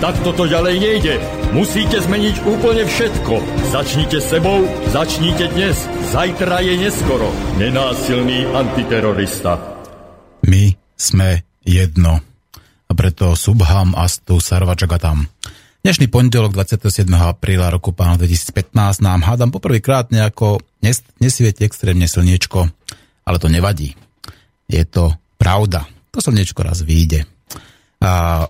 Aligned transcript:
Tak 0.00 0.16
toto 0.24 0.48
ďalej 0.48 0.80
nejde. 0.80 1.14
Musíte 1.52 2.00
zmeniť 2.00 2.48
úplne 2.48 2.88
všetko. 2.88 3.36
Začnite 3.68 4.16
sebou, 4.24 4.64
začnite 4.96 5.52
dnes. 5.52 5.76
Zajtra 6.08 6.64
je 6.64 6.88
neskoro. 6.88 7.28
Nenásilný 7.60 8.48
antiterorista. 8.48 9.60
My 10.48 10.72
sme 10.96 11.44
jedno. 11.68 12.16
A 12.88 12.92
preto 12.96 13.36
Subham 13.36 13.92
Astu 13.92 14.40
Sarvačagatam. 14.40 15.28
Dnešný 15.84 16.08
pondelok 16.08 16.56
27. 16.56 17.04
apríla 17.20 17.68
roku 17.68 17.92
pána 17.92 18.16
2015 18.16 19.04
nám 19.04 19.20
hádam 19.20 19.52
poprvýkrát 19.52 20.08
nejako 20.08 20.64
nes, 20.80 21.04
nesvieti 21.20 21.68
extrémne 21.68 22.08
slniečko, 22.08 22.72
ale 23.28 23.36
to 23.36 23.52
nevadí. 23.52 23.92
Je 24.64 24.80
to 24.88 25.12
pravda. 25.36 25.84
To 26.16 26.24
slniečko 26.24 26.64
raz 26.64 26.80
vyjde. 26.80 27.28
A 28.00 28.48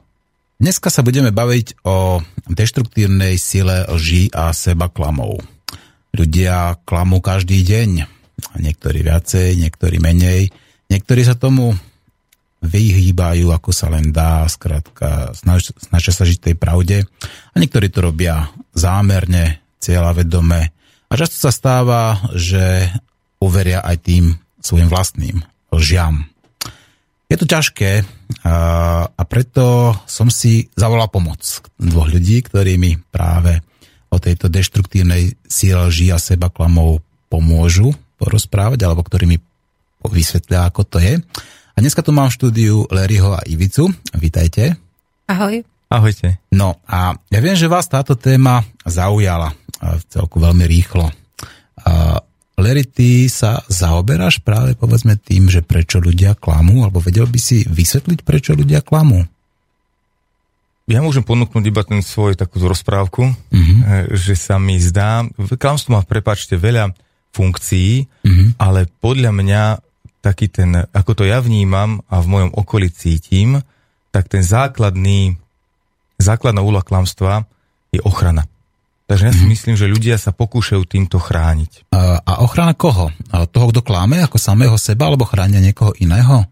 Dneska 0.61 0.93
sa 0.93 1.01
budeme 1.01 1.33
baviť 1.33 1.89
o 1.89 2.21
deštruktívnej 2.53 3.41
sile 3.41 3.89
lží 3.89 4.29
a 4.29 4.53
seba 4.53 4.93
klamov. 4.93 5.41
Ľudia 6.13 6.77
klamú 6.85 7.25
každý 7.25 7.65
deň. 7.65 8.05
Niektorí 8.61 9.01
viacej, 9.01 9.57
niektorí 9.57 9.97
menej. 10.05 10.53
Niektorí 10.93 11.25
sa 11.25 11.33
tomu 11.33 11.73
vyhýbajú, 12.61 13.49
ako 13.57 13.73
sa 13.73 13.89
len 13.89 14.13
dá, 14.13 14.45
skrátka, 14.53 15.33
snaž, 15.33 15.73
snažia 15.81 16.13
sa 16.13 16.29
žiť 16.29 16.53
tej 16.53 16.55
pravde. 16.61 17.09
A 17.51 17.57
niektorí 17.57 17.89
to 17.89 18.05
robia 18.05 18.53
zámerne, 18.77 19.65
cieľavedome. 19.81 20.61
A 21.09 21.13
často 21.17 21.41
sa 21.41 21.57
stáva, 21.57 22.21
že 22.37 22.93
uveria 23.41 23.81
aj 23.81 23.97
tým 24.05 24.37
svojim 24.61 24.93
vlastným 24.93 25.41
lžiam. 25.73 26.30
Je 27.31 27.39
to 27.39 27.47
ťažké 27.47 28.03
a, 28.43 28.55
a 29.07 29.23
preto 29.23 29.95
som 30.11 30.27
si 30.27 30.67
zavolal 30.75 31.07
pomoc 31.07 31.39
dvoch 31.79 32.11
ľudí, 32.11 32.43
ktorí 32.43 32.75
mi 32.75 32.99
práve 32.99 33.63
o 34.11 34.19
tejto 34.19 34.51
deštruktívnej 34.51 35.39
síle 35.47 35.87
žia 35.95 36.19
seba 36.19 36.51
klamov 36.51 36.99
pomôžu 37.31 37.95
porozprávať, 38.19 38.83
alebo 38.83 39.07
ktorí 39.07 39.31
mi 39.31 39.39
vysvetlia, 40.03 40.67
ako 40.67 40.83
to 40.83 40.99
je. 40.99 41.23
A 41.75 41.77
dneska 41.79 42.03
tu 42.03 42.11
mám 42.11 42.35
v 42.35 42.37
štúdiu 42.43 42.91
Leryho 42.91 43.39
a 43.39 43.47
Ivicu. 43.47 43.87
Vítajte. 44.19 44.75
Ahoj. 45.31 45.63
Ahojte. 45.87 46.43
No 46.51 46.83
a 46.91 47.15
ja 47.31 47.39
viem, 47.39 47.55
že 47.55 47.71
vás 47.71 47.87
táto 47.87 48.19
téma 48.19 48.67
zaujala 48.83 49.55
v 49.79 50.03
celku 50.11 50.43
veľmi 50.43 50.67
rýchlo. 50.67 51.07
Larry, 52.61 52.85
ty 52.85 53.27
sa 53.27 53.65
zaoberáš 53.67 54.45
práve 54.45 54.77
povedzme 54.77 55.17
tým, 55.17 55.49
že 55.49 55.65
prečo 55.65 55.99
ľudia 55.99 56.37
klamú, 56.37 56.85
alebo 56.85 57.01
vedel 57.01 57.27
by 57.27 57.41
si 57.41 57.65
vysvetliť, 57.65 58.21
prečo 58.23 58.53
ľudia 58.53 58.85
klamú? 58.85 59.25
Ja 60.91 61.01
môžem 61.01 61.23
ponúknuť 61.23 61.65
iba 61.71 61.83
ten 61.87 62.03
svoj 62.03 62.35
takú 62.35 62.59
rozprávku, 62.61 63.23
uh-huh. 63.31 63.79
že 64.11 64.35
sa 64.35 64.59
mi 64.59 64.75
zdá, 64.83 65.23
klamstvo 65.39 65.95
má, 65.95 66.03
prepačte, 66.03 66.59
veľa 66.59 66.91
funkcií, 67.31 68.11
uh-huh. 68.27 68.59
ale 68.59 68.91
podľa 68.99 69.31
mňa 69.31 69.63
taký 70.21 70.51
ten, 70.51 70.75
ako 70.91 71.23
to 71.23 71.25
ja 71.25 71.39
vnímam 71.41 72.03
a 72.11 72.21
v 72.21 72.27
mojom 72.27 72.51
okolí 72.59 72.91
cítim, 72.91 73.63
tak 74.11 74.27
ten 74.27 74.43
základný, 74.43 75.39
základná 76.19 76.61
úloha 76.61 76.83
klamstva 76.83 77.47
je 77.95 78.03
ochrana. 78.03 78.51
Takže 79.11 79.27
ja 79.27 79.35
si 79.35 79.43
mm-hmm. 79.43 79.51
myslím, 79.59 79.75
že 79.75 79.91
ľudia 79.91 80.17
sa 80.23 80.31
pokúšajú 80.31 80.87
týmto 80.87 81.19
chrániť. 81.19 81.91
A, 81.91 82.47
ochrana 82.47 82.79
koho? 82.79 83.11
Toho, 83.51 83.67
kto 83.75 83.83
kláme, 83.83 84.23
ako 84.23 84.39
samého 84.39 84.79
seba, 84.79 85.11
alebo 85.11 85.27
chránia 85.27 85.59
niekoho 85.59 85.91
iného? 85.99 86.47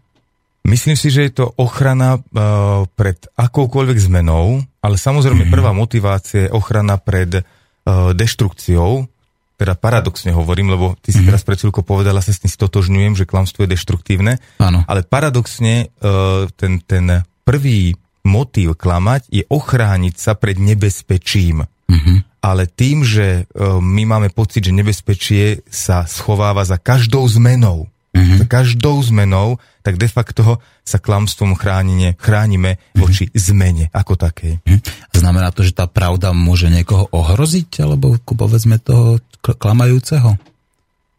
Myslím 0.67 0.99
si, 0.99 1.07
že 1.07 1.31
je 1.31 1.39
to 1.39 1.55
ochrana 1.55 2.19
uh, 2.19 2.83
pred 2.99 3.15
akoukoľvek 3.39 4.11
zmenou, 4.11 4.59
ale 4.83 4.99
samozrejme 4.99 5.47
mm-hmm. 5.47 5.55
prvá 5.55 5.71
motivácia 5.71 6.45
je 6.45 6.49
ochrana 6.51 6.99
pred 6.99 7.31
uh, 7.31 8.11
deštrukciou, 8.11 9.07
teda 9.55 9.79
paradoxne 9.79 10.35
hovorím, 10.35 10.75
lebo 10.75 10.99
ty 10.99 11.15
si 11.15 11.23
mm-hmm. 11.23 11.31
teraz 11.31 11.47
pred 11.47 11.63
chvíľkou 11.63 11.87
povedala, 11.87 12.19
sa 12.19 12.35
s 12.35 12.43
tým 12.43 12.51
stotožňujem, 12.51 13.15
že 13.15 13.23
klamstvo 13.23 13.63
je 13.63 13.71
deštruktívne, 13.71 14.35
Áno. 14.59 14.83
ale 14.83 15.07
paradoxne 15.07 15.95
uh, 16.03 16.51
ten, 16.59 16.83
ten 16.83 17.23
prvý 17.47 17.95
motív 18.27 18.75
klamať 18.75 19.31
je 19.31 19.47
ochrániť 19.47 20.15
sa 20.19 20.35
pred 20.35 20.59
nebezpečím. 20.59 21.63
Mm-hmm 21.87 22.28
ale 22.39 22.67
tým, 22.67 23.03
že 23.03 23.43
e, 23.43 23.63
my 23.79 24.03
máme 24.07 24.29
pocit, 24.31 24.63
že 24.63 24.75
nebezpečie 24.75 25.63
sa 25.67 26.07
schováva 26.07 26.63
za 26.63 26.79
každou 26.79 27.27
zmenou, 27.27 27.91
mm-hmm. 28.15 28.39
za 28.43 28.45
každou 28.47 28.99
zmenou, 29.03 29.59
tak 29.83 29.99
de 29.99 30.07
facto 30.07 30.59
sa 30.83 30.97
klamstvom 30.99 31.55
chránime, 31.55 32.15
chránime 32.19 32.79
mm-hmm. 32.79 32.99
voči 32.99 33.25
zmene 33.35 33.91
ako 33.91 34.15
takej. 34.15 34.63
Mm-hmm. 34.63 35.15
Znamená 35.15 35.51
to, 35.51 35.67
že 35.67 35.75
tá 35.75 35.87
pravda 35.87 36.31
môže 36.31 36.71
niekoho 36.71 37.07
ohroziť, 37.11 37.83
alebo 37.83 38.15
povedzme 38.23 38.79
toho 38.79 39.19
klamajúceho? 39.39 40.35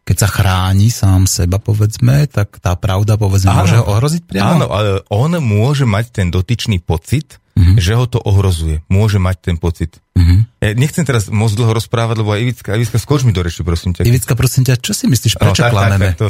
Keď 0.04 0.16
sa 0.16 0.28
chráni 0.28 0.90
sám 0.90 1.28
seba, 1.28 1.62
povedzme, 1.62 2.26
tak 2.26 2.58
tá 2.58 2.74
pravda, 2.74 3.14
povedzme, 3.14 3.52
áno, 3.52 3.62
môže 3.62 3.78
ho 3.78 3.84
ohroziť 3.94 4.22
priamo? 4.26 4.50
Áno, 4.58 4.66
ale 4.72 4.88
on 5.06 5.30
môže 5.38 5.86
mať 5.86 6.10
ten 6.10 6.28
dotyčný 6.32 6.82
pocit, 6.82 7.39
mm-hmm. 7.56 7.76
že 7.80 7.92
ho 7.96 8.04
to 8.06 8.18
ohrozuje. 8.22 8.82
Môže 8.86 9.18
mať 9.18 9.52
ten 9.52 9.56
pocit. 9.56 9.98
Mm-hmm. 10.14 10.38
Ja 10.60 10.70
nechcem 10.76 11.04
teraz 11.04 11.32
moc 11.32 11.50
dlho 11.54 11.72
rozprávať, 11.72 12.20
lebo 12.20 12.30
aj 12.34 12.40
Ivicka, 12.40 12.76
Ivicka, 12.76 12.98
skoč 13.00 13.24
mi 13.24 13.32
do 13.32 13.40
reči, 13.40 13.64
prosím 13.64 13.96
ťa. 13.96 14.04
Ivicka, 14.04 14.34
prosím 14.36 14.68
ťa, 14.68 14.78
čo 14.78 14.92
si 14.92 15.08
myslíš, 15.08 15.40
prečo 15.40 15.62
no, 15.62 15.66
tak, 15.68 15.72
klameme? 15.72 16.08
Tak, 16.12 16.16
tak, 16.16 16.20
to... 16.20 16.26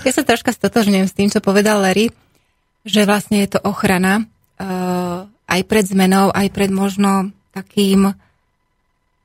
ja 0.08 0.12
sa 0.12 0.22
troška 0.26 0.50
stotožňujem 0.50 1.06
s 1.06 1.16
tým, 1.16 1.28
čo 1.28 1.40
povedal 1.44 1.82
Larry, 1.82 2.10
že 2.82 3.04
vlastne 3.04 3.44
je 3.44 3.56
to 3.56 3.60
ochrana 3.62 4.24
uh, 4.58 5.28
aj 5.50 5.60
pred 5.66 5.84
zmenou, 5.84 6.32
aj 6.32 6.48
pred 6.54 6.70
možno 6.72 7.34
takým 7.52 8.14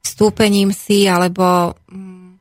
stúpením 0.06 0.69
si 0.69 1.09
alebo 1.09 1.74
um, 1.90 2.38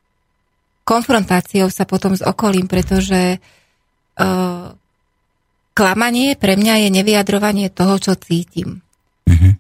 konfrontáciou 0.85 1.73
sa 1.73 1.89
potom 1.89 2.13
s 2.13 2.21
okolím, 2.21 2.69
pretože 2.69 3.41
uh, 3.41 4.77
klamanie 5.75 6.39
pre 6.39 6.55
mňa 6.55 6.87
je 6.87 6.89
nevyjadrovanie 6.95 7.69
toho, 7.69 7.99
čo 7.99 8.15
cítim. 8.15 8.81
Uh-huh. 9.27 9.53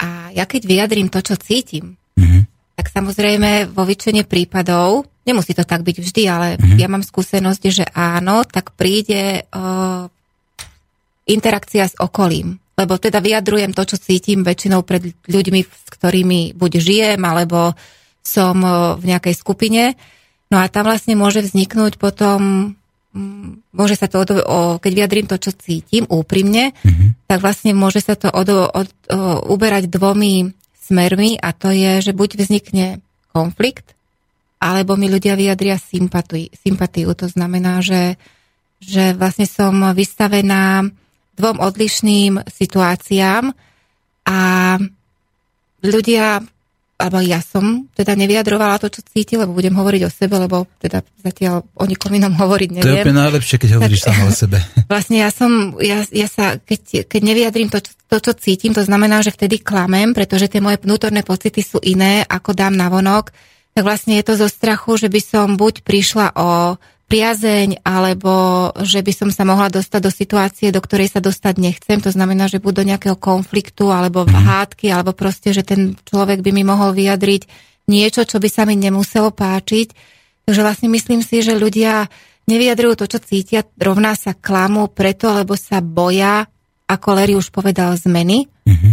A 0.00 0.32
ja 0.32 0.48
keď 0.48 0.64
vyjadrím 0.64 1.12
to, 1.12 1.20
čo 1.20 1.36
cítim, 1.36 2.00
uh-huh. 2.16 2.42
tak 2.74 2.88
samozrejme 2.88 3.70
vo 3.70 3.84
väčšine 3.84 4.24
prípadov, 4.24 5.04
nemusí 5.28 5.52
to 5.52 5.62
tak 5.68 5.84
byť 5.84 5.96
vždy, 6.00 6.22
ale 6.26 6.48
uh-huh. 6.56 6.80
ja 6.80 6.88
mám 6.88 7.04
skúsenosť, 7.04 7.62
že 7.68 7.84
áno, 7.92 8.42
tak 8.48 8.72
príde 8.72 9.44
uh, 9.44 10.08
interakcia 11.28 11.84
s 11.86 11.94
okolím. 12.00 12.56
Lebo 12.74 12.98
teda 12.98 13.22
vyjadrujem 13.22 13.70
to, 13.70 13.86
čo 13.86 14.02
cítim 14.02 14.42
väčšinou 14.42 14.82
pred 14.82 15.14
ľuďmi, 15.30 15.60
s 15.62 15.88
ktorými 15.94 16.58
buď 16.58 16.72
žijem, 16.82 17.20
alebo 17.22 17.76
som 18.24 18.56
uh, 18.64 18.96
v 18.98 19.14
nejakej 19.14 19.36
skupine. 19.36 19.94
No 20.48 20.58
a 20.58 20.66
tam 20.72 20.88
vlastne 20.88 21.14
môže 21.14 21.44
vzniknúť 21.44 22.00
potom 22.00 22.72
môže 23.70 23.94
sa 23.94 24.10
to, 24.10 24.26
od, 24.26 24.30
o, 24.34 24.58
keď 24.82 24.92
vyjadrím 24.92 25.26
to, 25.30 25.38
čo 25.38 25.54
cítim 25.54 26.04
úprimne, 26.10 26.74
mm-hmm. 26.74 27.30
tak 27.30 27.38
vlastne 27.38 27.70
môže 27.70 28.02
sa 28.02 28.18
to 28.18 28.26
od, 28.26 28.48
od, 28.50 28.88
o, 28.90 28.90
uberať 29.54 29.86
dvomi 29.86 30.50
smermi 30.74 31.38
a 31.38 31.54
to 31.54 31.70
je, 31.70 32.10
že 32.10 32.12
buď 32.12 32.44
vznikne 32.44 33.00
konflikt, 33.30 33.94
alebo 34.58 34.98
mi 34.98 35.06
ľudia 35.06 35.38
vyjadria 35.38 35.78
sympatiu. 35.78 36.50
sympatiu. 36.54 37.14
To 37.14 37.26
znamená, 37.30 37.80
že, 37.80 38.18
že 38.82 39.14
vlastne 39.14 39.46
som 39.46 39.94
vystavená 39.94 40.86
dvom 41.34 41.58
odlišným 41.58 42.46
situáciám 42.46 43.50
a 44.24 44.40
ľudia 45.82 46.40
alebo 46.94 47.18
ja 47.18 47.42
som 47.42 47.90
teda 47.90 48.14
nevyjadrovala 48.14 48.78
to, 48.78 48.86
čo 48.86 49.02
cíti, 49.02 49.34
lebo 49.34 49.50
budem 49.50 49.74
hovoriť 49.74 50.02
o 50.06 50.10
sebe, 50.10 50.38
lebo 50.38 50.70
teda 50.78 51.02
zatiaľ 51.20 51.66
o 51.74 51.84
nikom 51.84 52.14
inom 52.14 52.34
hovoriť 52.42 52.70
neviem. 52.70 52.86
To 52.86 52.90
je 52.94 53.04
úplne 53.04 53.22
najlepšie, 53.26 53.56
keď 53.58 53.70
hovoríš 53.78 54.02
tak, 54.02 54.08
sama 54.14 54.24
o 54.26 54.32
sebe. 54.32 54.58
Vlastne 54.92 55.16
ja 55.18 55.30
som, 55.34 55.74
ja, 55.82 56.06
ja 56.14 56.28
sa, 56.30 56.56
keď, 56.62 57.10
keď 57.10 57.20
nevyjadrím 57.20 57.68
to, 57.68 57.82
to, 57.82 58.16
čo 58.22 58.32
cítim, 58.38 58.70
to 58.70 58.86
znamená, 58.86 59.20
že 59.26 59.34
vtedy 59.34 59.58
klamem, 59.58 60.14
pretože 60.14 60.46
tie 60.46 60.62
moje 60.62 60.78
vnútorné 60.80 61.26
pocity 61.26 61.60
sú 61.60 61.82
iné, 61.82 62.22
ako 62.24 62.54
dám 62.54 62.78
na 62.78 62.86
vonok, 62.86 63.34
tak 63.74 63.82
vlastne 63.82 64.14
je 64.22 64.24
to 64.30 64.38
zo 64.38 64.46
strachu, 64.46 64.94
že 64.94 65.10
by 65.10 65.18
som 65.18 65.58
buď 65.58 65.82
prišla 65.82 66.38
o 66.38 66.78
priazeň, 67.04 67.84
alebo 67.84 68.72
že 68.80 69.04
by 69.04 69.12
som 69.12 69.28
sa 69.28 69.44
mohla 69.44 69.68
dostať 69.68 70.00
do 70.00 70.12
situácie, 70.12 70.72
do 70.72 70.80
ktorej 70.80 71.12
sa 71.12 71.20
dostať 71.20 71.54
nechcem. 71.60 72.00
To 72.00 72.10
znamená, 72.10 72.48
že 72.48 72.58
buď 72.58 72.72
do 72.72 72.84
nejakého 72.88 73.16
konfliktu, 73.20 73.92
alebo 73.92 74.24
v 74.24 74.32
mhm. 74.32 74.44
hádky, 74.44 74.86
alebo 74.90 75.12
proste, 75.12 75.52
že 75.52 75.62
ten 75.62 75.94
človek 76.08 76.40
by 76.40 76.50
mi 76.50 76.64
mohol 76.64 76.96
vyjadriť 76.96 77.46
niečo, 77.86 78.24
čo 78.24 78.40
by 78.40 78.48
sa 78.48 78.64
mi 78.64 78.74
nemuselo 78.74 79.28
páčiť. 79.30 79.92
Takže 80.44 80.60
vlastne 80.60 80.88
myslím 80.92 81.20
si, 81.20 81.40
že 81.44 81.56
ľudia 81.56 82.08
nevyjadrujú 82.48 82.94
to, 83.00 83.06
čo 83.16 83.18
cítia, 83.20 83.64
rovná 83.80 84.12
sa 84.16 84.36
klamu 84.36 84.88
preto, 84.92 85.32
lebo 85.32 85.56
sa 85.56 85.80
boja, 85.80 86.44
ako 86.84 87.08
Larry 87.16 87.34
už 87.36 87.48
povedal, 87.48 87.96
zmeny, 87.96 88.44
mm-hmm. 88.68 88.92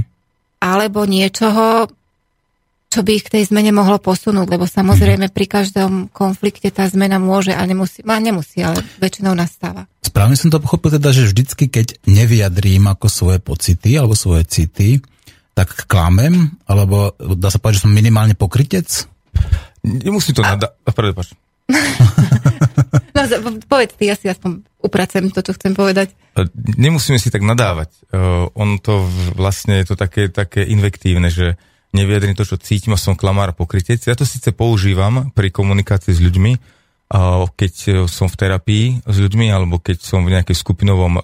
alebo 0.64 1.04
niečoho, 1.04 1.92
čo 2.92 3.08
by 3.08 3.12
ich 3.16 3.24
k 3.24 3.40
tej 3.40 3.44
zmene 3.48 3.72
mohlo 3.72 4.04
posunúť, 4.04 4.52
lebo 4.52 4.68
samozrejme 4.68 5.32
pri 5.32 5.48
každom 5.48 6.12
konflikte 6.12 6.68
tá 6.76 6.84
zmena 6.92 7.24
môže 7.24 7.56
a 7.56 7.64
nemusí, 7.64 8.04
a 8.04 8.20
nemusí, 8.20 8.60
ale 8.60 8.84
väčšinou 9.00 9.32
nastáva. 9.32 9.88
Správne 10.04 10.36
som 10.36 10.52
to 10.52 10.60
pochopil 10.60 10.92
teda, 10.92 11.16
že 11.16 11.32
vždycky, 11.32 11.72
keď 11.72 12.04
nevyjadrím 12.04 12.92
ako 12.92 13.08
svoje 13.08 13.40
pocity 13.40 13.96
alebo 13.96 14.12
svoje 14.12 14.44
city, 14.44 15.00
tak 15.56 15.88
klamem, 15.88 16.52
alebo 16.68 17.16
dá 17.16 17.48
sa 17.48 17.64
povedať, 17.64 17.80
že 17.80 17.84
som 17.88 17.96
minimálne 17.96 18.36
pokrytec? 18.36 19.08
Nemusí 19.88 20.36
to 20.36 20.44
a... 20.44 20.60
nada... 20.60 20.76
Prepač. 20.84 21.32
no, 23.16 23.22
povedz 23.72 23.96
ty, 23.96 24.12
ja 24.12 24.20
si 24.20 24.28
aspoň 24.28 24.68
upracem 24.84 25.32
to, 25.32 25.40
čo 25.40 25.56
chcem 25.56 25.72
povedať. 25.72 26.12
Nemusíme 26.76 27.16
si 27.16 27.32
tak 27.32 27.48
nadávať. 27.48 27.88
Uh, 28.12 28.52
on 28.52 28.84
to 28.84 29.08
vlastne 29.40 29.80
je 29.80 29.86
to 29.88 29.96
také, 29.96 30.28
také 30.28 30.68
invektívne, 30.68 31.32
že 31.32 31.56
neviedrím 31.92 32.36
to, 32.36 32.48
čo 32.48 32.60
cítim 32.60 32.96
a 32.96 33.00
som 33.00 33.16
klamár 33.16 33.56
pokrytec. 33.56 34.00
Ja 34.04 34.16
to 34.16 34.28
síce 34.28 34.52
používam 34.56 35.32
pri 35.36 35.52
komunikácii 35.52 36.16
s 36.16 36.24
ľuďmi, 36.24 36.82
keď 37.60 38.08
som 38.08 38.32
v 38.32 38.40
terapii 38.40 38.86
s 39.04 39.18
ľuďmi, 39.20 39.52
alebo 39.52 39.84
keď 39.84 40.00
som 40.00 40.24
v 40.24 40.32
nejakej 40.32 40.56
skupinovom, 40.56 41.14
uh, 41.20 41.22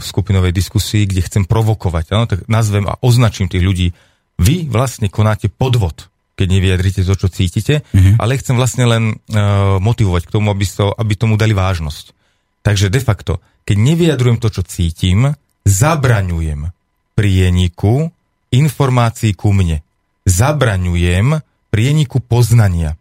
skupinovej 0.00 0.56
diskusii, 0.56 1.04
kde 1.04 1.20
chcem 1.28 1.44
provokovať. 1.44 2.04
Ano, 2.16 2.24
tak 2.24 2.48
nazvem 2.48 2.88
a 2.88 2.96
označím 3.04 3.52
tých 3.52 3.60
ľudí. 3.60 3.92
Vy 4.40 4.72
vlastne 4.72 5.12
konáte 5.12 5.52
podvod 5.52 6.08
keď 6.36 6.48
nevyjadrite 6.52 7.00
to, 7.00 7.16
čo 7.16 7.32
cítite, 7.32 7.80
mm-hmm. 7.80 8.20
ale 8.20 8.36
chcem 8.36 8.60
vlastne 8.60 8.84
len 8.84 9.04
uh, 9.16 9.80
motivovať 9.80 10.28
k 10.28 10.34
tomu, 10.36 10.52
aby, 10.52 10.68
to, 10.68 10.92
aby 10.92 11.16
tomu 11.16 11.40
dali 11.40 11.56
vážnosť. 11.56 12.12
Takže 12.60 12.92
de 12.92 13.00
facto, 13.00 13.40
keď 13.64 13.76
nevyjadrujem 13.80 14.36
to, 14.36 14.52
čo 14.52 14.60
cítim, 14.68 15.32
zabraňujem 15.64 16.68
prieniku 17.16 18.12
informácií 18.52 19.32
ku 19.32 19.56
mne. 19.56 19.80
Zabraňujem 20.26 21.40
prieniku 21.70 22.18
poznania. 22.18 22.98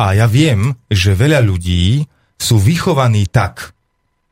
A 0.00 0.16
ja 0.16 0.24
viem, 0.24 0.72
že 0.88 1.12
veľa 1.12 1.44
ľudí 1.44 2.08
sú 2.40 2.56
vychovaní 2.56 3.28
tak, 3.28 3.76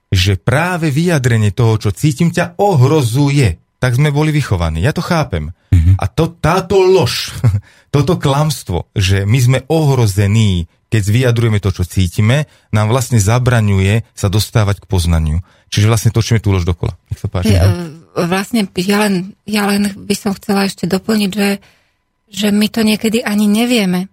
že 0.08 0.40
práve 0.40 0.88
vyjadrenie 0.88 1.52
toho, 1.52 1.76
čo 1.76 1.90
cítim, 1.93 2.32
ťa 2.32 2.56
ohrozuje. 2.56 3.60
Tak 3.78 3.94
sme 3.94 4.08
boli 4.10 4.32
vychovaní. 4.32 4.81
Ja 4.82 4.96
to 4.96 5.05
chápem. 5.05 5.52
Mm-hmm. 5.69 6.00
A 6.00 6.05
to, 6.08 6.32
táto 6.32 6.81
lož, 6.81 7.37
toto 7.94 8.16
klamstvo, 8.16 8.88
že 8.96 9.28
my 9.28 9.38
sme 9.38 9.58
ohrození, 9.69 10.66
keď 10.88 11.02
vyjadrujeme 11.04 11.61
to, 11.61 11.70
čo 11.70 11.84
cítime, 11.84 12.49
nám 12.72 12.88
vlastne 12.88 13.20
zabraňuje 13.20 14.08
sa 14.16 14.32
dostávať 14.32 14.82
k 14.82 14.88
poznaniu. 14.88 15.44
Čiže 15.69 15.87
vlastne 15.87 16.11
točíme 16.11 16.40
tú 16.40 16.49
lož 16.49 16.64
dokola. 16.64 16.96
Nech 17.12 17.20
sa 17.20 17.28
páči. 17.28 17.52
Ja, 17.52 17.69
vlastne 18.25 18.64
ja 18.81 18.99
len, 19.04 19.37
ja 19.44 19.69
len 19.69 19.93
by 19.93 20.14
som 20.16 20.32
chcela 20.32 20.64
ešte 20.64 20.88
doplniť, 20.88 21.31
že, 21.31 21.61
že 22.28 22.52
my 22.52 22.66
to 22.69 22.84
niekedy 22.84 23.25
ani 23.25 23.48
nevieme. 23.48 24.08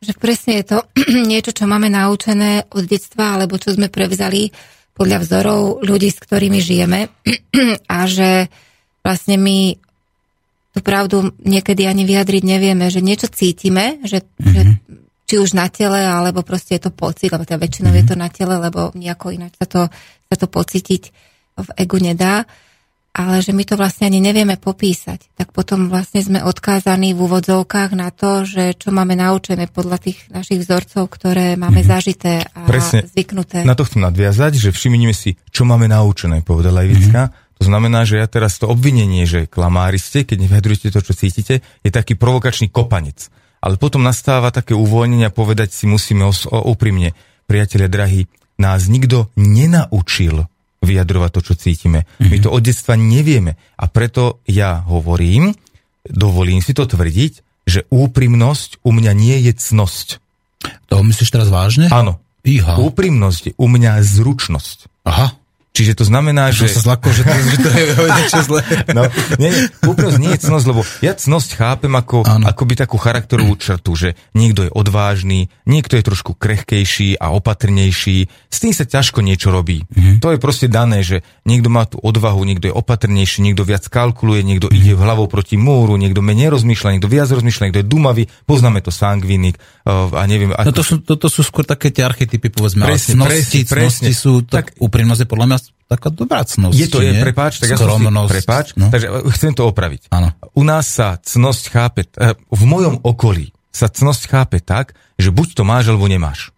Že 0.00 0.12
presne 0.20 0.60
je 0.60 0.64
to 0.76 0.78
niečo, 1.30 1.56
čo 1.56 1.64
máme 1.64 1.88
naučené 1.88 2.68
od 2.72 2.84
detstva, 2.84 3.36
alebo 3.36 3.56
čo 3.56 3.72
sme 3.72 3.88
prevzali 3.88 4.52
podľa 4.96 5.18
vzorov 5.24 5.84
ľudí, 5.84 6.08
s 6.08 6.20
ktorými 6.20 6.60
žijeme. 6.60 7.12
A 7.96 7.98
že 8.08 8.48
vlastne 9.04 9.36
my 9.36 9.76
tú 10.76 10.84
pravdu 10.84 11.32
niekedy 11.40 11.88
ani 11.88 12.04
vyjadriť 12.04 12.42
nevieme, 12.44 12.92
že 12.92 13.00
niečo 13.00 13.32
cítime, 13.32 14.04
že, 14.04 14.20
mm-hmm. 14.20 14.52
že 14.52 14.60
či 15.24 15.34
už 15.40 15.56
na 15.56 15.72
tele, 15.72 15.96
alebo 15.96 16.44
proste 16.44 16.76
je 16.76 16.86
to 16.86 16.92
pocit, 16.92 17.32
lebo 17.32 17.48
teda 17.48 17.56
väčšinou 17.56 17.88
mm-hmm. 17.88 18.04
je 18.04 18.10
to 18.12 18.16
na 18.20 18.28
tele, 18.28 18.60
lebo 18.60 18.92
nejako 18.92 19.32
ináč 19.32 19.56
sa 19.56 19.64
to, 19.64 19.82
sa 20.28 20.36
to 20.36 20.46
pocítiť 20.52 21.02
v 21.56 21.68
egu 21.80 21.96
nedá, 21.96 22.44
ale 23.16 23.40
že 23.40 23.56
my 23.56 23.64
to 23.64 23.80
vlastne 23.80 24.12
ani 24.12 24.20
nevieme 24.20 24.60
popísať. 24.60 25.32
Tak 25.32 25.56
potom 25.56 25.88
vlastne 25.88 26.20
sme 26.20 26.44
odkázaní 26.44 27.16
v 27.16 27.24
úvodzovkách 27.24 27.96
na 27.96 28.12
to, 28.12 28.44
že 28.44 28.76
čo 28.76 28.92
máme 28.92 29.16
naučené 29.16 29.72
podľa 29.72 29.96
tých 29.96 30.28
našich 30.28 30.60
vzorcov, 30.60 31.08
ktoré 31.08 31.56
máme 31.56 31.80
mm-hmm. 31.80 31.96
zažité 31.96 32.44
a 32.44 32.68
Presne. 32.68 33.08
zvyknuté. 33.08 33.64
Na 33.64 33.72
to 33.72 33.88
chcem 33.88 34.04
nadviazať, 34.04 34.60
že 34.60 34.68
všimnime 34.68 35.16
si, 35.16 35.40
čo 35.48 35.64
máme 35.64 35.88
naučené, 35.88 36.44
povedala 36.44 36.84
Ivicka. 36.84 37.32
Mm-hmm 37.32 37.44
to 37.56 37.64
znamená, 37.64 38.04
že 38.04 38.20
ja 38.20 38.28
teraz 38.28 38.60
to 38.60 38.68
obvinenie, 38.68 39.24
že 39.24 39.48
klamári 39.48 39.96
ste, 39.96 40.28
keď 40.28 40.44
nevyjadrujete 40.44 40.92
to, 40.92 41.00
čo 41.00 41.16
cítite, 41.16 41.64
je 41.80 41.90
taký 41.90 42.12
provokačný 42.12 42.68
kopanec. 42.68 43.32
Ale 43.64 43.80
potom 43.80 44.04
nastáva 44.04 44.52
také 44.52 44.76
uvoľnenie 44.76 45.24
a 45.24 45.32
povedať 45.32 45.72
si 45.72 45.88
musíme 45.88 46.28
os- 46.28 46.44
úprimne, 46.44 47.16
priatelia 47.48 47.88
drahí, 47.88 48.28
nás 48.60 48.92
nikto 48.92 49.32
nenaučil 49.40 50.44
vyjadrovať 50.86 51.30
to, 51.34 51.40
čo 51.52 51.54
cítime. 51.58 52.06
Mm-hmm. 52.06 52.30
My 52.30 52.36
to 52.38 52.48
od 52.54 52.62
detstva 52.62 52.94
nevieme. 52.94 53.58
A 53.76 53.84
preto 53.90 54.40
ja 54.46 54.80
hovorím, 54.86 55.52
dovolím 56.06 56.62
si 56.62 56.72
to 56.72 56.86
tvrdiť, 56.86 57.66
že 57.66 57.84
úprimnosť 57.90 58.86
u 58.86 58.90
mňa 58.94 59.12
nie 59.12 59.36
je 59.50 59.52
cnosť. 59.58 60.22
To 60.88 61.02
myslíš 61.02 61.34
teraz 61.34 61.50
vážne? 61.50 61.90
Áno. 61.90 62.22
Iha. 62.46 62.78
Úprimnosť 62.78 63.42
je 63.50 63.52
u 63.58 63.66
mňa 63.66 64.06
zručnosť. 64.06 65.02
Aha. 65.02 65.34
Čiže 65.76 65.92
to 65.92 66.08
znamená, 66.08 66.48
že... 66.56 66.72
sa 66.72 66.80
zlako, 66.80 67.12
že 67.12 67.20
to, 67.20 67.36
že 67.36 67.56
to 67.60 67.68
je 67.68 67.84
niečo 68.24 68.40
zlé. 68.48 68.60
No, 68.96 69.04
nie, 69.36 69.52
nie, 69.52 69.68
nie 70.16 70.32
je 70.32 70.40
cnosť, 70.48 70.64
lebo 70.72 70.80
ja 71.04 71.12
cnosť 71.12 71.50
chápem 71.60 71.92
ako, 71.92 72.24
ako 72.24 72.62
by 72.64 72.74
takú 72.80 72.96
charakterovú 72.96 73.60
črtu, 73.60 73.92
že 73.92 74.08
niekto 74.32 74.64
je 74.64 74.70
odvážny, 74.72 75.52
niekto 75.68 76.00
je 76.00 76.02
trošku 76.08 76.32
krehkejší 76.32 77.20
a 77.20 77.28
opatrnejší. 77.36 78.24
S 78.48 78.56
tým 78.56 78.72
sa 78.72 78.88
ťažko 78.88 79.20
niečo 79.20 79.52
robí. 79.52 79.84
Mm-hmm. 79.84 80.24
To 80.24 80.32
je 80.32 80.38
proste 80.40 80.72
dané, 80.72 81.04
že 81.04 81.20
niekto 81.44 81.68
má 81.68 81.84
tú 81.84 82.00
odvahu, 82.00 82.40
niekto 82.48 82.72
je 82.72 82.74
opatrnejší, 82.74 83.44
niekto 83.44 83.68
viac 83.68 83.84
kalkuluje, 83.84 84.40
niekto 84.48 84.72
mm-hmm. 84.72 84.80
ide 84.80 84.96
hlavou 84.96 85.28
proti 85.28 85.60
múru, 85.60 86.00
niekto 86.00 86.24
menej 86.24 86.56
rozmýšľa, 86.56 86.96
niekto 86.96 87.12
viac 87.12 87.28
rozmýšľa, 87.28 87.64
niekto 87.68 87.80
je 87.84 87.88
dumavý, 87.92 88.24
poznáme 88.48 88.80
to 88.80 88.88
sangvinik 88.88 89.60
uh, 89.84 90.08
a 90.16 90.24
neviem... 90.24 90.56
No 90.56 90.72
to 90.72 90.80
sú, 90.80 91.04
to, 91.04 91.20
to 91.20 91.28
sú 91.28 91.44
skôr 91.44 91.68
také 91.68 91.92
tie 91.92 92.00
archetypy, 92.00 92.48
povedzme, 92.48 92.88
presne, 92.88 93.20
ale 93.20 93.44
cnosti, 93.44 93.68
presne, 93.68 94.08
presne. 94.08 94.16
sú, 94.16 94.40
tak, 94.40 94.72
tak 94.72 94.80
úprimnosť 94.80 95.20
je 95.20 95.28
podľa 95.28 95.46
mňa 95.52 95.58
taká 95.86 96.10
dobrá 96.10 96.42
cnosť. 96.42 96.74
Je 96.74 96.88
to, 96.90 96.98
je, 96.98 97.14
prepáč, 97.22 97.62
tak 97.62 97.74
ja 97.74 97.78
som 97.78 97.94
si, 97.94 98.06
prepáč, 98.10 98.66
no. 98.74 98.90
takže 98.90 99.06
eh, 99.06 99.30
chcem 99.38 99.54
to 99.54 99.70
opraviť. 99.70 100.10
Ano. 100.10 100.34
U 100.58 100.62
nás 100.66 100.90
sa 100.90 101.18
cnosť 101.18 101.64
chápe, 101.70 102.02
eh, 102.18 102.34
v 102.34 102.62
mojom 102.66 103.06
okolí 103.06 103.54
sa 103.70 103.86
cnosť 103.86 104.22
chápe 104.26 104.58
tak, 104.58 104.98
že 105.16 105.30
buď 105.30 105.54
to 105.54 105.62
máš, 105.62 105.92
alebo 105.92 106.10
nemáš. 106.10 106.50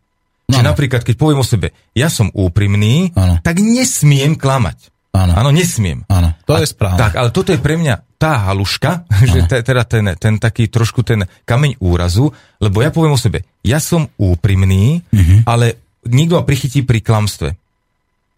No, 0.49 0.57
Čiže 0.57 0.65
napríklad, 0.65 1.03
keď 1.05 1.15
poviem 1.21 1.45
o 1.45 1.47
sebe, 1.47 1.77
ja 1.93 2.09
som 2.09 2.33
úprimný, 2.33 3.13
ano. 3.13 3.37
tak 3.45 3.61
nesmiem 3.61 4.33
klamať. 4.33 4.89
Áno. 5.13 5.33
Áno, 5.37 5.51
nesmiem. 5.53 6.09
Áno, 6.09 6.33
to 6.49 6.57
a, 6.57 6.65
je 6.65 6.69
správne. 6.73 7.01
Tak, 7.01 7.13
ale 7.21 7.29
toto 7.35 7.53
je 7.53 7.61
pre 7.61 7.77
mňa 7.77 8.17
tá 8.17 8.49
haluška, 8.49 9.05
ano. 9.05 9.29
že 9.35 9.45
te, 9.45 9.61
teda 9.61 9.85
ten, 9.85 10.05
ten 10.17 10.41
taký 10.41 10.73
trošku 10.73 11.05
ten 11.05 11.29
kameň 11.45 11.85
úrazu, 11.85 12.33
lebo 12.65 12.81
ja 12.81 12.89
poviem 12.89 13.13
o 13.13 13.21
sebe, 13.21 13.45
ja 13.61 13.77
som 13.77 14.09
úprimný, 14.17 15.05
uh-huh. 15.05 15.45
ale 15.45 15.77
nikto 16.09 16.41
ma 16.41 16.49
prichytí 16.49 16.81
pri 16.81 17.05
klamstve. 17.05 17.53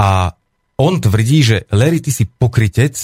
A 0.01 0.33
on 0.81 0.97
tvrdí, 0.99 1.45
že 1.45 1.57
Larry, 1.69 2.01
ty 2.01 2.09
si 2.09 2.25
pokrytec, 2.25 2.97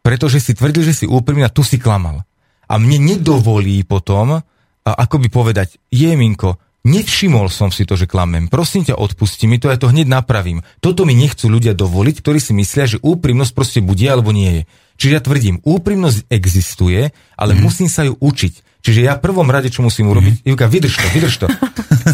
pretože 0.00 0.38
si 0.38 0.54
tvrdil, 0.54 0.86
že 0.86 0.94
si 0.94 1.06
úprimný 1.10 1.44
a 1.44 1.52
tu 1.52 1.66
si 1.66 1.76
klamal. 1.76 2.22
A 2.70 2.78
mne 2.78 3.02
nedovolí 3.02 3.82
potom, 3.82 4.38
a 4.86 4.90
ako 4.94 5.18
by 5.18 5.28
povedať, 5.28 5.82
Jeminko, 5.90 6.56
nevšimol 6.86 7.52
som 7.52 7.68
si 7.68 7.84
to, 7.84 7.98
že 7.98 8.08
klamem. 8.08 8.48
Prosím 8.48 8.86
ťa, 8.86 8.96
odpusti 8.96 9.44
mi 9.50 9.60
to, 9.60 9.68
ja 9.68 9.76
to 9.76 9.90
hneď 9.90 10.08
napravím. 10.08 10.64
Toto 10.80 11.04
mi 11.04 11.12
nechcú 11.12 11.50
ľudia 11.50 11.76
dovoliť, 11.76 12.16
ktorí 12.22 12.38
si 12.40 12.56
myslia, 12.56 12.86
že 12.88 13.02
úprimnosť 13.02 13.52
proste 13.52 13.80
bude 13.84 14.06
alebo 14.06 14.32
nie 14.32 14.62
je. 14.62 14.62
Čiže 15.00 15.12
ja 15.12 15.20
tvrdím, 15.20 15.60
úprimnosť 15.66 16.28
existuje, 16.32 17.12
ale 17.36 17.52
mm. 17.56 17.60
musím 17.60 17.88
sa 17.90 18.06
ju 18.06 18.16
učiť. 18.16 18.80
Čiže 18.80 19.00
ja 19.04 19.20
v 19.20 19.24
prvom 19.28 19.48
rade, 19.48 19.68
čo 19.68 19.84
musím 19.84 20.08
urobiť, 20.08 20.40
mm. 20.40 20.46
Ivka, 20.48 20.66
vydrž 20.72 20.94
to, 20.96 21.06
vydrž 21.12 21.34
to. 21.36 21.46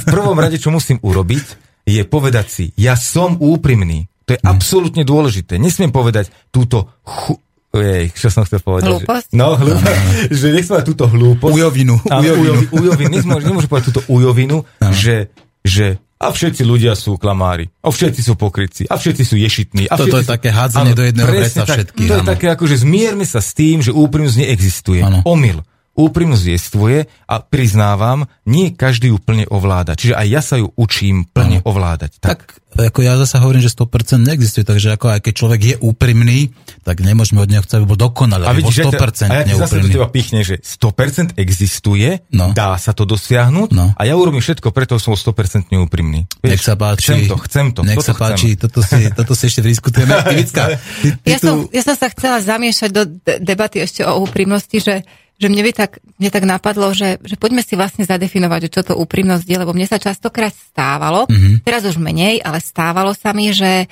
V 0.02 0.06
prvom 0.10 0.38
rade, 0.38 0.58
čo 0.58 0.74
musím 0.74 0.98
urobiť, 0.98 1.46
je 1.86 2.02
povedať 2.02 2.46
si, 2.50 2.64
ja 2.74 2.98
som 2.98 3.38
úprimný. 3.38 4.10
To 4.26 4.30
je 4.34 4.40
hm. 4.42 4.46
absolútne 4.46 5.02
dôležité. 5.06 5.56
Nesmiem 5.56 5.94
povedať 5.94 6.30
túto 6.50 6.90
chu... 7.06 7.38
Ej, 7.76 8.16
čo 8.16 8.32
som 8.32 8.48
chcel 8.48 8.64
povedať? 8.64 8.88
Hlúposť? 8.88 9.28
Že, 9.30 9.36
no, 9.36 9.48
hlúposť. 9.52 10.00
že 10.40 10.46
nechcem 10.48 10.70
povedať 10.72 10.88
túto 10.88 11.04
hlúposť. 11.12 11.54
Ujovinu. 11.54 11.94
Áno, 12.08 12.24
ujovinu. 12.24 12.68
ujovinu. 12.80 13.08
Nemôžem, 13.20 13.46
nemôžem 13.52 13.68
povedať 13.68 13.86
túto 13.92 14.02
ujovinu, 14.08 14.56
že, 14.96 15.28
že 15.60 16.00
a 16.16 16.32
všetci 16.32 16.64
ľudia 16.64 16.96
sú 16.96 17.20
klamári, 17.20 17.68
a 17.84 17.92
všetci 17.92 18.24
sú 18.24 18.40
pokrytci, 18.40 18.88
a 18.88 18.96
všetci 18.96 19.20
sú 19.20 19.36
ješitní. 19.36 19.84
A 19.92 20.00
Toto 20.00 20.16
je 20.16 20.24
sú... 20.24 20.32
také 20.32 20.48
hádzanie 20.48 20.96
do 20.96 21.04
jedného 21.04 21.28
vreca 21.28 21.68
všetkých. 21.68 22.08
To 22.08 22.16
je 22.16 22.24
také, 22.24 22.46
ako, 22.48 22.64
že 22.64 22.88
zmierme 22.88 23.28
sa 23.28 23.44
s 23.44 23.52
tým, 23.52 23.84
že 23.84 23.92
úprimnosť 23.92 24.40
neexistuje. 24.40 25.04
Ano. 25.04 25.20
Omyl. 25.28 25.60
Úprimnosť 25.96 26.44
jestvuje 26.44 27.08
a 27.26 27.34
priznávam, 27.40 28.28
nie 28.44 28.76
každý 28.76 29.10
ju 29.10 29.18
plne 29.18 29.48
ovláda. 29.48 29.96
Čiže 29.96 30.14
aj 30.14 30.26
ja 30.28 30.40
sa 30.44 30.60
ju 30.60 30.70
učím 30.76 31.24
plne 31.24 31.64
ano. 31.64 31.66
ovládať. 31.66 32.20
Tak. 32.20 32.28
tak 32.44 32.66
ako 32.76 33.00
ja 33.00 33.16
zase 33.16 33.40
hovorím, 33.40 33.64
že 33.64 33.72
100% 33.72 34.20
neexistuje, 34.20 34.64
takže 34.68 34.92
ako 35.00 35.16
aj 35.16 35.20
keď 35.24 35.32
človek 35.32 35.60
je 35.64 35.76
úprimný, 35.80 36.52
tak 36.84 37.00
nemôžeme 37.00 37.40
od 37.40 37.48
neho 37.48 37.64
chcieť, 37.64 37.80
aby 37.80 37.88
bol 37.88 37.96
dokonalý, 37.96 38.44
a 38.44 38.52
vidíš, 38.52 38.92
100% 38.92 39.32
a 39.32 39.48
ja 39.48 39.56
zase 39.56 39.80
do 39.80 39.88
teba 39.88 40.08
pichne, 40.12 40.44
že 40.44 40.60
100% 40.60 41.40
existuje, 41.40 42.20
no. 42.36 42.52
dá 42.52 42.76
sa 42.76 42.92
to 42.92 43.08
dosiahnuť 43.08 43.68
no. 43.72 43.96
a 43.96 44.02
ja 44.04 44.12
urobím 44.12 44.44
všetko, 44.44 44.68
preto 44.76 45.00
som 45.00 45.16
100% 45.16 45.72
úprimný. 45.72 46.28
Vieš, 46.44 46.52
nech 46.52 46.62
sa 46.62 46.76
páči. 46.76 47.08
Chcem 47.08 47.20
to, 47.24 47.36
chcem 47.48 47.66
to. 47.72 47.80
Nech 47.80 48.04
sa 48.04 48.12
páči, 48.12 48.52
chcem. 48.54 48.68
toto 48.68 48.80
si, 48.84 49.00
toto 49.24 49.32
si 49.32 49.44
ešte 49.48 49.60
vydiskutujeme. 49.64 50.12
Ivicka, 50.36 50.76
ty, 51.00 51.08
ty 51.16 51.28
ja, 51.32 51.38
tu... 51.40 51.48
som, 51.48 51.56
ja 51.72 51.80
som 51.80 51.96
sa 51.96 52.12
chcela 52.12 52.44
zamiešať 52.44 52.90
do 52.92 53.02
debaty 53.40 53.80
ešte 53.80 54.04
o 54.04 54.20
úprimnosti, 54.20 54.76
že 54.76 55.00
že 55.36 55.52
mne 55.52 55.62
by 55.68 55.72
tak, 55.76 56.00
mne 56.16 56.30
tak 56.32 56.44
napadlo, 56.48 56.96
že, 56.96 57.20
že 57.20 57.36
poďme 57.36 57.60
si 57.60 57.76
vlastne 57.76 58.08
zadefinovať, 58.08 58.68
že 58.68 58.72
čo 58.72 58.82
to 58.82 58.94
úprimnosť 58.96 59.44
je, 59.44 59.56
lebo 59.60 59.76
mne 59.76 59.84
sa 59.84 60.00
častokrát 60.00 60.52
stávalo, 60.52 61.28
mm-hmm. 61.28 61.60
teraz 61.60 61.84
už 61.84 62.00
menej, 62.00 62.40
ale 62.40 62.64
stávalo 62.64 63.12
sa 63.12 63.36
mi, 63.36 63.52
že 63.52 63.84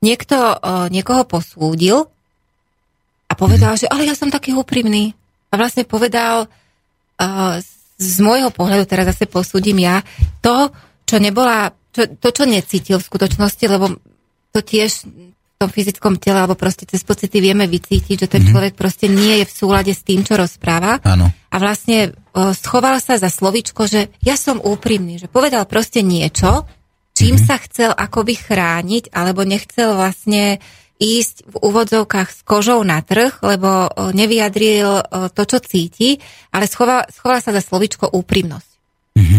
niekto 0.00 0.36
uh, 0.36 0.88
niekoho 0.88 1.28
posúdil 1.28 2.08
a 3.28 3.32
povedal, 3.36 3.76
mm-hmm. 3.76 3.88
že 3.88 3.92
ale 3.92 4.08
ja 4.08 4.16
som 4.16 4.32
taký 4.32 4.56
úprimný. 4.56 5.12
A 5.52 5.60
vlastne 5.60 5.84
povedal, 5.84 6.48
uh, 6.48 7.56
z 7.96 8.16
môjho 8.20 8.48
pohľadu, 8.52 8.88
teraz 8.88 9.12
zase 9.12 9.28
posúdim 9.28 9.76
ja, 9.80 10.00
to, 10.40 10.72
čo 11.04 11.16
nebola, 11.20 11.72
čo, 11.92 12.08
to, 12.16 12.28
čo 12.32 12.44
necítil 12.48 13.00
v 13.00 13.08
skutočnosti, 13.08 13.64
lebo 13.68 14.00
to 14.52 14.60
tiež 14.64 15.04
tom 15.56 15.72
fyzickom 15.72 16.20
tele 16.20 16.44
alebo 16.44 16.52
proste 16.52 16.84
cez 16.84 17.00
pocity 17.00 17.40
vieme 17.40 17.64
vycítiť, 17.64 18.16
že 18.16 18.28
ten 18.28 18.44
mm-hmm. 18.44 18.52
človek 18.52 18.72
proste 18.76 19.08
nie 19.08 19.40
je 19.40 19.48
v 19.48 19.56
súlade 19.56 19.92
s 19.96 20.04
tým, 20.04 20.20
čo 20.20 20.36
rozpráva. 20.36 21.00
Áno. 21.00 21.32
A 21.32 21.56
vlastne 21.56 22.12
o, 22.36 22.52
schoval 22.52 23.00
sa 23.00 23.16
za 23.16 23.32
slovičko, 23.32 23.88
že 23.88 24.12
ja 24.20 24.36
som 24.36 24.60
úprimný, 24.60 25.16
že 25.16 25.32
povedal 25.32 25.64
proste 25.64 26.04
niečo, 26.04 26.68
čím 27.16 27.40
mm-hmm. 27.40 27.48
sa 27.48 27.56
chcel 27.64 27.90
akoby 27.96 28.36
chrániť, 28.36 29.16
alebo 29.16 29.48
nechcel 29.48 29.96
vlastne 29.96 30.60
ísť 31.00 31.48
v 31.48 31.56
úvodzovkách 31.60 32.28
s 32.32 32.40
kožou 32.44 32.80
na 32.84 33.00
trh, 33.04 33.40
lebo 33.44 33.88
nevyjadril 34.16 35.04
to, 35.32 35.42
čo 35.44 35.60
cíti, 35.60 36.16
ale 36.52 36.64
schoval, 36.64 37.04
schoval 37.12 37.40
sa 37.44 37.52
za 37.52 37.60
slovičko 37.60 38.16
úprimnosť. 38.16 38.75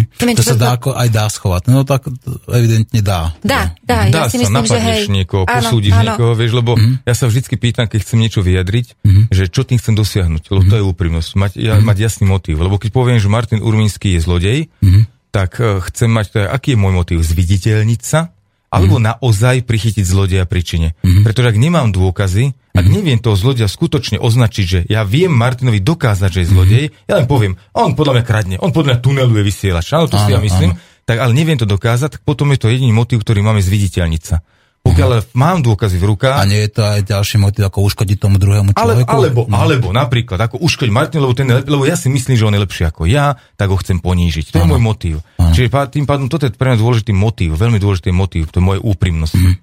Mm-hmm. 0.08 0.38
to 0.40 0.44
sa 0.44 0.56
dá 0.56 0.70
ako 0.80 0.96
aj 0.96 1.10
dá 1.12 1.26
schovať. 1.28 1.62
No 1.70 1.84
tak 1.84 2.08
evidentne 2.50 3.02
dá. 3.04 3.36
Dá, 3.44 3.76
dá. 3.84 4.08
Dá 4.08 4.26
ja 4.26 4.32
si 4.32 4.40
sa, 4.42 4.50
myslím, 4.50 4.66
že 4.66 4.80
hej. 4.80 5.02
niekoho, 5.12 5.44
posúdiš 5.44 5.94
áno, 5.94 6.04
niekoho, 6.04 6.32
vieš, 6.34 6.52
lebo 6.56 6.72
mm-hmm. 6.76 7.04
ja 7.04 7.14
sa 7.14 7.26
vždycky 7.28 7.56
pýtam, 7.60 7.86
keď 7.92 8.00
chcem 8.04 8.20
niečo 8.20 8.40
vyjadriť, 8.42 8.86
mm-hmm. 9.04 9.24
že 9.30 9.44
čo 9.52 9.68
tým 9.68 9.78
chcem 9.78 9.94
dosiahnuť, 9.94 10.44
lebo 10.50 10.62
mm-hmm. 10.64 10.72
to 10.72 10.76
je 10.80 10.84
úprimnosť, 10.84 11.30
mať, 11.36 11.52
ja, 11.60 11.78
mm-hmm. 11.78 11.88
mať 11.88 11.98
jasný 12.00 12.26
motív. 12.30 12.64
Lebo 12.64 12.80
keď 12.80 12.90
poviem, 12.96 13.20
že 13.20 13.28
Martin 13.28 13.60
Urminský 13.60 14.16
je 14.16 14.22
zlodej, 14.24 14.60
mm-hmm. 14.80 15.04
tak 15.36 15.60
uh, 15.60 15.84
chcem 15.92 16.08
mať, 16.08 16.26
to 16.32 16.38
je, 16.44 16.48
aký 16.48 16.70
je 16.74 16.80
môj 16.80 16.94
motív? 16.96 17.20
Zviditeľniť 17.26 18.02
sa, 18.06 18.32
alebo 18.68 19.00
mm. 19.00 19.04
naozaj 19.04 19.64
prichytiť 19.64 20.04
zlodeja 20.04 20.44
príčine. 20.44 20.94
Mm. 21.00 21.24
Pretože 21.24 21.56
ak 21.56 21.58
nemám 21.58 21.88
dôkazy, 21.96 22.52
ak 22.76 22.86
mm. 22.86 22.94
neviem 22.94 23.20
toho 23.20 23.40
zlodeja 23.40 23.72
skutočne 23.72 24.20
označiť, 24.20 24.66
že 24.68 24.80
ja 24.92 25.08
viem 25.08 25.32
Martinovi 25.32 25.80
dokázať, 25.80 26.30
že 26.30 26.40
je 26.44 26.52
zlodej, 26.52 26.84
mm. 26.92 27.08
ja 27.08 27.14
len 27.16 27.28
poviem, 27.28 27.56
on 27.72 27.96
podľa 27.96 28.20
mňa 28.20 28.26
kradne, 28.28 28.56
on 28.60 28.76
podľa 28.76 29.00
mňa 29.00 29.00
tuneluje 29.00 29.42
vysielač, 29.44 29.88
áno, 29.96 30.12
to 30.12 30.20
áno, 30.20 30.26
si 30.28 30.32
ja 30.36 30.40
myslím, 30.44 30.76
áno. 30.76 30.80
tak 31.08 31.18
ale 31.24 31.32
neviem 31.32 31.56
to 31.56 31.64
dokázať, 31.64 32.20
tak 32.20 32.22
potom 32.28 32.52
je 32.52 32.60
to 32.60 32.68
jediný 32.68 32.92
motiv, 32.92 33.24
ktorý 33.24 33.40
máme 33.40 33.64
zviditeľniť 33.64 34.24
sa. 34.24 34.44
Pokiaľ 34.88 35.10
mám 35.36 35.60
dôkazy 35.60 36.00
v 36.00 36.06
rukách... 36.16 36.40
A 36.40 36.48
nie 36.48 36.64
je 36.66 36.72
to 36.72 36.82
aj 36.88 37.00
ďalší 37.04 37.38
motiv, 37.38 37.68
ako 37.68 37.84
uškodiť 37.92 38.18
tomu 38.18 38.40
druhému 38.40 38.72
človeku? 38.72 39.10
Ale, 39.10 39.28
alebo, 39.30 39.42
no. 39.46 39.56
alebo 39.60 39.88
napríklad, 39.92 40.40
ako 40.40 40.64
uškodiť 40.64 40.94
Martin, 40.94 41.20
lebo, 41.20 41.36
ten, 41.36 41.48
lebo 41.48 41.84
ja 41.84 42.00
si 42.00 42.08
myslím, 42.08 42.40
že 42.40 42.48
on 42.48 42.56
je 42.56 42.62
lepší 42.64 42.84
ako 42.88 43.06
ja, 43.06 43.36
tak 43.60 43.68
ho 43.70 43.78
chcem 43.78 44.00
ponížiť. 44.00 44.56
To 44.56 44.64
ano. 44.64 44.64
je 44.64 44.72
môj 44.72 44.82
motiv. 44.82 45.16
Ano. 45.38 45.52
Čiže 45.52 45.70
tým 45.92 46.06
pádom 46.08 46.32
toto 46.32 46.48
je 46.48 46.56
pre 46.56 46.72
mňa 46.72 46.80
dôležitý 46.80 47.12
motiv, 47.12 47.60
veľmi 47.60 47.78
dôležitý 47.78 48.12
motiv, 48.16 48.48
to 48.50 48.60
je 48.60 48.66
moje 48.66 48.80
úprimnosť. 48.82 49.34
Mm. 49.36 49.56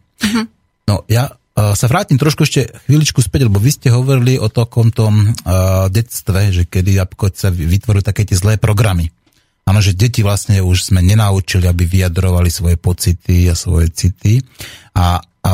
No 0.85 1.03
ja 1.09 1.33
uh, 1.33 1.73
sa 1.73 1.87
vrátim 1.89 2.21
trošku 2.21 2.45
ešte 2.45 2.69
chvíličku 2.85 3.25
späť, 3.25 3.49
lebo 3.49 3.57
vy 3.57 3.71
ste 3.73 3.89
hovorili 3.89 4.37
o 4.37 4.53
takom 4.53 4.93
tom 4.93 5.33
uh, 5.33 5.89
detstve, 5.89 6.53
že 6.53 6.63
kedy 6.69 7.01
sa 7.33 7.49
vytvorujú 7.49 8.05
také 8.05 8.29
tie 8.29 8.37
zlé 8.37 8.61
programy. 8.61 9.09
Áno, 9.65 9.81
že 9.81 9.97
deti 9.97 10.21
vlastne 10.21 10.61
už 10.61 10.93
sme 10.93 11.01
nenaučili, 11.01 11.65
aby 11.65 11.89
vyjadrovali 11.89 12.53
svoje 12.53 12.77
pocity 12.77 13.49
a 13.49 13.57
svoje 13.57 13.89
city. 13.89 14.45
A, 14.93 15.25
a 15.25 15.53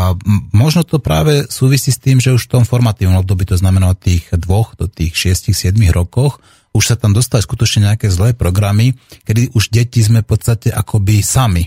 možno 0.51 0.83
to 0.83 0.99
práve 0.99 1.47
súvisí 1.47 1.95
s 1.95 2.03
tým, 2.03 2.19
že 2.19 2.35
už 2.35 2.51
v 2.51 2.59
tom 2.59 2.65
formatívnom 2.67 3.23
období, 3.23 3.47
to 3.47 3.55
znamená 3.55 3.95
od 3.95 4.03
tých 4.03 4.27
dvoch 4.35 4.75
do 4.75 4.91
tých 4.91 5.15
6-7 5.15 5.79
rokoch, 5.95 6.43
už 6.71 6.95
sa 6.95 6.97
tam 6.99 7.15
dostali 7.15 7.43
skutočne 7.43 7.91
nejaké 7.91 8.11
zlé 8.11 8.35
programy, 8.35 8.99
kedy 9.27 9.55
už 9.55 9.75
deti 9.75 10.03
sme 10.03 10.23
v 10.23 10.29
podstate 10.31 10.71
akoby 10.71 11.23
sami 11.23 11.67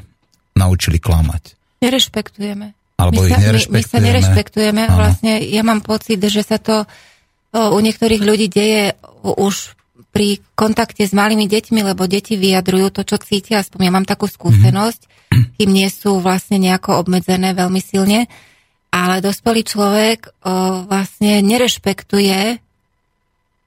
naučili 0.56 1.00
klamať. 1.00 1.60
Nerešpektujeme. 1.84 2.76
Alebo 3.00 3.24
my 3.24 3.28
ich 3.28 3.36
sa, 3.36 3.40
nerešpektujeme. 3.40 3.76
My, 3.76 3.84
my 3.84 3.92
sa 3.92 4.00
nerešpektujeme 4.00 4.82
a 4.84 4.92
vlastne 4.96 5.32
ja 5.44 5.64
mám 5.64 5.84
pocit, 5.84 6.20
že 6.24 6.44
sa 6.44 6.56
to 6.60 6.88
u 7.54 7.80
niektorých 7.80 8.24
ľudí 8.24 8.48
deje 8.48 8.96
už 9.24 9.76
pri 10.14 10.38
kontakte 10.54 11.10
s 11.10 11.12
malými 11.12 11.50
deťmi, 11.50 11.82
lebo 11.82 12.06
deti 12.06 12.38
vyjadrujú 12.38 12.94
to, 12.94 13.02
čo 13.02 13.18
cítia, 13.18 13.66
aspoň 13.66 13.90
ja 13.90 13.92
mám 13.92 14.06
takú 14.06 14.30
skúsenosť, 14.30 15.10
kým 15.58 15.70
nie 15.74 15.90
sú 15.90 16.22
vlastne 16.22 16.62
nejako 16.62 17.02
obmedzené 17.02 17.58
veľmi 17.58 17.82
silne, 17.82 18.30
ale 18.94 19.26
dospelý 19.26 19.66
človek 19.66 20.30
o, 20.30 20.32
vlastne 20.86 21.42
nerešpektuje 21.42 22.62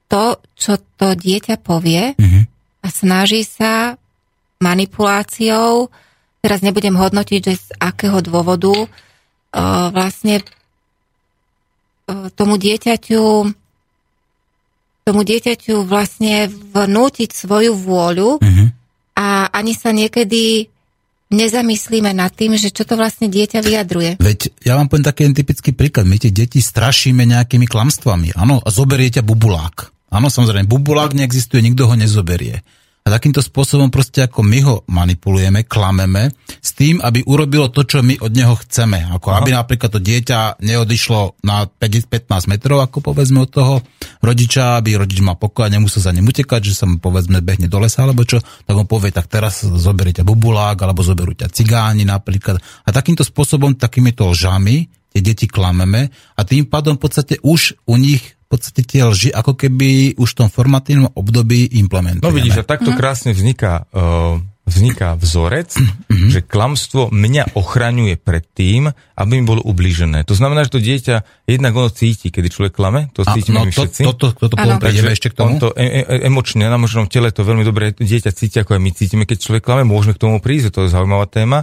to, 0.06 0.38
čo 0.54 0.78
to 0.94 1.18
dieťa 1.18 1.58
povie 1.58 2.14
mm-hmm. 2.14 2.42
a 2.86 2.88
snaží 2.94 3.42
sa 3.42 3.98
manipuláciou, 4.62 5.90
teraz 6.38 6.62
nebudem 6.62 6.94
hodnotiť, 6.94 7.40
že 7.42 7.54
z 7.58 7.68
akého 7.82 8.22
dôvodu 8.22 8.70
o, 8.70 8.86
vlastne 9.90 10.46
o, 12.06 12.30
tomu 12.30 12.54
dieťaťu 12.54 13.50
tomu 15.06 15.22
dieťaťu 15.22 15.86
vlastne 15.86 16.50
vnútiť 16.50 17.30
svoju 17.30 17.78
vôľu 17.78 18.42
uh-huh. 18.42 18.66
a 19.14 19.46
ani 19.54 19.70
sa 19.70 19.94
niekedy 19.94 20.66
nezamyslíme 21.30 22.10
nad 22.10 22.34
tým, 22.34 22.58
že 22.58 22.74
čo 22.74 22.82
to 22.82 22.98
vlastne 22.98 23.30
dieťa 23.30 23.62
vyjadruje. 23.62 24.18
Veď 24.18 24.50
ja 24.66 24.74
vám 24.74 24.90
poviem 24.90 25.06
taký 25.06 25.30
typický 25.30 25.70
príklad. 25.78 26.10
My 26.10 26.18
tie 26.18 26.34
deti 26.34 26.58
strašíme 26.58 27.22
nejakými 27.22 27.70
klamstvami. 27.70 28.34
Áno, 28.34 28.58
zoberie 28.66 29.14
ťa 29.14 29.22
bubulák. 29.22 29.94
Áno, 30.10 30.26
samozrejme, 30.26 30.66
bubulák 30.66 31.14
neexistuje, 31.14 31.62
nikto 31.62 31.86
ho 31.86 31.94
nezoberie. 31.94 32.66
A 33.06 33.14
takýmto 33.14 33.38
spôsobom 33.38 33.86
proste 33.86 34.26
ako 34.26 34.42
my 34.42 34.58
ho 34.66 34.74
manipulujeme, 34.90 35.62
klameme 35.62 36.34
s 36.58 36.74
tým, 36.74 36.98
aby 36.98 37.22
urobilo 37.22 37.70
to, 37.70 37.86
čo 37.86 38.02
my 38.02 38.18
od 38.18 38.34
neho 38.34 38.58
chceme. 38.66 38.98
Ako 39.14 39.30
Aha. 39.30 39.46
aby 39.46 39.54
napríklad 39.54 39.94
to 39.94 40.02
dieťa 40.02 40.58
neodišlo 40.58 41.38
na 41.46 41.70
5-15 41.70 42.50
metrov, 42.50 42.82
ako 42.82 43.06
povedzme 43.06 43.46
od 43.46 43.50
toho 43.54 43.78
rodiča, 44.26 44.82
aby 44.82 44.98
rodič 44.98 45.22
mal 45.22 45.38
pokoj 45.38 45.70
a 45.70 45.70
nemusel 45.70 46.02
za 46.02 46.10
ním 46.10 46.26
utekať, 46.26 46.66
že 46.66 46.74
sa 46.74 46.90
mu 46.90 46.98
povedzme 46.98 47.38
behne 47.46 47.70
do 47.70 47.78
lesa 47.78 48.02
alebo 48.02 48.26
čo, 48.26 48.42
tak 48.42 48.74
on 48.74 48.90
povie, 48.90 49.14
tak 49.14 49.30
teraz 49.30 49.62
zoberiete 49.62 50.26
bubulák 50.26 50.74
alebo 50.74 51.06
zoberú 51.06 51.30
ťa 51.30 51.46
cigáni 51.54 52.02
napríklad. 52.02 52.58
A 52.58 52.90
takýmto 52.90 53.22
spôsobom, 53.22 53.78
takýmito 53.78 54.26
lžami 54.26 54.90
tie 55.16 55.24
deti 55.24 55.48
klameme 55.48 56.12
a 56.36 56.44
tým 56.44 56.68
pádom 56.68 57.00
v 57.00 57.08
podstate 57.08 57.40
už 57.40 57.80
u 57.88 57.96
nich 57.96 58.35
v 58.46 58.48
podstate 58.54 58.86
tie 58.86 59.02
lži 59.02 59.34
ako 59.34 59.58
keby 59.58 60.14
už 60.14 60.28
v 60.32 60.38
tom 60.38 60.48
formatívnom 60.48 61.10
období 61.18 61.66
implementujeme. 61.82 62.22
No 62.22 62.30
vidíš, 62.30 62.62
že 62.62 62.64
takto 62.64 62.94
mhm. 62.94 62.98
krásne 62.98 63.34
vzniká, 63.34 63.90
uh, 63.90 64.38
vzniká 64.66 65.14
vzorec, 65.14 65.78
mm-hmm. 65.78 66.30
že 66.30 66.42
klamstvo 66.42 67.14
mňa 67.14 67.54
ochraňuje 67.54 68.18
pred 68.18 68.42
tým, 68.42 68.90
aby 69.14 69.30
mi 69.38 69.46
bolo 69.46 69.62
ublížené. 69.62 70.26
To 70.26 70.34
znamená, 70.34 70.66
že 70.66 70.74
to 70.74 70.82
dieťa 70.82 71.46
jednak 71.46 71.72
ono 71.74 71.86
cíti, 71.86 72.34
kedy 72.34 72.50
človek 72.50 72.74
klame, 72.74 73.06
to 73.14 73.22
cítime 73.22 73.62
no, 73.62 73.70
my 73.70 73.70
všetci. 73.70 74.02
To, 74.02 74.12
to, 74.18 74.34
to, 74.34 74.46
to, 74.50 74.58
to 74.58 74.82
Takže 74.82 75.06
ešte 75.06 75.30
k 75.30 75.34
tomu. 75.38 75.54
On 75.54 75.62
to 75.62 75.70
e, 75.78 76.02
e, 76.02 76.26
emočne, 76.26 76.66
na 76.66 76.78
možnom 76.82 77.06
tele 77.06 77.30
to 77.30 77.46
veľmi 77.46 77.62
dobre 77.62 77.94
dieťa 77.94 78.34
cíti, 78.34 78.58
ako 78.58 78.74
aj 78.74 78.82
my 78.82 78.90
cítime, 78.90 79.22
keď 79.22 79.38
človek 79.38 79.62
klame, 79.62 79.86
môžeme 79.86 80.18
k 80.18 80.22
tomu 80.26 80.42
prísť, 80.42 80.74
to 80.74 80.80
je 80.86 80.90
zaujímavá 80.90 81.30
téma. 81.30 81.62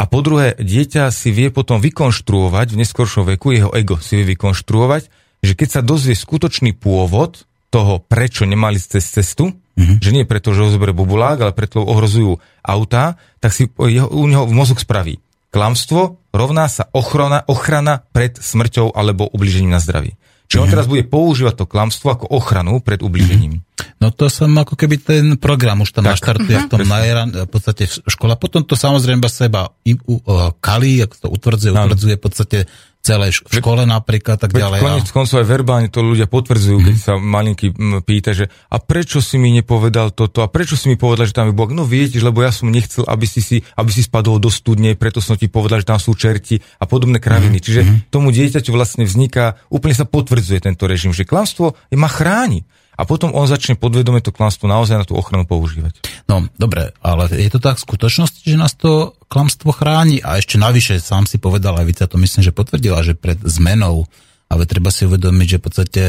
A 0.00 0.08
po 0.10 0.18
druhé, 0.18 0.58
dieťa 0.58 1.06
si 1.14 1.30
vie 1.30 1.54
potom 1.54 1.78
vykonštruovať 1.78 2.74
v 2.74 2.76
neskoršom 2.82 3.30
veku, 3.36 3.54
jeho 3.54 3.70
ego 3.70 3.94
si 4.02 4.18
vie 4.18 4.34
vykonštruovať, 4.34 5.06
že 5.40 5.56
keď 5.56 5.68
sa 5.68 5.80
dozvie 5.80 6.16
skutočný 6.16 6.76
pôvod 6.76 7.48
toho, 7.70 8.02
prečo 8.02 8.44
nemali 8.44 8.76
cez 8.76 9.06
cestu, 9.06 9.54
mm-hmm. 9.54 9.98
že 10.02 10.10
nie 10.10 10.28
preto, 10.28 10.52
že 10.52 10.66
ho 10.66 10.74
zoberie 10.74 10.92
bubulák, 10.92 11.38
ale 11.40 11.52
preto 11.56 11.80
ohrozujú 11.80 12.42
autá, 12.60 13.16
tak 13.38 13.54
si 13.54 13.70
jeho, 13.70 14.10
u 14.10 14.26
neho 14.26 14.44
mozog 14.50 14.82
spraví. 14.82 15.22
Klamstvo 15.50 16.20
rovná 16.30 16.70
sa 16.70 16.86
ochrana, 16.94 17.42
ochrana 17.46 18.02
pred 18.14 18.38
smrťou 18.38 18.94
alebo 18.94 19.26
ubližením 19.26 19.74
na 19.74 19.82
zdraví. 19.82 20.14
Čiže 20.50 20.66
on 20.66 20.66
mhm. 20.66 20.74
teraz 20.74 20.86
bude 20.90 21.06
používať 21.06 21.62
to 21.62 21.70
klamstvo 21.70 22.10
ako 22.10 22.26
ochranu 22.34 22.82
pred 22.82 23.06
ubližením. 23.06 23.62
No 24.02 24.10
to 24.10 24.26
som 24.26 24.50
ako 24.58 24.74
keby 24.74 24.98
ten 24.98 25.24
program 25.38 25.86
už 25.86 25.94
tam 25.94 26.10
naštartuje 26.10 26.66
v 26.66 26.66
tom 26.66 26.82
najeran, 26.82 27.30
v 27.30 27.46
podstate 27.46 27.86
škola. 27.86 28.34
Potom 28.34 28.66
to 28.66 28.74
samozrejme 28.74 29.22
seba 29.30 29.70
im, 29.86 30.02
uh, 30.10 30.50
kalí, 30.58 30.98
ako 31.06 31.14
to 31.22 31.28
utvrdzuje, 31.30 31.70
utvrdzuje 31.70 32.14
v 32.18 32.22
podstate 32.22 32.58
celej 33.00 33.40
škole 33.48 33.88
napríklad, 33.88 34.36
tak 34.36 34.52
Veď 34.52 34.60
ďalej. 34.60 34.80
konec 34.84 35.06
koncov 35.08 35.36
aj 35.40 35.48
verbálne 35.48 35.88
to 35.88 36.04
ľudia 36.04 36.28
potvrdzujú, 36.28 36.78
keď 36.84 36.96
sa 37.00 37.12
malinký 37.16 37.72
pýta, 38.04 38.36
že 38.36 38.52
a 38.68 38.76
prečo 38.76 39.24
si 39.24 39.40
mi 39.40 39.50
nepovedal 39.56 40.12
toto 40.12 40.44
a 40.44 40.52
prečo 40.52 40.76
si 40.76 40.92
mi 40.92 41.00
povedal, 41.00 41.24
že 41.24 41.32
tam 41.32 41.48
je 41.48 41.56
Boh? 41.56 41.72
No 41.72 41.88
viete, 41.88 42.20
lebo 42.20 42.44
ja 42.44 42.52
som 42.52 42.68
nechcel, 42.68 43.08
aby 43.08 43.24
si, 43.24 43.40
si, 43.40 43.64
aby 43.80 43.88
si 43.88 44.04
spadol 44.04 44.36
do 44.36 44.52
studne, 44.52 44.92
preto 45.00 45.24
som 45.24 45.40
ti 45.40 45.48
povedal, 45.48 45.80
že 45.80 45.88
tam 45.88 45.96
sú 45.96 46.12
čerti 46.12 46.60
a 46.76 46.84
podobné 46.84 47.16
kraviny. 47.18 47.58
Mhm. 47.58 47.64
Čiže 47.64 47.80
tomu 48.12 48.30
dieťaťu 48.30 48.70
vlastne 48.76 49.08
vzniká, 49.08 49.56
úplne 49.72 49.96
sa 49.96 50.04
potvrdzuje 50.04 50.60
tento 50.60 50.84
režim, 50.84 51.16
že 51.16 51.24
klamstvo 51.24 51.80
ma 51.96 52.08
chráni. 52.08 52.68
A 53.00 53.08
potom 53.08 53.32
on 53.32 53.48
začne 53.48 53.74
podvedome 53.74 54.20
to 54.20 54.28
klamstvo 54.28 54.68
naozaj 54.68 54.92
na 54.94 55.06
tú 55.08 55.16
ochranu 55.16 55.48
používať. 55.48 56.04
No, 56.28 56.44
dobre, 56.54 56.92
ale 57.00 57.32
je 57.32 57.48
to 57.48 57.56
tak 57.56 57.80
v 57.80 57.86
skutočnosti, 57.88 58.44
že 58.44 58.60
nás 58.60 58.76
to 58.76 59.16
klamstvo 59.26 59.72
chráni 59.72 60.20
a 60.20 60.36
ešte 60.36 60.60
navyše, 60.60 61.00
sám 61.00 61.24
si 61.24 61.40
povedal, 61.40 61.72
a 61.74 61.82
Vica 61.82 62.04
to 62.04 62.20
myslím, 62.20 62.44
že 62.44 62.52
potvrdila, 62.52 63.00
že 63.00 63.16
pred 63.16 63.40
zmenou, 63.40 64.04
ale 64.46 64.68
treba 64.68 64.92
si 64.92 65.08
uvedomiť, 65.08 65.46
že 65.48 65.56
v 65.56 65.64
podstate 65.64 66.02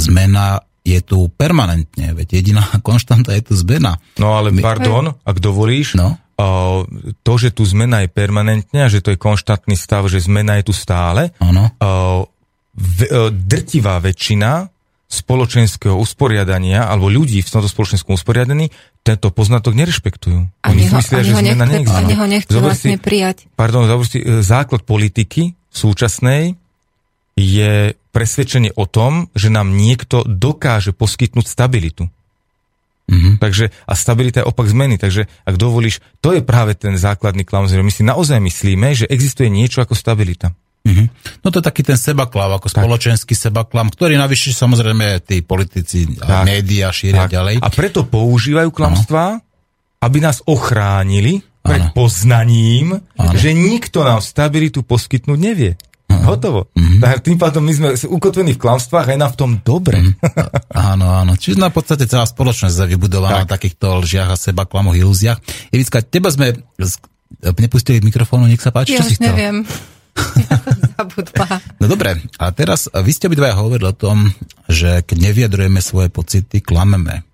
zmena 0.00 0.64
je 0.80 0.96
tu 1.04 1.28
permanentne, 1.28 2.16
veď 2.16 2.40
jediná 2.40 2.64
konštanta 2.88 3.36
je 3.36 3.44
tu 3.44 3.52
zmena. 3.54 4.00
No 4.16 4.32
ale 4.32 4.48
My- 4.48 4.64
pardon, 4.64 5.12
ak 5.20 5.36
dovolíš, 5.38 5.92
No. 5.94 6.16
to, 7.20 7.32
že 7.36 7.52
tu 7.52 7.68
zmena 7.68 8.00
je 8.00 8.08
permanentne 8.08 8.80
a 8.80 8.88
že 8.88 9.04
to 9.04 9.12
je 9.12 9.20
konštantný 9.20 9.76
stav, 9.76 10.08
že 10.08 10.24
zmena 10.24 10.56
je 10.56 10.64
tu 10.64 10.74
stále, 10.74 11.36
Áno. 11.36 11.68
o, 11.68 12.24
v, 12.72 12.98
o, 13.04 13.28
drtivá 13.28 14.00
väčšina 14.00 14.72
spoločenského 15.10 15.98
usporiadania 15.98 16.86
alebo 16.86 17.10
ľudí 17.10 17.42
v 17.42 17.50
tomto 17.50 17.66
spoločenskom 17.66 18.14
usporiadaní 18.14 18.70
tento 19.02 19.34
poznatok 19.34 19.74
nerešpektujú. 19.74 20.38
Ani 20.62 20.86
ho, 20.86 20.96
ani 21.02 21.30
ho 21.34 21.42
nechce, 21.42 21.90
ani 21.90 22.14
ho 22.14 22.26
nechce 22.30 22.52
Zober 22.54 22.70
vlastne 22.70 22.94
si- 22.94 23.02
prijať. 23.02 23.50
Pardon, 23.58 23.90
zober 23.90 24.06
si, 24.06 24.22
e, 24.22 24.46
základ 24.46 24.86
politiky 24.86 25.58
súčasnej 25.74 26.54
je 27.34 27.98
presvedčenie 28.14 28.70
o 28.78 28.86
tom, 28.86 29.26
že 29.34 29.50
nám 29.50 29.74
niekto 29.74 30.22
dokáže 30.26 30.94
poskytnúť 30.94 31.46
stabilitu. 31.46 32.06
Mhm. 33.10 33.42
Takže, 33.42 33.74
a 33.90 33.92
stabilita 33.98 34.46
je 34.46 34.46
opak 34.46 34.70
zmeny. 34.70 34.94
Takže, 34.94 35.26
ak 35.42 35.56
dovolíš, 35.58 35.98
to 36.22 36.30
je 36.30 36.46
práve 36.46 36.78
ten 36.78 36.94
základný 36.94 37.42
klam, 37.42 37.66
že 37.66 37.82
my 37.82 37.90
si 37.90 38.06
naozaj 38.06 38.38
myslíme, 38.38 38.94
že 38.94 39.10
existuje 39.10 39.50
niečo 39.50 39.82
ako 39.82 39.98
stabilita. 39.98 40.54
Mhm. 40.80 41.04
No 41.44 41.52
to 41.52 41.60
je 41.60 41.66
taký 41.66 41.82
ten 41.82 41.94
sebaklav, 41.94 42.56
ako 42.56 42.68
Tak. 42.68 42.80
spoločenský 42.80 43.34
sebaklam, 43.34 43.92
ktorý 43.92 44.16
navyše 44.16 44.50
samozrejme 44.50 45.20
tí 45.20 45.44
politici 45.44 46.08
a 46.18 46.40
Tak. 46.40 46.44
médiá 46.48 46.88
šíria 46.88 47.28
Tak. 47.28 47.36
ďalej. 47.36 47.54
A 47.60 47.68
preto 47.68 48.04
používajú 48.04 48.72
klamstvá, 48.72 49.44
aby 50.00 50.18
nás 50.18 50.40
ochránili 50.44 51.44
pred 51.60 51.84
Áno. 51.84 51.92
poznaním, 51.92 52.96
Áno. 53.14 53.36
že 53.36 53.52
nikto 53.52 54.00
nám 54.00 54.24
stabilitu 54.24 54.80
poskytnúť 54.80 55.36
nevie. 55.38 55.76
Hotovo. 56.10 56.66
Mhm. 56.74 56.98
Tak 56.98 57.22
tým 57.22 57.38
pádom 57.38 57.62
my 57.62 57.70
sme 57.70 57.88
ukotvení 57.94 58.56
v 58.56 58.60
klamstvách 58.60 59.06
a 59.06 59.12
je 59.14 59.20
nám 59.20 59.30
v 59.30 59.38
tom 59.38 59.52
dobre. 59.62 60.00
Mhm. 60.00 60.12
Áno, 60.74 61.06
áno. 61.06 61.32
Čiže 61.36 61.60
na 61.60 61.68
podstate 61.68 62.08
celá 62.08 62.24
spoločnosť 62.24 62.72
je 62.74 62.90
vybudovaná 62.90 63.44
na 63.44 63.48
takýchto 63.48 64.00
lžiach 64.00 64.32
a 64.32 64.36
sebaklamoch, 64.36 64.96
ilúziách. 64.96 65.38
Ivicka, 65.70 66.00
teba 66.02 66.28
sme 66.28 66.56
nepustili 67.56 68.00
k 68.00 68.06
mikrofónu, 68.06 68.48
nech 68.48 68.58
sa 68.58 68.72
páči, 68.72 68.96
Ja 68.96 69.00
čo 69.00 69.06
si 69.06 69.14
už 69.14 69.18
chcel? 69.18 69.28
neviem. 69.30 69.56
Som 69.62 69.99
zabudla. 70.96 71.46
No 71.80 71.86
dobre, 71.88 72.20
a 72.36 72.44
teraz 72.52 72.86
vy 72.92 73.10
ste 73.10 73.26
obidvaja 73.26 73.56
hovorili 73.56 73.88
o 73.88 73.96
tom, 73.96 74.30
že 74.68 75.02
keď 75.02 75.16
nevyjadrujeme 75.30 75.80
svoje 75.80 76.08
pocity, 76.12 76.60
klameme. 76.60 77.24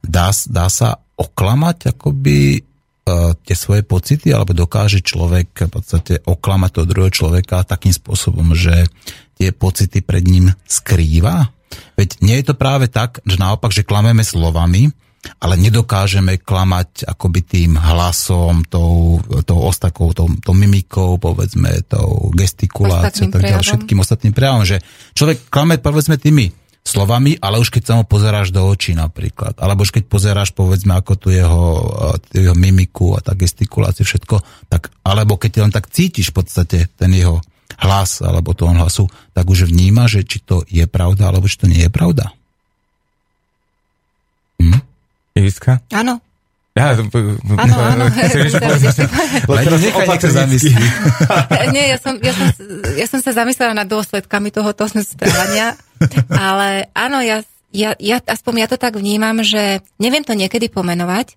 Dá, 0.00 0.32
dá 0.48 0.66
sa 0.72 0.96
oklamať 1.20 1.92
akoby 1.92 2.60
uh, 2.60 3.36
tie 3.44 3.56
svoje 3.56 3.84
pocity, 3.84 4.32
alebo 4.32 4.56
dokáže 4.56 5.04
človek 5.04 5.68
v 5.68 5.72
podstate 5.72 6.14
oklamať 6.24 6.70
toho 6.72 6.86
druhého 6.88 7.12
človeka 7.12 7.68
takým 7.68 7.92
spôsobom, 7.92 8.56
že 8.56 8.88
tie 9.36 9.52
pocity 9.52 10.00
pred 10.00 10.24
ním 10.24 10.48
skrýva? 10.64 11.52
Veď 12.00 12.24
nie 12.24 12.40
je 12.40 12.50
to 12.50 12.54
práve 12.56 12.88
tak, 12.88 13.20
že 13.28 13.36
naopak, 13.36 13.70
že 13.70 13.86
klameme 13.86 14.24
slovami, 14.24 14.88
ale 15.20 15.54
nedokážeme 15.60 16.40
klamať 16.40 17.04
akoby 17.04 17.40
tým 17.44 17.70
hlasom, 17.76 18.64
tou, 18.64 19.20
tou 19.44 19.58
ostakou, 19.60 20.16
tou, 20.16 20.32
tou 20.40 20.56
mimikou, 20.56 21.20
povedzme, 21.20 21.84
tou 21.84 22.32
gestikuláciou, 22.32 23.28
tak 23.28 23.44
ďalej, 23.44 23.64
všetkým 23.64 24.00
ostatným 24.00 24.32
prejavom, 24.32 24.64
že 24.64 24.80
človek 25.12 25.52
klame 25.52 25.76
povedzme 25.76 26.16
tými 26.16 26.52
slovami, 26.80 27.36
ale 27.36 27.60
už 27.60 27.68
keď 27.68 27.82
sa 27.84 27.94
mu 28.00 28.08
pozeráš 28.08 28.48
do 28.48 28.64
očí 28.64 28.96
napríklad, 28.96 29.60
alebo 29.60 29.84
už 29.84 29.92
keď 29.92 30.04
pozeráš 30.08 30.56
povedzme 30.56 30.96
ako 30.96 31.12
tu 31.20 31.28
jeho, 31.28 31.64
eh, 32.16 32.40
jeho 32.40 32.56
mimiku 32.56 33.14
a 33.14 33.20
tá 33.20 33.36
gestikulácia 33.36 34.02
všetko, 34.02 34.40
tak, 34.72 34.88
alebo 35.04 35.36
keď 35.36 35.68
len 35.68 35.72
tak 35.72 35.92
cítiš 35.92 36.32
v 36.32 36.36
podstate 36.40 36.78
ten 36.96 37.12
jeho 37.12 37.44
hlas 37.80 38.24
alebo 38.24 38.56
tón 38.56 38.76
hlasu, 38.76 39.08
tak 39.36 39.48
už 39.48 39.68
vníma, 39.68 40.08
že 40.08 40.24
či 40.24 40.40
to 40.40 40.64
je 40.68 40.84
pravda, 40.88 41.28
alebo 41.28 41.48
či 41.48 41.60
to 41.60 41.68
nie 41.68 41.84
je 41.84 41.92
pravda. 41.92 42.32
Iviska? 45.40 45.80
Áno. 45.90 46.20
Ja, 46.70 46.94
Áno, 46.94 47.76
áno. 47.98 48.04
Lebo 49.50 49.74
opatrnícky. 49.74 50.30
zamyslí. 50.30 50.74
Nie, 51.74 51.92
ja 51.92 51.98
som, 51.98 52.14
ja, 52.22 52.30
som, 52.30 52.46
ja 52.94 53.06
som 53.10 53.20
sa 53.20 53.34
zamyslela 53.34 53.74
nad 53.74 53.90
dôsledkami 53.90 54.54
tohoto 54.54 54.86
správania, 54.86 55.74
ale 56.30 56.86
áno, 56.94 57.18
ja, 57.26 57.42
ja, 57.74 57.98
ja, 57.98 58.22
aspoň 58.22 58.54
ja 58.64 58.68
to 58.70 58.78
tak 58.78 58.94
vnímam, 58.94 59.42
že 59.42 59.82
neviem 59.98 60.22
to 60.22 60.38
niekedy 60.38 60.70
pomenovať, 60.70 61.34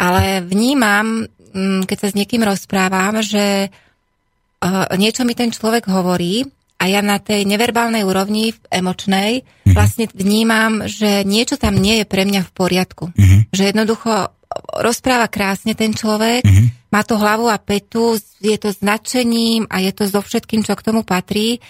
ale 0.00 0.40
vnímam, 0.40 1.28
mm, 1.52 1.84
keď 1.84 1.96
sa 2.00 2.08
s 2.08 2.16
niekým 2.16 2.40
rozprávam, 2.40 3.20
že 3.20 3.68
uh, 3.68 4.88
niečo 4.96 5.28
mi 5.28 5.36
ten 5.36 5.52
človek 5.52 5.84
hovorí 5.84 6.48
a 6.82 6.90
ja 6.90 6.98
na 6.98 7.22
tej 7.22 7.46
neverbálnej 7.46 8.02
úrovni, 8.02 8.58
emočnej, 8.66 9.46
vlastne 9.70 10.10
vnímam, 10.10 10.82
že 10.90 11.22
niečo 11.22 11.54
tam 11.54 11.78
nie 11.78 12.02
je 12.02 12.06
pre 12.10 12.26
mňa 12.26 12.42
v 12.42 12.50
poriadku. 12.50 13.04
Že 13.54 13.70
jednoducho 13.70 14.34
rozpráva 14.82 15.30
krásne 15.30 15.78
ten 15.78 15.94
človek, 15.94 16.42
má 16.90 17.06
to 17.06 17.14
hlavu 17.14 17.46
a 17.46 17.62
petu, 17.62 18.18
je 18.42 18.58
to 18.58 18.74
značením 18.74 19.70
a 19.70 19.78
je 19.78 19.94
to 19.94 20.10
so 20.10 20.18
všetkým, 20.18 20.66
čo 20.66 20.74
k 20.74 20.84
tomu 20.90 21.06
patrí, 21.06 21.62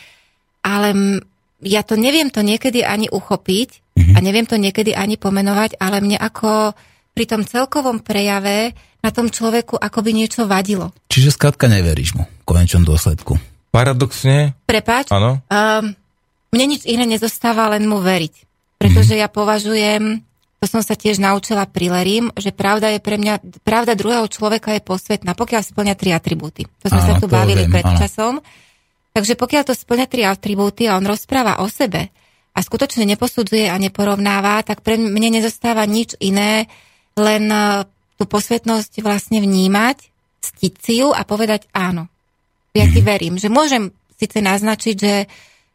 ale 0.65 1.21
ja 1.61 1.85
to 1.85 1.95
neviem 1.95 2.33
to 2.33 2.41
niekedy 2.41 2.81
ani 2.83 3.13
uchopiť 3.13 3.69
a 4.17 4.19
neviem 4.25 4.49
to 4.49 4.57
niekedy 4.57 4.97
ani 4.97 5.21
pomenovať, 5.21 5.77
ale 5.77 6.01
mne 6.01 6.17
ako 6.17 6.73
pri 7.13 7.25
tom 7.29 7.45
celkovom 7.45 8.01
prejave 8.01 8.73
na 9.05 9.11
tom 9.13 9.29
človeku 9.29 9.77
akoby 9.77 10.17
niečo 10.17 10.49
vadilo. 10.49 10.97
Čiže 11.13 11.37
skrátka 11.37 11.69
neveríš 11.69 12.17
mu 12.17 12.25
v 12.25 12.45
konečnom 12.49 12.89
dôsledku. 12.89 13.52
Paradoxne, 13.73 14.53
Prepáč, 14.69 15.09
áno. 15.09 15.41
Um, 15.49 15.97
mne 16.53 16.65
nič 16.77 16.85
iné 16.85 17.09
nezostáva, 17.09 17.73
len 17.73 17.89
mu 17.89 18.05
veriť. 18.05 18.35
Pretože 18.77 19.17
ja 19.17 19.33
považujem, 19.33 20.21
to 20.61 20.67
som 20.69 20.85
sa 20.85 20.93
tiež 20.93 21.17
naučila 21.17 21.65
pri 21.65 21.89
Lerim, 21.89 22.29
že 22.37 22.53
pravda 22.53 22.93
je 22.93 23.01
pre 23.01 23.17
mňa, 23.17 23.65
pravda 23.65 23.97
druhého 23.97 24.29
človeka 24.29 24.77
je 24.77 24.85
posvetná, 24.85 25.33
pokiaľ 25.33 25.63
splňa 25.65 25.95
tri 25.97 26.13
atribúty. 26.13 26.69
To 26.85 26.93
sme 26.93 27.01
Áno, 27.01 27.09
sa 27.09 27.15
tu 27.17 27.27
bavili 27.33 27.65
viem, 27.65 27.73
pred 27.73 27.87
áno. 27.89 27.97
časom. 27.97 28.35
Takže 29.17 29.41
pokiaľ 29.41 29.63
to 29.65 29.73
splňa 29.73 30.07
tri 30.07 30.23
atribúty 30.29 30.85
a 30.85 31.01
on 31.01 31.09
rozpráva 31.09 31.65
o 31.65 31.67
sebe 31.73 32.13
a 32.53 32.59
skutočne 32.61 33.09
neposudzuje 33.09 33.73
a 33.73 33.81
neporovnáva, 33.81 34.61
tak 34.69 34.85
pre 34.85 35.01
mne 35.01 35.41
nezostáva 35.41 35.89
nič 35.89 36.13
iné, 36.21 36.69
len 37.17 37.49
eh, 37.49 37.89
tú 38.21 38.29
posvetnosť 38.29 39.01
vlastne 39.01 39.41
vnímať, 39.41 39.97
ctiť 40.45 40.73
si 40.77 41.01
ju 41.01 41.17
a 41.17 41.25
povedať 41.25 41.65
áno. 41.73 42.12
Ja 42.73 42.89
ti 42.89 43.01
verím, 43.05 43.37
že 43.37 43.53
môžem 43.53 43.93
síce 44.17 44.41
naznačiť, 44.41 44.97
že, 44.97 45.15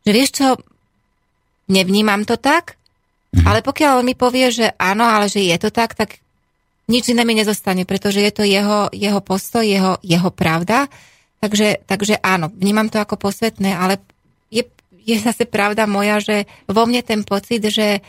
že 0.01 0.11
vieš 0.11 0.29
čo, 0.41 0.47
nevnímam 1.69 2.25
to 2.25 2.39
tak, 2.39 2.77
ale 3.45 3.59
pokiaľ 3.61 4.01
on 4.01 4.07
mi 4.07 4.15
povie, 4.15 4.49
že 4.49 4.73
áno, 4.79 5.03
ale 5.05 5.27
že 5.27 5.43
je 5.43 5.57
to 5.59 5.69
tak, 5.69 5.93
tak 5.93 6.17
nič 6.87 7.11
iné 7.11 7.27
mi 7.27 7.35
nezostane, 7.35 7.83
pretože 7.83 8.23
je 8.23 8.31
to 8.31 8.43
jeho, 8.47 8.87
jeho 8.95 9.19
postoj, 9.19 9.61
jeho, 9.61 9.99
jeho 9.99 10.29
pravda. 10.31 10.87
Takže, 11.43 11.83
takže 11.85 12.17
áno, 12.23 12.49
vnímam 12.55 12.87
to 12.87 12.97
ako 12.97 13.19
posvetné, 13.19 13.75
ale 13.75 13.99
je, 14.49 14.63
je 15.03 15.19
zase 15.19 15.45
pravda 15.45 15.85
moja, 15.85 16.23
že 16.23 16.49
vo 16.65 16.87
mne 16.87 17.03
ten 17.03 17.21
pocit, 17.27 17.61
že 17.67 18.01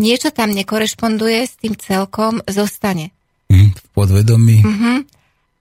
niečo 0.00 0.32
tam 0.32 0.50
nekorešponduje 0.56 1.40
s 1.44 1.54
tým 1.60 1.76
celkom, 1.76 2.40
zostane. 2.48 3.12
Hm, 3.52 3.70
v 3.76 3.86
podvedomí. 3.92 4.64
Mhm. 4.64 4.92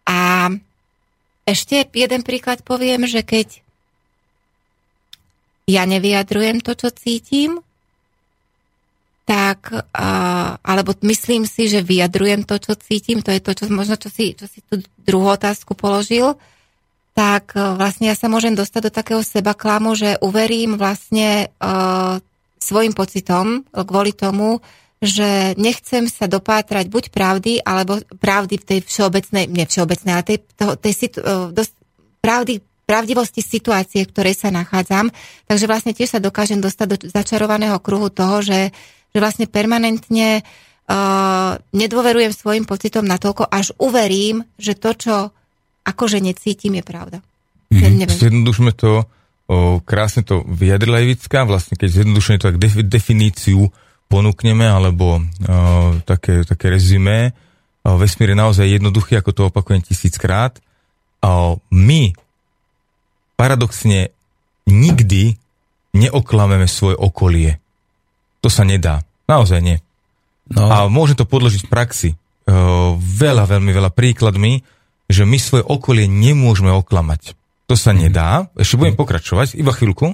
A 0.07 0.49
ešte 1.51 1.83
jeden 1.91 2.21
príklad 2.23 2.63
poviem, 2.63 3.03
že 3.05 3.21
keď 3.21 3.61
ja 5.69 5.83
nevyjadrujem 5.85 6.59
to, 6.59 6.73
čo 6.73 6.89
cítim, 6.91 7.61
tak, 9.23 9.71
a, 9.95 10.09
alebo 10.59 10.91
myslím 11.07 11.47
si, 11.47 11.71
že 11.71 11.85
vyjadrujem 11.85 12.43
to, 12.43 12.59
čo 12.59 12.75
cítim, 12.75 13.23
to 13.23 13.31
je 13.31 13.39
to, 13.39 13.51
čo 13.55 13.63
možno, 13.71 13.95
čo 13.95 14.11
si, 14.11 14.35
čo 14.35 14.49
si 14.49 14.59
tú 14.65 14.81
druhú 15.07 15.31
otázku 15.31 15.71
položil, 15.77 16.35
tak 17.15 17.55
e, 17.55 17.61
vlastne 17.79 18.11
ja 18.11 18.15
sa 18.17 18.27
môžem 18.27 18.57
dostať 18.57 18.81
do 18.87 18.91
takého 18.91 19.21
seba 19.23 19.55
klamu, 19.55 19.95
že 19.95 20.19
uverím 20.19 20.75
vlastne 20.75 21.51
uh, 21.59 22.19
svojim 22.61 22.93
pocitom 22.93 23.67
kvôli 23.71 24.13
tomu, 24.13 24.59
že 25.01 25.57
nechcem 25.57 26.05
sa 26.05 26.29
dopátrať 26.29 26.85
buď 26.87 27.03
pravdy, 27.09 27.65
alebo 27.65 27.97
pravdy 28.21 28.61
v 28.61 28.67
tej 28.69 28.79
všeobecnej, 28.85 29.49
nie 29.49 29.65
všeobecnej, 29.65 30.13
ale 30.13 30.23
tej, 30.23 30.37
toho, 30.53 30.77
tej 30.77 30.93
situ, 30.93 31.17
uh, 31.25 31.49
dosť, 31.49 31.73
pravdy 32.21 32.61
pravdivosti 32.85 33.39
situácie, 33.39 34.03
v 34.03 34.11
ktorej 34.11 34.35
sa 34.35 34.51
nachádzam. 34.51 35.15
Takže 35.47 35.63
vlastne 35.63 35.95
tiež 35.95 36.11
sa 36.11 36.19
dokážem 36.19 36.59
dostať 36.59 36.87
do 36.91 36.97
začarovaného 37.07 37.79
kruhu 37.79 38.11
toho, 38.11 38.43
že, 38.43 38.75
že 39.15 39.17
vlastne 39.23 39.47
permanentne 39.47 40.43
uh, 40.43 41.55
nedôverujem 41.71 42.35
svojim 42.35 42.67
pocitom 42.67 43.07
natoľko, 43.07 43.47
až 43.47 43.71
uverím, 43.79 44.43
že 44.59 44.75
to, 44.75 44.91
čo 44.91 45.15
akože 45.87 46.19
necítim, 46.19 46.75
je 46.77 46.83
pravda. 46.83 47.17
Mm-hmm. 47.71 48.11
Zjednodušme 48.11 48.71
to, 48.75 49.07
o, 49.47 49.79
krásne 49.79 50.27
to 50.27 50.43
vyjadrila 50.43 50.99
Ivická, 50.99 51.47
vlastne 51.47 51.79
keď 51.79 52.03
zjednodušene 52.03 52.37
to 52.43 52.51
tak 52.51 52.59
definíciu 52.85 53.71
ponúkneme, 54.11 54.67
alebo 54.67 55.17
o, 55.17 55.21
také, 56.03 56.43
také 56.43 56.67
rezumé, 56.67 57.31
o, 57.87 57.95
vesmír 57.95 58.35
je 58.35 58.41
naozaj 58.43 58.67
jednoduchý, 58.67 59.15
ako 59.15 59.31
to 59.31 59.41
opakujem 59.47 59.79
tisíckrát. 59.79 60.59
O, 61.23 61.63
my 61.71 62.11
paradoxne 63.39 64.11
nikdy 64.67 65.39
neoklameme 65.95 66.67
svoje 66.67 66.99
okolie. 66.99 67.63
To 68.43 68.51
sa 68.51 68.67
nedá. 68.67 69.07
Naozaj 69.31 69.59
nie. 69.63 69.77
No. 70.51 70.67
A 70.67 70.75
môžem 70.91 71.15
to 71.15 71.23
podložiť 71.23 71.65
v 71.65 71.71
praxi. 71.71 72.09
O, 72.11 72.99
veľa, 72.99 73.47
veľmi 73.47 73.71
veľa 73.71 73.95
príkladmi, 73.95 74.67
že 75.07 75.23
my 75.23 75.37
svoje 75.39 75.63
okolie 75.63 76.11
nemôžeme 76.11 76.71
oklamať. 76.71 77.39
To 77.71 77.79
sa 77.79 77.95
nedá, 77.95 78.51
ešte 78.59 78.75
budem 78.75 78.99
pokračovať, 78.99 79.55
iba 79.55 79.71
chvíľku, 79.71 80.11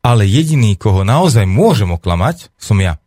ale 0.00 0.26
jediný, 0.26 0.74
koho 0.74 1.06
naozaj 1.06 1.46
môžem 1.46 1.86
oklamať, 1.94 2.50
som 2.58 2.74
ja. 2.82 2.98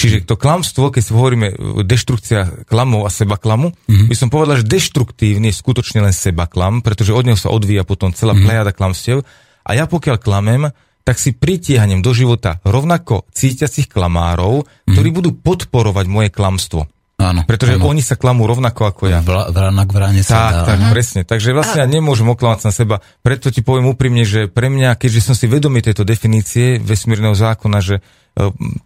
Čiže 0.00 0.24
to 0.24 0.40
klamstvo, 0.40 0.88
keď 0.88 1.02
si 1.04 1.12
hovoríme 1.12 1.46
deštrukcia 1.84 2.64
klamov 2.64 3.04
a 3.04 3.12
seba 3.12 3.36
klamu, 3.36 3.76
mm-hmm. 3.76 4.08
by 4.08 4.16
som 4.16 4.32
povedal, 4.32 4.56
že 4.56 4.64
deštruktívny 4.64 5.52
je 5.52 5.60
skutočne 5.60 6.00
len 6.00 6.16
seba 6.16 6.48
klam, 6.48 6.80
pretože 6.80 7.12
od 7.12 7.28
neho 7.28 7.36
sa 7.36 7.52
odvíja 7.52 7.84
potom 7.84 8.16
celá 8.16 8.32
mm-hmm. 8.32 8.46
plejada 8.48 8.72
klamstiev. 8.72 9.28
A 9.60 9.76
ja 9.76 9.84
pokiaľ 9.84 10.16
klamem, 10.16 10.72
tak 11.04 11.20
si 11.20 11.36
pritiahnem 11.36 12.00
do 12.00 12.16
života 12.16 12.64
rovnako 12.64 13.28
cítiacich 13.28 13.92
klamárov, 13.92 14.64
mm-hmm. 14.64 14.92
ktorí 14.96 15.08
budú 15.12 15.30
podporovať 15.36 16.06
moje 16.08 16.32
klamstvo. 16.32 16.88
Áno. 17.20 17.44
Pretože 17.44 17.76
áno. 17.76 17.92
oni 17.92 18.00
sa 18.00 18.16
klamú 18.16 18.48
rovnako 18.48 18.88
ako 18.88 19.02
ja. 19.12 19.20
Vra, 19.20 19.52
vrana 19.52 19.84
k 19.84 19.92
vrane 19.92 20.20
sa 20.24 20.48
Tak, 20.48 20.52
dá. 20.56 20.60
tak, 20.64 20.78
Aha. 20.80 20.90
presne. 20.90 21.20
Takže 21.28 21.52
vlastne 21.52 21.84
ja 21.84 21.88
nemôžem 21.88 22.24
oklamať 22.24 22.60
na 22.64 22.72
seba. 22.72 22.96
Preto 23.20 23.52
ti 23.52 23.60
poviem 23.60 23.92
úprimne, 23.92 24.24
že 24.24 24.48
pre 24.48 24.72
mňa, 24.72 24.96
keďže 24.96 25.20
som 25.20 25.34
si 25.36 25.44
vedomý 25.44 25.84
tejto 25.84 26.08
definície 26.08 26.80
vesmírneho 26.80 27.36
zákona, 27.36 27.78
že 27.84 28.00
e, 28.00 28.02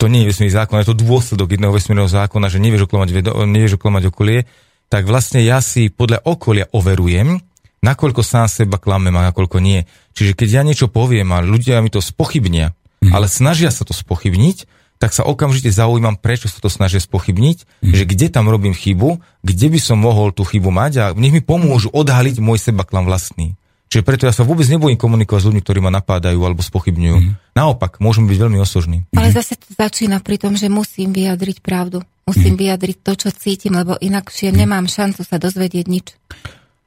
to 0.00 0.04
nie 0.08 0.24
je 0.24 0.28
vesmírny 0.32 0.52
zákon, 0.52 0.80
je 0.80 0.90
to 0.90 1.02
dôsledok 1.04 1.52
jedného 1.52 1.72
vesmírneho 1.74 2.08
zákona, 2.08 2.48
že 2.48 2.62
nevieš 2.62 2.88
oklamať, 2.88 3.08
nevieš 3.44 3.76
oklamať 3.76 4.02
okolie, 4.10 4.48
tak 4.88 5.04
vlastne 5.08 5.42
ja 5.44 5.60
si 5.60 5.92
podľa 5.92 6.24
okolia 6.24 6.70
overujem, 6.72 7.40
nakoľko 7.84 8.24
sám 8.24 8.48
seba 8.48 8.80
klamem 8.80 9.12
a 9.12 9.28
nakoľko 9.30 9.60
nie. 9.60 9.84
Čiže 10.16 10.32
keď 10.32 10.48
ja 10.48 10.62
niečo 10.64 10.86
poviem 10.88 11.28
a 11.36 11.44
ľudia 11.44 11.84
mi 11.84 11.92
to 11.92 12.00
spochybnia, 12.00 12.72
mm. 13.04 13.12
ale 13.12 13.28
snažia 13.28 13.68
sa 13.68 13.84
to 13.84 13.92
spochybniť, 13.92 14.64
tak 14.96 15.12
sa 15.12 15.26
okamžite 15.26 15.68
zaujímam, 15.68 16.16
prečo 16.16 16.48
sa 16.48 16.62
to 16.64 16.72
snažia 16.72 17.02
spochybniť, 17.02 17.84
mm. 17.84 17.92
že 17.92 18.04
kde 18.08 18.32
tam 18.32 18.48
robím 18.48 18.72
chybu, 18.72 19.20
kde 19.44 19.66
by 19.68 19.80
som 19.82 20.00
mohol 20.00 20.32
tú 20.32 20.48
chybu 20.48 20.72
mať 20.72 20.92
a 20.96 21.04
nech 21.12 21.34
mi 21.34 21.44
pomôžu 21.44 21.92
odhaliť 21.92 22.40
môj 22.40 22.56
sebaklam 22.56 23.04
vlastný. 23.04 23.58
Čiže 23.94 24.02
preto 24.02 24.26
ja 24.26 24.34
sa 24.34 24.42
vôbec 24.42 24.66
nebojím 24.66 24.98
komunikovať 24.98 25.38
s 25.38 25.46
ľuďmi, 25.46 25.62
ktorí 25.62 25.78
ma 25.78 25.94
napádajú 25.94 26.42
alebo 26.42 26.66
spochybňujú. 26.66 27.14
Mm. 27.14 27.38
Naopak, 27.54 28.02
môžem 28.02 28.26
byť 28.26 28.38
veľmi 28.42 28.58
osožný. 28.58 29.06
Ale 29.14 29.30
mm. 29.30 29.36
zase 29.38 29.54
to 29.54 29.70
začína 29.70 30.18
pri 30.18 30.42
tom, 30.42 30.58
že 30.58 30.66
musím 30.66 31.14
vyjadriť 31.14 31.62
pravdu. 31.62 32.02
Musím 32.26 32.58
mm. 32.58 32.60
vyjadriť 32.66 32.96
to, 33.06 33.12
čo 33.14 33.28
cítim, 33.30 33.78
lebo 33.78 33.94
inakšie 33.94 34.50
mm. 34.50 34.56
nemám 34.58 34.90
šancu 34.90 35.22
sa 35.22 35.38
dozvedieť 35.38 35.86
nič. 35.86 36.10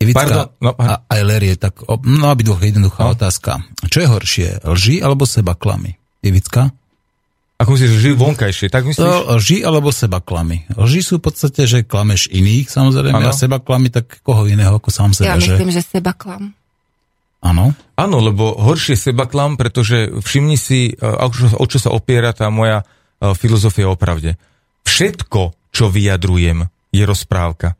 Ivická, 0.04 0.20
Pardon, 0.20 0.48
no, 0.60 0.76
a 0.76 1.08
aj 1.08 1.22
Lerie, 1.24 1.56
tak 1.56 1.80
no, 1.88 2.28
aby 2.28 2.44
dvoch 2.44 2.60
jednoduchá 2.60 3.08
no. 3.08 3.16
otázka. 3.16 3.64
Čo 3.88 4.04
je 4.04 4.08
horšie, 4.12 4.48
lži 4.68 5.00
alebo 5.00 5.24
seba 5.24 5.56
klamy? 5.56 5.96
Ivická? 6.28 6.76
Ako 7.56 7.72
myslíš, 7.72 8.04
že 8.04 8.20
vonkajšie, 8.20 8.68
tak 8.68 8.84
myslíš? 8.84 9.00
To, 9.00 9.40
lži 9.40 9.64
alebo 9.64 9.96
seba 9.96 10.20
klamy. 10.20 10.68
Lži 10.76 11.02
sú 11.08 11.24
v 11.24 11.32
podstate, 11.32 11.64
že 11.72 11.88
klameš 11.88 12.28
iných, 12.30 12.68
samozrejme, 12.68 13.16
ano. 13.16 13.32
a 13.32 13.34
seba 13.34 13.64
klamy 13.64 13.96
tak 13.96 14.20
koho 14.28 14.44
iného 14.44 14.76
ako 14.76 14.92
sám 14.92 15.16
seba. 15.16 15.34
Ja 15.34 15.40
že... 15.40 15.56
myslím, 15.56 15.72
že 15.72 15.82
seba 15.88 16.12
klam. 16.12 16.52
Áno. 17.48 17.72
Áno, 17.96 18.18
lebo 18.20 18.60
horšie 18.60 19.00
seba 19.00 19.24
klam, 19.24 19.56
pretože 19.56 20.12
všimni 20.20 20.60
si, 20.60 21.00
o 21.00 21.66
čo 21.66 21.78
sa 21.80 21.96
opiera 21.96 22.36
tá 22.36 22.52
moja 22.52 22.84
filozofia 23.40 23.88
o 23.88 23.96
pravde. 23.96 24.36
Všetko, 24.84 25.72
čo 25.72 25.88
vyjadrujem, 25.88 26.68
je 26.92 27.04
rozprávka. 27.08 27.80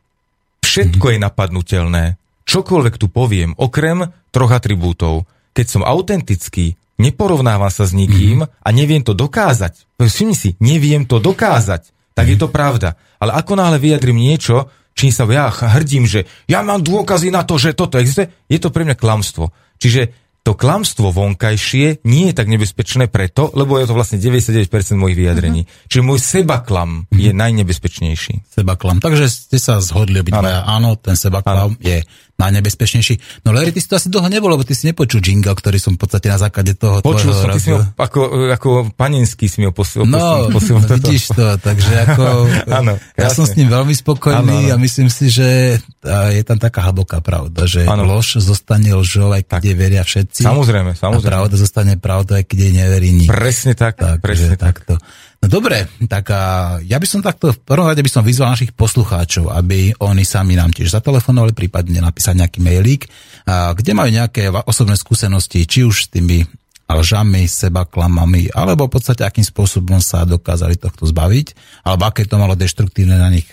Všetko 0.64 1.06
mm. 1.08 1.12
je 1.14 1.20
napadnutelné. 1.20 2.04
Čokoľvek 2.48 2.96
tu 2.96 3.12
poviem, 3.12 3.52
okrem 3.60 4.08
troch 4.32 4.52
atribútov. 4.56 5.28
Keď 5.52 5.66
som 5.68 5.84
autentický, 5.84 6.80
neporovnávam 6.98 7.70
sa 7.70 7.84
s 7.84 7.94
nikým 7.94 8.46
mm-hmm. 8.46 8.64
a 8.64 8.70
neviem 8.72 9.04
to 9.04 9.12
dokázať. 9.12 10.00
Všimni 10.00 10.36
si, 10.38 10.50
neviem 10.64 11.04
to 11.06 11.20
dokázať, 11.20 12.16
tak 12.16 12.26
mm-hmm. 12.26 12.32
je 12.34 12.38
to 12.40 12.48
pravda. 12.50 12.90
Ale 13.18 13.36
ako 13.36 13.54
náhle 13.58 13.78
vyjadrím 13.78 14.18
niečo, 14.22 14.70
čím 14.98 15.14
sa 15.14 15.30
ja 15.30 15.54
hrdím, 15.54 16.10
že 16.10 16.26
ja 16.50 16.66
mám 16.66 16.82
dôkazy 16.82 17.30
na 17.30 17.46
to, 17.46 17.62
že 17.62 17.78
toto 17.78 18.02
existuje, 18.02 18.34
je 18.50 18.58
to 18.58 18.74
pre 18.74 18.82
mňa 18.82 18.98
klamstvo. 18.98 19.54
Čiže 19.78 20.10
to 20.42 20.56
klamstvo 20.56 21.12
vonkajšie 21.12 22.08
nie 22.08 22.32
je 22.32 22.34
tak 22.34 22.48
nebezpečné 22.48 23.12
preto, 23.12 23.52
lebo 23.52 23.76
je 23.84 23.86
to 23.86 23.92
vlastne 23.92 24.16
99% 24.16 24.72
mojich 24.96 25.20
vyjadrení. 25.20 25.68
Uh-huh. 25.68 25.88
Čiže 25.92 26.02
môj 26.08 26.20
sebaklam 26.24 27.04
uh-huh. 27.04 27.20
je 27.20 27.36
najnebezpečnejší. 27.36 28.48
Sebaklam. 28.56 29.04
Takže 29.04 29.28
ste 29.28 29.60
sa 29.60 29.84
zhodli 29.84 30.24
obidvaja. 30.24 30.64
Áno, 30.64 30.96
ten 30.96 31.20
sebaklam 31.20 31.76
ano. 31.76 31.84
je 31.84 32.00
najnebezpečnejší. 32.38 33.44
No 33.44 33.52
Larry, 33.52 33.74
ty 33.74 33.82
si 33.82 33.90
to 33.90 33.98
asi 33.98 34.14
dlho 34.14 34.30
nebolo, 34.30 34.54
lebo 34.54 34.62
ty 34.62 34.78
si 34.78 34.86
nepočul 34.86 35.26
jingle, 35.26 35.58
ktorý 35.58 35.82
som 35.82 35.98
v 35.98 36.06
podstate 36.06 36.30
na 36.30 36.38
základe 36.38 36.78
toho 36.78 37.02
Počul 37.02 37.34
som, 37.34 37.50
ty 37.50 37.58
si 37.58 37.74
ho, 37.74 37.82
ako, 37.98 38.54
ako 38.54 38.70
paninský 38.94 39.50
si 39.50 39.58
mi 39.60 39.66
ho 39.66 39.74
posil. 39.74 40.06
No, 40.06 40.46
posil, 40.54 40.78
posil 40.78 41.02
vidíš 41.02 41.34
to, 41.34 41.58
takže 41.58 41.94
ako, 42.06 42.26
ano, 42.80 42.94
ja 43.18 43.34
som 43.34 43.50
s 43.50 43.58
ním 43.58 43.74
veľmi 43.74 43.90
spokojný 43.98 44.70
ano, 44.70 44.70
ano. 44.70 44.78
a 44.78 44.84
myslím 44.86 45.10
si, 45.10 45.34
že 45.34 45.82
je 46.06 46.44
tam 46.46 46.62
taká 46.62 46.86
hlboká 46.94 47.26
pravda, 47.26 47.66
že 47.66 47.90
ano. 47.90 48.06
lož 48.06 48.38
zostane 48.38 48.94
lžou, 48.94 49.34
aj 49.34 49.42
keď 49.50 49.74
veria 49.74 50.04
všetci. 50.06 50.46
Samozrejme, 50.46 50.94
samozrejme. 50.94 51.26
A 51.26 51.32
pravda 51.42 51.56
zostane 51.58 51.98
pravda, 51.98 52.40
aj 52.40 52.46
keď 52.46 52.58
jej 52.70 52.74
neverí 52.78 53.10
nikto. 53.18 53.34
Presne 53.34 53.74
tak, 53.74 53.98
tak 53.98 54.22
presne 54.22 54.54
tak. 54.54 54.78
Takto. 54.78 55.02
No 55.38 55.46
dobre, 55.62 55.86
tak 56.10 56.34
a 56.34 56.42
ja 56.82 56.98
by 56.98 57.08
som 57.08 57.22
takto, 57.22 57.54
v 57.54 57.62
prvom 57.62 57.86
rade 57.86 58.02
by 58.02 58.10
som 58.10 58.26
vyzval 58.26 58.58
našich 58.58 58.74
poslucháčov, 58.74 59.54
aby 59.54 59.94
oni 60.02 60.26
sami 60.26 60.58
nám 60.58 60.74
tiež 60.74 60.90
zatelefonovali, 60.90 61.54
prípadne 61.54 62.02
napísať 62.02 62.42
nejaký 62.42 62.60
mailík, 62.60 63.06
a, 63.46 63.78
kde 63.78 63.92
majú 63.94 64.10
nejaké 64.10 64.50
osobné 64.66 64.98
skúsenosti, 64.98 65.70
či 65.70 65.86
už 65.86 66.10
s 66.10 66.12
tými 66.12 66.42
lžami, 66.88 67.52
seba 67.52 67.84
klamami, 67.84 68.48
alebo 68.56 68.88
v 68.88 68.96
podstate 68.96 69.28
akým 69.28 69.44
spôsobom 69.44 70.00
sa 70.00 70.24
dokázali 70.24 70.80
tohto 70.80 71.04
zbaviť, 71.04 71.54
alebo 71.84 72.08
aké 72.08 72.24
to 72.24 72.40
malo 72.40 72.56
deštruktívne 72.56 73.20
na 73.20 73.28
nich, 73.28 73.52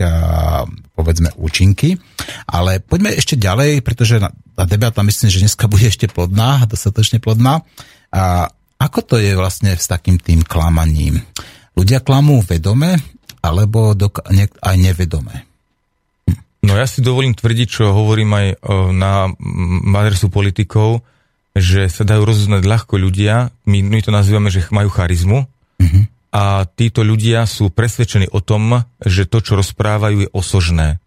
povedzme, 0.95 1.35
účinky. 1.35 1.99
Ale 2.47 2.79
poďme 2.79 3.11
ešte 3.11 3.35
ďalej, 3.35 3.83
pretože 3.83 4.23
tá 4.55 4.65
debata 4.71 5.03
myslím, 5.03 5.29
že 5.35 5.43
dneska 5.43 5.67
bude 5.67 5.91
ešte 5.91 6.07
plodná, 6.07 6.63
dostatočne 6.71 7.19
plodná. 7.19 7.67
A 8.15 8.47
ako 8.79 9.03
to 9.03 9.15
je 9.19 9.35
vlastne 9.35 9.75
s 9.75 9.91
takým 9.91 10.23
tým 10.23 10.47
klamaním? 10.47 11.19
Ľudia 11.75 12.01
klamú 12.01 12.41
vedome 12.43 12.99
alebo 13.45 13.93
dok- 13.93 14.25
aj 14.63 14.77
nevedome. 14.79 15.45
No 16.65 16.81
ja 16.81 16.89
si 16.89 17.05
dovolím 17.05 17.37
tvrdiť, 17.37 17.69
čo 17.69 17.93
hovorím 17.93 18.31
aj 18.33 18.47
na 18.97 19.29
adresu 20.01 20.33
politikov, 20.33 21.05
že 21.53 21.93
sa 21.93 22.09
dajú 22.09 22.25
rozoznať 22.25 22.65
ľahko 22.65 22.97
ľudia, 22.97 23.53
my, 23.69 23.79
my 23.85 24.01
to 24.01 24.11
nazývame, 24.11 24.49
že 24.49 24.65
majú 24.73 24.89
charizmu 24.89 25.45
uh-huh. 25.45 26.03
a 26.33 26.65
títo 26.65 27.05
ľudia 27.05 27.45
sú 27.45 27.69
presvedčení 27.69 28.33
o 28.33 28.41
tom, 28.41 28.81
že 29.05 29.29
to, 29.29 29.45
čo 29.45 29.61
rozprávajú, 29.61 30.25
je 30.25 30.33
osožné. 30.33 30.99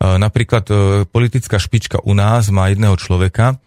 Napríklad 0.00 0.64
politická 1.12 1.60
špička 1.60 2.00
u 2.04 2.16
nás 2.16 2.48
má 2.48 2.72
jedného 2.72 2.96
človeka, 2.96 3.60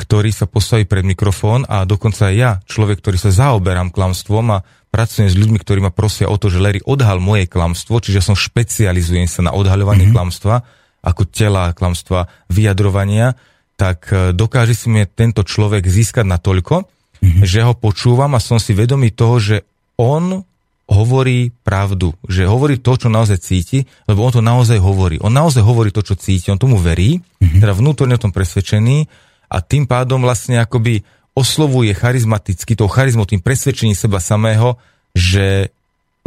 ktorý 0.00 0.32
sa 0.32 0.48
postaví 0.48 0.88
pred 0.88 1.04
mikrofón 1.04 1.68
a 1.68 1.84
dokonca 1.84 2.32
aj 2.32 2.34
ja, 2.34 2.56
človek, 2.64 3.04
ktorý 3.04 3.20
sa 3.20 3.28
zaoberám 3.28 3.92
klamstvom 3.92 4.46
a 4.56 4.64
pracujem 4.90 5.30
s 5.30 5.38
ľuďmi, 5.38 5.58
ktorí 5.62 5.78
ma 5.80 5.94
prosia 5.94 6.26
o 6.26 6.36
to, 6.36 6.50
že 6.50 6.58
Larry 6.58 6.82
odhal 6.82 7.22
moje 7.22 7.46
klamstvo, 7.46 8.02
čiže 8.02 8.20
som 8.20 8.36
špecializujem 8.36 9.30
sa 9.30 9.46
na 9.46 9.54
odhaľovanie 9.54 10.10
mm-hmm. 10.10 10.18
klamstva, 10.18 10.66
ako 11.00 11.22
tela 11.30 11.72
klamstva, 11.72 12.28
vyjadrovania, 12.52 13.38
tak 13.78 14.12
e, 14.12 14.36
dokáže 14.36 14.76
si 14.76 14.92
mi 14.92 15.06
tento 15.08 15.40
človek 15.46 15.86
získať 15.86 16.26
na 16.28 16.36
toľko, 16.36 16.84
mm-hmm. 16.84 17.42
že 17.46 17.64
ho 17.64 17.72
počúvam 17.72 18.34
a 18.36 18.42
som 18.42 18.60
si 18.60 18.76
vedomý 18.76 19.14
toho, 19.14 19.40
že 19.40 19.56
on 19.96 20.44
hovorí 20.90 21.54
pravdu, 21.62 22.10
že 22.26 22.50
hovorí 22.50 22.82
to, 22.82 22.98
čo 22.98 23.06
naozaj 23.06 23.38
cíti, 23.38 23.86
lebo 24.10 24.26
on 24.26 24.34
to 24.34 24.42
naozaj 24.42 24.82
hovorí. 24.82 25.22
On 25.22 25.30
naozaj 25.30 25.62
hovorí 25.62 25.94
to, 25.94 26.02
čo 26.02 26.18
cíti, 26.18 26.50
on 26.50 26.58
tomu 26.58 26.76
verí, 26.76 27.22
mm-hmm. 27.22 27.62
teda 27.62 27.72
vnútorne 27.72 28.18
o 28.18 28.22
tom 28.22 28.34
presvedčený 28.34 29.06
a 29.54 29.56
tým 29.62 29.86
pádom 29.86 30.18
vlastne 30.20 30.58
akoby 30.58 31.06
oslovuje 31.40 31.96
charizmaticky, 31.96 32.76
tou 32.76 32.92
charizmou, 32.92 33.24
tým 33.24 33.40
presvedčením 33.40 33.96
seba 33.96 34.20
samého, 34.20 34.76
že 35.16 35.72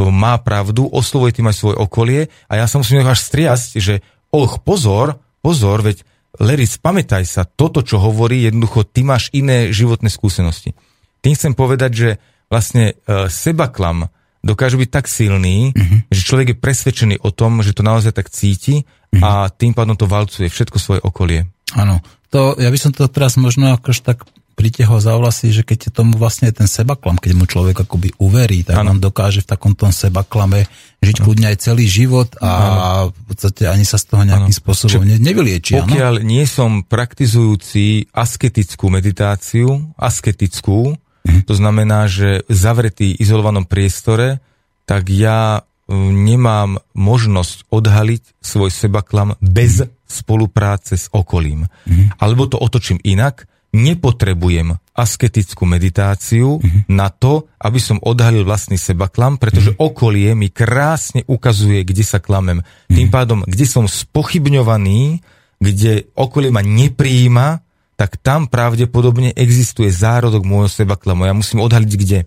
má 0.01 0.41
pravdu, 0.41 0.89
oslovuje 0.89 1.37
tým 1.37 1.53
aj 1.53 1.55
svoje 1.55 1.77
okolie 1.77 2.21
a 2.49 2.57
ja 2.57 2.65
sa 2.65 2.81
musím 2.81 3.05
až 3.05 3.21
striasť, 3.21 3.69
že 3.77 4.01
och, 4.33 4.65
pozor, 4.65 5.21
pozor, 5.45 5.85
veď 5.85 6.01
Larry, 6.41 6.65
spamätaj 6.65 7.29
sa, 7.29 7.45
toto, 7.45 7.85
čo 7.85 8.01
hovorí, 8.01 8.49
jednoducho, 8.49 8.89
ty 8.89 9.05
máš 9.05 9.29
iné 9.37 9.69
životné 9.69 10.09
skúsenosti. 10.09 10.73
Tým 11.21 11.37
chcem 11.37 11.53
povedať, 11.53 11.91
že 11.93 12.09
vlastne 12.49 12.97
uh, 13.05 13.29
sebaklam 13.29 14.09
dokáže 14.41 14.81
byť 14.81 14.89
tak 14.89 15.05
silný, 15.05 15.71
uh-huh. 15.71 16.09
že 16.09 16.25
človek 16.25 16.47
je 16.51 16.57
presvedčený 16.57 17.15
o 17.21 17.29
tom, 17.29 17.61
že 17.61 17.77
to 17.77 17.85
naozaj 17.85 18.17
tak 18.17 18.33
cíti 18.33 18.83
uh-huh. 18.83 19.21
a 19.21 19.31
tým 19.53 19.77
pádom 19.77 19.93
to 19.93 20.09
valcuje 20.09 20.49
všetko 20.49 20.77
svoje 20.81 21.01
okolie. 21.05 21.47
Áno, 21.77 22.01
to, 22.33 22.57
ja 22.57 22.73
by 22.73 22.77
som 22.81 22.91
to 22.91 23.05
teraz 23.07 23.37
možno 23.37 23.77
akož 23.77 24.01
tak 24.01 24.25
pritiahol 24.53 25.01
za 25.01 25.17
vlasy, 25.17 25.49
že 25.49 25.65
keď 25.65 25.89
je 25.89 25.91
tomu 25.91 26.15
vlastne 26.15 26.53
ten 26.53 26.69
sebaklam, 26.69 27.17
keď 27.17 27.31
mu 27.33 27.45
človek 27.49 27.83
akoby 27.83 28.13
uverí, 28.21 28.61
tak 28.61 28.79
ano. 28.79 28.95
on 28.95 28.99
dokáže 29.01 29.41
v 29.43 29.49
takom 29.49 29.73
tom 29.73 29.89
sebaklame 29.89 30.69
žiť 31.01 31.15
ano. 31.19 31.23
kľudne 31.25 31.45
aj 31.49 31.57
celý 31.59 31.85
život 31.89 32.29
a 32.39 32.49
ano. 32.49 32.73
v 33.11 33.21
podstate 33.33 33.67
ani 33.67 33.83
sa 33.83 33.97
z 33.97 34.13
toho 34.13 34.23
nejakým 34.23 34.53
ano. 34.53 34.61
spôsobom 34.61 35.03
ne, 35.03 35.17
nevylieči. 35.17 35.77
Pokiaľ 35.81 36.13
ano? 36.21 36.25
nie 36.25 36.45
som 36.45 36.85
praktizujúci 36.85 38.13
asketickú 38.13 38.93
meditáciu, 38.93 39.93
asketickú, 39.97 40.95
hm. 41.25 41.43
to 41.49 41.53
znamená, 41.57 42.05
že 42.05 42.45
zavretý 42.47 43.17
izolovanom 43.17 43.65
priestore, 43.65 44.39
tak 44.85 45.09
ja 45.09 45.63
nemám 45.91 46.79
možnosť 46.95 47.67
odhaliť 47.67 48.39
svoj 48.39 48.71
sebaklam 48.71 49.35
bez 49.43 49.83
spolupráce 50.07 50.95
s 50.95 51.11
okolím. 51.11 51.67
Mm. 51.83 52.15
Alebo 52.21 52.47
to 52.47 52.61
otočím 52.61 53.01
inak, 53.03 53.49
nepotrebujem 53.73 54.77
asketickú 54.93 55.65
meditáciu 55.65 56.61
mm-hmm. 56.61 56.93
na 56.93 57.09
to, 57.09 57.49
aby 57.57 57.81
som 57.81 57.97
odhalil 58.05 58.45
vlastný 58.45 58.77
sebaklam, 58.77 59.41
pretože 59.41 59.73
mm-hmm. 59.73 59.89
okolie 59.89 60.29
mi 60.37 60.53
krásne 60.53 61.25
ukazuje, 61.25 61.81
kde 61.81 62.05
sa 62.05 62.21
klamem. 62.21 62.61
Mm-hmm. 62.61 62.95
Tým 62.95 63.09
pádom, 63.09 63.39
kde 63.49 63.65
som 63.65 63.89
spochybňovaný, 63.89 65.25
kde 65.57 66.05
okolie 66.13 66.53
ma 66.53 66.61
nepríjima, 66.61 67.65
tak 67.97 68.21
tam 68.21 68.45
pravdepodobne 68.45 69.33
existuje 69.33 69.89
zárodok 69.89 70.45
môjho 70.45 70.69
sebaklamu. 70.69 71.25
Ja 71.25 71.33
musím 71.33 71.65
odhaliť 71.65 71.91
kde. 71.97 72.19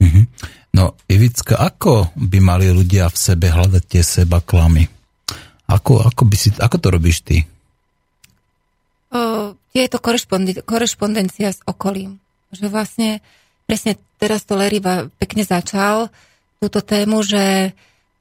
Mm-hmm. 0.00 0.24
No, 0.74 0.96
Ivicka, 1.06 1.60
ako 1.60 2.10
by 2.16 2.38
mali 2.42 2.72
ľudia 2.72 3.06
v 3.12 3.16
sebe 3.20 3.52
hľadať 3.52 3.82
tie 3.84 4.02
sebaklamy? 4.02 4.88
Ako, 5.68 6.02
ako, 6.02 6.22
by 6.28 6.36
si, 6.36 6.48
ako 6.56 6.76
to 6.80 6.88
robíš 6.92 7.24
ty? 7.24 7.44
Je 9.82 9.90
to 9.90 9.98
korešpondencia 10.62 11.50
s 11.50 11.60
okolím. 11.66 12.22
Že 12.54 12.70
vlastne, 12.70 13.18
presne 13.66 13.98
teraz 14.22 14.46
to 14.46 14.54
Larry 14.54 14.78
pekne 15.18 15.42
začal 15.42 16.14
túto 16.62 16.78
tému, 16.78 17.26
že 17.26 17.74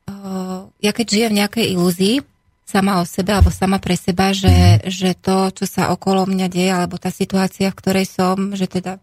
uh, 0.10 0.66
ja 0.82 0.92
keď 0.92 1.06
žijem 1.06 1.32
v 1.32 1.39
nejakej 1.46 1.66
ilúzii, 1.78 2.18
sama 2.63 3.04
o 3.04 3.06
sebe 3.06 3.38
alebo 3.38 3.54
sama 3.54 3.78
pre 3.78 3.94
seba, 3.94 4.34
že, 4.34 4.82
že 4.89 5.13
to, 5.13 5.54
čo 5.54 5.70
sa 5.70 5.94
okolo 5.94 6.26
mňa 6.26 6.48
deje, 6.50 6.72
alebo 6.74 6.98
tá 6.98 7.13
situácia, 7.13 7.70
v 7.70 7.78
ktorej 7.78 8.10
som, 8.10 8.58
že 8.58 8.66
teda 8.66 8.98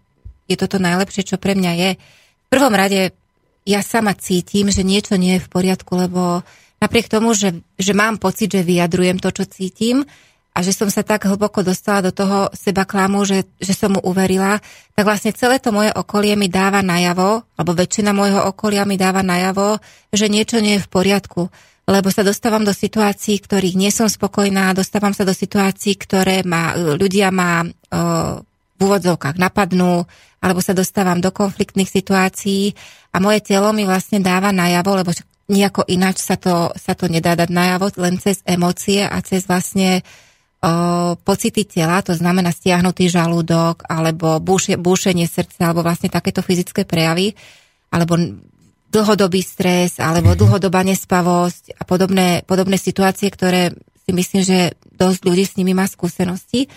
je 0.51 0.57
toto 0.59 0.83
najlepšie, 0.83 1.23
čo 1.23 1.37
pre 1.39 1.55
mňa 1.55 1.73
je. 1.79 1.91
V 1.95 2.49
prvom 2.51 2.75
rade 2.75 3.15
ja 3.63 3.81
sama 3.87 4.17
cítim, 4.19 4.75
že 4.75 4.83
niečo 4.83 5.15
nie 5.15 5.39
je 5.39 5.45
v 5.47 5.53
poriadku, 5.53 5.93
lebo 5.95 6.43
napriek 6.83 7.07
tomu, 7.07 7.31
že, 7.37 7.63
že 7.79 7.93
mám 7.95 8.19
pocit, 8.19 8.51
že 8.51 8.67
vyjadrujem 8.67 9.23
to, 9.23 9.31
čo 9.31 9.45
cítim, 9.47 10.03
a 10.51 10.59
že 10.67 10.75
som 10.75 10.91
sa 10.91 11.07
tak 11.07 11.31
hlboko 11.31 11.63
dostala 11.63 12.03
do 12.03 12.11
toho 12.11 12.51
seba 12.51 12.83
klamu, 12.83 13.23
že, 13.23 13.47
že 13.63 13.71
som 13.71 13.95
mu 13.95 14.01
uverila, 14.03 14.59
tak 14.99 15.07
vlastne 15.07 15.31
celé 15.31 15.63
to 15.63 15.71
moje 15.71 15.95
okolie 15.95 16.35
mi 16.35 16.51
dáva 16.51 16.83
najavo, 16.83 17.47
alebo 17.55 17.73
väčšina 17.79 18.11
môjho 18.11 18.51
okolia 18.51 18.83
mi 18.83 18.99
dáva 18.99 19.23
najavo, 19.23 19.79
že 20.11 20.27
niečo 20.27 20.59
nie 20.59 20.79
je 20.79 20.85
v 20.85 20.91
poriadku. 20.91 21.43
Lebo 21.87 22.11
sa 22.11 22.27
dostávam 22.27 22.67
do 22.67 22.75
situácií, 22.75 23.39
ktorých 23.43 23.79
nie 23.79 23.91
som 23.95 24.11
spokojná, 24.11 24.75
dostávam 24.75 25.15
sa 25.15 25.23
do 25.23 25.35
situácií, 25.35 25.99
ktoré 25.99 26.43
ma, 26.47 26.75
ľudia 26.75 27.31
ma 27.35 27.63
o, 27.63 27.69
v 28.43 28.79
úvodzovkách 28.79 29.39
napadnú, 29.39 30.07
alebo 30.43 30.61
sa 30.63 30.75
dostávam 30.75 31.23
do 31.23 31.31
konfliktných 31.31 31.91
situácií 31.91 32.75
a 33.15 33.23
moje 33.23 33.43
telo 33.43 33.71
mi 33.71 33.87
vlastne 33.87 34.19
dáva 34.23 34.51
najavo, 34.51 34.93
lebo 35.03 35.11
nejako 35.51 35.83
ináč 35.91 36.23
sa 36.23 36.39
to, 36.39 36.71
sa 36.79 36.95
to 36.95 37.11
nedá 37.11 37.35
dať 37.35 37.51
najavo, 37.51 37.91
len 37.99 38.23
cez 38.23 38.41
emócie 38.47 39.03
a 39.03 39.19
cez 39.21 39.45
vlastne 39.51 40.07
pocity 41.25 41.65
tela, 41.65 42.05
to 42.05 42.13
znamená 42.13 42.53
stiahnutý 42.53 43.09
žalúdok, 43.09 43.89
alebo 43.89 44.37
búše, 44.45 44.77
búšenie 44.77 45.25
srdca, 45.25 45.73
alebo 45.73 45.81
vlastne 45.81 46.13
takéto 46.13 46.45
fyzické 46.45 46.85
prejavy, 46.85 47.33
alebo 47.89 48.21
dlhodobý 48.93 49.41
stres, 49.41 49.97
alebo 49.97 50.37
mhm. 50.37 50.39
dlhodobá 50.39 50.85
nespavosť 50.85 51.81
a 51.81 51.83
podobné, 51.89 52.45
podobné 52.45 52.77
situácie, 52.77 53.33
ktoré 53.33 53.73
si 54.05 54.13
myslím, 54.13 54.43
že 54.45 54.77
dosť 54.93 55.21
ľudí 55.25 55.45
s 55.49 55.57
nimi 55.57 55.73
má 55.73 55.89
skúsenosti, 55.89 56.69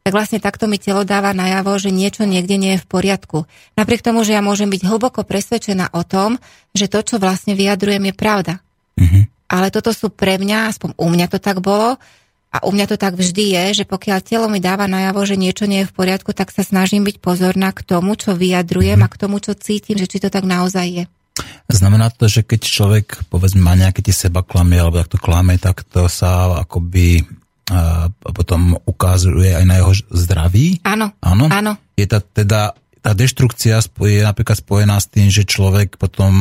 tak 0.00 0.16
vlastne 0.16 0.40
takto 0.40 0.64
mi 0.64 0.80
telo 0.80 1.04
dáva 1.04 1.36
najavo, 1.36 1.76
že 1.76 1.92
niečo 1.92 2.24
niekde 2.24 2.56
nie 2.56 2.76
je 2.76 2.82
v 2.82 2.88
poriadku. 2.88 3.44
Napriek 3.76 4.00
tomu, 4.00 4.24
že 4.24 4.32
ja 4.32 4.40
môžem 4.40 4.72
byť 4.72 4.82
hlboko 4.88 5.28
presvedčená 5.28 5.92
o 5.92 6.02
tom, 6.08 6.40
že 6.72 6.88
to, 6.88 7.04
čo 7.04 7.16
vlastne 7.20 7.52
vyjadrujem, 7.52 8.08
je 8.08 8.14
pravda. 8.16 8.54
Mm-hmm. 8.96 9.22
Ale 9.52 9.68
toto 9.68 9.92
sú 9.92 10.08
pre 10.08 10.40
mňa, 10.40 10.72
aspoň 10.72 10.96
u 10.96 11.06
mňa 11.08 11.26
to 11.28 11.38
tak 11.38 11.60
bolo, 11.60 12.00
a 12.50 12.66
u 12.66 12.70
mňa 12.74 12.86
to 12.90 12.96
tak 12.98 13.14
vždy 13.14 13.54
je, 13.54 13.64
že 13.82 13.84
pokiaľ 13.86 14.18
telo 14.26 14.46
mi 14.50 14.58
dáva 14.58 14.90
najavo, 14.90 15.22
že 15.22 15.38
niečo 15.38 15.70
nie 15.70 15.86
je 15.86 15.90
v 15.90 15.96
poriadku, 15.96 16.34
tak 16.34 16.50
sa 16.50 16.66
snažím 16.66 17.06
byť 17.06 17.22
pozorná 17.22 17.70
k 17.70 17.86
tomu, 17.86 18.18
čo 18.18 18.34
vyjadrujem 18.34 18.98
a 19.00 19.08
k 19.08 19.18
tomu, 19.22 19.38
čo 19.38 19.54
cítim, 19.54 19.94
že 19.94 20.10
či 20.10 20.18
to 20.18 20.34
tak 20.34 20.42
naozaj 20.42 20.86
je. 20.90 21.04
Znamená 21.70 22.10
to, 22.10 22.26
že 22.26 22.42
keď 22.42 22.60
človek 22.66 23.06
povedzme 23.30 23.62
má 23.62 23.78
nejaké 23.78 24.02
tie 24.02 24.12
seba 24.12 24.42
klamy 24.42 24.82
alebo 24.82 24.98
takto 24.98 25.22
klame, 25.22 25.56
tak 25.62 25.86
to 25.86 26.10
sa 26.10 26.58
akoby 26.66 27.22
a 27.70 28.10
potom 28.10 28.74
ukazuje 28.82 29.54
aj 29.54 29.62
na 29.62 29.78
jeho 29.78 29.94
zdraví? 30.10 30.82
Áno. 30.82 31.14
Áno? 31.22 31.46
Áno. 31.46 31.78
Je 31.94 32.10
to 32.10 32.18
teda 32.18 32.74
tá 33.00 33.16
deštrukcia 33.16 33.80
je 33.80 34.20
napríklad 34.20 34.60
spojená 34.60 35.00
s 35.00 35.08
tým, 35.08 35.32
že 35.32 35.48
človek 35.48 35.96
potom 35.96 36.32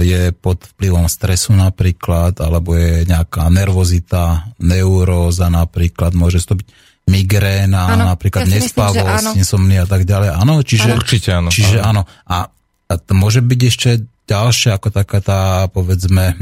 je 0.00 0.32
pod 0.32 0.64
vplyvom 0.74 1.04
stresu 1.12 1.52
napríklad, 1.52 2.40
alebo 2.40 2.72
je 2.72 3.04
nejaká 3.04 3.52
nervozita, 3.52 4.48
neuróza 4.64 5.52
napríklad, 5.52 6.16
môže 6.16 6.40
to 6.44 6.56
byť 6.56 6.68
migréna, 7.04 7.92
ano, 7.92 8.16
napríklad 8.16 8.48
ja 8.48 8.56
nespavosť, 8.56 9.36
insomnia 9.36 9.84
a 9.84 9.88
tak 9.88 10.08
ďalej. 10.08 10.40
Áno, 10.40 10.64
čiže, 10.64 10.88
ano. 10.88 10.96
Určite 10.96 11.28
áno. 11.36 11.48
Čiže 11.52 11.78
áno. 11.84 12.02
A, 12.24 12.48
a 12.88 12.92
to 12.96 13.12
môže 13.12 13.44
byť 13.44 13.60
ešte 13.68 13.90
ďalšia 14.24 14.80
ako 14.80 14.88
taká 14.88 15.20
tá, 15.20 15.68
povedzme, 15.68 16.36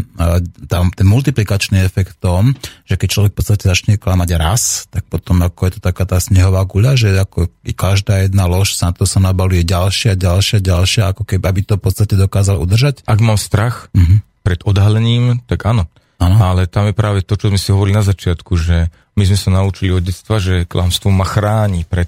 tam 0.71 0.95
ten 0.95 1.07
multiplikačný 1.07 1.83
efekt 1.83 2.23
tom, 2.23 2.55
že 2.87 2.95
keď 2.95 3.09
človek 3.11 3.33
v 3.35 3.39
podstate 3.43 3.65
začne 3.67 3.99
klamať 3.99 4.31
raz, 4.39 4.87
tak 4.87 5.03
potom 5.11 5.43
ako 5.43 5.61
je 5.67 5.73
to 5.79 5.81
taká 5.83 6.07
tá 6.07 6.23
snehová 6.23 6.63
guľa, 6.63 6.95
že 6.95 7.09
ako 7.19 7.51
i 7.67 7.75
každá 7.75 8.23
jedna 8.23 8.47
lož 8.47 8.79
sa 8.79 8.91
na 8.91 8.95
to 8.95 9.03
sa 9.03 9.19
nabaluje 9.19 9.67
ďalšia, 9.67 10.15
ďalšia, 10.15 10.63
ďalšia, 10.63 11.03
ako 11.11 11.27
keby 11.27 11.43
aby 11.43 11.61
to 11.67 11.75
v 11.75 11.83
podstate 11.83 12.15
dokázal 12.15 12.63
udržať. 12.63 13.03
Ak 13.05 13.19
mám 13.19 13.37
strach 13.37 13.91
uh-huh. 13.91 14.23
pred 14.47 14.63
odhalením, 14.63 15.43
tak 15.51 15.67
áno. 15.67 15.91
Ano. 16.23 16.39
Ale 16.39 16.71
tam 16.71 16.87
je 16.87 16.95
práve 16.95 17.27
to, 17.27 17.35
čo 17.35 17.51
sme 17.51 17.59
si 17.59 17.75
hovorili 17.75 17.99
na 17.99 18.07
začiatku, 18.07 18.55
že 18.55 18.95
my 19.19 19.23
sme 19.27 19.39
sa 19.39 19.51
naučili 19.59 19.91
od 19.91 20.07
detstva, 20.07 20.39
že 20.39 20.71
klamstvo 20.71 21.11
ma 21.11 21.27
chráni 21.27 21.83
pred 21.83 22.07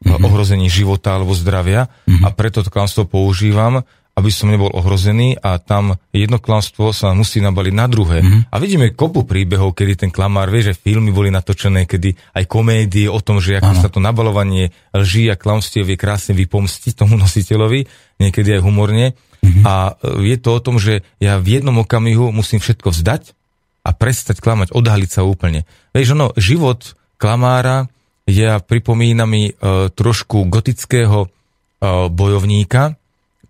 uh-huh. 0.00 0.16
ohrozením 0.16 0.72
života 0.72 1.20
alebo 1.20 1.36
zdravia 1.36 1.92
uh-huh. 1.92 2.24
a 2.24 2.28
preto 2.32 2.64
to 2.64 2.72
klamstvo 2.72 3.04
používam 3.04 3.84
aby 4.20 4.28
som 4.28 4.52
nebol 4.52 4.68
ohrozený 4.68 5.40
a 5.40 5.56
tam 5.56 5.96
jedno 6.12 6.36
klamstvo 6.36 6.92
sa 6.92 7.16
musí 7.16 7.40
nabaliť 7.40 7.74
na 7.74 7.86
druhé. 7.88 8.20
Mm-hmm. 8.20 8.52
A 8.52 8.56
vidíme 8.60 8.92
kopu 8.92 9.24
príbehov, 9.24 9.72
kedy 9.72 10.06
ten 10.06 10.10
klamár, 10.12 10.52
vie, 10.52 10.68
že 10.68 10.76
filmy 10.76 11.08
boli 11.08 11.32
natočené, 11.32 11.88
kedy 11.88 12.36
aj 12.36 12.44
komédie 12.44 13.08
o 13.08 13.18
tom, 13.24 13.40
že 13.40 13.58
ako 13.58 13.72
ano. 13.72 13.80
sa 13.80 13.88
to 13.88 13.98
nabalovanie 13.98 14.76
lží 14.92 15.32
a 15.32 15.40
klamstiev 15.40 15.88
vie 15.88 15.96
krásne 15.96 16.36
vypomstiť 16.36 16.92
tomu 17.00 17.16
nositeľovi, 17.16 17.88
niekedy 18.20 18.60
aj 18.60 18.60
humorne. 18.60 19.16
Mm-hmm. 19.40 19.64
A 19.64 19.96
e, 19.96 20.30
je 20.30 20.36
to 20.36 20.50
o 20.52 20.60
tom, 20.60 20.76
že 20.76 21.00
ja 21.16 21.40
v 21.40 21.58
jednom 21.58 21.80
okamihu 21.80 22.28
musím 22.28 22.60
všetko 22.60 22.92
vzdať 22.92 23.32
a 23.80 23.90
prestať 23.96 24.44
klamať, 24.44 24.76
odhaliť 24.76 25.10
sa 25.10 25.24
úplne. 25.24 25.64
Vieš, 25.96 26.12
ono, 26.12 26.36
život 26.36 26.92
klamára 27.16 27.88
je, 28.28 28.46
pripomína 28.60 29.24
mi 29.24 29.48
e, 29.48 29.52
trošku 29.88 30.44
gotického 30.52 31.24
e, 31.24 31.28
bojovníka, 32.12 32.99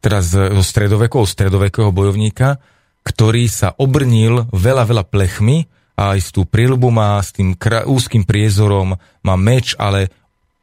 teraz 0.01 0.33
zo 0.33 0.65
stredovekov, 0.65 1.29
stredovekého 1.29 1.93
bojovníka, 1.93 2.59
ktorý 3.05 3.49
sa 3.49 3.73
obrnil 3.77 4.49
veľa, 4.53 4.85
veľa 4.89 5.05
plechmi 5.09 5.69
a 5.97 6.17
aj 6.17 6.33
tú 6.33 6.49
príľubu 6.49 6.89
má 6.89 7.21
s 7.21 7.37
tým 7.37 7.53
kra- 7.57 7.85
úzkým 7.85 8.25
priezorom, 8.25 8.97
má 8.97 9.35
meč, 9.37 9.77
ale 9.77 10.09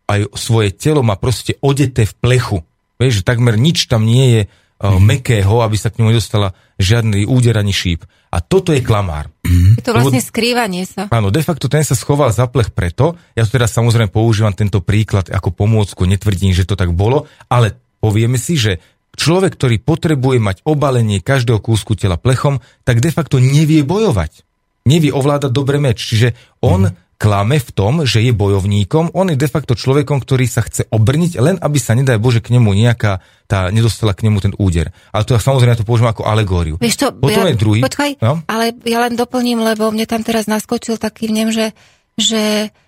aj 0.09 0.33
svoje 0.33 0.73
telo 0.73 1.05
má 1.05 1.19
proste 1.19 1.57
odeté 1.61 2.09
v 2.09 2.13
plechu. 2.17 2.57
Vieš, 2.97 3.21
že 3.21 3.27
takmer 3.27 3.59
nič 3.59 3.85
tam 3.85 4.07
nie 4.07 4.25
je 4.33 4.41
mm. 4.81 5.01
mekého, 5.01 5.61
aby 5.61 5.77
sa 5.77 5.93
k 5.93 6.01
ňomu 6.01 6.09
nedostala 6.13 6.57
žiadny 6.81 7.29
úder 7.29 7.57
ani 7.57 7.73
šíp. 7.73 8.05
A 8.27 8.43
toto 8.43 8.75
je 8.75 8.83
klamár. 8.83 9.31
Je 9.77 9.83
to 9.85 9.95
vlastne 9.95 10.19
skrývanie 10.19 10.83
sa. 10.83 11.07
Áno, 11.13 11.31
de 11.31 11.39
facto 11.39 11.71
ten 11.71 11.85
sa 11.85 11.95
schoval 11.95 12.33
za 12.33 12.49
plech 12.49 12.75
preto, 12.75 13.15
ja 13.37 13.47
to 13.47 13.55
teraz 13.55 13.71
samozrejme 13.71 14.11
používam 14.11 14.51
tento 14.51 14.83
príklad 14.83 15.31
ako 15.31 15.53
pomôcku, 15.55 16.03
netvrdím, 16.03 16.51
že 16.51 16.67
to 16.67 16.75
tak 16.75 16.91
bolo, 16.91 17.29
ale 17.47 17.77
povieme 18.03 18.35
si, 18.35 18.59
že 18.59 18.83
človek, 19.17 19.57
ktorý 19.57 19.81
potrebuje 19.81 20.37
mať 20.37 20.57
obalenie 20.63 21.19
každého 21.19 21.59
kúsku 21.59 21.97
tela 21.97 22.15
plechom, 22.15 22.61
tak 22.85 23.01
de 23.01 23.09
facto 23.09 23.41
nevie 23.41 23.81
bojovať. 23.81 24.45
Nevie 24.87 25.11
ovládať 25.11 25.51
dobre 25.51 25.81
meč. 25.81 25.99
Čiže 25.99 26.37
on 26.63 26.87
mm. 26.87 27.19
klame 27.19 27.59
v 27.59 27.69
tom, 27.75 27.93
že 28.07 28.23
je 28.23 28.31
bojovníkom, 28.31 29.11
on 29.17 29.33
je 29.33 29.35
de 29.35 29.49
facto 29.51 29.75
človekom, 29.75 30.23
ktorý 30.23 30.47
sa 30.47 30.63
chce 30.63 30.87
obrniť, 30.87 31.41
len 31.43 31.59
aby 31.59 31.75
sa, 31.75 31.97
nedaj 31.97 32.21
Bože, 32.21 32.39
k 32.39 32.55
nemu 32.55 32.71
nejaká, 32.71 33.19
tá, 33.51 33.67
nedostala 33.67 34.15
k 34.15 34.29
nemu 34.29 34.37
ten 34.39 34.53
úder. 34.55 34.95
Ale 35.11 35.27
to 35.27 35.35
ja 35.35 35.41
samozrejme 35.43 35.75
ja 35.75 35.81
to 35.81 35.89
použijem 35.89 36.13
ako 36.13 36.23
alegóriu. 36.23 36.79
Vieš 36.79 36.95
čo, 36.95 37.07
Potom 37.11 37.43
ja, 37.43 37.51
je 37.51 37.59
druhý. 37.59 37.81
Počkaj, 37.83 38.23
no? 38.23 38.45
ale 38.47 38.71
ja 38.87 39.03
len 39.03 39.19
doplním, 39.19 39.59
lebo 39.59 39.91
mne 39.91 40.07
tam 40.07 40.23
teraz 40.23 40.47
naskočil 40.47 40.95
taký 40.95 41.27
vnem, 41.27 41.51
že, 41.51 41.75
že 42.15 42.71
uh, 42.71 42.86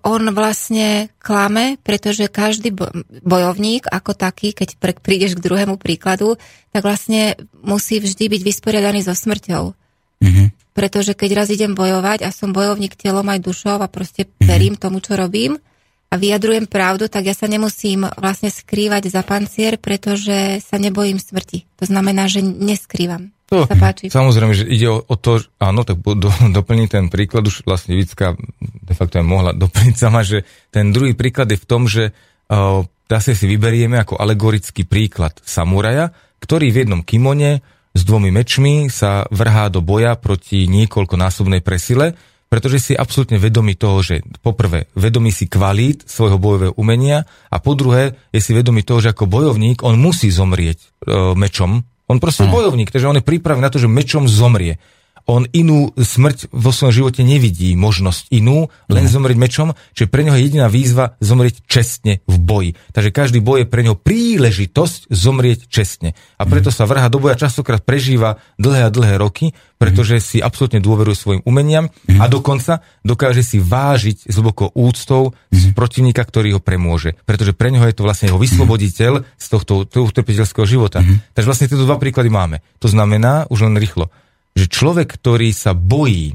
on 0.00 0.22
vlastne 0.32 1.12
klame, 1.20 1.76
pretože 1.84 2.32
každý 2.32 2.72
bojovník 3.20 3.84
ako 3.84 4.16
taký, 4.16 4.56
keď 4.56 4.80
prídeš 5.04 5.36
k 5.36 5.44
druhému 5.44 5.76
príkladu, 5.76 6.40
tak 6.72 6.88
vlastne 6.88 7.36
musí 7.60 8.00
vždy 8.00 8.32
byť 8.32 8.42
vysporiadaný 8.42 9.04
so 9.04 9.12
smrťou. 9.12 9.76
Mm-hmm 10.24 10.48
pretože 10.78 11.18
keď 11.18 11.42
raz 11.42 11.50
idem 11.50 11.74
bojovať 11.74 12.22
a 12.22 12.30
som 12.30 12.54
bojovník 12.54 12.94
telom 12.94 13.26
aj 13.26 13.42
dušou 13.42 13.82
a 13.82 13.90
proste 13.90 14.30
mhm. 14.30 14.46
verím 14.46 14.74
tomu, 14.78 15.02
čo 15.02 15.18
robím 15.18 15.58
a 16.08 16.14
vyjadrujem 16.14 16.70
pravdu, 16.70 17.10
tak 17.10 17.26
ja 17.26 17.34
sa 17.34 17.50
nemusím 17.50 18.06
vlastne 18.14 18.48
skrývať 18.48 19.10
za 19.10 19.26
pancier, 19.26 19.76
pretože 19.76 20.62
sa 20.62 20.78
nebojím 20.78 21.18
smrti. 21.18 21.66
To 21.82 21.84
znamená, 21.84 22.30
že 22.30 22.40
neskrývam. 22.40 23.34
To, 23.48 23.64
sa 23.64 23.76
páči. 23.80 24.12
Samozrejme, 24.12 24.52
že 24.52 24.68
ide 24.68 24.92
o, 24.92 25.00
o 25.00 25.16
to, 25.16 25.40
že, 25.40 25.48
áno, 25.56 25.80
tak 25.88 26.04
do, 26.04 26.28
doplniť 26.58 26.88
ten 26.88 27.06
príklad, 27.08 27.48
už 27.48 27.64
vlastne 27.64 27.96
Vicka 27.96 28.36
de 28.60 28.94
facto 28.94 29.20
aj 29.20 29.26
mohla 29.26 29.50
doplniť 29.64 29.96
sama, 29.96 30.20
že 30.24 30.44
ten 30.68 30.92
druhý 30.92 31.16
príklad 31.16 31.48
je 31.48 31.58
v 31.58 31.68
tom, 31.68 31.88
že 31.88 32.12
uh, 32.12 32.84
zase 33.08 33.32
si 33.32 33.48
vyberieme 33.48 33.96
ako 33.96 34.20
alegorický 34.20 34.84
príklad 34.84 35.40
samuraja, 35.42 36.12
ktorý 36.44 36.70
v 36.70 36.78
jednom 36.84 37.00
kimone 37.02 37.64
s 37.96 38.04
dvomi 38.04 38.30
mečmi 38.30 38.92
sa 38.92 39.24
vrhá 39.32 39.72
do 39.72 39.80
boja 39.80 40.14
proti 40.14 40.68
niekoľkonásobnej 40.68 41.64
presile, 41.64 42.14
pretože 42.48 42.80
si 42.80 42.92
absolútne 42.96 43.36
vedomý 43.36 43.76
toho, 43.76 44.00
že 44.00 44.24
poprvé 44.40 44.88
vedomý 44.96 45.28
si 45.28 45.50
kvalít 45.50 46.08
svojho 46.08 46.40
bojového 46.40 46.72
umenia 46.80 47.28
a 47.52 47.60
po 47.60 47.76
druhé 47.76 48.16
je 48.32 48.40
si 48.40 48.56
vedomý 48.56 48.84
toho, 48.84 49.04
že 49.04 49.12
ako 49.12 49.28
bojovník 49.28 49.84
on 49.84 50.00
musí 50.00 50.32
zomrieť 50.32 50.78
e, 50.80 50.86
mečom. 51.36 51.84
On 52.08 52.16
proste 52.16 52.48
je 52.48 52.52
bojovník, 52.52 52.88
takže 52.90 53.08
on 53.08 53.20
je 53.20 53.24
pripravený 53.24 53.62
na 53.62 53.72
to, 53.72 53.78
že 53.78 53.88
mečom 53.88 54.24
zomrie 54.24 54.80
on 55.28 55.44
inú 55.52 55.92
smrť 55.92 56.48
vo 56.48 56.72
svojom 56.72 57.04
živote 57.04 57.20
nevidí, 57.20 57.76
možnosť 57.76 58.32
inú, 58.32 58.72
len 58.88 59.04
mm. 59.04 59.12
zomrieť 59.12 59.38
mečom, 59.38 59.68
čiže 59.92 60.08
pre 60.08 60.24
neho 60.24 60.40
je 60.40 60.48
jediná 60.48 60.72
výzva 60.72 61.20
zomrieť 61.20 61.68
čestne 61.68 62.24
v 62.24 62.36
boji. 62.40 62.70
Takže 62.96 63.12
každý 63.12 63.38
boj 63.44 63.62
je 63.62 63.68
pre 63.68 63.84
neho 63.84 63.92
príležitosť 63.92 65.12
zomrieť 65.12 65.68
čestne. 65.68 66.16
A 66.40 66.48
preto 66.48 66.72
mm. 66.72 66.74
sa 66.74 66.88
vrha 66.88 67.12
do 67.12 67.20
boja 67.20 67.36
častokrát 67.36 67.84
prežíva 67.84 68.40
dlhé 68.56 68.88
a 68.88 68.90
dlhé 68.90 69.20
roky, 69.20 69.52
pretože 69.76 70.16
mm. 70.16 70.24
si 70.24 70.38
absolútne 70.40 70.80
dôveruje 70.80 71.14
svojim 71.14 71.42
umeniam 71.44 71.92
mm. 72.08 72.18
a 72.18 72.26
dokonca 72.26 72.80
dokáže 73.04 73.44
si 73.44 73.60
vážiť 73.60 74.32
s 74.32 74.34
hlbokou 74.40 74.72
úctou 74.72 75.36
mm. 75.52 75.76
protivníka, 75.76 76.24
ktorý 76.24 76.56
ho 76.56 76.60
premôže. 76.64 77.20
Pretože 77.28 77.52
pre 77.52 77.68
neho 77.68 77.84
je 77.84 77.92
to 77.92 78.08
vlastne 78.08 78.32
jeho 78.32 78.40
vysloboditeľ 78.40 79.28
z 79.36 79.46
tohto, 79.52 79.84
tohto 79.84 80.24
trpiteľského 80.24 80.64
života. 80.64 81.04
Mm. 81.04 81.20
Takže 81.36 81.48
vlastne 81.52 81.68
tieto 81.68 81.84
dva 81.84 82.00
príklady 82.00 82.32
máme. 82.32 82.64
To 82.80 82.88
znamená, 82.88 83.44
už 83.52 83.68
len 83.68 83.76
rýchlo, 83.76 84.08
že 84.58 84.66
človek, 84.66 85.14
ktorý 85.14 85.54
sa 85.54 85.70
bojí 85.70 86.34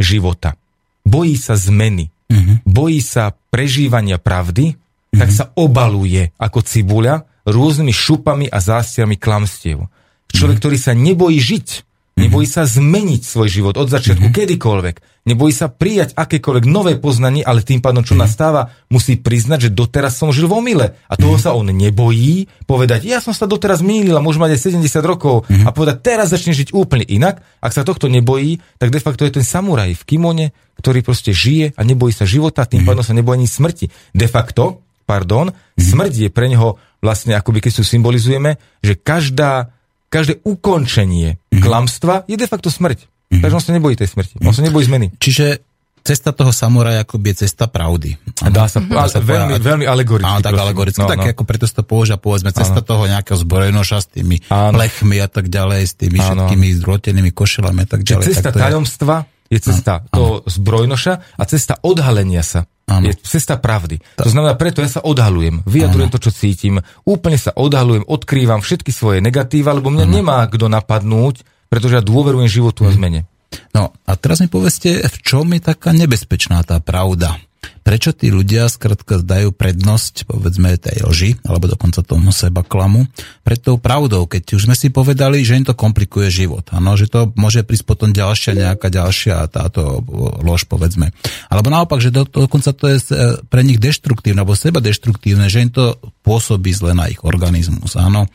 života, 0.00 0.56
bojí 1.04 1.36
sa 1.36 1.52
zmeny, 1.52 2.08
uh-huh. 2.32 2.64
bojí 2.64 3.04
sa 3.04 3.36
prežívania 3.52 4.16
pravdy, 4.16 4.72
uh-huh. 4.72 5.18
tak 5.20 5.28
sa 5.28 5.52
obaluje 5.52 6.32
ako 6.40 6.64
cibuľa 6.64 7.28
rôznymi 7.44 7.92
šupami 7.92 8.46
a 8.48 8.56
zástiami 8.56 9.20
klamstiev. 9.20 9.84
Človek, 10.32 10.56
uh-huh. 10.56 10.62
ktorý 10.64 10.78
sa 10.80 10.92
nebojí 10.96 11.36
žiť, 11.36 11.87
Nebojí 12.18 12.46
sa 12.50 12.66
zmeniť 12.66 13.22
svoj 13.22 13.48
život 13.48 13.74
od 13.78 13.86
začiatku, 13.86 14.28
mm-hmm. 14.28 14.38
kedykoľvek. 14.42 14.96
Nebojí 15.28 15.52
sa 15.54 15.70
prijať 15.70 16.16
akékoľvek 16.18 16.64
nové 16.66 16.98
poznanie, 16.98 17.46
ale 17.46 17.62
tým 17.62 17.78
pádom, 17.78 18.02
čo 18.02 18.18
mm-hmm. 18.18 18.26
nastáva, 18.26 18.74
musí 18.90 19.14
priznať, 19.20 19.68
že 19.68 19.74
doteraz 19.76 20.18
som 20.18 20.34
žil 20.34 20.50
v 20.50 20.58
omyle. 20.58 20.86
A 21.06 21.14
toho 21.14 21.38
mm-hmm. 21.38 21.44
sa 21.44 21.54
on 21.54 21.70
nebojí 21.70 22.50
povedať, 22.66 23.06
ja 23.06 23.22
som 23.22 23.30
sa 23.30 23.46
doteraz 23.46 23.84
mýlil 23.84 24.18
a 24.18 24.24
môžem 24.24 24.42
mať 24.42 24.58
aj 24.58 24.60
70 24.82 25.04
rokov 25.06 25.46
mm-hmm. 25.46 25.64
a 25.64 25.70
povedať, 25.70 25.96
teraz 26.02 26.34
začne 26.34 26.56
žiť 26.56 26.74
úplne 26.74 27.06
inak. 27.06 27.38
Ak 27.62 27.70
sa 27.70 27.86
tohto 27.86 28.10
nebojí, 28.10 28.58
tak 28.82 28.90
de 28.90 28.98
facto 28.98 29.22
je 29.22 29.38
ten 29.38 29.46
samuraj 29.46 29.94
v 29.94 30.02
kimone, 30.02 30.46
ktorý 30.82 31.06
proste 31.06 31.30
žije 31.30 31.78
a 31.78 31.82
nebojí 31.86 32.10
sa 32.10 32.26
života, 32.26 32.66
tým 32.66 32.82
mm-hmm. 32.82 32.88
pádom 32.88 33.04
sa 33.06 33.14
nebojí 33.14 33.38
ani 33.38 33.48
smrti. 33.48 33.86
De 34.10 34.26
facto, 34.26 34.82
pardon, 35.08 35.48
mm-hmm. 35.48 35.80
smrť 35.80 36.12
je 36.26 36.30
pre 36.32 36.50
neho 36.50 36.80
vlastne, 36.98 37.32
akoby 37.38 37.62
keď 37.62 37.78
si 37.78 37.82
symbolizujeme, 37.86 38.58
že 38.82 38.98
každá 38.98 39.77
každé 40.08 40.44
ukončenie 40.44 41.36
mm-hmm. 41.36 41.62
klamstva 41.62 42.24
je 42.28 42.36
de 42.36 42.48
facto 42.48 42.72
smrť. 42.72 43.04
Mm-hmm. 43.04 43.42
Takže 43.44 43.54
on 43.54 43.64
sa 43.64 43.72
nebojí 43.76 43.94
tej 43.94 44.08
smrti. 44.08 44.40
On 44.40 44.56
sa 44.56 44.64
nebojí 44.64 44.88
zmeny. 44.88 45.12
Čiže 45.20 45.60
cesta 46.08 46.32
toho 46.32 46.48
samuraja 46.48 47.04
akoby 47.04 47.36
je 47.36 47.44
cesta 47.44 47.68
pravdy. 47.68 48.16
Ano. 48.40 48.54
Dá 48.56 48.64
sa, 48.64 48.80
dá 48.80 49.04
sa 49.12 49.20
veľmi, 49.20 49.60
veľmi 49.60 49.84
alegoricky. 49.84 50.24
Áno, 50.24 50.40
tak 50.40 50.56
alegoricky. 50.56 51.04
No, 51.04 51.12
tak 51.12 51.20
no. 51.20 51.28
ako 51.28 51.44
preto 51.44 51.68
sa 51.68 51.74
to 51.80 51.84
použia, 51.84 52.16
povedzme, 52.16 52.48
cesta 52.56 52.80
ano. 52.80 52.88
toho 52.88 53.04
nejakého 53.04 53.36
zbrojnoša 53.36 53.98
s 54.00 54.08
tými 54.08 54.40
ano. 54.48 54.80
plechmi 54.80 55.20
a 55.20 55.28
tak 55.28 55.52
ďalej, 55.52 55.80
s 55.84 55.94
tými 56.00 56.16
ano. 56.16 56.48
všetkými 56.48 56.66
zdrotenými 56.80 57.30
košelami 57.36 57.84
a 57.84 57.88
tak 57.88 58.00
ďalej. 58.08 58.24
Čiže 58.24 58.32
cesta 58.40 58.50
tak 58.56 58.72
tajomstva 58.72 59.16
je, 59.48 59.58
cesta 59.60 60.04
ano. 60.04 60.08
toho 60.12 60.32
zbrojnoša 60.44 61.40
a 61.40 61.42
cesta 61.48 61.80
odhalenia 61.80 62.44
sa. 62.44 62.68
Ano. 62.88 63.04
Je 63.04 63.12
cesta 63.20 63.60
pravdy. 63.60 64.00
To, 64.16 64.32
znamená, 64.32 64.56
preto 64.56 64.80
ja 64.80 64.88
sa 64.88 65.04
odhalujem, 65.04 65.60
vyjadrujem 65.68 66.08
ano. 66.08 66.14
to, 66.16 66.24
čo 66.24 66.32
cítim, 66.32 66.80
úplne 67.04 67.36
sa 67.36 67.52
odhalujem, 67.52 68.04
odkrývam 68.08 68.64
všetky 68.64 68.88
svoje 68.92 69.20
negatíva, 69.20 69.76
lebo 69.76 69.92
mňa 69.92 70.06
ano. 70.08 70.14
nemá 70.16 70.40
kto 70.48 70.72
napadnúť, 70.72 71.44
pretože 71.68 72.00
ja 72.00 72.04
dôverujem 72.04 72.48
životu 72.48 72.88
a 72.88 72.92
zmene. 72.92 73.28
No 73.76 73.92
a 74.08 74.12
teraz 74.16 74.40
mi 74.40 74.48
povedzte, 74.48 75.04
v 75.04 75.16
čom 75.20 75.48
je 75.52 75.60
taká 75.60 75.92
nebezpečná 75.92 76.64
tá 76.64 76.80
pravda? 76.80 77.36
Prečo 77.82 78.12
tí 78.12 78.28
ľudia 78.28 78.68
skrátka 78.68 79.24
dajú 79.24 79.48
prednosť, 79.54 80.28
povedzme, 80.28 80.76
tej 80.76 81.08
lži, 81.08 81.30
alebo 81.48 81.72
dokonca 81.72 82.04
tomu 82.04 82.30
seba 82.36 82.60
klamu, 82.60 83.08
pred 83.40 83.56
tou 83.56 83.80
pravdou, 83.80 84.28
keď 84.28 84.60
už 84.60 84.68
sme 84.68 84.76
si 84.76 84.92
povedali, 84.92 85.40
že 85.40 85.56
im 85.56 85.64
to 85.64 85.72
komplikuje 85.72 86.28
život. 86.28 86.68
Ano, 86.76 87.00
že 87.00 87.08
to 87.08 87.32
môže 87.34 87.64
prísť 87.64 87.88
potom 87.88 88.12
ďalšia 88.12 88.52
nejaká 88.52 88.92
ďalšia 88.92 89.48
táto 89.48 90.04
lož, 90.44 90.68
povedzme. 90.68 91.16
Alebo 91.48 91.72
naopak, 91.72 92.04
že 92.04 92.12
do, 92.12 92.28
dokonca 92.28 92.76
to 92.76 92.92
je 92.92 92.98
e, 93.00 93.04
pre 93.48 93.64
nich 93.64 93.80
deštruktívne, 93.80 94.44
alebo 94.44 94.52
seba 94.52 94.84
deštruktívne, 94.84 95.48
že 95.48 95.64
im 95.64 95.72
to 95.72 95.96
pôsobí 96.28 96.68
zle 96.76 96.92
na 96.92 97.08
ich 97.08 97.24
organizmus. 97.24 97.96
Áno. 97.96 98.28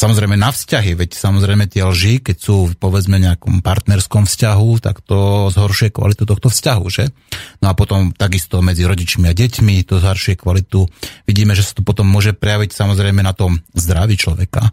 Samozrejme 0.00 0.32
na 0.32 0.48
vzťahy, 0.48 0.96
veď 0.96 1.12
samozrejme 1.12 1.68
tie 1.68 1.84
lži, 1.84 2.24
keď 2.24 2.36
sú 2.40 2.72
povedzme 2.80 3.20
nejakom 3.20 3.60
partnerskom 3.60 4.24
vzťahu, 4.24 4.80
tak 4.80 5.04
to 5.04 5.52
zhoršuje 5.52 5.92
kvalitu 5.92 6.24
tohto 6.24 6.48
vzťahu, 6.48 6.84
že? 6.88 7.12
No 7.60 7.68
a 7.68 7.76
potom 7.76 8.08
takisto 8.16 8.64
medzi 8.70 8.86
rodičmi 8.86 9.26
a 9.26 9.34
deťmi 9.34 9.82
to 9.82 9.98
zhoršuje 9.98 10.38
kvalitu. 10.38 10.86
Vidíme, 11.26 11.58
že 11.58 11.66
sa 11.66 11.74
to 11.74 11.82
potom 11.82 12.06
môže 12.06 12.30
prejaviť 12.30 12.70
samozrejme 12.70 13.18
na 13.26 13.34
tom 13.34 13.58
zdraví 13.74 14.14
človeka. 14.14 14.70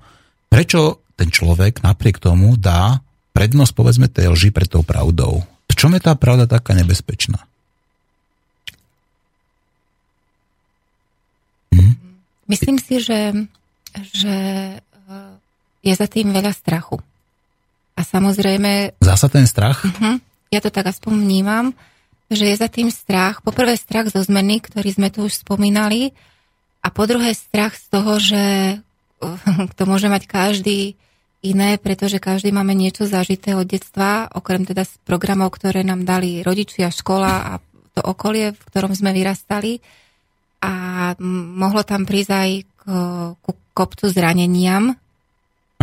Prečo 0.54 1.02
ten 1.18 1.34
človek 1.34 1.82
napriek 1.82 2.22
tomu 2.22 2.54
dá 2.54 3.02
prednosť 3.34 3.74
povedzme 3.74 4.06
tej 4.06 4.30
lži 4.30 4.54
pred 4.54 4.70
tou 4.70 4.86
pravdou? 4.86 5.42
V 5.68 5.74
čom 5.74 5.98
je 5.98 6.02
tá 6.06 6.14
pravda 6.14 6.46
taká 6.46 6.78
nebezpečná? 6.78 7.42
Myslím 12.48 12.80
si, 12.80 13.04
že, 13.04 13.36
že 14.16 14.36
eh, 14.80 15.32
je 15.84 15.94
za 15.94 16.08
tým 16.08 16.32
veľa 16.32 16.56
strachu. 16.56 16.96
A 17.98 18.02
samozrejme... 18.08 18.96
Zasa 19.04 19.28
ten 19.28 19.44
strach? 19.44 19.84
Uh-huh, 19.84 20.22
ja 20.48 20.60
to 20.64 20.72
tak 20.72 20.88
aspoň 20.88 21.28
vnímam, 21.28 21.66
že 22.28 22.52
je 22.52 22.56
za 22.60 22.68
tým 22.68 22.92
strach. 22.92 23.40
Poprvé 23.44 23.80
strach 23.80 24.12
zo 24.12 24.20
zmeny, 24.20 24.60
ktorý 24.60 24.90
sme 24.92 25.10
tu 25.12 25.28
už 25.28 25.44
spomínali, 25.44 26.12
a 26.84 26.88
po 26.88 27.04
druhé 27.04 27.36
strach 27.36 27.76
z 27.76 27.86
toho, 27.92 28.16
že 28.16 28.44
to 29.78 29.84
môže 29.84 30.08
mať 30.08 30.24
každý 30.30 30.96
iné, 31.44 31.78
pretože 31.78 32.18
každý 32.18 32.56
máme 32.56 32.74
niečo 32.74 33.06
zažité 33.06 33.54
od 33.54 33.68
detstva, 33.68 34.32
okrem 34.32 34.64
teda 34.66 34.88
z 34.88 34.96
programov, 35.06 35.54
ktoré 35.54 35.84
nám 35.84 36.08
dali 36.08 36.42
rodičia, 36.42 36.90
škola 36.90 37.34
a 37.44 37.52
to 37.94 38.02
okolie, 38.02 38.54
v 38.54 38.62
ktorom 38.72 38.94
sme 38.94 39.14
vyrastali 39.14 39.82
a 40.62 41.14
mohlo 41.54 41.86
tam 41.86 42.06
prísť 42.06 42.32
aj 42.34 42.52
k, 42.66 42.82
ku 43.38 43.52
kopcu 43.78 44.06
zraneniam. 44.10 44.98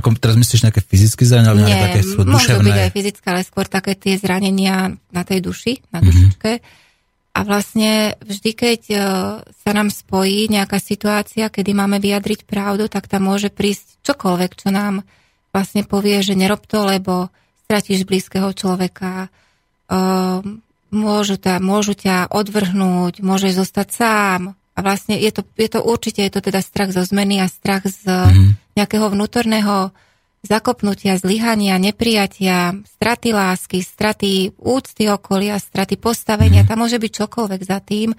Ako 0.05 0.21
teraz 0.21 0.37
myslíš 0.37 0.69
nejaké 0.69 0.85
fyzické 0.85 1.25
zranenia, 1.25 1.65
Nie, 1.65 1.81
také 1.89 2.01
sú 2.05 2.21
duševné? 2.29 2.69
byť 2.69 2.81
aj 2.85 2.93
fyzické, 2.93 3.25
ale 3.33 3.41
skôr 3.41 3.65
také 3.65 3.97
tie 3.97 4.21
zranenia 4.21 4.93
na 5.09 5.23
tej 5.25 5.41
duši, 5.41 5.81
na 5.89 6.05
mhm. 6.05 6.07
dušičke. 6.13 6.51
Mm-hmm. 6.61 6.83
A 7.35 7.41
vlastne 7.43 8.15
vždy, 8.21 8.51
keď 8.53 8.81
e, 8.93 8.97
sa 9.43 9.71
nám 9.73 9.91
spojí 9.91 10.47
nejaká 10.53 10.79
situácia, 10.79 11.51
kedy 11.51 11.75
máme 11.75 11.99
vyjadriť 11.99 12.47
pravdu, 12.47 12.87
tak 12.87 13.09
tam 13.09 13.27
môže 13.27 13.51
prísť 13.51 13.99
čokoľvek, 14.07 14.53
čo 14.55 14.69
nám 14.71 15.03
vlastne 15.51 15.83
povie, 15.83 16.21
že 16.23 16.39
nerob 16.39 16.63
to, 16.69 16.85
lebo 16.87 17.35
stratíš 17.67 18.07
blízkeho 18.07 18.55
človeka, 18.55 19.35
ehm, 19.91 20.63
môžu, 20.95 21.35
ťa, 21.35 21.59
môžu 21.59 21.99
ťa 21.99 22.31
odvrhnúť, 22.31 23.19
môžeš 23.19 23.67
zostať 23.67 23.89
sám, 23.91 24.41
a 24.75 24.79
vlastne 24.83 25.15
je 25.15 25.31
to, 25.31 25.47
je 25.55 25.71
to 25.71 25.81
určite, 25.87 26.19
je 26.19 26.33
to 26.35 26.43
teda 26.43 26.59
strach 26.59 26.91
zo 26.91 27.07
zmeny 27.07 27.39
a 27.39 27.47
strach 27.47 27.87
z 27.87 28.11
mm. 28.11 28.75
nejakého 28.75 29.07
vnútorného 29.07 29.95
zakopnutia, 30.45 31.17
zlyhania, 31.17 31.81
neprijatia, 31.81 32.77
straty 32.85 33.33
lásky, 33.33 33.81
straty 33.81 34.53
úcty 34.61 35.09
okolia, 35.09 35.57
straty 35.63 35.97
postavenia, 35.97 36.67
mm. 36.67 36.69
tam 36.69 36.83
môže 36.83 36.99
byť 36.99 37.13
čokoľvek 37.23 37.63
za 37.63 37.79
tým, 37.81 38.13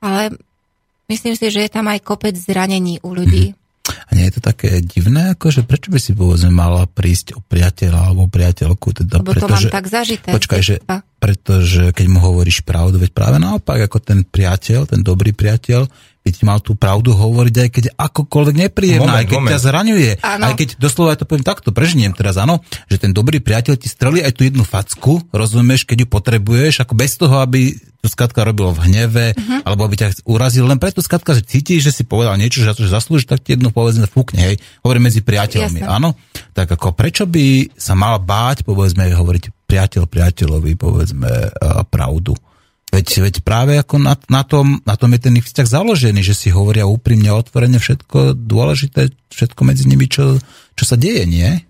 ale 0.00 0.32
myslím 1.10 1.34
si, 1.34 1.50
že 1.50 1.66
je 1.66 1.70
tam 1.74 1.90
aj 1.90 2.00
kopec 2.06 2.38
zranení 2.38 3.02
u 3.02 3.10
ľudí. 3.12 3.52
Mm. 3.52 3.65
A 3.86 4.10
nie 4.18 4.26
je 4.26 4.38
to 4.38 4.42
také 4.42 4.82
divné, 4.82 5.34
ako, 5.34 5.50
že 5.50 5.62
prečo 5.62 5.94
by 5.94 5.98
si 6.02 6.12
povedzme 6.14 6.50
mala 6.50 6.86
prísť 6.90 7.38
o 7.38 7.40
priateľa 7.42 8.10
alebo 8.10 8.26
priateľku? 8.26 8.88
Teda, 9.02 9.22
Lebo 9.22 9.34
to 9.34 9.46
pretože, 9.46 9.68
mám 9.70 9.76
tak 9.78 9.86
zažité. 9.86 10.30
Počkaj, 10.34 10.60
že, 10.62 10.76
pretože 11.22 11.94
keď 11.94 12.06
mu 12.10 12.18
hovoríš 12.18 12.66
pravdu, 12.66 12.98
veď 12.98 13.10
práve 13.14 13.38
naopak, 13.38 13.86
ako 13.86 13.98
ten 14.02 14.20
priateľ, 14.26 14.90
ten 14.90 15.00
dobrý 15.06 15.30
priateľ, 15.30 15.86
ti 16.34 16.42
mal 16.42 16.58
tú 16.58 16.74
pravdu 16.74 17.14
hovoriť, 17.14 17.54
aj 17.62 17.70
keď 17.70 17.84
akokoľvek 17.94 18.56
nepríjemná, 18.66 19.06
moment, 19.06 19.20
aj 19.22 19.26
keď 19.26 19.38
moment. 19.38 19.52
ťa 19.52 19.60
zraňuje. 19.62 20.10
Ano. 20.22 20.44
Aj 20.48 20.54
keď 20.58 20.68
doslova 20.78 21.14
ja 21.14 21.18
to 21.20 21.26
poviem 21.28 21.46
takto, 21.46 21.70
prežniem 21.70 22.12
teraz, 22.14 22.40
áno, 22.40 22.62
že 22.90 22.98
ten 22.98 23.14
dobrý 23.14 23.38
priateľ 23.38 23.74
ti 23.78 23.86
strelí 23.86 24.24
aj 24.24 24.32
tú 24.34 24.42
jednu 24.42 24.66
facku, 24.66 25.22
rozumieš, 25.30 25.86
keď 25.86 26.02
ju 26.04 26.08
potrebuješ, 26.10 26.82
ako 26.82 26.94
bez 26.98 27.14
toho, 27.14 27.38
aby 27.38 27.76
to 28.06 28.08
skatka 28.14 28.46
robilo 28.46 28.70
v 28.70 28.86
hneve, 28.86 29.26
uh-huh. 29.34 29.66
alebo 29.66 29.82
aby 29.82 29.98
ťa 29.98 30.22
urazil, 30.30 30.70
len 30.70 30.78
preto 30.78 31.02
skatka, 31.02 31.34
že 31.34 31.42
cítiš, 31.42 31.90
že 31.90 31.92
si 31.92 32.02
povedal 32.06 32.38
niečo, 32.38 32.62
že, 32.62 32.70
že 32.78 32.86
zaslúžiš, 32.86 33.26
tak 33.26 33.42
ti 33.42 33.58
jedno 33.58 33.74
povedzme 33.74 34.06
fúkne, 34.06 34.54
hej, 34.54 34.56
hovorím 34.86 35.10
medzi 35.10 35.26
priateľmi, 35.26 35.82
Jasne. 35.82 35.90
áno. 35.90 36.14
Tak 36.54 36.78
ako 36.78 36.94
prečo 36.94 37.26
by 37.26 37.74
sa 37.74 37.98
mal 37.98 38.22
báť, 38.22 38.62
povedzme, 38.62 39.10
hovoriť 39.10 39.66
priateľ 39.66 40.06
priateľovi, 40.06 40.78
povedzme, 40.78 41.30
uh, 41.50 41.82
pravdu? 41.90 42.38
Veď, 42.96 43.28
veď 43.28 43.36
práve 43.44 43.76
ako 43.76 44.00
na, 44.00 44.16
na, 44.32 44.40
tom, 44.40 44.80
na 44.88 44.96
tom 44.96 45.12
je 45.12 45.20
ten 45.20 45.36
ich 45.36 45.44
vzťah 45.44 45.68
založený, 45.68 46.24
že 46.24 46.32
si 46.32 46.48
hovoria 46.48 46.88
úprimne, 46.88 47.28
otvorene 47.28 47.76
všetko 47.76 48.32
dôležité, 48.32 49.12
všetko 49.28 49.60
medzi 49.68 49.84
nimi, 49.84 50.08
čo, 50.08 50.40
čo 50.72 50.84
sa 50.88 50.96
deje, 50.96 51.28
nie? 51.28 51.60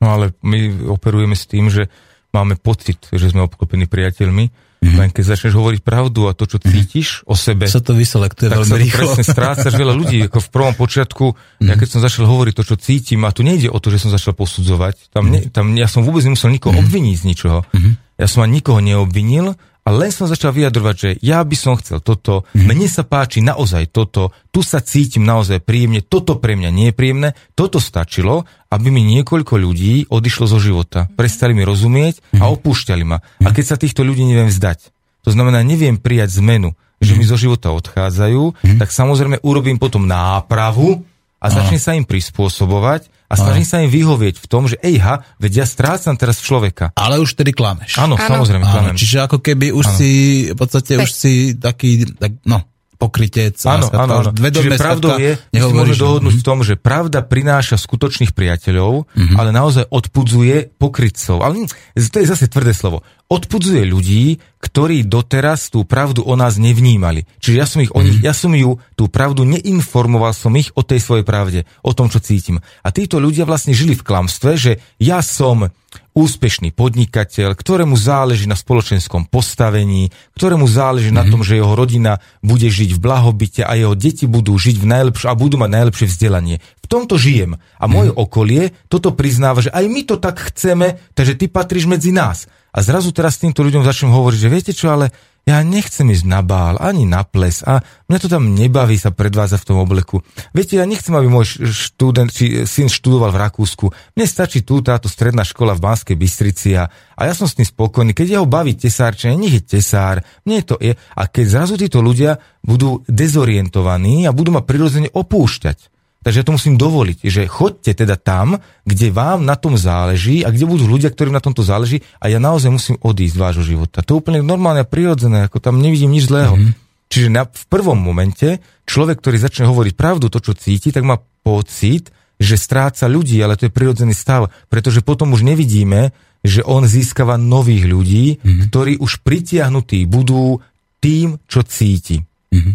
No 0.00 0.16
ale 0.16 0.32
my 0.40 0.88
operujeme 0.88 1.36
s 1.36 1.44
tým, 1.44 1.68
že 1.68 1.92
máme 2.32 2.56
pocit, 2.56 3.04
že 3.12 3.28
sme 3.28 3.44
obklopení 3.44 3.84
priateľmi, 3.84 4.48
mm-hmm. 4.48 4.96
len 4.96 5.12
keď 5.12 5.36
začneš 5.36 5.60
hovoriť 5.60 5.84
pravdu 5.84 6.24
a 6.24 6.32
to, 6.32 6.48
čo 6.48 6.56
mhm. 6.56 6.72
cítiš 6.72 7.08
mm-hmm. 7.20 7.28
o 7.28 7.34
sebe, 7.36 7.64
sa 7.68 7.84
to 7.84 7.92
vyselektuje 7.92 8.48
tak 8.48 8.64
veľmi 8.64 8.72
sa 8.72 8.80
rýchlo. 8.80 8.96
presne 8.96 9.24
strácaš 9.28 9.72
veľa 9.76 9.92
ľudí. 9.92 10.18
Ako 10.32 10.40
v 10.40 10.48
prvom 10.48 10.72
počiatku, 10.72 11.24
mm-hmm. 11.36 11.68
ja 11.68 11.74
keď 11.76 11.88
som 11.92 12.00
začal 12.00 12.24
hovoriť 12.24 12.54
to, 12.56 12.64
čo 12.64 12.76
cítim, 12.80 13.20
a 13.28 13.30
tu 13.30 13.44
nejde 13.44 13.68
o 13.68 13.76
to, 13.76 13.92
že 13.92 14.08
som 14.08 14.10
začal 14.10 14.32
posudzovať, 14.32 15.12
tam, 15.12 15.28
mm-hmm. 15.28 15.52
ne, 15.52 15.52
tam 15.52 15.66
ja 15.76 15.84
som 15.84 16.00
vôbec 16.00 16.24
nemusel 16.24 16.48
nikoho 16.48 16.72
mm-hmm. 16.72 16.88
obviniť 16.88 17.16
z 17.20 17.24
ničoho. 17.28 17.60
Mm-hmm. 17.68 17.92
Ja 18.16 18.26
som 18.26 18.40
ani 18.40 18.58
nikoho 18.58 18.80
neobvinil, 18.80 19.54
a 19.82 19.90
len 19.90 20.14
som 20.14 20.30
začal 20.30 20.54
vyjadrovať, 20.54 20.94
že 20.94 21.10
ja 21.26 21.42
by 21.42 21.56
som 21.58 21.74
chcel 21.74 21.98
toto, 21.98 22.46
mm. 22.54 22.70
mne 22.70 22.86
sa 22.86 23.02
páči 23.02 23.42
naozaj 23.42 23.90
toto, 23.90 24.30
tu 24.54 24.62
sa 24.62 24.78
cítim 24.78 25.26
naozaj 25.26 25.58
príjemne, 25.58 26.06
toto 26.06 26.38
pre 26.38 26.54
mňa 26.54 26.70
nie 26.70 26.86
je 26.90 26.94
príjemné, 26.94 27.28
toto 27.58 27.82
stačilo, 27.82 28.46
aby 28.70 28.94
mi 28.94 29.02
niekoľko 29.02 29.58
ľudí 29.58 30.06
odišlo 30.06 30.46
zo 30.46 30.62
života. 30.62 31.10
Prestali 31.18 31.50
mi 31.50 31.66
rozumieť 31.66 32.22
a 32.38 32.46
mhm. 32.46 32.52
opúšťali 32.62 33.04
ma. 33.04 33.18
A 33.42 33.48
keď 33.50 33.74
sa 33.74 33.76
týchto 33.76 34.06
ľudí 34.06 34.22
neviem 34.22 34.46
vzdať, 34.46 34.94
to 35.26 35.30
znamená, 35.34 35.66
neviem 35.66 35.98
prijať 35.98 36.38
zmenu, 36.38 36.78
že 37.02 37.18
mi 37.18 37.26
zo 37.26 37.34
života 37.34 37.74
odchádzajú, 37.74 38.62
mm. 38.62 38.78
tak 38.78 38.94
samozrejme 38.94 39.42
urobím 39.42 39.82
potom 39.82 40.06
nápravu 40.06 41.02
a 41.42 41.50
začne 41.50 41.82
sa 41.82 41.98
im 41.98 42.06
prispôsobovať 42.06 43.10
a 43.32 43.34
snažím 43.34 43.64
sa 43.64 43.80
im 43.80 43.88
vyhovieť 43.88 44.44
v 44.44 44.46
tom, 44.46 44.68
že 44.68 44.76
ejha, 44.84 45.24
veď 45.40 45.64
ja 45.64 45.66
strácam 45.66 46.12
teraz 46.20 46.44
človeka. 46.44 46.92
Ale 46.92 47.16
už 47.16 47.32
tedy 47.32 47.56
klameš. 47.56 47.96
Áno, 47.96 48.20
samozrejme 48.20 48.68
klamem. 48.68 48.96
Čiže 49.00 49.24
ako 49.24 49.40
keby 49.40 49.72
už 49.72 49.86
ano. 49.88 49.96
si, 49.96 50.10
v 50.52 50.56
podstate 50.60 50.92
už 51.00 51.10
si 51.10 51.56
taký, 51.56 52.04
tak, 52.20 52.44
no, 52.44 52.60
pokrytec. 53.02 53.58
Áno, 53.66 53.90
áno, 53.90 54.12
áno. 54.22 54.30
Čiže 54.30 54.78
pravdou 54.78 55.18
je, 55.18 55.34
že 55.34 55.72
môžeme 55.74 55.98
dohodnúť 55.98 56.34
mm-hmm. 56.38 56.46
v 56.46 56.46
tom, 56.46 56.58
že 56.62 56.78
pravda 56.78 57.26
prináša 57.26 57.74
skutočných 57.74 58.30
priateľov, 58.30 59.10
mm-hmm. 59.10 59.36
ale 59.42 59.50
naozaj 59.50 59.90
odpudzuje 59.90 60.78
pokrytcov. 60.78 61.42
Ale 61.42 61.66
to 61.98 62.16
je 62.22 62.26
zase 62.30 62.46
tvrdé 62.46 62.70
slovo. 62.70 63.02
Odpudzuje 63.32 63.88
ľudí, 63.88 64.44
ktorí 64.60 65.08
doteraz 65.08 65.72
tú 65.72 65.88
pravdu 65.88 66.20
o 66.20 66.36
nás 66.36 66.60
nevnímali. 66.60 67.24
Čiže 67.40 67.56
ja 67.56 67.64
som 67.64 67.80
ich 67.80 67.88
o 67.96 68.04
nich, 68.04 68.20
ja 68.20 68.36
som 68.36 68.52
ju, 68.52 68.76
tú 68.92 69.08
pravdu 69.08 69.48
neinformoval 69.48 70.36
som 70.36 70.52
ich 70.52 70.68
o 70.76 70.84
tej 70.84 71.00
svojej 71.00 71.24
pravde, 71.24 71.64
o 71.80 71.96
tom, 71.96 72.12
čo 72.12 72.20
cítim. 72.20 72.60
A 72.84 72.92
títo 72.92 73.16
ľudia 73.16 73.48
vlastne 73.48 73.72
žili 73.72 73.96
v 73.96 74.04
klamstve, 74.04 74.60
že 74.60 74.72
ja 75.00 75.24
som 75.24 75.72
úspešný 76.12 76.76
podnikateľ, 76.76 77.56
ktorému 77.56 77.96
záleží 77.96 78.44
na 78.44 78.52
spoločenskom 78.52 79.32
postavení, 79.32 80.12
ktorému 80.36 80.68
záleží 80.68 81.08
mm-hmm. 81.08 81.20
na 81.20 81.24
mhm. 81.24 81.32
tom, 81.32 81.40
že 81.40 81.56
jeho 81.56 81.72
rodina 81.72 82.20
bude 82.44 82.68
žiť 82.68 82.92
v 82.92 83.00
blahobite 83.00 83.64
a 83.64 83.72
jeho 83.80 83.96
deti 83.96 84.28
budú 84.28 84.60
žiť 84.60 84.76
v 84.76 84.86
najlepšie 84.92 85.26
a 85.32 85.40
budú 85.40 85.56
mať 85.56 85.70
najlepšie 85.72 86.06
vzdelanie. 86.12 86.60
V 86.84 86.86
tomto 86.86 87.16
žijem. 87.16 87.56
A 87.80 87.88
moje 87.88 88.12
mm-hmm. 88.12 88.24
okolie 88.28 88.62
toto 88.92 89.16
priznáva, 89.16 89.64
že 89.64 89.72
aj 89.72 89.84
my 89.88 90.00
to 90.04 90.20
tak 90.20 90.36
chceme, 90.52 91.00
takže 91.16 91.40
ty 91.40 91.48
patríš 91.48 91.88
medzi 91.88 92.12
nás. 92.12 92.44
A 92.72 92.78
zrazu 92.80 93.12
teraz 93.12 93.36
týmto 93.36 93.60
ľuďom 93.60 93.84
začnem 93.84 94.16
hovoriť, 94.16 94.38
že 94.40 94.52
viete 94.52 94.72
čo, 94.72 94.88
ale 94.88 95.12
ja 95.42 95.58
nechcem 95.66 96.06
ísť 96.06 96.22
na 96.24 96.38
bál, 96.40 96.78
ani 96.78 97.02
na 97.02 97.26
ples 97.26 97.66
a 97.66 97.82
mňa 98.06 98.18
to 98.22 98.30
tam 98.30 98.54
nebaví 98.54 98.94
sa 98.94 99.10
predvázať 99.10 99.58
v 99.58 99.68
tom 99.74 99.78
obleku. 99.82 100.22
Viete, 100.54 100.78
ja 100.78 100.86
nechcem, 100.86 101.10
aby 101.10 101.26
môj 101.26 101.66
študent, 101.66 102.30
či 102.30 102.62
syn 102.62 102.86
študoval 102.86 103.34
v 103.34 103.42
Rakúsku. 103.42 103.90
Mne 104.14 104.26
stačí 104.30 104.62
tu 104.62 104.78
táto 104.86 105.10
stredná 105.10 105.42
škola 105.42 105.74
v 105.74 105.82
Banskej 105.82 106.14
Bystrici 106.14 106.78
a, 106.78 106.86
a 107.18 107.20
ja 107.26 107.34
som 107.34 107.50
s 107.50 107.58
tým 107.58 107.66
spokojný. 107.66 108.14
Keď 108.14 108.38
jeho 108.38 108.46
baví 108.46 108.78
tesárčenie, 108.78 109.34
nech 109.34 109.58
je 109.58 109.82
tesár, 109.82 110.22
mne 110.46 110.62
to 110.62 110.78
je. 110.78 110.94
A 110.94 111.22
keď 111.26 111.44
zrazu 111.44 111.74
títo 111.74 111.98
ľudia 111.98 112.38
budú 112.62 113.02
dezorientovaní 113.10 114.24
a 114.24 114.32
budú 114.32 114.54
ma 114.54 114.62
prirodzene 114.62 115.10
opúšťať, 115.10 115.91
Takže 116.22 116.38
ja 116.42 116.46
to 116.46 116.54
musím 116.54 116.78
dovoliť, 116.78 117.18
že 117.26 117.50
chodte 117.50 117.90
teda 117.90 118.14
tam, 118.14 118.62
kde 118.86 119.10
vám 119.10 119.42
na 119.42 119.58
tom 119.58 119.74
záleží 119.74 120.46
a 120.46 120.54
kde 120.54 120.70
budú 120.70 120.86
ľudia, 120.86 121.10
ktorým 121.10 121.34
na 121.34 121.42
tomto 121.42 121.66
záleží 121.66 122.06
a 122.22 122.30
ja 122.30 122.38
naozaj 122.38 122.70
musím 122.70 122.96
odísť 123.02 123.34
z 123.34 123.42
vášho 123.42 123.64
života. 123.66 124.06
To 124.06 124.14
je 124.14 124.20
úplne 124.22 124.40
normálne 124.42 124.82
a 124.82 124.88
prirodzené, 124.88 125.50
ako 125.50 125.58
tam 125.58 125.82
nevidím 125.82 126.14
nič 126.14 126.30
zlého. 126.30 126.54
Mm-hmm. 126.54 126.72
Čiže 127.12 127.28
na, 127.28 127.44
v 127.44 127.64
prvom 127.68 127.98
momente 127.98 128.62
človek, 128.88 129.20
ktorý 129.20 129.36
začne 129.36 129.68
hovoriť 129.68 129.94
pravdu, 129.98 130.32
to, 130.32 130.40
čo 130.40 130.56
cíti, 130.56 130.94
tak 130.94 131.04
má 131.04 131.20
pocit, 131.44 132.08
že 132.40 132.56
stráca 132.56 133.04
ľudí, 133.10 133.36
ale 133.42 133.58
to 133.58 133.68
je 133.68 133.74
prirodzený 133.74 134.14
stav, 134.16 134.48
pretože 134.72 135.04
potom 135.04 135.34
už 135.36 135.44
nevidíme, 135.44 136.14
že 136.42 136.64
on 136.66 136.86
získava 136.86 137.38
nových 137.38 137.84
ľudí, 137.86 138.26
mm-hmm. 138.38 138.62
ktorí 138.70 138.98
už 138.98 139.22
pritiahnutí 139.22 140.06
budú 140.10 140.58
tým, 141.02 141.38
čo 141.46 141.62
cíti. 141.62 142.22
Mm-hmm. 142.50 142.74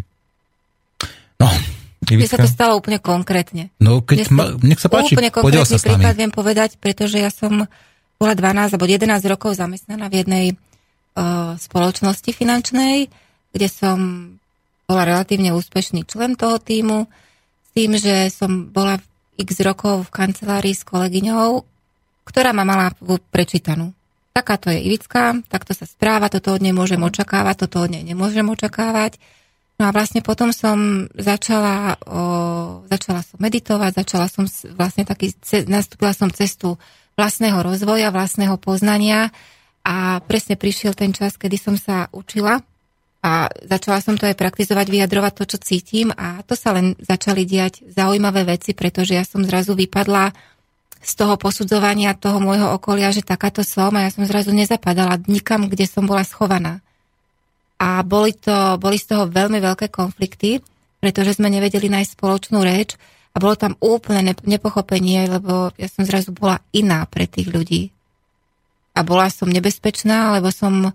No, 1.38 1.50
mne 2.06 2.30
sa 2.30 2.38
to 2.38 2.50
stalo 2.50 2.78
úplne 2.78 3.02
konkrétne. 3.02 3.74
No, 3.82 4.06
keď 4.06 4.30
ma, 4.30 4.54
nech 4.62 4.78
sa 4.78 4.88
páči, 4.88 5.18
úplne 5.18 5.34
konkrétny 5.34 5.66
sa 5.66 5.82
prípad 5.82 6.16
viem 6.16 6.30
povedať, 6.30 6.78
pretože 6.78 7.18
ja 7.18 7.34
som 7.34 7.66
bola 8.22 8.34
12 8.38 8.78
alebo 8.78 8.86
11 8.86 9.34
rokov 9.34 9.58
zamestnaná 9.58 10.06
v 10.10 10.16
jednej 10.22 10.46
uh, 10.54 11.58
spoločnosti 11.58 12.30
finančnej, 12.30 13.10
kde 13.54 13.68
som 13.70 13.98
bola 14.86 15.04
relatívne 15.10 15.52
úspešný 15.58 16.06
člen 16.06 16.38
toho 16.38 16.62
týmu, 16.62 17.10
s 17.66 17.70
tým, 17.74 17.98
že 17.98 18.30
som 18.30 18.70
bola 18.70 19.02
x 19.38 19.62
rokov 19.62 20.10
v 20.10 20.14
kancelárii 20.14 20.74
s 20.74 20.86
kolegyňou, 20.86 21.62
ktorá 22.26 22.54
ma 22.54 22.66
mala 22.66 22.94
prečítanú. 23.30 23.94
Takáto 24.34 24.70
je 24.70 24.86
Ivická, 24.86 25.34
takto 25.50 25.74
sa 25.74 25.90
správa, 25.90 26.30
toto 26.30 26.54
od 26.54 26.62
nej 26.62 26.74
môžem 26.74 27.02
očakávať, 27.02 27.66
toto 27.66 27.82
od 27.82 27.90
nej 27.90 28.06
nemôžem 28.06 28.46
očakávať 28.46 29.18
No 29.78 29.86
a 29.86 29.94
vlastne 29.94 30.26
potom 30.26 30.50
som 30.50 31.06
začala, 31.14 32.02
o, 32.10 32.22
začala 32.90 33.22
som 33.22 33.38
meditovať, 33.38 34.02
začala 34.02 34.26
som 34.26 34.50
vlastne 34.74 35.06
taký, 35.06 35.38
nastúpila 35.70 36.18
som 36.18 36.34
cestu 36.34 36.82
vlastného 37.14 37.62
rozvoja, 37.62 38.10
vlastného 38.10 38.58
poznania 38.58 39.30
a 39.86 40.18
presne 40.26 40.58
prišiel 40.58 40.98
ten 40.98 41.14
čas, 41.14 41.38
kedy 41.38 41.62
som 41.62 41.76
sa 41.78 42.10
učila 42.10 42.66
a 43.22 43.54
začala 43.70 44.02
som 44.02 44.18
to 44.18 44.26
aj 44.26 44.34
praktizovať, 44.34 44.90
vyjadrovať 44.90 45.34
to, 45.38 45.44
čo 45.46 45.58
cítim 45.62 46.10
a 46.10 46.42
to 46.42 46.58
sa 46.58 46.74
len 46.74 46.98
začali 46.98 47.46
diať 47.46 47.86
zaujímavé 47.86 48.50
veci, 48.50 48.74
pretože 48.74 49.14
ja 49.14 49.22
som 49.22 49.46
zrazu 49.46 49.78
vypadla 49.78 50.34
z 51.06 51.14
toho 51.14 51.38
posudzovania 51.38 52.18
toho 52.18 52.42
môjho 52.42 52.74
okolia, 52.74 53.14
že 53.14 53.22
takáto 53.22 53.62
som 53.62 53.94
a 53.94 54.06
ja 54.06 54.10
som 54.10 54.26
zrazu 54.26 54.50
nezapadala 54.58 55.22
nikam, 55.30 55.70
kde 55.70 55.86
som 55.86 56.10
bola 56.10 56.26
schovaná 56.26 56.82
a 57.78 58.02
boli, 58.02 58.34
to, 58.34 58.82
boli 58.82 58.98
z 58.98 59.14
toho 59.14 59.30
veľmi 59.30 59.62
veľké 59.62 59.94
konflikty, 59.94 60.62
pretože 60.98 61.38
sme 61.38 61.54
nevedeli 61.54 61.88
nájsť 61.94 62.18
spoločnú 62.18 62.66
reč 62.66 62.98
a 63.32 63.38
bolo 63.38 63.54
tam 63.54 63.78
úplne 63.78 64.34
nepochopenie, 64.34 65.30
lebo 65.30 65.70
ja 65.78 65.86
som 65.86 66.02
zrazu 66.02 66.34
bola 66.34 66.58
iná 66.74 67.06
pre 67.06 67.30
tých 67.30 67.54
ľudí. 67.54 67.94
A 68.98 69.06
bola 69.06 69.30
som 69.30 69.46
nebezpečná, 69.46 70.34
lebo 70.34 70.50
som... 70.50 70.90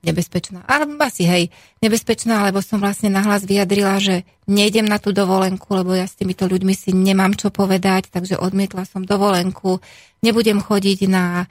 Nebezpečná, 0.00 0.64
ale 0.64 0.88
asi 1.04 1.28
hej, 1.28 1.52
nebezpečná, 1.84 2.48
lebo 2.48 2.64
som 2.64 2.80
vlastne 2.80 3.12
nahlas 3.12 3.44
vyjadrila, 3.44 4.00
že 4.00 4.24
nejdem 4.48 4.88
na 4.88 4.96
tú 4.96 5.12
dovolenku, 5.12 5.68
lebo 5.76 5.92
ja 5.92 6.08
s 6.08 6.16
týmito 6.16 6.48
ľuďmi 6.48 6.72
si 6.72 6.96
nemám 6.96 7.36
čo 7.36 7.52
povedať, 7.52 8.08
takže 8.08 8.40
odmietla 8.40 8.88
som 8.88 9.04
dovolenku, 9.04 9.76
nebudem 10.24 10.56
chodiť 10.56 11.04
na 11.04 11.44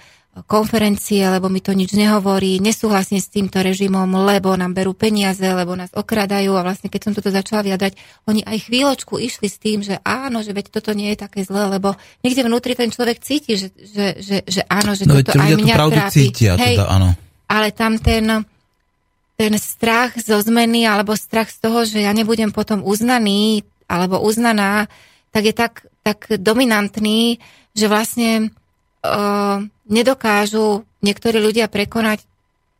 konferencie, 0.45 1.25
lebo 1.25 1.49
mi 1.49 1.59
to 1.59 1.73
nič 1.73 1.91
nehovorí, 1.97 2.61
nesúhlasím 2.61 3.17
s 3.19 3.33
týmto 3.33 3.59
režimom, 3.59 4.07
lebo 4.29 4.53
nám 4.55 4.77
berú 4.77 4.93
peniaze, 4.93 5.41
lebo 5.41 5.73
nás 5.73 5.91
okradajú 5.91 6.53
a 6.55 6.63
vlastne 6.63 6.87
keď 6.87 7.01
som 7.01 7.13
toto 7.17 7.33
začala 7.33 7.65
vyjadrať, 7.65 7.97
oni 8.29 8.45
aj 8.45 8.69
chvíľočku 8.69 9.17
išli 9.19 9.47
s 9.49 9.57
tým, 9.57 9.81
že 9.81 9.97
áno, 10.05 10.45
že 10.45 10.53
veď 10.53 10.69
toto 10.69 10.93
nie 10.93 11.11
je 11.11 11.17
také 11.25 11.43
zlé, 11.43 11.67
lebo 11.67 11.97
niekde 12.21 12.45
vnútri 12.45 12.77
ten 12.77 12.93
človek 12.93 13.19
cíti, 13.19 13.57
že, 13.57 13.73
že, 13.73 14.21
že, 14.21 14.37
že 14.45 14.61
áno, 14.69 14.93
že 14.93 15.09
no, 15.09 15.17
toto 15.19 15.33
aj 15.35 15.59
mňa 15.59 15.75
trápi. 15.75 16.13
Cítia, 16.13 16.53
Hej, 16.55 16.77
teda, 16.77 16.87
áno. 16.87 17.09
Ale 17.49 17.67
tam 17.73 17.97
ten, 17.97 18.45
ten 19.33 19.53
strach 19.57 20.13
zo 20.21 20.37
zmeny 20.39 20.85
alebo 20.85 21.17
strach 21.17 21.49
z 21.49 21.57
toho, 21.57 21.83
že 21.83 22.05
ja 22.05 22.13
nebudem 22.13 22.53
potom 22.53 22.85
uznaný 22.85 23.65
alebo 23.89 24.21
uznaná, 24.21 24.85
tak 25.33 25.49
je 25.49 25.53
tak, 25.57 25.73
tak 26.05 26.29
dominantný, 26.37 27.41
že 27.73 27.89
vlastne 27.89 28.53
uh, 29.03 29.63
nedokážu 29.87 30.83
niektorí 30.99 31.39
ľudia 31.39 31.71
prekonať 31.71 32.23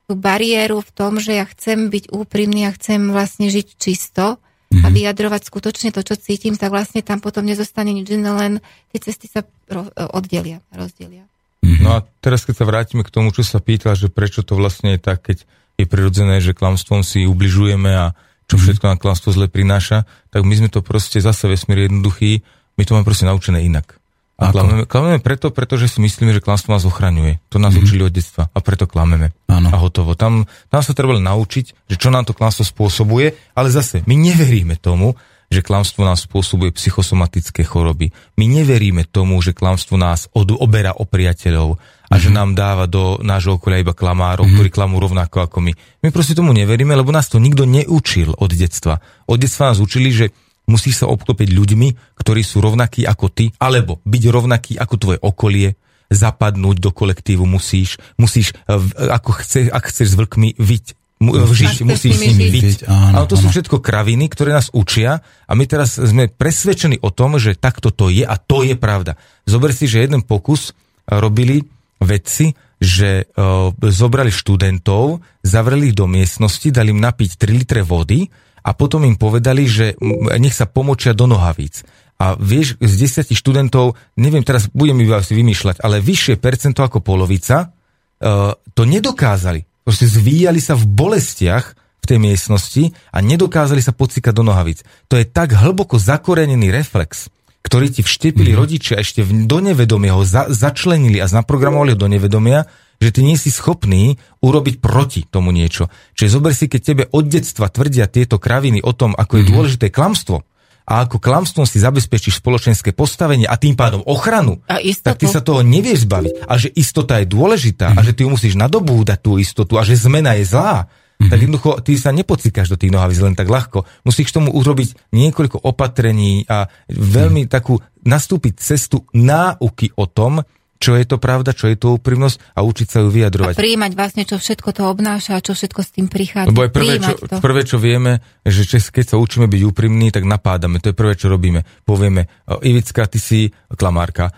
tú 0.09 0.17
bariéru 0.17 0.82
v 0.82 0.91
tom, 0.91 1.22
že 1.22 1.38
ja 1.38 1.45
chcem 1.45 1.93
byť 1.93 2.09
úprimný 2.09 2.65
a 2.65 2.74
chcem 2.74 3.13
vlastne 3.13 3.45
žiť 3.53 3.78
čisto 3.78 4.41
mm-hmm. 4.41 4.82
a 4.82 4.88
mhm. 4.89 4.95
vyjadrovať 4.97 5.41
skutočne 5.45 5.89
to, 5.93 6.01
čo 6.01 6.17
cítim, 6.17 6.57
tak 6.57 6.74
vlastne 6.74 7.05
tam 7.05 7.22
potom 7.22 7.45
nezostane 7.45 7.93
nič 7.93 8.09
iné, 8.09 8.32
len 8.34 8.53
tie 8.89 8.99
cesty 9.05 9.30
sa 9.30 9.45
ro- 9.70 9.93
oddelia, 10.17 10.65
rozdelia. 10.74 11.30
Mm-hmm. 11.61 11.84
No 11.86 11.99
a 11.99 12.07
teraz, 12.24 12.47
keď 12.47 12.63
sa 12.63 12.65
vrátime 12.65 13.03
k 13.05 13.13
tomu, 13.13 13.30
čo 13.30 13.45
sa 13.45 13.61
pýta, 13.61 13.93
že 13.93 14.09
prečo 14.09 14.41
to 14.41 14.57
vlastne 14.57 14.97
je 14.97 14.99
tak, 15.01 15.30
keď 15.30 15.45
je 15.80 15.86
prirodzené, 15.86 16.41
že 16.43 16.57
klamstvom 16.57 17.05
si 17.05 17.24
ubližujeme 17.24 17.91
a 17.93 18.17
čo 18.49 18.57
mhm. 18.57 18.61
všetko 18.65 18.86
na 18.89 18.97
klamstvo 18.97 19.30
zle 19.30 19.45
prináša, 19.45 20.09
tak 20.34 20.41
my 20.41 20.53
sme 20.57 20.70
to 20.74 20.82
proste 20.82 21.22
zase 21.22 21.45
vesmír 21.45 21.86
jednoduchý, 21.86 22.41
my 22.76 22.84
to 22.84 22.91
máme 22.97 23.05
proste 23.05 23.30
naučené 23.30 23.61
inak. 23.61 23.99
A 24.39 24.55
klameme, 24.55 24.87
klameme 24.87 25.19
preto, 25.19 25.51
pretože 25.51 25.91
si 25.91 25.99
myslíme, 25.99 26.31
že 26.31 26.39
klamstvo 26.39 26.71
nás 26.71 26.87
ochraňuje. 26.87 27.43
To 27.51 27.59
nás 27.59 27.75
mm-hmm. 27.75 27.83
učili 27.83 28.01
od 28.07 28.13
detstva 28.15 28.47
a 28.47 28.59
preto 28.63 28.87
klameme. 28.87 29.35
Áno. 29.51 29.67
A 29.67 29.75
hotovo. 29.75 30.15
Tam, 30.15 30.47
tam 30.71 30.81
sa 30.81 30.95
treba 30.95 31.19
naučiť, 31.19 31.91
že 31.91 31.95
čo 31.99 32.07
nám 32.07 32.23
to 32.23 32.31
klamstvo 32.31 32.63
spôsobuje, 32.63 33.35
ale 33.51 33.67
zase 33.67 33.99
my 34.07 34.15
neveríme 34.15 34.79
tomu, 34.79 35.19
že 35.49 35.65
klamstvo 35.65 36.05
nás 36.05 36.23
spôsobuje 36.29 36.69
psychosomatické 36.71 37.65
choroby. 37.65 38.13
My 38.37 38.45
neveríme 38.45 39.03
tomu, 39.09 39.41
že 39.41 39.57
klamstvo 39.57 39.97
nás 39.97 40.29
od, 40.31 40.53
oberá 40.55 40.93
o 40.93 41.03
priateľov 41.09 41.75
a 41.75 41.77
mm-hmm. 41.81 42.21
že 42.21 42.29
nám 42.29 42.53
dáva 42.53 42.85
do 42.85 43.17
nášho 43.19 43.57
okolia 43.57 43.81
iba 43.81 43.97
klamárov, 43.97 44.45
mm-hmm. 44.45 44.55
ktorí 44.55 44.69
klamú 44.69 45.01
rovnako 45.01 45.49
ako 45.49 45.57
my. 45.65 45.73
My 46.05 46.09
proste 46.13 46.37
tomu 46.37 46.53
neveríme, 46.53 46.93
lebo 46.93 47.09
nás 47.09 47.27
to 47.27 47.41
nikto 47.41 47.65
neučil 47.65 48.37
od 48.37 48.53
detstva. 48.53 49.01
Od 49.25 49.37
detstva 49.41 49.73
nás 49.73 49.81
učili, 49.81 50.13
že 50.13 50.25
musíš 50.70 51.01
sa 51.03 51.09
obklopiť 51.09 51.49
ľuďmi, 51.49 52.15
ktorí 52.15 52.45
sú 52.45 52.61
rovnakí 52.61 53.03
ako 53.09 53.28
ty, 53.34 53.49
alebo 53.57 53.97
byť 54.05 54.24
rovnaký 54.30 54.78
ako 54.78 54.95
tvoje 55.01 55.20
okolie, 55.20 55.74
zapadnúť 56.09 56.78
do 56.82 56.89
kolektívu 56.89 57.45
musíš, 57.45 58.01
musíš, 58.17 58.53
e, 58.65 58.76
ako 59.13 59.30
chce, 59.41 59.70
ak 59.70 59.93
chceš 59.93 60.13
s 60.13 60.15
vlkmi, 60.17 60.57
viť, 60.57 60.86
žiť, 61.22 61.86
musíš 61.86 62.15
s 62.17 62.24
nimi 62.34 62.47
byť. 62.49 62.89
Ale 62.89 63.28
to 63.30 63.36
sú 63.36 63.51
všetko 63.51 63.84
kraviny, 63.84 64.32
ktoré 64.32 64.55
nás 64.55 64.72
učia 64.72 65.22
a 65.45 65.51
my 65.53 65.67
teraz 65.67 65.99
sme 65.99 66.32
presvedčení 66.32 66.97
o 67.03 67.11
tom, 67.11 67.38
že 67.38 67.59
takto 67.59 67.91
to 67.91 68.09
je 68.09 68.24
a 68.26 68.36
to 68.39 68.65
je 68.65 68.74
pravda. 68.80 69.20
Zober 69.45 69.76
si, 69.76 69.86
že 69.86 70.01
jeden 70.01 70.24
pokus 70.24 70.74
robili 71.05 71.67
vedci, 71.99 72.55
že 72.80 73.28
uh, 73.36 73.76
zobrali 73.76 74.32
študentov, 74.32 75.20
zavreli 75.43 75.91
ich 75.91 75.97
do 75.99 76.07
miestnosti, 76.07 76.72
dali 76.72 76.95
im 76.95 77.03
napiť 77.03 77.36
3 77.36 77.59
litre 77.59 77.82
vody 77.84 78.32
a 78.70 78.72
potom 78.78 79.01
im 79.01 79.17
povedali, 79.17 79.65
že 79.65 79.97
nech 80.38 80.53
sa 80.53 80.70
pomočia 80.70 81.17
do 81.17 81.26
nohavíc. 81.26 81.82
A 82.22 82.38
vieš, 82.38 82.78
z 82.78 82.93
desiatich 83.01 83.41
študentov, 83.41 83.97
neviem, 84.13 84.45
teraz 84.45 84.70
budem 84.70 85.01
iba 85.01 85.17
si 85.26 85.34
vymýšľať, 85.34 85.82
ale 85.82 86.03
vyššie 86.03 86.38
percento 86.38 86.86
ako 86.86 87.01
polovica 87.01 87.74
uh, 87.74 88.53
to 88.78 88.86
nedokázali. 88.86 89.65
Proste 89.82 90.05
zvíjali 90.05 90.61
sa 90.61 90.78
v 90.78 90.86
bolestiach 90.86 91.65
v 91.99 92.05
tej 92.05 92.20
miestnosti 92.22 92.84
a 93.09 93.17
nedokázali 93.26 93.82
sa 93.82 93.95
pocikať 93.95 94.36
do 94.36 94.45
nohavíc. 94.45 94.86
To 95.09 95.17
je 95.17 95.26
tak 95.26 95.55
hlboko 95.55 95.97
zakorenený 95.97 96.70
reflex, 96.70 97.32
ktorý 97.65 97.89
ti 97.89 98.05
vštepili 98.05 98.53
mm-hmm. 98.53 98.61
rodičia 98.61 98.95
ešte 99.01 99.26
do 99.26 99.57
nevedomia 99.63 100.13
ho 100.13 100.22
za, 100.22 100.51
začlenili 100.51 101.17
a 101.24 101.32
zaprogramovali 101.32 101.95
ho 101.95 101.99
do 101.99 102.07
nevedomia, 102.11 102.70
že 103.00 103.10
ty 103.16 103.24
nie 103.24 103.39
si 103.39 103.47
schopný 103.50 104.20
urobiť 104.43 104.84
proti 104.84 105.24
tomu 105.24 105.56
niečo. 105.56 105.88
Čiže 106.20 106.36
zober 106.36 106.52
si, 106.52 106.68
keď 106.68 106.82
tebe 106.84 107.04
od 107.10 107.26
detstva 107.32 107.72
tvrdia 107.72 108.12
tieto 108.12 108.38
kraviny 108.38 108.84
o 108.84 108.91
tom, 108.91 109.16
ako 109.16 109.39
je 109.39 109.43
mm-hmm. 109.43 109.56
dôležité 109.56 109.88
klamstvo, 109.89 110.43
a 110.89 111.06
ako 111.06 111.22
klamstvom 111.22 111.70
si 111.70 111.78
zabezpečíš 111.78 112.41
spoločenské 112.41 112.97
postavenie 112.97 113.45
a 113.45 113.62
tým 113.62 113.78
pádom 113.78 114.02
ochranu, 114.10 114.58
a 114.66 114.82
tak 114.82 115.22
ty 115.22 115.30
sa 115.30 115.38
toho 115.38 115.62
nevieš 115.62 116.10
zbaviť. 116.10 116.50
A 116.50 116.58
že 116.58 116.74
istota 116.74 117.22
je 117.22 117.30
dôležitá 117.30 117.93
mm-hmm. 117.93 118.02
a 118.02 118.06
že 118.10 118.14
ty 118.18 118.26
ju 118.26 118.30
musíš 118.34 118.58
nadobúdať 118.58 119.22
tú 119.22 119.38
istotu 119.38 119.78
a 119.78 119.86
že 119.86 119.93
zmena 119.93 120.34
je 120.41 120.50
zlá, 120.50 120.89
mm-hmm. 120.89 121.30
tak 121.30 121.38
jednoducho 121.45 121.72
ty 121.86 121.93
sa 121.93 122.10
nepocikáš 122.10 122.74
do 122.74 122.78
tých 122.82 122.89
nohavíc 122.89 123.22
len 123.22 123.38
tak 123.38 123.54
ľahko. 123.54 123.86
Musíš 124.02 124.34
k 124.34 124.41
tomu 124.41 124.50
urobiť 124.50 125.14
niekoľko 125.14 125.62
opatrení 125.62 126.50
a 126.50 126.66
veľmi 126.89 127.45
mm-hmm. 127.45 127.54
takú 127.54 127.78
nastúpiť 128.02 128.58
cestu 128.58 129.06
náuky 129.14 129.93
o 129.93 130.10
tom, 130.10 130.41
čo 130.80 130.95
je 130.95 131.03
to 131.03 131.19
pravda, 131.19 131.51
čo 131.51 131.67
je 131.67 131.75
to 131.75 131.99
úprimnosť 131.99 132.55
a 132.55 132.63
učiť 132.63 132.88
sa 132.88 133.03
ju 133.03 133.11
vyjadrovať. 133.11 133.51
A 133.51 133.59
príjmať 133.59 133.91
vlastne, 133.99 134.23
čo 134.23 134.39
všetko 134.39 134.69
to 134.71 134.88
obnáša 134.88 135.36
a 135.36 135.43
čo 135.43 135.51
všetko 135.51 135.80
s 135.84 135.89
tým 135.91 136.07
prichádza. 136.07 136.47
Lebo 136.55 136.63
je 136.63 136.71
prvé, 136.71 136.95
čo, 137.03 137.13
prvé, 137.43 137.61
čo 137.67 137.77
vieme, 137.84 138.23
že 138.47 138.63
keď 138.63 139.05
sa 139.11 139.15
učíme 139.19 139.51
byť 139.51 139.61
úprimní, 139.67 140.07
tak 140.07 140.23
napádame. 140.23 140.80
To 140.80 140.89
je 140.91 140.95
prvé, 140.95 141.19
čo 141.19 141.27
robíme. 141.27 141.67
Povieme, 141.84 142.32
Ivicka, 142.47 143.11
ty 143.11 143.19
si 143.19 143.51
klamárka, 143.75 144.32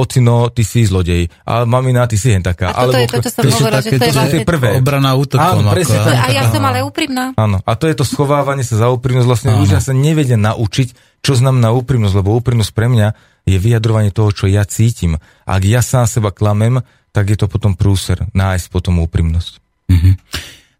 ocino, 0.00 0.48
ty 0.48 0.64
si 0.64 0.88
zlodej, 0.88 1.28
a 1.44 1.68
mamina, 1.68 2.08
ty 2.08 2.16
si 2.16 2.32
hen 2.32 2.40
taká. 2.40 2.72
A 2.72 2.88
toto 2.88 2.96
Alebo, 2.96 3.04
je 3.04 3.08
to, 3.12 3.18
čo 3.20 3.30
som 3.30 3.42
hovorila, 3.44 3.80
že 3.84 3.90
to 3.92 4.04
je 4.08 4.14
vlastne... 4.16 4.40
prvé. 4.48 4.68
Obrana 4.80 5.12
útokom. 5.12 5.60
Áno, 5.60 5.76
presne, 5.76 6.00
to, 6.00 6.08
a 6.08 6.28
ja 6.32 6.48
som 6.48 6.64
ale 6.64 6.80
úprimná. 6.80 7.36
Áno, 7.36 7.60
a 7.60 7.72
to 7.76 7.84
je 7.84 7.94
to 8.00 8.08
schovávanie 8.08 8.64
sa 8.64 8.80
za 8.80 8.88
úprimnosť. 8.88 9.28
Vlastne 9.28 9.52
ľudia 9.60 9.76
sa 9.84 9.92
nevedia 9.92 10.40
naučiť, 10.40 11.20
čo 11.20 11.36
znamená 11.36 11.68
úprimnosť, 11.76 12.16
lebo 12.16 12.32
úprimnosť 12.40 12.72
pre 12.72 12.88
mňa 12.88 13.08
je 13.50 13.58
vyjadrovanie 13.58 14.14
toho, 14.14 14.30
čo 14.30 14.46
ja 14.46 14.62
cítim. 14.62 15.18
Ak 15.44 15.62
ja 15.66 15.82
sám 15.82 16.06
seba 16.06 16.30
klamem, 16.30 16.78
tak 17.10 17.30
je 17.30 17.36
to 17.38 17.50
potom 17.50 17.74
prúser, 17.74 18.22
nájsť 18.30 18.66
potom 18.70 19.02
úprimnosť. 19.02 19.52
Mm-hmm. 19.90 20.14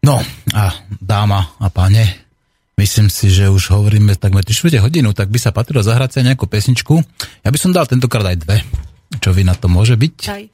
No 0.07 0.23
a 0.55 0.73
dáma 1.03 1.53
a 1.59 1.66
páne, 1.68 2.07
myslím 2.79 3.11
si, 3.11 3.29
že 3.29 3.51
už 3.51 3.75
hovoríme 3.75 4.14
takmer 4.16 4.47
4 4.47 4.81
hodinu, 4.81 5.12
tak 5.12 5.29
by 5.29 5.39
sa 5.43 5.51
patrilo 5.51 5.83
zahrať 5.83 6.11
sa 6.16 6.25
nejakú 6.25 6.47
pesničku. 6.47 6.95
Ja 7.45 7.51
by 7.51 7.59
som 7.59 7.75
dal 7.75 7.85
tentokrát 7.91 8.33
aj 8.33 8.39
dve. 8.41 8.59
Čo 9.18 9.35
vy 9.35 9.43
na 9.43 9.59
to 9.59 9.66
môže 9.66 9.99
byť? 9.99 10.16
Aj. 10.31 10.45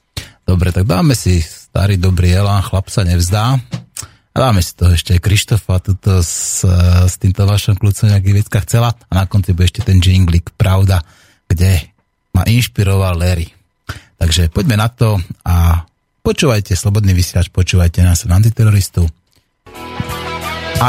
Dobre, 0.47 0.73
tak 0.73 0.89
dáme 0.89 1.13
si 1.13 1.45
starý 1.45 2.01
dobrý 2.01 2.33
Elán, 2.33 2.65
chlap 2.65 2.89
sa 2.89 3.05
nevzdá. 3.05 3.61
A 4.33 4.37
dáme 4.37 4.61
si 4.61 4.77
to 4.77 4.93
ešte 4.93 5.17
Krištofa 5.17 5.81
tuto 5.81 6.21
s, 6.21 6.61
s 7.09 7.15
týmto 7.17 7.49
vašom 7.49 7.77
kľúcom, 7.77 8.13
ak 8.13 8.25
Ivicka 8.25 8.61
chcela. 8.65 8.93
A 9.09 9.13
na 9.13 9.25
konci 9.25 9.57
bude 9.57 9.69
ešte 9.69 9.85
ten 9.85 9.97
jinglik, 9.97 10.53
pravda, 10.57 11.01
kde 11.49 11.96
ma 12.37 12.45
inšpiroval 12.45 13.17
Larry. 13.17 13.49
Takže 14.21 14.53
poďme 14.53 14.77
na 14.77 14.93
to 14.93 15.17
a 15.49 15.81
počúvajte 16.21 16.77
Slobodný 16.77 17.17
vysielač, 17.17 17.49
počúvajte 17.49 18.05
nás 18.05 18.29
na 18.29 18.37
antiteroristu 18.37 19.09
a 20.77 20.87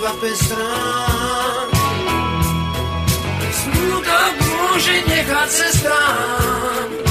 Ela. 0.00 0.34
strán. 0.34 1.68
Smutok 3.52 4.32
môže 4.48 4.96
nechať 5.04 5.48
se 5.52 5.68
strán. 5.76 7.09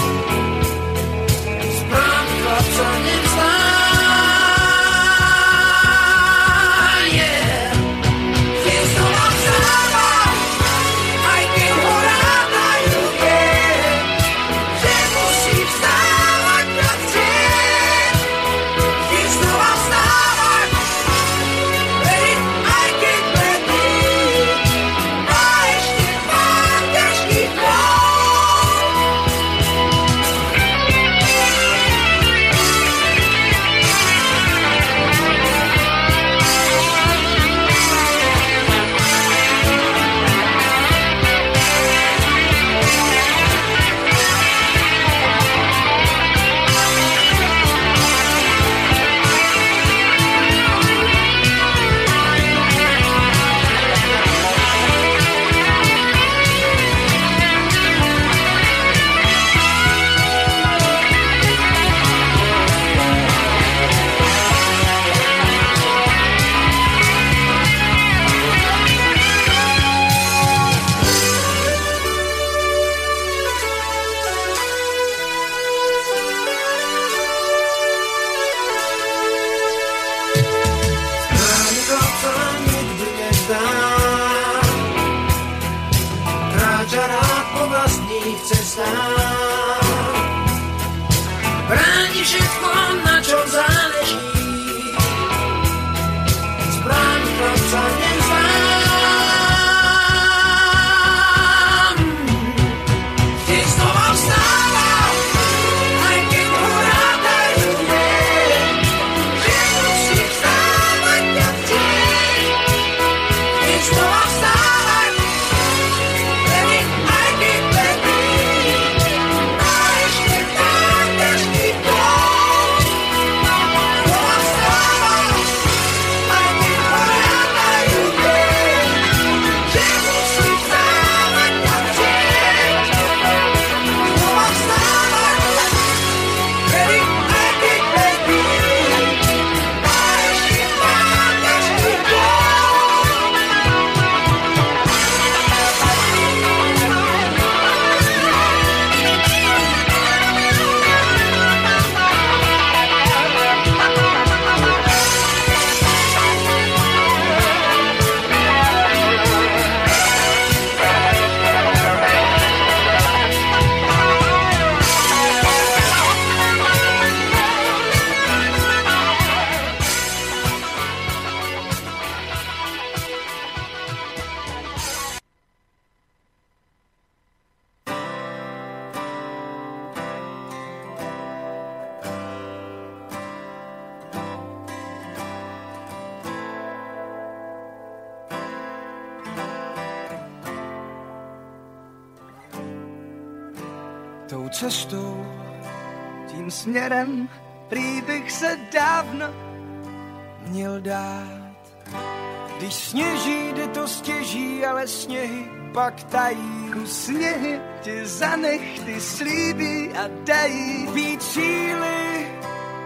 Pak 205.73 206.03
tají. 206.03 206.59
Sněhy 206.85 207.61
ti 207.81 208.05
zanech, 208.05 208.79
ty 208.85 209.01
slíbí 209.01 209.89
a 209.93 210.09
dají 210.23 210.87
víc 210.93 211.23
síly 211.23 212.27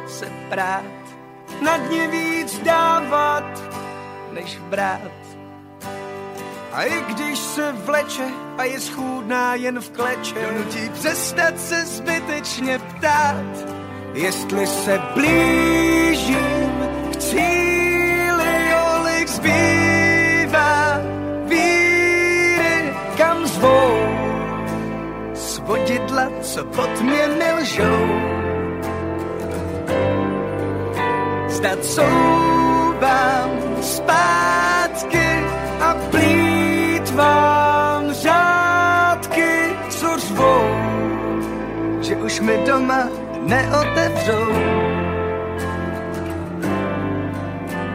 se 0.07 0.31
prát. 0.49 0.83
Na 1.61 1.77
dně 1.77 2.07
víc 2.07 2.59
dávat, 2.59 3.63
než 4.31 4.57
brát. 4.57 5.11
A 6.71 6.83
i 6.83 7.01
když 7.01 7.39
se 7.39 7.71
vleče 7.71 8.27
a 8.57 8.63
je 8.63 8.79
schůdná 8.79 9.55
jen 9.55 9.79
v 9.79 9.89
kleče, 9.89 10.51
nutí 10.57 10.89
přestat 10.89 11.59
se 11.59 11.85
zbytečně 11.85 12.79
ptát, 12.79 13.45
jestli 14.13 14.67
se 14.67 15.01
blížím 15.13 16.52
svodidla, 26.23 26.41
co 26.41 26.65
pod 26.65 27.01
mě 27.01 27.27
nelžou. 27.27 28.07
Zdat 31.47 31.85
soubám 31.85 33.49
zpátky 33.81 35.27
a 35.79 35.95
blíž 36.11 37.11
vám 37.11 38.11
řádky, 38.11 39.75
co 39.89 40.17
řvou, 40.19 40.63
že 42.01 42.15
už 42.15 42.39
mi 42.39 42.57
doma 42.67 43.09
neotevřou. 43.41 44.53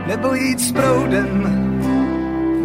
Nebo 0.07 0.35
jít 0.35 0.61
s 0.61 0.73
proudem, 0.73 1.45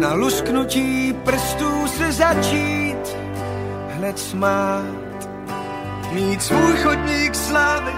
na 0.00 0.14
lusknutí 0.14 1.12
prstů 1.24 1.86
se 1.86 2.12
začít 2.12 3.16
hned 3.88 4.18
smát. 4.18 5.03
Mít 6.14 6.42
svůj 6.42 6.76
chodník 6.76 7.34
slávy 7.34 7.92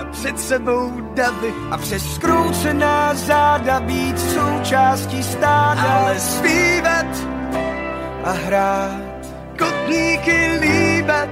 a 0.00 0.04
před 0.04 0.40
sebou 0.40 0.90
davy 1.14 1.54
a 1.70 1.76
přes 1.78 2.14
skroucená 2.14 3.14
záda 3.14 3.80
být 3.80 4.18
součástí 4.20 5.22
stáda. 5.22 5.82
Ale 5.82 6.20
zpívat 6.20 7.06
a 8.24 8.30
hrát, 8.30 9.26
kotníky 9.58 10.58
líbat 10.60 11.28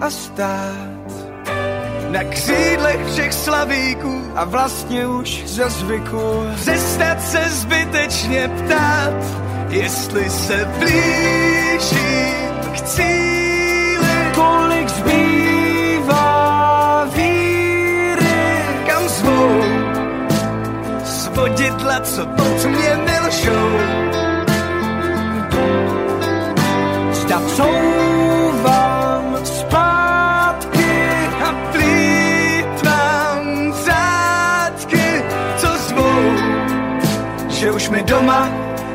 a 0.00 0.10
stát. 0.10 0.98
na 2.10 2.24
křídlech 2.24 3.06
všech 3.12 3.32
slavíků 3.32 4.22
a 4.34 4.44
vlastně 4.44 5.06
už 5.06 5.42
za 5.46 5.68
zvyku 5.68 6.46
přestat 6.54 7.22
se 7.22 7.44
zbytečně 7.48 8.48
ptát, 8.48 9.14
jestli 9.68 10.30
se 10.30 10.64
blížím 10.78 12.48
k 12.72 12.80
cíli, 12.80 13.47
zbývá 14.98 16.30
víry, 17.14 18.62
kam 18.86 19.08
zvou 19.08 19.62
svodidla, 21.04 22.00
co 22.00 22.26
pod 22.26 22.64
mě 22.64 22.96
milšou. 23.06 23.70
Zda 27.12 27.40
couvám 27.56 29.36
zpátky 29.44 30.90
a 31.44 31.52
plítvám 31.72 33.42
řádky, 33.84 35.22
co 35.56 35.68
zvou, 35.78 36.20
že 37.48 37.72
už 37.72 37.88
mi 37.88 38.02
doma 38.02 38.48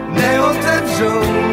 neotevřou. 0.09 1.52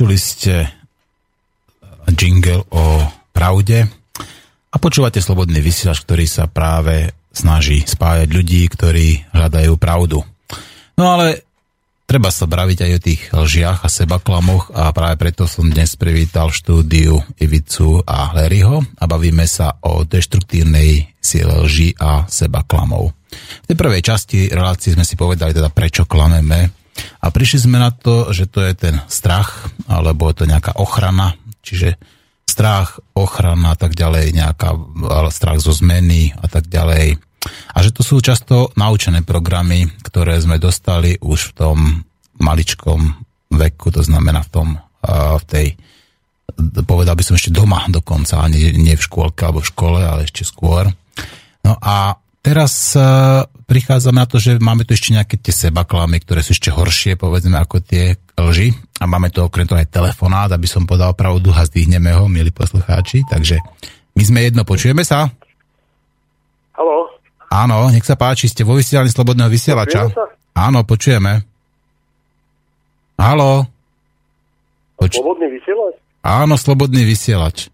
Počuli 0.00 0.16
ste 0.16 0.64
jingle 2.08 2.64
o 2.72 3.04
pravde 3.36 3.84
a 4.72 4.76
počúvate 4.80 5.20
Slobodný 5.20 5.60
vysielač, 5.60 6.08
ktorý 6.08 6.24
sa 6.24 6.48
práve 6.48 7.12
snaží 7.28 7.84
spájať 7.84 8.32
ľudí, 8.32 8.64
ktorí 8.72 9.28
hľadajú 9.28 9.76
pravdu. 9.76 10.24
No 10.96 11.04
ale 11.04 11.44
treba 12.08 12.32
sa 12.32 12.48
braviť 12.48 12.78
aj 12.80 12.92
o 12.96 13.04
tých 13.04 13.22
lžiach 13.28 13.84
a 13.84 13.92
sebaklamoch 13.92 14.72
a 14.72 14.88
práve 14.96 15.20
preto 15.20 15.44
som 15.44 15.68
dnes 15.68 15.92
privítal 16.00 16.48
štúdiu 16.48 17.20
Ivicu 17.36 18.00
a 18.00 18.32
Larryho 18.32 18.80
a 18.80 19.04
bavíme 19.04 19.44
sa 19.44 19.84
o 19.84 20.08
deštruktívnej 20.08 21.12
sile 21.20 21.60
lži 21.60 21.92
a 22.00 22.24
sebaklamov. 22.24 23.12
V 23.36 23.66
tej 23.68 23.76
prvej 23.76 24.00
časti 24.00 24.48
relácie 24.48 24.96
sme 24.96 25.04
si 25.04 25.12
povedali 25.12 25.52
teda 25.52 25.68
prečo 25.68 26.08
klameme 26.08 26.79
a 27.20 27.26
prišli 27.28 27.68
sme 27.68 27.78
na 27.80 27.90
to, 27.94 28.32
že 28.32 28.48
to 28.50 28.64
je 28.64 28.74
ten 28.76 28.96
strach 29.06 29.70
alebo 29.90 30.32
to 30.32 30.48
nejaká 30.48 30.76
ochrana, 30.78 31.36
čiže 31.64 32.00
strach, 32.48 32.98
ochrana 33.14 33.72
a 33.72 33.76
tak 33.78 33.94
ďalej, 33.94 34.34
nejaká 34.34 34.74
strach 35.30 35.62
zo 35.62 35.70
zmeny 35.70 36.34
a 36.34 36.46
tak 36.50 36.66
ďalej 36.66 37.20
a 37.72 37.78
že 37.80 37.90
to 37.94 38.04
sú 38.04 38.20
často 38.20 38.68
naučené 38.76 39.24
programy, 39.24 39.88
ktoré 40.04 40.36
sme 40.36 40.60
dostali 40.60 41.16
už 41.16 41.52
v 41.52 41.56
tom 41.56 41.78
maličkom 42.36 43.16
veku, 43.56 43.88
to 43.88 44.04
znamená 44.04 44.44
v 44.44 44.50
tom, 44.52 44.68
v 45.40 45.44
tej, 45.48 45.66
povedal 46.84 47.16
by 47.16 47.24
som 47.24 47.36
ešte 47.40 47.54
doma 47.54 47.88
dokonca, 47.88 48.44
ani 48.44 48.76
nie 48.76 48.92
v 48.92 49.06
škôlke 49.06 49.40
alebo 49.48 49.64
v 49.64 49.70
škole, 49.72 50.00
ale 50.04 50.28
ešte 50.28 50.44
skôr. 50.44 50.92
No 51.64 51.76
a 51.80 52.16
teraz 52.44 52.92
prichádzame 53.70 54.18
na 54.18 54.26
to, 54.26 54.42
že 54.42 54.58
máme 54.58 54.82
tu 54.82 54.98
ešte 54.98 55.14
nejaké 55.14 55.38
tie 55.38 55.54
sebaklamy, 55.54 56.18
ktoré 56.18 56.42
sú 56.42 56.50
ešte 56.50 56.74
horšie, 56.74 57.14
povedzme, 57.14 57.54
ako 57.54 57.78
tie 57.78 58.18
lži. 58.34 58.74
A 58.98 59.06
máme 59.06 59.30
tu 59.30 59.46
okrem 59.46 59.62
toho 59.70 59.78
aj 59.78 59.94
telefonát, 59.94 60.50
aby 60.50 60.66
som 60.66 60.82
podal 60.82 61.14
pravdu 61.14 61.54
a 61.54 61.62
zdvihneme 61.62 62.10
ho, 62.18 62.26
milí 62.26 62.50
poslucháči. 62.50 63.22
Takže 63.30 63.62
my 64.18 64.22
sme 64.26 64.42
jedno, 64.42 64.66
počujeme 64.66 65.06
sa? 65.06 65.30
Haló? 66.74 67.14
Áno, 67.46 67.86
nech 67.94 68.02
sa 68.02 68.18
páči, 68.18 68.50
ste 68.50 68.66
vo 68.66 68.74
vysielaní 68.74 69.14
Slobodného 69.14 69.46
vysielača. 69.46 70.10
Áno, 70.58 70.82
počujeme. 70.82 71.46
Haló? 73.14 73.70
Poč- 74.98 75.14
Slobodný 75.14 75.46
vysielač? 75.46 75.94
Áno, 76.26 76.54
Slobodný 76.58 77.02
vysielač. 77.06 77.70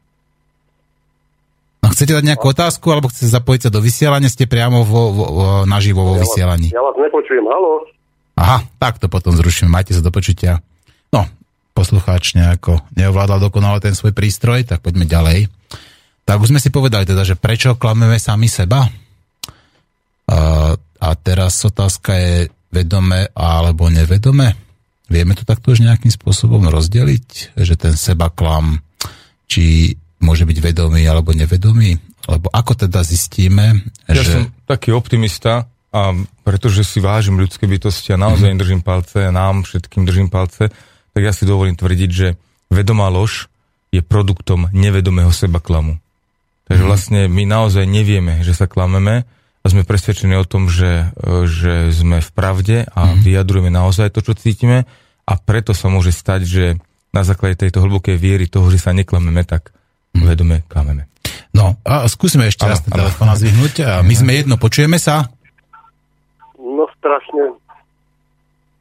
Chcete 1.96 2.12
dať 2.12 2.28
nejakú 2.28 2.52
otázku, 2.52 2.92
alebo 2.92 3.08
chcete 3.08 3.32
zapojiť 3.32 3.60
sa 3.64 3.70
do 3.72 3.80
vysielania? 3.80 4.28
Ste 4.28 4.44
priamo 4.44 4.84
vo, 4.84 5.16
vo, 5.16 5.24
vo, 5.32 5.46
naživo 5.64 6.04
vo 6.04 6.20
ja 6.20 6.28
vysielaní. 6.28 6.68
Vás, 6.68 6.76
ja 6.76 6.84
vás 6.84 6.96
nepočujem, 7.00 7.44
haló? 7.48 7.88
Aha, 8.36 8.68
tak 8.76 9.00
to 9.00 9.08
potom 9.08 9.32
zrušíme, 9.32 9.72
majte 9.72 9.96
sa 9.96 10.04
do 10.04 10.12
počutia. 10.12 10.60
No, 11.08 11.24
poslucháč 11.72 12.36
nejako 12.36 12.84
neovládal 12.92 13.40
dokonale 13.40 13.80
ten 13.80 13.96
svoj 13.96 14.12
prístroj, 14.12 14.68
tak 14.68 14.84
poďme 14.84 15.08
ďalej. 15.08 15.48
Tak 16.28 16.36
už 16.36 16.52
sme 16.52 16.60
si 16.60 16.68
povedali 16.68 17.08
teda, 17.08 17.24
že 17.24 17.32
prečo 17.32 17.80
klameme 17.80 18.20
sami 18.20 18.52
seba? 18.52 18.84
A, 20.28 20.76
a 20.76 21.08
teraz 21.16 21.64
otázka 21.64 22.12
je 22.12 22.52
vedome 22.68 23.32
alebo 23.32 23.88
nevedome. 23.88 24.52
Vieme 25.08 25.32
to 25.32 25.48
takto 25.48 25.72
už 25.72 25.80
nejakým 25.80 26.12
spôsobom 26.12 26.68
rozdeliť, 26.68 27.56
že 27.56 27.74
ten 27.80 27.96
seba 27.96 28.28
klam, 28.28 28.84
či 29.48 29.96
môže 30.26 30.42
byť 30.42 30.58
vedomý 30.58 31.06
alebo 31.06 31.30
nevedomý? 31.30 32.02
Lebo 32.26 32.50
ako 32.50 32.74
teda 32.74 33.06
zistíme, 33.06 33.86
ja 34.10 34.18
že... 34.18 34.34
som 34.34 34.42
taký 34.66 34.90
optimista, 34.90 35.70
a 35.94 36.10
pretože 36.42 36.82
si 36.82 36.98
vážim 36.98 37.38
ľudské 37.38 37.70
bytosti 37.70 38.10
a 38.10 38.18
naozaj 38.18 38.50
im 38.50 38.58
držím 38.58 38.82
palce, 38.82 39.22
a 39.22 39.30
nám 39.30 39.62
všetkým 39.62 40.02
držím 40.02 40.26
palce, 40.26 40.74
tak 41.14 41.22
ja 41.22 41.30
si 41.30 41.46
dovolím 41.46 41.78
tvrdiť, 41.78 42.10
že 42.10 42.34
vedomá 42.68 43.06
lož 43.06 43.46
je 43.94 44.02
produktom 44.02 44.66
nevedomého 44.74 45.30
seba 45.30 45.62
klamu. 45.62 46.02
Takže 46.66 46.82
vlastne 46.82 47.20
my 47.30 47.46
naozaj 47.46 47.86
nevieme, 47.86 48.42
že 48.42 48.52
sa 48.52 48.66
klameme, 48.66 49.22
a 49.62 49.66
sme 49.66 49.82
presvedčení 49.82 50.38
o 50.38 50.46
tom, 50.46 50.70
že, 50.70 51.10
že 51.50 51.90
sme 51.90 52.22
v 52.22 52.30
pravde 52.30 52.86
a 52.86 53.10
mm. 53.10 53.26
vyjadrujeme 53.26 53.66
naozaj 53.74 54.14
to, 54.14 54.22
čo 54.22 54.38
cítime 54.38 54.86
a 55.26 55.32
preto 55.42 55.74
sa 55.74 55.90
môže 55.90 56.14
stať, 56.14 56.40
že 56.46 56.64
na 57.10 57.26
základe 57.26 57.58
tejto 57.58 57.82
hlbokej 57.82 58.14
viery 58.14 58.46
toho, 58.46 58.70
že 58.70 58.78
sa 58.78 58.94
neklameme, 58.94 59.42
tak. 59.42 59.74
Vedome 60.24 60.64
klameme. 60.70 61.10
No 61.52 61.76
a 61.84 62.04
skúsime 62.08 62.48
ešte 62.48 62.68
ano, 62.68 62.72
raz 62.76 62.80
ten 62.84 62.92
telefón 62.92 63.28
zvyhnúť. 63.32 63.74
A 63.84 63.92
my 64.04 64.14
sme 64.16 64.32
jedno, 64.40 64.60
počujeme 64.60 65.00
sa? 65.00 65.28
No 66.56 66.84
strašne 67.00 67.56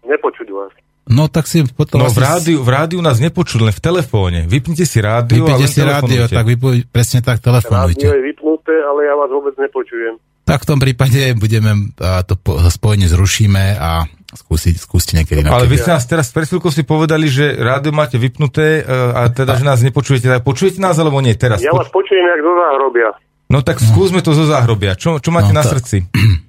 nepočuť 0.03 0.47
vás. 0.51 0.71
No 1.05 1.29
tak 1.29 1.45
si 1.45 1.61
potom... 1.69 2.01
No 2.01 2.09
v 2.09 2.17
rádiu, 2.17 2.65
v 2.65 2.69
rádiu 2.69 2.99
nás 2.99 3.21
nepočuli, 3.21 3.69
len 3.69 3.75
v 3.77 3.81
telefóne. 3.81 4.39
Vypnite 4.49 4.89
si 4.89 4.97
rádio 4.99 5.45
Vypnite 5.45 5.69
si 5.69 5.81
rádio, 5.85 6.25
tak 6.25 6.45
vypo, 6.49 6.73
presne 6.89 7.21
tak 7.21 7.45
telefonujte. 7.45 8.09
Rádio 8.09 8.17
je 8.17 8.23
vypnuté, 8.33 8.73
ale 8.73 9.05
ja 9.05 9.13
vás 9.13 9.29
vôbec 9.29 9.53
nepočujem. 9.61 10.17
Tak 10.45 10.65
v 10.65 10.69
tom 10.69 10.79
prípade 10.81 11.37
budeme, 11.37 11.93
a 12.01 12.25
to 12.25 12.37
spojenie 12.69 13.09
zrušíme 13.09 13.77
a 13.77 14.05
skúsiť, 14.35 14.75
skúste 14.77 15.15
niekedy. 15.15 15.41
Ale 15.47 15.65
vy 15.65 15.79
ste 15.79 15.95
nás 15.95 16.05
teraz 16.05 16.29
pred 16.29 16.45
chvíľkou 16.45 16.69
si 16.69 16.83
povedali, 16.83 17.31
že 17.31 17.55
rádio 17.55 17.95
máte 17.95 18.19
vypnuté 18.19 18.83
a 18.87 19.31
teda, 19.31 19.57
že 19.57 19.63
nás 19.63 19.79
nepočujete. 19.81 20.27
Tak 20.29 20.43
počujete 20.43 20.77
nás 20.77 20.99
alebo 20.99 21.23
nie 21.23 21.33
teraz? 21.33 21.63
Ja 21.63 21.73
vás 21.73 21.89
počujem, 21.89 22.23
jak 22.23 22.39
zo 22.43 22.53
záhrobia. 22.53 23.09
No 23.49 23.59
tak 23.63 23.79
skúsme 23.79 24.19
to 24.19 24.35
zo 24.35 24.45
záhrobia. 24.45 24.93
Čo, 24.99 25.23
čo 25.23 25.31
máte 25.31 25.55
no, 25.55 25.59
na 25.59 25.63
to... 25.63 25.73
srdci? 25.75 26.03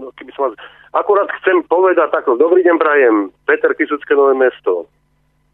No, 0.00 0.08
keby 0.16 0.32
som 0.32 0.48
vás... 0.48 0.56
Akurát 0.96 1.28
chcem 1.40 1.60
povedať 1.68 2.08
takto. 2.08 2.40
Dobrý 2.40 2.64
deň, 2.64 2.76
prajem. 2.80 3.14
Peter 3.44 3.76
Kisucké 3.76 4.16
Nové 4.16 4.32
mesto. 4.32 4.88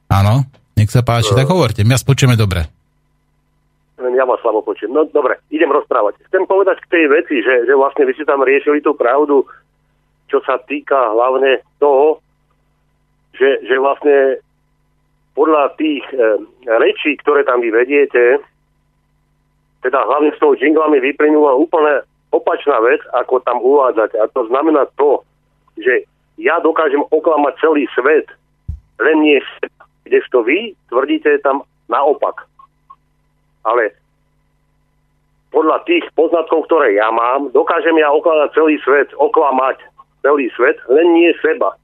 Áno, 0.07 0.47
nech 0.79 0.87
sa 0.87 1.03
páči. 1.03 1.35
No. 1.35 1.39
Tak 1.43 1.51
hovorte, 1.51 1.83
my 1.83 1.99
vás 1.99 2.07
počujeme 2.07 2.39
dobre 2.39 2.71
len 3.97 4.13
ja 4.13 4.29
vás 4.29 4.41
slabo 4.45 4.61
počujem. 4.61 4.93
No 4.93 5.09
dobre, 5.09 5.41
idem 5.49 5.73
rozprávať. 5.73 6.21
Chcem 6.29 6.45
povedať 6.45 6.85
k 6.85 6.91
tej 6.93 7.05
veci, 7.09 7.37
že, 7.41 7.65
že 7.65 7.75
vlastne 7.75 8.05
vy 8.05 8.13
ste 8.13 8.29
tam 8.29 8.45
riešili 8.45 8.85
tú 8.85 8.93
pravdu, 8.93 9.49
čo 10.27 10.43
sa 10.43 10.59
týka 10.67 10.97
hlavne 11.15 11.63
toho, 11.79 12.19
že, 13.37 13.63
že 13.65 13.77
vlastne 13.79 14.41
podľa 15.37 15.77
tých 15.77 16.05
e, 16.17 16.41
rečí, 16.81 17.21
ktoré 17.21 17.45
tam 17.45 17.61
vy 17.61 17.69
vediete, 17.69 18.41
teda 19.85 20.01
hlavne 20.09 20.33
s 20.33 20.41
tou 20.41 20.57
jinglami 20.57 20.99
vyplynula 20.99 21.55
úplne 21.55 22.03
opačná 22.33 22.81
vec, 22.81 23.05
ako 23.13 23.45
tam 23.45 23.61
uvádzať. 23.61 24.17
A 24.19 24.25
to 24.33 24.49
znamená 24.49 24.89
to, 24.97 25.23
že 25.77 26.09
ja 26.41 26.59
dokážem 26.65 27.05
oklamať 27.13 27.55
celý 27.61 27.85
svet, 27.93 28.27
len 28.99 29.21
nie 29.21 29.39
kdežto 30.09 30.41
vy 30.43 30.73
tvrdíte 30.89 31.39
tam 31.45 31.63
naopak 31.93 32.49
ale 33.67 33.91
podľa 35.51 35.83
tých 35.91 36.07
poznatkov, 36.15 36.71
ktoré 36.71 36.95
ja 36.95 37.11
mám, 37.11 37.51
dokážem 37.51 37.99
ja 37.99 38.15
okladať 38.15 38.55
celý 38.55 38.79
svet, 38.87 39.11
oklamať 39.19 39.83
celý 40.27 40.51
svet, 40.59 40.83
len 40.91 41.07
nie 41.15 41.31
seba. 41.39 41.79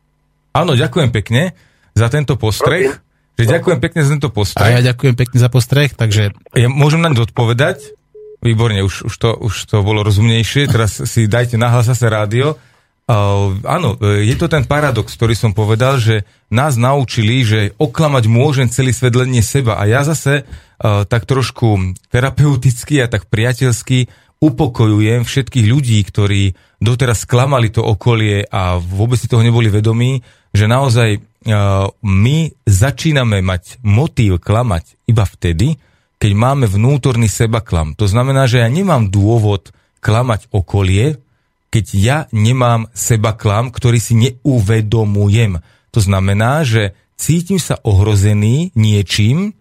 Áno, 0.59 0.75
ďakujem 0.75 1.15
pekne 1.15 1.55
za 1.95 2.11
tento 2.11 2.35
postreh. 2.35 2.91
Že 3.39 3.47
ďakujem 3.59 3.79
pekne 3.81 4.01
za 4.03 4.11
tento 4.19 4.31
postreh. 4.35 4.67
A 4.67 4.83
ja 4.83 4.93
ďakujem 4.93 5.15
pekne 5.15 5.39
za 5.39 5.49
postreh, 5.49 5.95
takže... 5.95 6.35
Ja 6.53 6.69
môžem 6.69 7.01
naň 7.01 7.23
odpovedať? 7.25 7.95
Výborne, 8.43 8.83
už, 8.83 9.07
už, 9.07 9.15
to, 9.15 9.31
už 9.39 9.71
to 9.71 9.87
bolo 9.87 10.03
rozumnejšie. 10.03 10.67
Teraz 10.67 10.99
si 11.07 11.31
dajte 11.31 11.55
nahlas 11.55 11.87
zase 11.87 12.11
rádio. 12.11 12.59
Uh, 13.03 13.59
áno, 13.67 13.99
je 13.99 14.35
to 14.39 14.47
ten 14.47 14.63
paradox, 14.67 15.15
ktorý 15.19 15.35
som 15.35 15.51
povedal, 15.55 15.99
že 15.99 16.23
nás 16.53 16.79
naučili, 16.79 17.43
že 17.43 17.75
oklamať 17.79 18.25
môžem 18.31 18.67
celý 18.71 18.95
svet 18.95 19.15
len 19.15 19.33
nie 19.33 19.43
seba. 19.43 19.79
A 19.79 19.89
ja 19.89 20.05
zase 20.05 20.45
uh, 20.45 21.03
tak 21.07 21.25
trošku 21.25 21.99
terapeuticky 22.13 23.01
a 23.03 23.07
tak 23.09 23.31
priateľsky 23.31 24.07
upokojujem 24.43 25.23
všetkých 25.23 25.67
ľudí, 25.71 26.03
ktorí 26.03 26.59
doteraz 26.83 27.23
sklamali 27.23 27.71
to 27.71 27.79
okolie 27.87 28.43
a 28.51 28.83
vôbec 28.83 29.15
si 29.15 29.31
toho 29.31 29.47
neboli 29.47 29.71
vedomí, 29.71 30.19
že 30.51 30.67
naozaj 30.67 31.11
uh, 31.17 31.87
my 32.03 32.39
začíname 32.67 33.39
mať 33.39 33.79
motív 33.87 34.43
klamať 34.43 34.99
iba 35.07 35.23
vtedy, 35.23 35.79
keď 36.19 36.33
máme 36.35 36.67
vnútorný 36.67 37.31
seba 37.31 37.63
klam. 37.63 37.95
To 37.99 38.11
znamená, 38.11 38.51
že 38.51 38.63
ja 38.63 38.69
nemám 38.69 39.15
dôvod 39.15 39.71
klamať 40.03 40.51
okolie, 40.51 41.23
keď 41.71 41.85
ja 41.95 42.19
nemám 42.35 42.91
seba 42.93 43.33
klam, 43.33 43.71
ktorý 43.71 43.99
si 44.03 44.19
neuvedomujem. 44.19 45.63
To 45.95 46.01
znamená, 46.03 46.67
že 46.67 46.99
cítim 47.15 47.63
sa 47.63 47.79
ohrozený 47.87 48.75
niečím, 48.75 49.55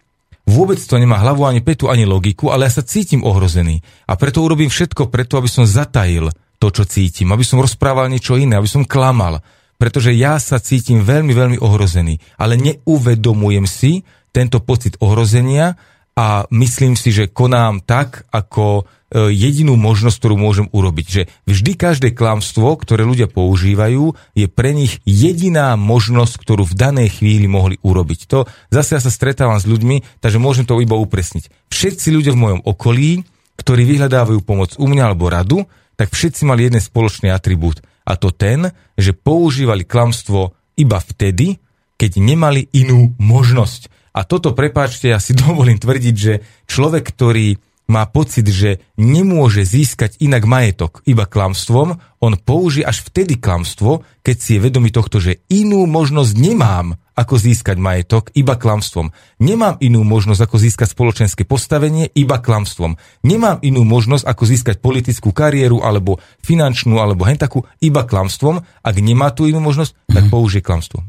vôbec 0.45 0.77
to 0.81 0.95
nemá 0.97 1.21
hlavu 1.21 1.45
ani 1.45 1.61
petu, 1.61 1.87
ani 1.87 2.05
logiku, 2.05 2.49
ale 2.49 2.67
ja 2.67 2.81
sa 2.81 2.83
cítim 2.85 3.21
ohrozený. 3.21 3.81
A 4.09 4.17
preto 4.17 4.41
urobím 4.41 4.69
všetko 4.69 5.07
preto, 5.13 5.37
aby 5.37 5.49
som 5.49 5.65
zatajil 5.67 6.33
to, 6.61 6.67
čo 6.69 6.85
cítim, 6.85 7.33
aby 7.33 7.41
som 7.41 7.61
rozprával 7.61 8.09
niečo 8.09 8.37
iné, 8.37 8.57
aby 8.57 8.69
som 8.69 8.85
klamal. 8.85 9.41
Pretože 9.81 10.13
ja 10.13 10.37
sa 10.37 10.61
cítim 10.61 11.01
veľmi, 11.01 11.33
veľmi 11.33 11.57
ohrozený. 11.57 12.21
Ale 12.37 12.53
neuvedomujem 12.53 13.65
si 13.65 14.05
tento 14.29 14.61
pocit 14.61 14.93
ohrozenia 15.01 15.73
a 16.13 16.45
myslím 16.53 16.93
si, 16.93 17.09
že 17.09 17.33
konám 17.33 17.81
tak, 17.81 18.29
ako 18.29 18.85
jedinú 19.12 19.76
možnosť, 19.76 20.18
ktorú 20.24 20.36
môžem 20.39 20.68
urobiť. 20.72 21.05
Že 21.12 21.22
vždy 21.43 21.72
každé 21.76 22.09
klamstvo, 22.16 22.80
ktoré 22.80 23.03
ľudia 23.03 23.28
používajú, 23.28 24.16
je 24.36 24.47
pre 24.47 24.72
nich 24.72 25.03
jediná 25.03 25.76
možnosť, 25.76 26.39
ktorú 26.39 26.64
v 26.64 26.78
danej 26.80 27.20
chvíli 27.20 27.51
mohli 27.51 27.76
urobiť. 27.84 28.20
To 28.32 28.47
zase 28.72 28.95
ja 28.95 29.01
sa 29.03 29.12
stretávam 29.12 29.59
s 29.59 29.68
ľuďmi, 29.68 30.24
takže 30.24 30.39
môžem 30.39 30.64
to 30.64 30.80
iba 30.80 30.95
upresniť. 30.95 31.51
Všetci 31.68 32.07
ľudia 32.16 32.32
v 32.32 32.41
mojom 32.41 32.62
okolí, 32.64 33.28
ktorí 33.59 33.84
vyhľadávajú 33.84 34.39
pomoc 34.47 34.80
u 34.80 34.86
mňa 34.88 35.03
alebo 35.12 35.28
radu, 35.28 35.68
tak 35.99 36.16
všetci 36.16 36.47
mali 36.47 36.72
jeden 36.72 36.82
spoločný 36.82 37.30
atribút. 37.30 37.84
A 38.07 38.18
to 38.18 38.34
ten, 38.34 38.74
že 38.97 39.14
používali 39.14 39.86
klamstvo 39.86 40.55
iba 40.80 40.97
vtedy, 40.97 41.62
keď 41.99 42.12
nemali 42.18 42.66
inú 42.74 43.14
možnosť. 43.22 43.91
A 44.18 44.26
toto, 44.26 44.57
prepáčte, 44.57 45.12
ja 45.12 45.20
si 45.22 45.38
dovolím 45.41 45.78
tvrdiť, 45.78 46.16
že 46.16 46.41
človek, 46.66 47.12
ktorý 47.12 47.59
má 47.91 48.07
pocit, 48.07 48.47
že 48.47 48.79
nemôže 48.95 49.67
získať 49.67 50.15
inak 50.23 50.47
majetok 50.47 51.03
iba 51.03 51.27
klamstvom, 51.27 51.99
on 52.23 52.33
použije 52.39 52.87
až 52.87 53.03
vtedy 53.03 53.35
klamstvo, 53.35 54.07
keď 54.23 54.35
si 54.39 54.55
je 54.55 54.63
vedomý 54.63 54.95
tohto, 54.95 55.19
že 55.19 55.43
inú 55.51 55.83
možnosť 55.83 56.33
nemám, 56.39 56.95
ako 57.11 57.35
získať 57.35 57.77
majetok 57.77 58.31
iba 58.33 58.55
klamstvom. 58.55 59.11
Nemám 59.43 59.75
inú 59.83 60.01
možnosť, 60.07 60.41
ako 60.47 60.57
získať 60.57 60.87
spoločenské 60.95 61.43
postavenie 61.43 62.07
iba 62.15 62.39
klamstvom. 62.39 62.95
Nemám 63.27 63.59
inú 63.61 63.83
možnosť, 63.83 64.23
ako 64.25 64.43
získať 64.47 64.75
politickú 64.79 65.35
kariéru 65.35 65.83
alebo 65.83 66.23
finančnú 66.41 66.97
alebo 66.97 67.27
hentakú 67.27 67.67
iba 67.83 68.07
klamstvom. 68.07 68.63
Ak 68.63 68.95
nemá 68.97 69.35
tú 69.35 69.45
inú 69.45 69.59
možnosť, 69.59 69.91
tak 70.07 70.23
mhm. 70.27 70.31
použije 70.31 70.63
klamstvo. 70.63 71.03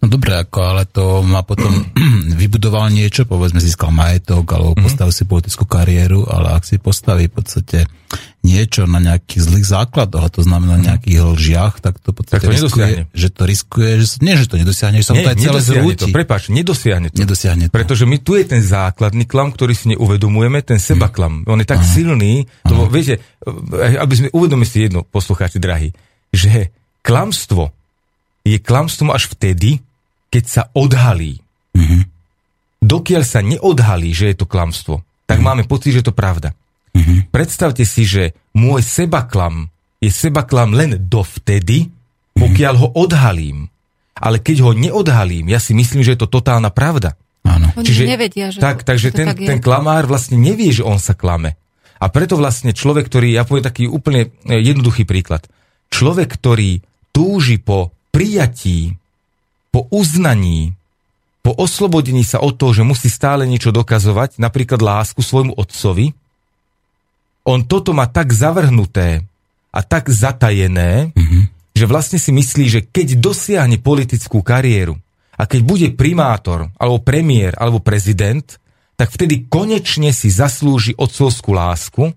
No 0.00 0.08
dobre, 0.08 0.32
ako, 0.32 0.58
ale 0.64 0.88
to 0.88 1.20
má 1.20 1.44
potom 1.44 1.68
vybudoval 2.40 2.88
niečo, 2.88 3.28
povedzme 3.28 3.60
získal 3.60 3.92
majetok 3.92 4.48
alebo 4.56 4.72
mm-hmm. 4.72 4.84
postavil 4.88 5.12
si 5.12 5.28
politickú 5.28 5.68
kariéru, 5.68 6.24
ale 6.24 6.56
ak 6.56 6.64
si 6.64 6.80
postaví 6.80 7.28
v 7.28 7.36
podstate 7.36 7.84
niečo 8.40 8.88
na 8.88 8.96
nejakých 8.96 9.44
zlých 9.44 9.66
základoch, 9.68 10.24
a 10.24 10.32
to 10.32 10.40
znamená 10.40 10.80
mm-hmm. 10.80 10.88
nejakých 10.88 11.18
lžiach, 11.20 11.74
tak 11.84 12.00
to 12.00 12.16
v 12.16 12.16
podstate 12.16 12.40
tak 12.40 12.48
to 12.48 12.52
riskuje, 12.56 12.88
že 13.12 13.28
to 13.28 13.42
riskuje, 13.44 13.90
že 14.00 14.06
nie, 14.24 14.34
že 14.40 14.48
to 14.48 14.56
nedosiahne, 14.56 14.96
že 15.04 15.04
sa 15.04 15.12
nie, 15.12 15.20
to 15.20 15.32
aj 15.36 15.36
celé 15.36 15.60
zrúti. 15.60 16.08
To, 16.08 16.16
prepáč, 16.16 16.48
nedosiahne 16.48 17.12
to. 17.12 17.20
Nedosiahne 17.20 17.68
to. 17.68 17.72
Pretože 17.76 18.08
my 18.08 18.16
tu 18.24 18.40
je 18.40 18.48
ten 18.48 18.64
základný 18.64 19.28
klam, 19.28 19.52
ktorý 19.52 19.76
si 19.76 19.92
neuvedomujeme, 19.92 20.64
ten 20.64 20.80
seba 20.80 21.12
klam. 21.12 21.44
On 21.44 21.60
je 21.60 21.68
tak 21.68 21.84
Aha. 21.84 21.92
silný, 21.92 22.48
to, 22.64 22.88
viete, 22.88 23.20
aby 23.76 24.14
sme 24.16 24.28
uvedomili 24.32 24.64
si 24.64 24.88
jedno, 24.88 25.04
poslucháči 25.04 25.60
drahí, 25.60 25.92
že 26.32 26.72
klamstvo 27.04 27.68
je 28.48 28.56
klamstvom 28.56 29.12
až 29.12 29.28
vtedy, 29.36 29.84
keď 30.30 30.44
sa 30.46 30.62
odhalí. 30.72 31.42
Mm-hmm. 31.76 32.02
Dokiaľ 32.80 33.22
sa 33.26 33.44
neodhalí, 33.44 34.14
že 34.14 34.32
je 34.32 34.36
to 34.38 34.46
klamstvo, 34.48 35.02
tak 35.26 35.38
mm-hmm. 35.38 35.44
máme 35.44 35.62
pocit, 35.68 35.92
že 35.92 36.00
je 36.00 36.08
to 36.08 36.16
pravda. 36.16 36.56
Mm-hmm. 36.94 37.30
Predstavte 37.30 37.84
si, 37.86 38.02
že 38.08 38.34
môj 38.54 38.82
sebaklam 38.82 39.70
je 40.00 40.08
sebaklam 40.08 40.72
len 40.72 40.96
dovtedy, 40.96 41.92
pokiaľ 42.32 42.74
ho 42.80 42.88
odhalím. 42.96 43.68
Ale 44.16 44.40
keď 44.40 44.64
ho 44.64 44.72
neodhalím, 44.72 45.52
ja 45.52 45.60
si 45.60 45.76
myslím, 45.76 46.00
že 46.00 46.16
je 46.16 46.24
to 46.24 46.28
totálna 46.28 46.72
pravda. 46.72 47.16
Áno. 47.44 47.72
Oni 47.76 47.84
Čiže, 47.84 48.04
nevedia, 48.08 48.52
že 48.52 48.60
tak, 48.60 48.84
takže 48.84 49.12
ten, 49.12 49.32
tak 49.32 49.40
ten 49.40 49.60
klamár 49.60 50.08
vlastne 50.08 50.36
nevie, 50.36 50.72
že 50.72 50.84
on 50.84 51.00
sa 51.00 51.16
klame. 51.16 51.56
A 52.00 52.08
preto 52.08 52.36
vlastne 52.36 52.72
človek, 52.72 53.08
ktorý, 53.08 53.36
ja 53.36 53.44
poviem 53.44 53.64
taký 53.64 53.84
úplne 53.88 54.32
e, 54.48 54.56
jednoduchý 54.60 55.04
príklad. 55.04 55.44
Človek, 55.92 56.36
ktorý 56.36 56.80
túži 57.12 57.60
po 57.60 57.92
prijatí 58.12 58.96
po 59.70 59.86
uznaní, 59.90 60.74
po 61.40 61.56
oslobodení 61.56 62.26
sa 62.26 62.42
od 62.42 62.58
toho, 62.58 62.76
že 62.76 62.84
musí 62.84 63.08
stále 63.08 63.48
niečo 63.48 63.72
dokazovať, 63.72 64.36
napríklad 64.36 64.82
lásku 64.82 65.22
svojmu 65.24 65.56
otcovi, 65.56 66.12
on 67.48 67.64
toto 67.64 67.96
má 67.96 68.04
tak 68.04 68.36
zavrhnuté 68.36 69.24
a 69.72 69.80
tak 69.80 70.12
zatajené, 70.12 71.14
mm-hmm. 71.16 71.42
že 71.72 71.84
vlastne 71.88 72.18
si 72.20 72.30
myslí, 72.34 72.64
že 72.68 72.80
keď 72.84 73.16
dosiahne 73.16 73.80
politickú 73.80 74.44
kariéru 74.44 75.00
a 75.40 75.48
keď 75.48 75.60
bude 75.64 75.88
primátor, 75.96 76.68
alebo 76.76 77.00
premiér, 77.00 77.56
alebo 77.56 77.80
prezident, 77.80 78.44
tak 79.00 79.08
vtedy 79.08 79.48
konečne 79.48 80.12
si 80.12 80.28
zaslúži 80.28 80.92
otcovskú 80.92 81.56
lásku, 81.56 82.12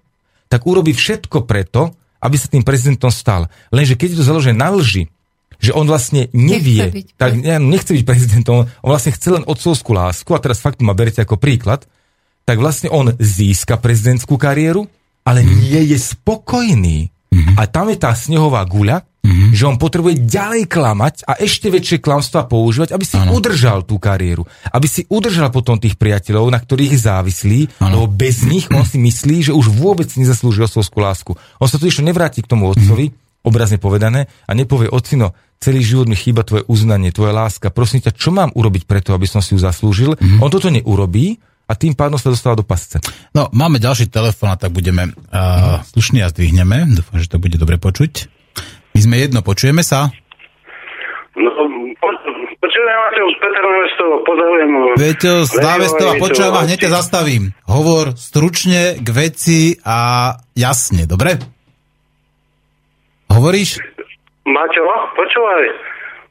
tak 0.51 0.67
urobí 0.67 0.91
všetko 0.91 1.47
preto, 1.47 1.95
aby 2.19 2.35
sa 2.35 2.51
tým 2.51 2.67
prezidentom 2.67 3.07
stal. 3.07 3.47
Lenže 3.71 3.95
keď 3.95 4.07
je 4.11 4.17
to 4.19 4.27
založené 4.27 4.59
na 4.59 4.75
lži, 4.75 5.07
že 5.63 5.71
on 5.71 5.87
vlastne 5.87 6.27
nevie, 6.35 6.83
nechce 6.83 6.91
byť, 6.91 7.07
tak 7.15 7.31
ne, 7.39 7.55
nechce 7.63 7.95
byť 7.95 8.03
prezidentom, 8.03 8.67
on 8.67 8.89
vlastne 8.91 9.15
chce 9.15 9.39
len 9.39 9.47
otcovskú 9.47 9.95
lásku, 9.95 10.27
a 10.35 10.43
teraz 10.43 10.59
fakt 10.59 10.83
ma 10.83 10.91
berete 10.91 11.23
ako 11.23 11.39
príklad, 11.39 11.87
tak 12.43 12.59
vlastne 12.59 12.91
on 12.91 13.15
získa 13.15 13.79
prezidentskú 13.79 14.35
kariéru, 14.35 14.83
ale 15.23 15.47
mm. 15.47 15.51
nie 15.63 15.81
je 15.95 15.97
spokojný. 16.03 16.97
Mm-hmm. 17.33 17.55
A 17.57 17.65
tam 17.65 17.89
je 17.89 17.97
tá 17.97 18.13
snehová 18.13 18.61
guľa, 18.67 19.01
mm-hmm. 19.01 19.57
že 19.57 19.63
on 19.65 19.81
potrebuje 19.81 20.21
ďalej 20.27 20.69
klamať 20.69 21.25
a 21.25 21.41
ešte 21.41 21.73
väčšie 21.73 21.97
klamstvá 21.97 22.45
používať, 22.45 22.93
aby 22.93 23.05
si 23.07 23.17
ano. 23.17 23.33
udržal 23.33 23.81
tú 23.87 23.97
kariéru. 23.97 24.45
Aby 24.69 24.85
si 24.85 25.01
udržal 25.09 25.49
potom 25.49 25.81
tých 25.81 25.97
priateľov, 25.97 26.53
na 26.53 26.61
ktorých 26.61 26.93
je 26.93 26.99
závislý, 27.01 27.59
ano. 27.81 27.97
lebo 27.97 28.05
bez 28.11 28.45
nich 28.45 28.69
on 28.69 28.85
si 28.85 29.01
myslí, 29.01 29.49
že 29.49 29.53
už 29.55 29.73
vôbec 29.73 30.05
nezaslúži 30.13 30.61
otcovskú 30.61 30.99
lásku. 31.01 31.31
On 31.57 31.65
sa 31.65 31.81
tu 31.81 31.89
ešte 31.89 32.05
nevráti 32.05 32.45
k 32.45 32.51
tomu 32.53 32.69
otcovi, 32.69 33.09
mm-hmm. 33.09 33.49
obrazne 33.49 33.81
povedané, 33.81 34.29
a 34.45 34.51
nepovie, 34.53 34.91
ocino, 34.93 35.33
celý 35.63 35.79
život 35.79 36.11
mi 36.11 36.19
chýba 36.19 36.43
tvoje 36.43 36.67
uznanie, 36.67 37.15
tvoja 37.15 37.31
láska, 37.31 37.71
prosím 37.71 38.03
ťa, 38.03 38.11
čo 38.11 38.35
mám 38.35 38.51
urobiť 38.51 38.83
preto, 38.83 39.15
aby 39.15 39.23
som 39.23 39.39
si 39.39 39.55
ju 39.55 39.59
zaslúžil? 39.63 40.19
Mm-hmm. 40.19 40.43
On 40.43 40.51
toto 40.51 40.67
neurobí 40.67 41.39
a 41.63 41.79
tým 41.79 41.95
pádom 41.95 42.19
sa 42.19 42.27
dostáva 42.27 42.59
do 42.59 42.67
pasce. 42.67 42.99
No, 43.31 43.47
máme 43.55 43.79
ďalší 43.79 44.11
telefon 44.11 44.51
a 44.51 44.59
tak 44.59 44.75
budeme 44.75 45.15
uh, 45.15 45.79
slušní 45.95 46.19
a 46.19 46.27
zdvihneme. 46.27 46.91
Dúfam, 46.91 47.23
že 47.23 47.31
to 47.31 47.39
bude 47.39 47.55
dobre 47.55 47.79
počuť. 47.79 48.27
My 48.93 48.99
sme 48.99 49.15
jedno, 49.23 49.39
počujeme 49.39 49.79
sa? 49.79 50.11
No, 51.39 51.49
počujem 52.59 52.97
vás, 52.99 53.15
Peter 53.39 53.63
Návesto, 53.63 54.05
pozdravujem. 54.27 54.69
Veď, 54.99 55.19
z 55.47 55.53
Návestova, 55.63 56.13
počujem 56.19 56.53
a 56.53 56.65
hneď 56.67 56.77
ťa 56.85 56.91
zastavím. 56.99 57.55
Hovor 57.65 58.19
stručne 58.19 58.99
k 58.99 59.07
veci 59.15 59.79
a 59.81 60.29
jasne, 60.53 61.07
dobre? 61.07 61.39
Hovoríš? 63.33 63.81
Maťo, 64.43 64.83
počúvaj, 65.15 65.63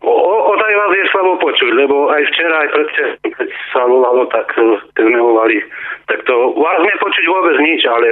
o, 0.05 0.13
o, 0.13 0.53
aj 0.53 0.75
vás 0.77 0.93
je 0.93 1.05
slabo 1.09 1.33
počuť, 1.41 1.71
lebo 1.73 2.13
aj 2.13 2.23
včera, 2.29 2.57
aj 2.61 2.69
predtým, 2.77 3.33
keď 3.33 3.49
sa 3.73 3.89
volalo, 3.89 4.29
tak 4.29 4.53
eh, 4.61 4.77
keď 4.93 5.05
sme 5.09 5.21
volali, 5.21 5.59
tak 6.13 6.21
to 6.29 6.35
vás 6.53 6.79
nepočuť 6.85 7.25
vôbec 7.25 7.57
nič, 7.65 7.81
ale 7.89 8.09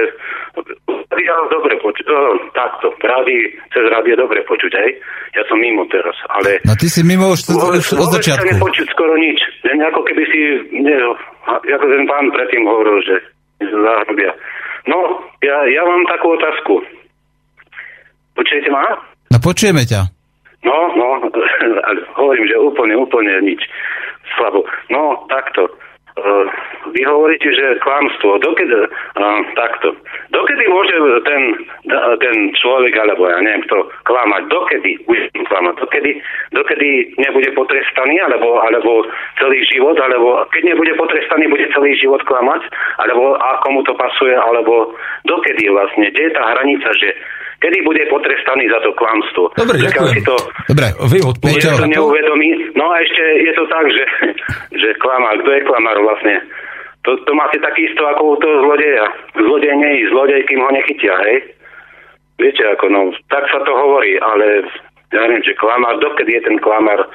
ja 1.21 1.35
dobre 1.53 1.77
počuť, 1.85 2.05
oh, 2.09 2.33
takto, 2.57 2.89
rádi, 3.05 3.53
cez 3.69 3.85
rádi 3.93 4.17
je 4.17 4.17
dobre 4.17 4.41
počuť, 4.49 4.71
hej? 4.73 4.89
Ja 5.37 5.45
som 5.45 5.61
mimo 5.61 5.85
teraz, 5.93 6.17
ale... 6.33 6.57
No 6.65 6.73
ty 6.73 6.89
si 6.89 7.05
mimo 7.05 7.29
už, 7.37 7.45
už 7.53 7.85
od 8.01 8.09
začiatku. 8.17 8.41
Vôbec 8.41 8.57
nepočuť 8.57 8.87
skoro 8.89 9.13
nič, 9.21 9.37
len 9.69 9.85
ako 9.85 10.01
keby 10.01 10.23
si, 10.33 10.41
ne, 10.81 10.97
ako 11.45 11.85
ten 11.85 12.03
pán 12.09 12.25
predtým 12.33 12.65
hovoril, 12.65 13.05
že 13.05 13.15
zahrobia. 13.61 14.33
No, 14.89 14.97
ja, 15.45 15.61
ja 15.69 15.85
mám 15.85 16.09
takú 16.09 16.33
otázku. 16.33 16.81
Počujete 18.33 18.73
ma? 18.73 18.81
No 19.31 19.39
počujeme 19.39 19.87
ťa. 19.87 20.11
No, 20.67 20.77
no, 20.93 21.07
hovorím, 22.19 22.45
že 22.51 22.59
úplne, 22.59 22.93
úplne 22.99 23.31
nič. 23.41 23.63
Slabo. 24.35 24.67
No, 24.91 25.23
takto. 25.31 25.71
Uh, 26.11 26.43
vy 26.91 27.07
hovoríte, 27.07 27.47
že 27.55 27.79
klamstvo. 27.79 28.35
Dokedy, 28.43 28.75
uh, 28.83 29.41
takto. 29.55 29.95
Dokedy 30.35 30.67
môže 30.67 30.93
ten, 31.23 31.41
ten 32.19 32.35
človek, 32.59 32.91
alebo 32.99 33.31
ja 33.31 33.39
neviem 33.39 33.63
kto, 33.63 33.87
klamať? 34.03 34.51
Dokedy 34.51 34.99
bude 35.07 35.31
klamať? 35.47 35.79
Dokedy, 35.79 36.11
dokedy 36.51 37.15
nebude 37.15 37.55
potrestaný, 37.55 38.19
alebo, 38.27 38.59
alebo 38.59 39.07
celý 39.39 39.63
život, 39.71 39.95
alebo 40.03 40.43
keď 40.51 40.75
nebude 40.75 40.91
potrestaný, 40.99 41.47
bude 41.47 41.71
celý 41.71 41.95
život 41.95 42.19
klamať? 42.27 42.67
Alebo 42.99 43.39
a 43.39 43.63
komu 43.63 43.79
to 43.87 43.95
pasuje, 43.95 44.35
alebo 44.35 44.91
dokedy 45.23 45.71
vlastne? 45.71 46.11
Kde 46.11 46.27
je 46.27 46.35
tá 46.35 46.43
hranica, 46.43 46.91
že 46.99 47.15
kedy 47.61 47.77
bude 47.85 48.01
potrestaný 48.09 48.65
za 48.73 48.81
to 48.81 48.91
klamstvo. 48.97 49.53
Dobre, 49.53 49.77
ďakujem. 49.85 50.17
Si 50.17 50.21
to, 50.25 50.35
Dobre, 50.65 50.87
vy 50.97 51.17
odpovedal. 51.21 51.77
to 51.77 51.87
neuvedomí. 51.87 52.49
No 52.73 52.89
a 52.89 52.95
ešte 53.05 53.23
je 53.45 53.53
to 53.53 53.63
tak, 53.69 53.85
že, 53.93 54.05
že 54.81 54.89
klamár, 54.97 55.37
kto 55.45 55.49
je 55.53 55.61
klamár 55.69 55.97
vlastne? 56.01 56.35
To, 57.05 57.17
to 57.25 57.31
máte 57.33 57.57
takisto 57.61 58.01
ako 58.05 58.21
u 58.33 58.35
toho 58.37 58.55
zlodeja. 58.65 59.05
Zlodej 59.33 59.73
nie 59.77 59.91
je 60.01 60.09
zlodej, 60.13 60.41
kým 60.45 60.61
ho 60.61 60.69
nechytia, 60.69 61.13
hej? 61.25 61.37
Viete, 62.37 62.61
ako 62.77 62.85
no, 62.89 63.01
tak 63.29 63.45
sa 63.49 63.61
to 63.65 63.73
hovorí, 63.73 64.17
ale 64.17 64.65
ja 65.13 65.21
neviem, 65.29 65.45
že 65.45 65.57
klamár, 65.57 65.97
dokedy 66.01 66.37
je 66.37 66.41
ten 66.45 66.57
klamár, 66.61 67.05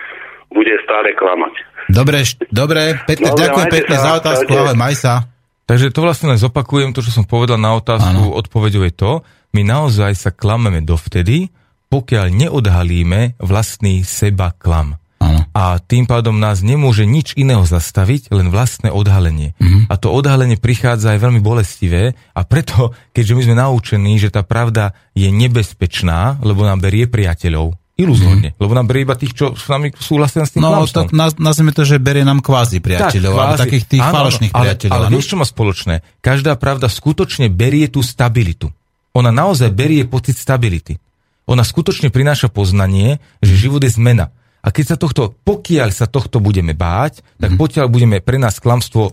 bude 0.50 0.74
stále 0.86 1.10
klamať. 1.14 1.54
Dobre, 1.90 2.22
dobre, 2.50 2.98
pekne, 3.06 3.30
dobre, 3.30 3.42
ďakujem 3.46 3.68
pekne 3.70 3.96
za 3.98 4.10
otázku, 4.18 4.50
ale 4.54 4.74
maj 4.78 4.94
sa. 4.94 5.26
Takže 5.66 5.90
to 5.90 6.06
vlastne 6.06 6.30
len 6.30 6.38
zopakujem, 6.38 6.94
to, 6.94 7.02
čo 7.02 7.10
som 7.10 7.26
povedal 7.26 7.58
na 7.58 7.74
otázku, 7.74 8.30
ano. 8.30 8.38
odpovedou 8.38 8.86
je 8.86 8.94
to, 8.94 9.26
my 9.56 9.62
naozaj 9.64 10.12
sa 10.12 10.28
klameme 10.28 10.84
dovtedy, 10.84 11.48
pokiaľ 11.88 12.26
neodhalíme 12.28 13.40
vlastný 13.40 14.04
seba 14.04 14.52
klam. 14.52 15.00
Ano. 15.16 15.48
a 15.56 15.80
tým 15.80 16.04
pádom 16.04 16.36
nás 16.36 16.60
nemôže 16.60 17.08
nič 17.08 17.32
iného 17.40 17.64
zastaviť, 17.64 18.28
len 18.36 18.52
vlastné 18.52 18.92
odhalenie. 18.92 19.56
Mhm. 19.56 19.64
Mm-hmm. 19.64 19.82
A 19.88 19.94
to 19.96 20.12
odhalenie 20.12 20.60
prichádza 20.60 21.16
aj 21.16 21.24
veľmi 21.24 21.40
bolestivé 21.40 22.12
a 22.36 22.44
preto, 22.44 22.92
keďže 23.16 23.32
my 23.32 23.42
sme 23.48 23.56
naučení, 23.56 24.12
že 24.20 24.28
tá 24.28 24.44
pravda 24.44 24.92
je 25.16 25.32
nebezpečná, 25.32 26.36
lebo 26.44 26.68
nám 26.68 26.84
berie 26.84 27.08
priateľov, 27.08 27.72
iluzórne, 27.96 28.52
mm-hmm. 28.52 28.60
lebo 28.60 28.72
nám 28.76 28.86
berie 28.92 29.08
iba 29.08 29.16
tých, 29.16 29.32
čo 29.32 29.56
s 29.56 29.64
nami 29.72 29.88
súhlasia 29.96 30.44
s 30.44 30.52
tým. 30.52 30.60
No, 30.60 30.84
klamstvom. 30.84 31.08
tak 31.08 31.16
naz- 31.16 31.40
nazvime 31.40 31.72
to, 31.72 31.88
že 31.88 31.96
berie 31.96 32.20
nám 32.20 32.44
kvázi 32.44 32.84
priateľov, 32.84 33.32
alebo 33.40 33.56
kvázi. 33.56 33.62
takých 33.64 33.84
tých 33.88 34.04
Áno, 34.04 34.14
falošných 34.20 34.52
ale, 34.52 34.62
priateľov. 34.68 34.94
Ale 35.00 35.04
áno? 35.08 35.14
vieš, 35.16 35.26
čo 35.32 35.36
má 35.40 35.46
spoločné? 35.48 35.94
Každá 36.20 36.60
pravda 36.60 36.92
skutočne 36.92 37.48
berie 37.48 37.88
tú 37.88 38.04
stabilitu. 38.04 38.68
Ona 39.16 39.32
naozaj 39.32 39.72
berie 39.72 40.04
pocit 40.04 40.36
stability. 40.36 41.00
Ona 41.48 41.64
skutočne 41.64 42.12
prináša 42.12 42.52
poznanie, 42.52 43.16
že 43.40 43.56
život 43.56 43.80
je 43.80 43.96
zmena. 43.96 44.28
A 44.60 44.74
keď 44.74 44.84
sa 44.92 44.96
tohto, 44.98 45.32
pokiaľ 45.46 45.94
sa 45.94 46.10
tohto 46.10 46.42
budeme 46.42 46.74
báť, 46.74 47.22
tak 47.38 47.54
Mhm. 47.54 47.58
pokiaľ 47.58 47.86
budeme 47.88 48.18
pre 48.20 48.36
nás 48.36 48.58
klamstvo 48.58 49.02
e, 49.08 49.12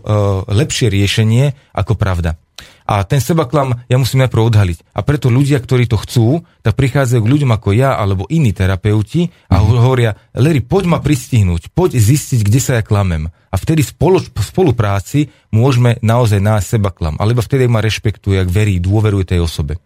lepšie 0.50 0.90
riešenie 0.90 1.54
ako 1.72 1.94
pravda. 1.94 2.36
A 2.84 3.00
ten 3.06 3.16
sebaklam 3.16 3.80
ja 3.88 3.96
musím 3.96 4.20
najprv 4.20 4.44
odhaliť. 4.44 4.78
A 4.92 5.00
preto 5.00 5.32
ľudia, 5.32 5.56
ktorí 5.56 5.88
to 5.88 5.96
chcú, 5.96 6.44
tak 6.60 6.76
prichádzajú 6.76 7.20
k 7.24 7.32
ľuďom 7.32 7.50
ako 7.56 7.72
ja 7.72 7.96
alebo 7.96 8.28
iní 8.28 8.52
terapeuti 8.52 9.30
a 9.48 9.62
Mhm. 9.62 9.64
hovoria, 9.78 10.10
Larry, 10.36 10.60
poď 10.60 10.84
ma 10.90 10.98
pristihnúť, 11.00 11.70
poď 11.72 11.96
zistiť, 11.96 12.40
kde 12.44 12.60
sa 12.60 12.72
ja 12.76 12.82
klamem. 12.84 13.30
A 13.48 13.56
vtedy 13.56 13.86
spolu, 13.86 14.18
v 14.20 14.42
spolupráci 14.42 15.30
môžeme 15.48 15.96
naozaj 16.02 16.42
nájsť 16.42 16.66
seba 16.66 16.90
klam. 16.90 17.14
Ale 17.22 17.32
iba 17.32 17.46
vtedy 17.46 17.70
ma 17.70 17.78
rešpektuje, 17.78 18.42
ak 18.42 18.50
verí, 18.50 18.82
dôveruje 18.82 19.38
tej 19.38 19.40
osobe. 19.40 19.78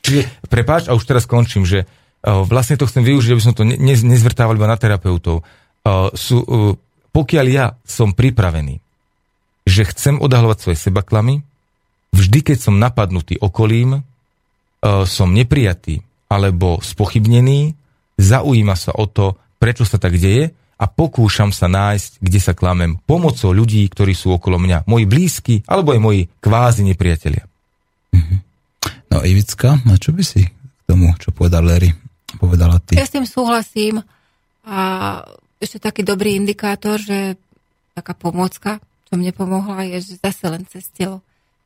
Čiže, 0.00 0.22
prepáč, 0.48 0.88
a 0.88 0.96
už 0.96 1.04
teraz 1.04 1.28
končím, 1.28 1.68
že 1.68 1.84
uh, 1.84 2.42
vlastne 2.44 2.80
to 2.80 2.88
chcem 2.88 3.04
využiť, 3.04 3.30
aby 3.32 3.44
som 3.44 3.54
to 3.56 3.68
ne, 3.68 3.76
ne, 3.76 3.94
nezvrtával 3.94 4.56
iba 4.56 4.68
na 4.68 4.80
terapeutov. 4.80 5.44
Uh, 5.84 6.08
sú, 6.16 6.40
uh, 6.44 6.74
pokiaľ 7.12 7.46
ja 7.48 7.66
som 7.84 8.16
pripravený, 8.16 8.80
že 9.68 9.82
chcem 9.92 10.16
odhalovať 10.18 10.58
svoje 10.60 10.78
sebaklamy, 10.80 11.44
vždy, 12.16 12.38
keď 12.42 12.58
som 12.58 12.80
napadnutý 12.80 13.36
okolím, 13.38 14.00
uh, 14.00 15.04
som 15.04 15.32
neprijatý 15.36 16.00
alebo 16.30 16.78
spochybnený, 16.80 17.74
zaujíma 18.16 18.76
sa 18.78 18.94
o 18.94 19.04
to, 19.10 19.36
prečo 19.58 19.82
sa 19.82 19.98
tak 19.98 20.16
deje 20.16 20.54
a 20.80 20.84
pokúšam 20.88 21.52
sa 21.52 21.68
nájsť, 21.68 22.24
kde 22.24 22.40
sa 22.40 22.56
klamem 22.56 22.96
pomocou 23.04 23.52
ľudí, 23.52 23.84
ktorí 23.90 24.16
sú 24.16 24.32
okolo 24.32 24.56
mňa, 24.56 24.88
moji 24.88 25.04
blízky 25.04 25.54
alebo 25.68 25.92
aj 25.92 26.00
moji 26.00 26.20
kvázi 26.40 26.86
nepriatelia. 26.86 27.49
No 29.10 29.26
Ivicka, 29.26 29.82
no 29.82 29.98
čo 29.98 30.14
by 30.14 30.22
si 30.22 30.46
k 30.46 30.82
tomu, 30.86 31.10
čo 31.18 31.34
povedal 31.34 31.66
Larry, 31.66 31.90
povedala 32.38 32.78
ty? 32.78 32.94
Ja 32.94 33.06
s 33.06 33.14
tým 33.14 33.26
súhlasím 33.26 34.06
a 34.62 34.78
ešte 35.58 35.82
taký 35.82 36.06
dobrý 36.06 36.38
indikátor, 36.38 36.96
že 37.02 37.34
taká 37.92 38.14
pomôcka, 38.14 38.78
čo 39.10 39.18
mne 39.18 39.34
pomohla, 39.34 39.82
je, 39.84 39.98
že 40.00 40.22
zase 40.22 40.46
len 40.46 40.62
cez 40.70 40.86
telo. 40.94 41.20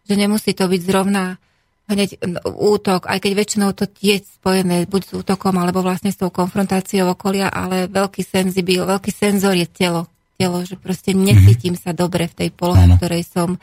Že 0.08 0.24
nemusí 0.24 0.56
to 0.56 0.66
byť 0.66 0.80
zrovna 0.82 1.36
hneď 1.84 2.16
n- 2.24 2.40
útok, 2.44 3.04
aj 3.04 3.20
keď 3.20 3.32
väčšinou 3.36 3.70
to 3.76 3.84
je 4.00 4.24
spojené 4.24 4.88
buď 4.88 5.02
s 5.04 5.12
útokom, 5.12 5.52
alebo 5.60 5.84
vlastne 5.84 6.08
s 6.08 6.16
tou 6.16 6.32
konfrontáciou 6.32 7.12
okolia, 7.12 7.52
ale 7.52 7.92
veľký 7.92 8.24
senzibil, 8.24 8.88
veľký 8.88 9.12
senzor 9.12 9.52
je 9.52 9.68
telo. 9.68 10.08
Telo, 10.34 10.64
že 10.64 10.74
proste 10.80 11.12
necítim 11.14 11.76
sa 11.76 11.92
dobre 11.94 12.26
v 12.26 12.34
tej 12.34 12.48
polohe, 12.50 12.88
v 12.88 12.96
ktorej 12.98 13.22
som. 13.28 13.60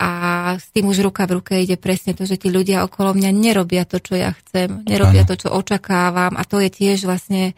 A 0.00 0.10
s 0.58 0.72
tým 0.72 0.88
už 0.88 1.04
ruka 1.04 1.28
v 1.28 1.38
ruke 1.38 1.54
ide 1.56 1.76
presne 1.78 2.16
to, 2.16 2.26
že 2.26 2.40
tí 2.40 2.48
ľudia 2.48 2.82
okolo 2.82 3.14
mňa 3.14 3.30
nerobia 3.30 3.84
to, 3.84 4.02
čo 4.02 4.18
ja 4.18 4.34
chcem, 4.34 4.82
nerobia 4.88 5.22
Áno. 5.22 5.30
to, 5.30 5.34
čo 5.46 5.48
očakávam 5.52 6.34
a 6.34 6.42
to 6.42 6.58
je 6.58 6.70
tiež 6.72 7.06
vlastne 7.06 7.54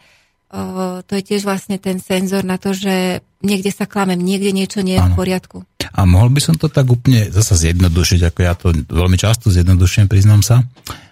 uh, 0.51 1.01
to 1.07 1.17
je 1.17 1.23
tiež 1.25 1.41
vlastne 1.47 1.81
ten 1.81 1.97
senzor 1.97 2.45
na 2.45 2.61
to, 2.61 2.75
že 2.75 3.25
niekde 3.41 3.71
sa 3.73 3.89
klamem, 3.89 4.19
niekde 4.19 4.51
niečo 4.53 4.85
nie 4.85 4.99
je 4.99 5.03
v 5.03 5.09
Áno. 5.13 5.17
poriadku. 5.17 5.57
A 5.95 6.03
mohol 6.03 6.33
by 6.33 6.41
som 6.43 6.55
to 6.59 6.67
tak 6.67 6.91
úplne 6.91 7.31
zasa 7.31 7.55
zjednodušiť, 7.55 8.19
ako 8.27 8.39
ja 8.43 8.53
to 8.57 8.73
veľmi 8.73 9.15
často 9.15 9.47
zjednodušujem, 9.47 10.11
priznám 10.11 10.43
sa, 10.43 10.61
a, 10.61 11.04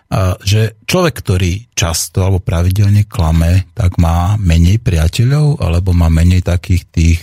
že 0.46 0.78
človek, 0.86 1.14
ktorý 1.26 1.74
často 1.74 2.22
alebo 2.22 2.38
pravidelne 2.38 3.10
klame, 3.10 3.66
tak 3.74 3.98
má 3.98 4.38
menej 4.38 4.78
priateľov, 4.78 5.58
alebo 5.58 5.90
má 5.96 6.06
menej 6.14 6.46
takých 6.46 6.84
tých 6.94 7.20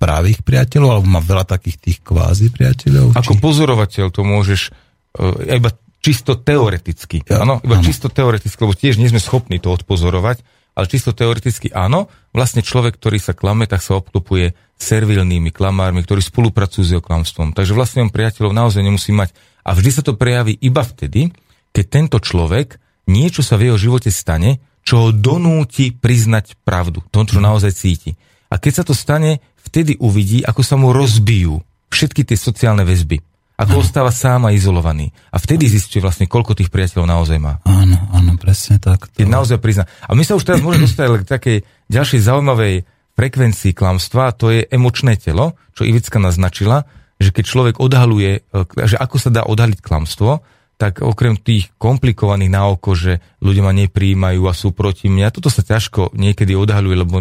pravých 0.00 0.40
priateľov, 0.40 0.88
alebo 0.88 1.08
má 1.10 1.20
veľa 1.20 1.44
takých 1.44 1.76
tých 1.76 1.98
kvázi 2.00 2.48
priateľov. 2.48 3.12
Ako 3.12 3.36
pozorovateľ 3.36 4.08
to 4.08 4.24
môžeš 4.24 4.72
uh, 4.72 5.36
iba 5.52 5.68
čisto 6.00 6.32
teoreticky. 6.40 7.20
Ja, 7.28 7.44
Áno, 7.44 7.60
iba 7.60 7.76
áno. 7.76 7.84
čisto 7.84 8.08
teoreticky, 8.08 8.56
lebo 8.56 8.72
tiež 8.72 8.96
nie 8.96 9.12
sme 9.12 9.20
schopní 9.20 9.60
to 9.60 9.68
odpozorovať, 9.76 10.40
ale 10.72 10.86
čisto 10.88 11.12
teoreticky 11.12 11.68
áno. 11.76 12.08
Vlastne 12.32 12.64
človek, 12.64 12.96
ktorý 12.96 13.20
sa 13.20 13.36
klame, 13.36 13.68
tak 13.68 13.84
sa 13.84 14.00
obklopuje 14.00 14.56
servilnými 14.80 15.52
klamármi, 15.52 16.00
ktorí 16.00 16.24
spolupracujú 16.24 16.82
s 16.88 16.92
jeho 16.96 17.04
klamstvom. 17.04 17.52
Takže 17.52 17.76
vlastne 17.76 18.08
on 18.08 18.14
priateľov 18.14 18.56
naozaj 18.56 18.80
nemusí 18.80 19.12
mať. 19.12 19.36
A 19.60 19.76
vždy 19.76 19.90
sa 19.92 20.00
to 20.00 20.16
prejaví 20.16 20.56
iba 20.56 20.80
vtedy, 20.80 21.36
keď 21.70 21.84
tento 21.86 22.18
človek, 22.18 22.78
niečo 23.10 23.42
sa 23.42 23.58
v 23.58 23.70
jeho 23.70 23.78
živote 23.78 24.10
stane, 24.10 24.62
čo 24.80 25.06
ho 25.06 25.08
donúti 25.12 25.92
priznať 25.92 26.58
pravdu, 26.64 27.04
to, 27.12 27.22
čo 27.26 27.38
naozaj 27.38 27.72
cíti. 27.74 28.16
A 28.50 28.58
keď 28.58 28.82
sa 28.82 28.84
to 28.86 28.94
stane, 28.96 29.38
vtedy 29.62 29.94
uvidí, 30.00 30.42
ako 30.42 30.62
sa 30.66 30.74
mu 30.74 30.90
rozbijú 30.90 31.62
všetky 31.92 32.26
tie 32.26 32.38
sociálne 32.38 32.82
väzby. 32.82 33.22
Ako 33.60 33.84
ostáva 33.84 34.08
sám 34.08 34.48
a 34.48 34.56
izolovaný. 34.56 35.12
A 35.28 35.36
vtedy 35.36 35.68
zistí 35.68 36.00
vlastne, 36.00 36.24
koľko 36.24 36.56
tých 36.56 36.72
priateľov 36.72 37.04
naozaj 37.04 37.36
má. 37.36 37.60
Áno, 37.68 38.08
áno, 38.08 38.32
presne 38.40 38.80
tak. 38.80 39.12
Keď 39.12 39.28
naozaj 39.28 39.60
prizná. 39.60 39.84
A 40.08 40.16
my 40.16 40.24
sa 40.24 40.32
už 40.32 40.48
teraz 40.48 40.64
môžeme 40.64 40.88
dostať 40.88 41.06
k 41.20 41.28
takej 41.28 41.56
ďalšej 41.92 42.20
zaujímavej 42.24 42.74
frekvencii 43.20 43.76
klamstva, 43.76 44.32
to 44.32 44.48
je 44.48 44.64
emočné 44.64 45.20
telo, 45.20 45.60
čo 45.76 45.84
Ivicka 45.84 46.16
naznačila, 46.16 46.88
že 47.20 47.36
keď 47.36 47.44
človek 47.44 47.76
odhaluje, 47.76 48.40
e, 48.40 48.86
že 48.88 48.96
ako 48.96 49.16
sa 49.20 49.28
dá 49.28 49.44
odhaliť 49.44 49.84
klamstvo, 49.84 50.40
tak 50.80 51.04
okrem 51.04 51.36
tých 51.36 51.68
komplikovaných 51.76 52.48
na 52.48 52.72
oko, 52.72 52.96
že 52.96 53.20
ľudia 53.44 53.68
ma 53.68 53.76
nepríjmajú 53.76 54.48
a 54.48 54.56
sú 54.56 54.72
proti 54.72 55.12
mne, 55.12 55.28
a 55.28 55.34
toto 55.34 55.52
sa 55.52 55.60
ťažko 55.60 56.16
niekedy 56.16 56.56
odhaluje, 56.56 56.96
lebo 56.96 57.20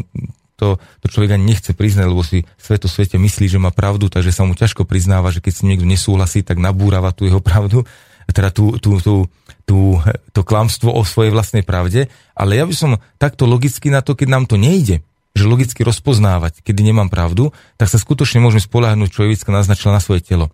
to, 0.55 0.79
to 1.03 1.05
človek 1.11 1.35
ani 1.35 1.51
nechce 1.55 1.75
priznať, 1.75 2.07
lebo 2.07 2.23
si 2.23 2.47
svet 2.55 2.87
svete 2.87 3.19
myslí, 3.19 3.51
že 3.51 3.59
má 3.59 3.75
pravdu, 3.75 4.07
takže 4.07 4.31
sa 4.31 4.47
mu 4.47 4.55
ťažko 4.55 4.87
priznáva, 4.87 5.35
že 5.35 5.43
keď 5.43 5.53
si 5.55 5.63
niekto 5.67 5.83
nesúhlasí, 5.83 6.39
tak 6.39 6.55
nabúrava 6.55 7.11
tú 7.11 7.27
jeho 7.27 7.43
pravdu, 7.43 7.83
teda 8.31 8.51
tú, 8.55 8.79
tú, 8.79 9.03
tú, 9.03 9.27
tú, 9.67 9.99
to 10.31 10.41
klamstvo 10.47 10.95
o 10.95 11.01
svojej 11.03 11.33
vlastnej 11.33 11.65
pravde. 11.65 12.07
Ale 12.37 12.55
ja 12.55 12.63
by 12.63 12.75
som 12.75 13.01
takto 13.17 13.49
logicky 13.49 13.89
na 13.89 14.05
to, 14.05 14.13
keď 14.13 14.27
nám 14.29 14.45
to 14.45 14.55
nejde, 14.55 15.01
že 15.33 15.49
logicky 15.49 15.81
rozpoznávať, 15.81 16.61
kedy 16.61 16.79
nemám 16.93 17.09
pravdu, 17.09 17.55
tak 17.79 17.89
sa 17.89 17.97
skutočne 17.97 18.43
môžeme 18.43 18.61
spolahnúť, 18.61 19.09
čo 19.09 19.25
Evicka 19.25 19.49
naznačila 19.49 19.97
na 19.97 20.03
svoje 20.03 20.21
telo. 20.21 20.53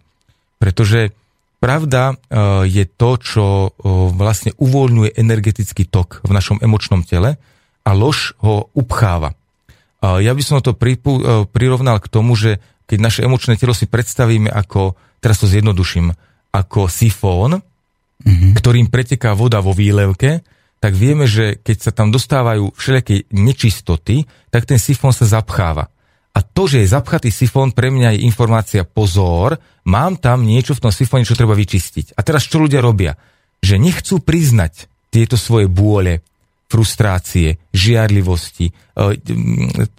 Pretože 0.62 1.12
pravda 1.66 2.14
e, 2.14 2.16
je 2.70 2.86
to, 2.86 3.18
čo 3.18 3.46
e, 3.66 3.70
vlastne 4.14 4.54
uvoľňuje 4.62 5.18
energetický 5.18 5.90
tok 5.90 6.22
v 6.22 6.30
našom 6.30 6.62
emočnom 6.62 7.02
tele 7.02 7.42
a 7.82 7.90
lož 7.98 8.38
ho 8.46 8.70
upcháva. 8.78 9.34
A 10.06 10.22
Ja 10.22 10.38
by 10.38 10.44
som 10.46 10.62
to 10.62 10.78
pripu, 10.78 11.18
e, 11.18 11.50
prirovnal 11.50 11.98
k 11.98 12.12
tomu, 12.14 12.38
že 12.38 12.62
keď 12.86 12.98
naše 13.02 13.22
emočné 13.26 13.58
telo 13.58 13.74
si 13.74 13.90
predstavíme 13.90 14.46
ako, 14.54 14.94
teraz 15.18 15.42
to 15.42 15.50
zjednoduším, 15.50 16.14
ako 16.54 16.86
sifón, 16.86 17.58
mm-hmm. 17.58 18.54
ktorým 18.62 18.94
preteká 18.94 19.34
voda 19.34 19.58
vo 19.58 19.74
výlevke, 19.74 20.46
tak 20.78 20.94
vieme, 20.94 21.26
že 21.26 21.58
keď 21.58 21.78
sa 21.82 21.92
tam 21.98 22.14
dostávajú 22.14 22.78
všelijaké 22.78 23.26
nečistoty, 23.34 24.30
tak 24.54 24.70
ten 24.70 24.78
sifón 24.78 25.18
sa 25.18 25.26
zapcháva. 25.26 25.90
A 26.36 26.44
to, 26.44 26.68
že 26.68 26.84
je 26.84 26.92
zapchatý 26.92 27.32
sifón, 27.32 27.72
pre 27.72 27.88
mňa 27.88 28.20
je 28.20 28.28
informácia 28.28 28.84
pozor, 28.84 29.56
mám 29.88 30.20
tam 30.20 30.44
niečo 30.44 30.76
v 30.76 30.84
tom 30.84 30.92
sifóne, 30.92 31.24
čo 31.24 31.40
treba 31.40 31.56
vyčistiť. 31.56 32.20
A 32.20 32.22
teraz 32.28 32.44
čo 32.44 32.60
ľudia 32.60 32.84
robia? 32.84 33.16
Že 33.64 33.80
nechcú 33.80 34.20
priznať 34.20 34.92
tieto 35.08 35.40
svoje 35.40 35.72
bôle, 35.72 36.20
frustrácie, 36.68 37.56
žiarlivosti, 37.72 38.68
e, 38.68 38.74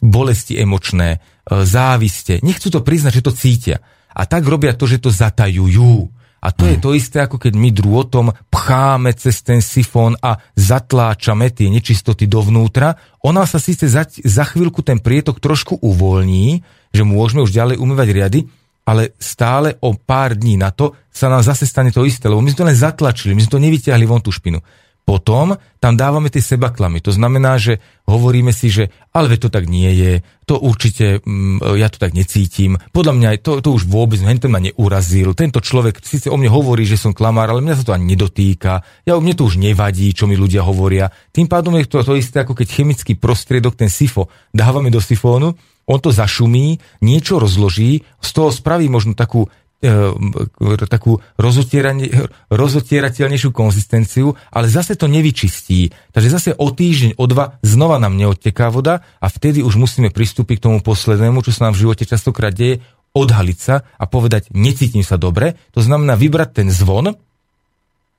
bolesti 0.04 0.60
emočné, 0.60 1.08
e, 1.16 1.18
záviste. 1.64 2.44
Nechcú 2.44 2.68
to 2.68 2.84
priznať, 2.84 3.22
že 3.22 3.24
to 3.24 3.32
cítia. 3.32 3.80
A 4.12 4.28
tak 4.28 4.44
robia 4.44 4.76
to, 4.76 4.84
že 4.84 5.00
to 5.00 5.08
zatajujú. 5.08 6.12
A 6.44 6.52
to 6.52 6.68
je 6.68 6.76
to 6.76 6.92
isté, 6.92 7.24
ako 7.24 7.40
keď 7.40 7.56
my 7.56 7.72
drôtom 7.72 8.30
pcháme 8.52 9.10
cez 9.16 9.40
ten 9.40 9.64
sifón 9.64 10.14
a 10.20 10.36
zatláčame 10.54 11.50
tie 11.50 11.72
nečistoty 11.72 12.28
dovnútra. 12.28 12.94
Ona 13.24 13.48
sa 13.48 13.56
síce 13.56 13.88
za, 13.88 14.06
za 14.06 14.44
chvíľku 14.44 14.84
ten 14.84 15.00
prietok 15.00 15.40
trošku 15.40 15.80
uvoľní, 15.80 16.60
že 16.92 17.02
môžeme 17.02 17.42
už 17.42 17.56
ďalej 17.56 17.76
umývať 17.80 18.08
riady, 18.12 18.40
ale 18.86 19.18
stále 19.18 19.74
o 19.82 19.98
pár 19.98 20.38
dní 20.38 20.54
na 20.54 20.70
to 20.70 20.94
sa 21.10 21.26
nám 21.26 21.42
zase 21.42 21.66
stane 21.66 21.90
to 21.90 22.06
isté, 22.06 22.30
lebo 22.30 22.38
my 22.38 22.52
sme 22.54 22.60
to 22.62 22.68
len 22.70 22.78
zatlačili, 22.78 23.34
my 23.34 23.42
sme 23.42 23.54
to 23.58 23.64
nevyťahli 23.66 24.04
von 24.06 24.22
tú 24.22 24.30
špinu. 24.30 24.62
Potom 25.06 25.54
tam 25.78 25.94
dávame 25.94 26.34
tie 26.34 26.42
sebaklamy. 26.42 26.98
To 27.06 27.14
znamená, 27.14 27.62
že 27.62 27.78
hovoríme 28.10 28.50
si, 28.50 28.74
že 28.74 28.90
ale 29.14 29.38
to 29.38 29.46
tak 29.46 29.70
nie 29.70 29.86
je, 29.94 30.12
to 30.42 30.58
určite, 30.58 31.22
mm, 31.22 31.62
ja 31.78 31.86
to 31.86 32.02
tak 32.02 32.10
necítim, 32.10 32.74
podľa 32.90 33.14
mňa 33.14 33.28
to, 33.38 33.62
to 33.62 33.70
už 33.70 33.86
vôbec, 33.86 34.18
ten 34.18 34.50
ma 34.50 34.58
neurazil, 34.58 35.38
tento 35.38 35.62
človek 35.62 36.02
síce 36.02 36.26
o 36.26 36.34
mne 36.34 36.50
hovorí, 36.50 36.82
že 36.82 36.98
som 36.98 37.14
klamár, 37.14 37.54
ale 37.54 37.62
mňa 37.62 37.78
sa 37.78 37.86
to 37.86 37.94
ani 37.94 38.18
nedotýka, 38.18 38.82
ja, 39.06 39.14
mne 39.14 39.38
to 39.38 39.46
už 39.46 39.62
nevadí, 39.62 40.10
čo 40.10 40.26
mi 40.26 40.34
ľudia 40.34 40.66
hovoria. 40.66 41.06
Tým 41.30 41.46
pádom 41.46 41.78
je 41.78 41.86
to 41.86 42.02
to 42.02 42.18
isté, 42.18 42.42
ako 42.42 42.58
keď 42.58 42.66
chemický 42.66 43.14
prostriedok, 43.14 43.78
ten 43.78 43.86
sifo, 43.86 44.26
dávame 44.50 44.90
do 44.90 44.98
sifónu, 44.98 45.54
on 45.86 46.02
to 46.02 46.10
zašumí, 46.10 46.82
niečo 46.98 47.38
rozloží, 47.38 48.02
z 48.18 48.30
toho 48.34 48.50
spraví 48.50 48.90
možno 48.90 49.14
takú 49.14 49.46
takú 50.88 51.20
rozotierateľnejšiu 52.48 53.50
konzistenciu, 53.52 54.32
ale 54.50 54.66
zase 54.72 54.96
to 54.96 55.04
nevyčistí. 55.06 55.92
Takže 56.16 56.28
zase 56.32 56.50
o 56.56 56.72
týždeň, 56.72 57.20
o 57.20 57.24
dva 57.28 57.60
znova 57.60 58.00
nám 58.00 58.16
neodteká 58.16 58.72
voda 58.72 59.04
a 59.20 59.26
vtedy 59.28 59.60
už 59.60 59.76
musíme 59.76 60.08
pristúpiť 60.08 60.58
k 60.58 60.64
tomu 60.70 60.80
poslednému, 60.80 61.44
čo 61.44 61.52
sa 61.52 61.68
nám 61.68 61.76
v 61.76 61.86
živote 61.86 62.08
častokrát 62.08 62.56
deje, 62.56 62.80
odhaliť 63.16 63.58
sa 63.60 63.84
a 63.96 64.04
povedať, 64.04 64.52
necítim 64.52 65.04
sa 65.04 65.16
dobre. 65.16 65.56
To 65.72 65.80
znamená 65.80 66.16
vybrať 66.16 66.64
ten 66.64 66.68
zvon, 66.68 67.16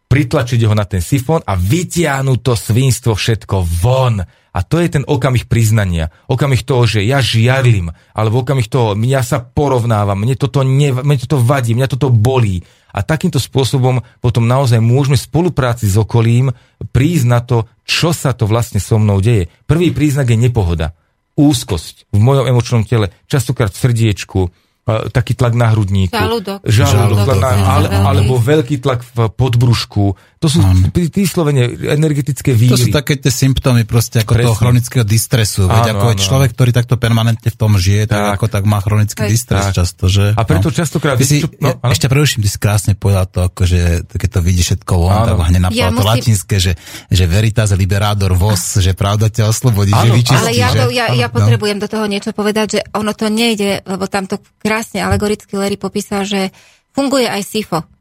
pritlačiť 0.07 0.61
ho 0.65 0.73
na 0.73 0.87
ten 0.87 1.03
sifón 1.03 1.43
a 1.43 1.53
vytiahnuť 1.53 2.39
to 2.41 2.53
svinstvo 2.55 3.13
všetko 3.13 3.55
von. 3.83 4.23
A 4.57 4.65
to 4.65 4.81
je 4.81 4.89
ten 4.89 5.05
okamih 5.05 5.45
priznania. 5.45 6.09
Okamih 6.25 6.65
toho, 6.65 6.89
že 6.89 7.05
ja 7.05 7.21
žiarlim, 7.21 7.93
alebo 8.17 8.41
okamih 8.41 8.65
toho, 8.65 8.97
ja 9.05 9.21
sa 9.21 9.37
porovnávam, 9.37 10.17
mne 10.17 10.33
toto, 10.33 10.65
ne, 10.65 10.89
mne 10.89 11.17
toto 11.21 11.37
vadí, 11.37 11.77
mňa 11.77 11.85
toto 11.93 12.09
bolí. 12.09 12.65
A 12.89 13.05
takýmto 13.05 13.37
spôsobom 13.37 14.01
potom 14.17 14.49
naozaj 14.49 14.81
môžeme 14.81 15.13
v 15.13 15.27
spolupráci 15.29 15.85
s 15.85 15.93
okolím 15.93 16.57
prísť 16.89 17.25
na 17.29 17.45
to, 17.45 17.69
čo 17.85 18.09
sa 18.09 18.33
to 18.33 18.49
vlastne 18.49 18.81
so 18.81 18.97
mnou 18.97 19.21
deje. 19.21 19.53
Prvý 19.69 19.93
príznak 19.93 20.33
je 20.33 20.41
nepohoda, 20.41 20.97
úzkosť 21.37 22.09
v 22.09 22.17
mojom 22.17 22.49
emočnom 22.49 22.81
tele, 22.81 23.13
častokrát 23.29 23.69
v 23.69 23.77
srdiečku, 23.77 24.41
taký 24.87 25.35
tlak 25.35 25.51
na 25.53 25.75
hrudníku. 25.75 26.15
Žalúdok. 26.15 26.63
Žalúdok, 26.63 27.27
Žalúdok 27.27 27.37
na, 27.43 27.51
ale, 27.67 27.87
alebo 27.91 28.39
veľký 28.39 28.79
tlak 28.79 29.03
v 29.03 29.27
podbrušku. 29.35 30.15
To 30.37 30.45
sú 30.45 30.61
vyslovene 30.93 31.65
energetické 31.97 32.53
víry. 32.53 32.69
To 32.69 32.77
sú 32.77 32.93
také 32.93 33.17
tie 33.17 33.33
symptómy 33.33 33.89
proste 33.89 34.21
ako 34.21 34.37
Presne. 34.37 34.45
toho 34.45 34.55
chronického 34.55 35.01
distresu. 35.01 35.65
Veď 35.65 35.89
áno, 35.89 35.97
ako 35.97 36.07
áno. 36.13 36.21
človek, 36.21 36.49
ktorý 36.53 36.69
takto 36.77 36.95
permanentne 37.01 37.49
v 37.49 37.57
tom 37.57 37.73
žije, 37.73 38.05
tak, 38.05 38.21
tak 38.21 38.33
ako 38.37 38.45
tak 38.45 38.63
má 38.69 38.77
chronický 38.77 39.25
Aj. 39.25 39.31
distres 39.33 39.65
tak. 39.73 39.81
často. 39.81 40.05
Že, 40.05 40.37
a 40.37 40.41
preto 40.45 40.69
no. 40.69 40.75
častokrát... 40.77 41.17
Ty 41.17 41.25
si, 41.25 41.41
čo, 41.41 41.49
no, 41.57 41.81
ešte 41.89 42.05
preruším, 42.05 42.45
ty 42.45 42.49
si 42.53 42.61
krásne 42.61 42.93
povedal 42.93 43.25
to, 43.25 43.49
ako, 43.49 43.65
že 43.65 44.05
keď 44.05 44.29
to 44.29 44.39
vidí 44.45 44.61
všetko 44.61 44.93
von, 44.93 45.25
áno. 45.25 45.25
tak 45.25 45.49
hneď 45.49 45.61
napadlo 45.73 45.81
ja 45.81 45.89
to 45.89 45.95
musím... 45.97 46.11
latinské, 46.13 46.55
že, 46.61 46.73
že 47.09 47.23
veritas 47.25 47.73
liberador 47.73 48.37
vos, 48.37 48.77
že 48.77 48.93
pravda 48.93 49.33
ťa 49.33 49.49
oslobodí, 49.49 49.89
áno, 49.97 50.05
že 50.05 50.09
vyčistí. 50.21 50.37
Ale 50.37 50.51
ja, 50.53 50.69
že? 50.69 50.85
ja, 50.93 51.05
ja 51.17 51.27
potrebujem 51.33 51.81
do 51.81 51.89
toho 51.89 52.05
niečo 52.05 52.29
povedať, 52.29 52.77
že 52.77 52.79
ono 52.93 53.09
to 53.17 53.25
nejde, 53.33 53.81
lebo 53.89 54.05
tam 54.05 54.29
to 54.29 54.37
krásne 54.61 55.01
alegoricky 55.01 55.57
Larry 55.57 55.81
popísal, 55.81 56.29
že 56.29 56.53
funguje 56.93 57.25
aj 57.25 57.41
SIFO. 57.41 57.96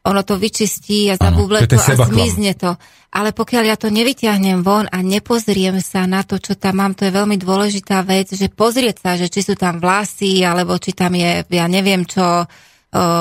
Ono 0.00 0.24
to 0.24 0.40
vyčistí 0.40 1.12
a 1.12 1.20
zabuble 1.20 1.60
to, 1.68 1.76
to 1.76 1.80
a 1.80 2.08
zmizne 2.08 2.56
to. 2.56 2.72
Ale 3.12 3.36
pokiaľ 3.36 3.64
ja 3.68 3.76
to 3.76 3.92
nevyťahnem 3.92 4.64
von 4.64 4.88
a 4.88 5.04
nepozriem 5.04 5.82
sa 5.84 6.08
na 6.08 6.24
to, 6.24 6.40
čo 6.40 6.56
tam 6.56 6.80
mám, 6.80 6.96
to 6.96 7.04
je 7.04 7.12
veľmi 7.12 7.36
dôležitá 7.36 8.00
vec, 8.06 8.32
že 8.32 8.48
pozrieť 8.48 8.96
sa, 9.02 9.10
že 9.20 9.28
či 9.28 9.44
sú 9.44 9.58
tam 9.58 9.76
vlasy, 9.76 10.40
alebo 10.40 10.80
či 10.80 10.96
tam 10.96 11.12
je, 11.12 11.44
ja 11.44 11.66
neviem 11.68 12.08
čo, 12.08 12.48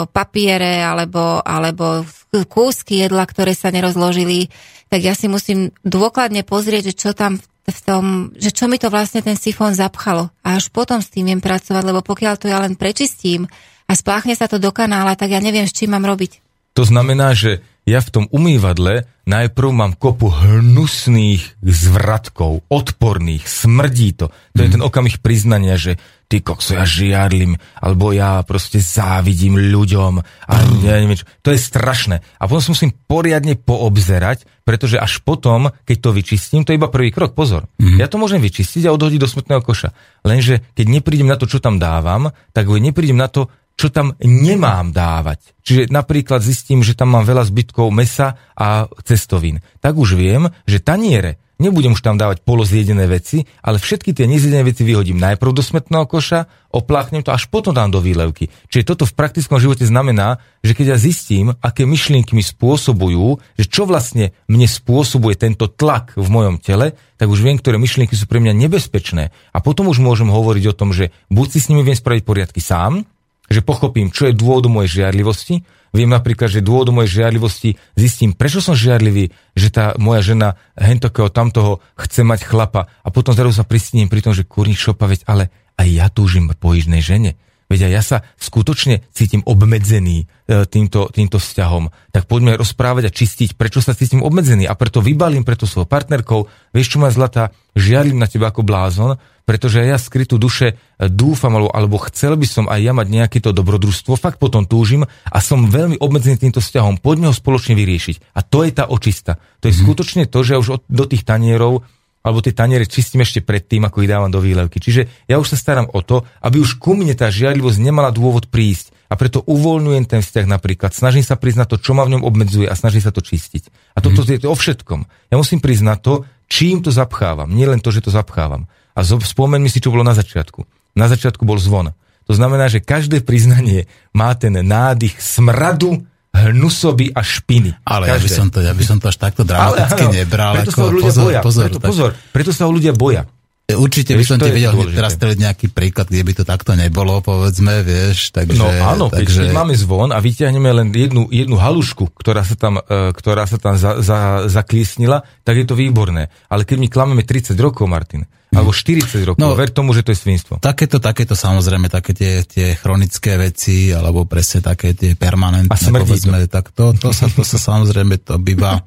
papiere, 0.10 0.82
alebo, 0.82 1.44
alebo 1.46 2.06
kúsky 2.50 3.06
jedla, 3.06 3.26
ktoré 3.26 3.54
sa 3.54 3.70
nerozložili, 3.70 4.50
tak 4.90 5.06
ja 5.06 5.14
si 5.14 5.30
musím 5.30 5.70
dôkladne 5.86 6.42
pozrieť, 6.42 6.94
že 6.94 6.96
čo 6.98 7.12
tam 7.14 7.38
v 7.70 7.80
tom, 7.86 8.34
že 8.34 8.50
čo 8.50 8.66
mi 8.66 8.82
to 8.82 8.90
vlastne 8.90 9.22
ten 9.22 9.38
sifón 9.38 9.78
zapchalo. 9.78 10.34
A 10.42 10.58
až 10.58 10.74
potom 10.74 11.06
s 11.06 11.14
tým 11.14 11.30
viem 11.30 11.42
pracovať, 11.42 11.84
lebo 11.86 12.02
pokiaľ 12.02 12.34
to 12.42 12.50
ja 12.50 12.58
len 12.58 12.74
prečistím 12.74 13.46
a 13.86 13.94
spláchne 13.94 14.34
sa 14.34 14.50
to 14.50 14.58
do 14.58 14.74
kanála, 14.74 15.14
tak 15.14 15.30
ja 15.30 15.38
neviem, 15.38 15.70
s 15.70 15.78
čím 15.78 15.94
mám 15.94 16.02
robiť. 16.02 16.49
To 16.78 16.84
znamená, 16.86 17.34
že 17.34 17.66
ja 17.90 18.06
v 18.06 18.14
tom 18.14 18.26
umývadle 18.30 19.10
najprv 19.26 19.70
mám 19.74 19.94
kopu 19.98 20.30
hnusných 20.30 21.58
zvratkov, 21.62 22.66
odporných, 22.70 23.50
smrdí 23.50 24.14
to. 24.14 24.30
To 24.30 24.60
mm. 24.60 24.62
je 24.62 24.68
mhm. 24.70 24.76
ten 24.78 24.86
okamih 24.86 25.18
priznania, 25.22 25.78
že 25.78 25.98
ty 26.30 26.46
kokso, 26.46 26.78
ja 26.78 26.86
žiarlim, 26.86 27.58
alebo 27.82 28.14
ja 28.14 28.46
proste 28.46 28.78
závidím 28.78 29.58
ľuďom 29.58 30.14
a 30.22 30.54
mm. 30.54 30.86
ja 30.86 31.02
neviem 31.02 31.18
čo. 31.18 31.26
To 31.42 31.50
je 31.50 31.58
strašné. 31.58 32.22
A 32.38 32.46
potom 32.46 32.62
sa 32.62 32.74
musím 32.78 32.94
poriadne 32.94 33.58
poobzerať, 33.58 34.46
pretože 34.62 35.02
až 35.02 35.26
potom, 35.26 35.74
keď 35.90 35.98
to 35.98 36.10
vyčistím, 36.14 36.62
to 36.62 36.70
je 36.74 36.78
iba 36.78 36.94
prvý 36.94 37.10
krok, 37.10 37.34
pozor. 37.34 37.66
Mm. 37.82 37.98
Ja 37.98 38.06
to 38.06 38.22
môžem 38.22 38.38
vyčistiť 38.38 38.86
a 38.86 38.94
odhodiť 38.94 39.18
do 39.18 39.30
smutného 39.30 39.66
koša. 39.66 39.90
Lenže 40.22 40.62
keď 40.78 40.86
neprídem 40.86 41.26
na 41.26 41.38
to, 41.42 41.50
čo 41.50 41.58
tam 41.58 41.82
dávam, 41.82 42.30
tak 42.54 42.70
neprídem 42.70 43.18
na 43.18 43.26
to, 43.26 43.50
čo 43.80 43.88
tam 43.88 44.12
nemám 44.20 44.92
dávať. 44.92 45.56
Čiže 45.64 45.88
napríklad 45.88 46.44
zistím, 46.44 46.84
že 46.84 47.00
tam 47.00 47.16
mám 47.16 47.24
veľa 47.24 47.48
zbytkov 47.48 47.88
mesa 47.96 48.36
a 48.52 48.92
cestovín. 49.08 49.64
Tak 49.80 49.96
už 49.96 50.20
viem, 50.20 50.52
že 50.68 50.84
taniere 50.84 51.40
nebudem 51.60 51.94
už 51.94 52.02
tam 52.02 52.16
dávať 52.16 52.42
polozjedené 52.48 53.06
veci, 53.06 53.44
ale 53.60 53.78
všetky 53.78 54.16
tie 54.16 54.26
nezjedené 54.26 54.64
veci 54.64 54.88
vyhodím 54.88 55.20
najprv 55.20 55.52
do 55.52 55.60
smetného 55.60 56.08
koša, 56.08 56.48
opláchnem 56.72 57.22
to, 57.22 57.36
až 57.36 57.52
potom 57.52 57.76
dám 57.76 57.92
do 57.92 58.00
výlevky. 58.00 58.48
Čiže 58.72 58.88
toto 58.88 59.04
v 59.04 59.14
praktickom 59.14 59.60
živote 59.60 59.84
znamená, 59.84 60.40
že 60.64 60.72
keď 60.74 60.96
ja 60.96 60.98
zistím, 60.98 61.52
aké 61.60 61.84
myšlienky 61.84 62.32
mi 62.32 62.42
spôsobujú, 62.42 63.44
že 63.60 63.66
čo 63.68 63.84
vlastne 63.84 64.32
mne 64.48 64.66
spôsobuje 64.66 65.36
tento 65.36 65.68
tlak 65.68 66.16
v 66.16 66.28
mojom 66.32 66.64
tele, 66.64 66.96
tak 67.20 67.28
už 67.28 67.44
viem, 67.44 67.60
ktoré 67.60 67.76
myšlienky 67.76 68.16
sú 68.16 68.26
pre 68.32 68.40
mňa 68.40 68.56
nebezpečné. 68.56 69.36
A 69.52 69.58
potom 69.60 69.92
už 69.92 70.00
môžem 70.00 70.32
hovoriť 70.32 70.72
o 70.72 70.78
tom, 70.78 70.96
že 70.96 71.12
buď 71.28 71.48
si 71.52 71.60
s 71.60 71.68
nimi 71.68 71.84
viem 71.84 72.00
spraviť 72.00 72.24
poriadky 72.24 72.64
sám, 72.64 73.04
že 73.50 73.66
pochopím, 73.66 74.14
čo 74.14 74.30
je 74.30 74.38
dôvodom 74.38 74.80
mojej 74.80 75.04
žiarlivosti. 75.04 75.66
Viem 75.90 76.14
napríklad, 76.14 76.54
že 76.54 76.62
dôvodom 76.62 77.02
mojej 77.02 77.22
žiarlivosti 77.22 77.76
zistím, 77.98 78.38
prečo 78.38 78.62
som 78.62 78.78
žiarlivý, 78.78 79.34
že 79.58 79.74
tá 79.74 79.98
moja 79.98 80.22
žena 80.22 80.54
hentokého 80.78 81.34
tamtoho 81.34 81.82
chce 81.98 82.22
mať 82.22 82.46
chlapa 82.46 82.86
a 83.02 83.10
potom 83.10 83.34
zrazu 83.34 83.58
sa 83.58 83.66
pristím 83.66 84.06
pri 84.06 84.22
tom, 84.22 84.38
že 84.38 84.46
kurník 84.46 84.78
šopa, 84.78 85.10
veď 85.10 85.26
ale 85.26 85.50
aj 85.82 85.88
ja 85.90 86.06
túžim 86.14 86.46
po 86.54 86.78
jižnej 86.78 87.02
žene. 87.02 87.42
Veď 87.70 87.86
aj 87.86 87.94
ja 87.94 88.02
sa 88.02 88.18
skutočne 88.42 89.06
cítim 89.14 89.46
obmedzený 89.46 90.26
e, 90.26 90.66
týmto, 90.66 91.06
týmto 91.14 91.38
vzťahom. 91.38 91.94
Tak 92.10 92.26
poďme 92.26 92.58
rozprávať 92.58 93.04
a 93.06 93.14
čistiť, 93.14 93.54
prečo 93.54 93.78
sa 93.78 93.94
cítim 93.94 94.26
obmedzený. 94.26 94.66
A 94.66 94.74
preto 94.74 95.06
vybalím 95.06 95.46
preto 95.46 95.70
svojou 95.70 95.86
partnerkou, 95.86 96.50
vieš 96.74 96.98
čo 96.98 96.98
moja 96.98 97.14
zlata, 97.14 97.54
žiarlim 97.78 98.18
na 98.18 98.26
teba 98.26 98.50
ako 98.50 98.66
blázon, 98.66 99.22
pretože 99.50 99.82
ja 99.82 99.98
skrytú 99.98 100.38
duše 100.38 100.78
dúfam, 101.02 101.50
alebo, 101.58 101.74
alebo 101.74 101.98
chcel 102.06 102.38
by 102.38 102.46
som 102.46 102.70
aj 102.70 102.86
ja 102.86 102.94
mať 102.94 103.08
nejaké 103.10 103.38
to 103.42 103.50
dobrodružstvo, 103.50 104.14
fakt 104.14 104.38
potom 104.38 104.70
túžim 104.70 105.10
a 105.10 105.38
som 105.42 105.66
veľmi 105.66 105.98
obmedzený 105.98 106.38
týmto 106.38 106.62
vzťahom. 106.62 107.02
Poďme 107.02 107.34
ho 107.34 107.34
spoločne 107.34 107.74
vyriešiť. 107.74 108.38
A 108.38 108.46
to 108.46 108.62
je 108.62 108.78
tá 108.78 108.86
očista. 108.86 109.42
To 109.66 109.66
je 109.66 109.74
mm-hmm. 109.74 109.90
skutočne 109.90 110.24
to, 110.30 110.46
že 110.46 110.62
už 110.62 110.68
od, 110.78 110.82
do 110.86 111.10
tých 111.10 111.26
tanierov 111.26 111.82
alebo 112.22 112.46
tie 112.46 112.54
taniere 112.54 112.86
čistím 112.86 113.26
ešte 113.26 113.42
predtým, 113.42 113.90
ako 113.90 114.06
ich 114.06 114.12
dávam 114.12 114.30
do 114.30 114.38
výlevky. 114.38 114.78
Čiže 114.78 115.26
ja 115.26 115.42
už 115.42 115.50
sa 115.50 115.58
starám 115.58 115.90
o 115.98 116.06
to, 116.06 116.30
aby 116.46 116.62
už 116.62 116.78
ku 116.78 116.94
mne 116.94 117.18
tá 117.18 117.34
žiarlivosť 117.34 117.82
nemala 117.82 118.14
dôvod 118.14 118.54
prísť 118.54 118.94
a 119.10 119.18
preto 119.18 119.42
uvoľňujem 119.50 120.06
ten 120.06 120.22
vzťah 120.22 120.46
napríklad. 120.46 120.94
Snažím 120.94 121.26
sa 121.26 121.42
na 121.42 121.66
to, 121.66 121.82
čo 121.82 121.98
ma 121.98 122.06
v 122.06 122.14
ňom 122.14 122.28
obmedzuje 122.28 122.70
a 122.70 122.78
snažím 122.78 123.02
sa 123.02 123.10
to 123.10 123.26
čistiť. 123.26 123.98
A 123.98 124.06
toto 124.06 124.22
mm. 124.22 124.30
je 124.30 124.42
to 124.46 124.54
o 124.54 124.56
všetkom. 124.56 125.10
Ja 125.34 125.42
musím 125.42 125.58
na 125.82 125.98
to, 125.98 126.30
čím 126.46 126.86
to 126.86 126.94
zapchávam. 126.94 127.50
Nie 127.50 127.66
len 127.66 127.82
to, 127.82 127.90
že 127.90 128.06
to 128.06 128.14
zapchávam. 128.14 128.70
A 129.00 129.04
spomeňme 129.08 129.72
si, 129.72 129.80
čo 129.80 129.96
bolo 129.96 130.04
na 130.04 130.12
začiatku. 130.12 130.68
Na 131.00 131.08
začiatku 131.08 131.48
bol 131.48 131.56
zvon. 131.56 131.96
To 132.28 132.34
znamená, 132.36 132.70
že 132.70 132.84
každé 132.84 133.26
priznanie 133.26 133.90
má 134.14 134.36
ten 134.38 134.54
nádych 134.54 135.18
smradu 135.18 136.06
hnusoby 136.30 137.10
a 137.10 137.26
špiny. 137.26 137.74
Ale 137.82 138.14
ja 138.14 138.22
by, 138.22 138.30
som 138.30 138.48
to, 138.54 138.62
ja 138.62 138.74
by 138.76 138.84
som 138.86 139.02
to 139.02 139.10
až 139.10 139.18
takto 139.18 139.42
dramaticky 139.42 140.06
Ale, 140.06 140.14
nebral. 140.14 140.54
Preto 140.62 140.72
ako, 140.72 140.78
sa 140.78 140.86
ľudia 140.86 141.10
pozor, 141.10 141.26
boja. 141.26 141.42
Pozor, 141.42 141.66
preto, 141.66 141.80
pozor, 141.82 142.10
preto 142.30 142.52
sa 142.54 142.66
ľudia 142.70 142.94
boja. 142.94 143.24
Určite 143.70 144.18
vieš, 144.18 144.22
by 144.22 144.26
som 144.34 144.40
ti 144.42 144.50
vedel 144.50 144.74
teraz 144.98 145.14
streliť 145.14 145.38
nejaký 145.46 145.68
príklad, 145.70 146.10
kde 146.10 146.26
by 146.26 146.34
to 146.42 146.44
takto 146.46 146.74
nebolo, 146.74 147.22
povedzme, 147.22 147.86
vieš, 147.86 148.34
takže... 148.34 148.58
No 148.58 148.66
áno, 148.66 149.14
takže... 149.14 149.46
keď 149.46 149.54
máme 149.54 149.78
zvon 149.78 150.10
a 150.10 150.18
vyťahneme 150.18 150.70
len 150.74 150.88
jednu, 150.90 151.30
jednu 151.30 151.54
halušku, 151.54 152.10
ktorá 152.18 152.42
sa 152.42 152.58
tam, 152.58 152.82
uh, 152.82 153.14
ktorá 153.14 153.46
sa 153.46 153.62
tam 153.62 153.78
za, 153.78 154.02
za, 154.02 154.50
zaklísnila, 154.50 155.22
tak 155.46 155.62
je 155.62 155.70
to 155.70 155.78
výborné. 155.78 156.34
Ale 156.50 156.66
keď 156.66 156.78
my 156.82 156.88
klameme 156.90 157.22
30 157.22 157.54
rokov, 157.62 157.86
Martin, 157.86 158.26
alebo 158.50 158.74
40 158.74 159.30
rokov. 159.30 159.38
No, 159.38 159.54
ver 159.54 159.70
tomu, 159.70 159.94
že 159.94 160.02
to 160.02 160.10
je 160.10 160.18
svinstvo. 160.18 160.58
Takéto, 160.58 160.98
takéto 160.98 161.38
samozrejme, 161.38 161.86
také 161.86 162.18
tie, 162.18 162.42
tie 162.42 162.74
chronické 162.74 163.38
veci, 163.38 163.94
alebo 163.94 164.26
presne 164.26 164.66
také 164.66 164.98
tie 164.98 165.14
permanentné, 165.14 165.70
povedzme, 165.70 166.50
to. 166.50 166.50
tak 166.50 166.74
to, 166.74 166.98
to, 166.98 167.14
sa, 167.14 167.30
to 167.30 167.46
sa 167.46 167.62
samozrejme, 167.62 168.18
to 168.26 168.42
býva, 168.42 168.82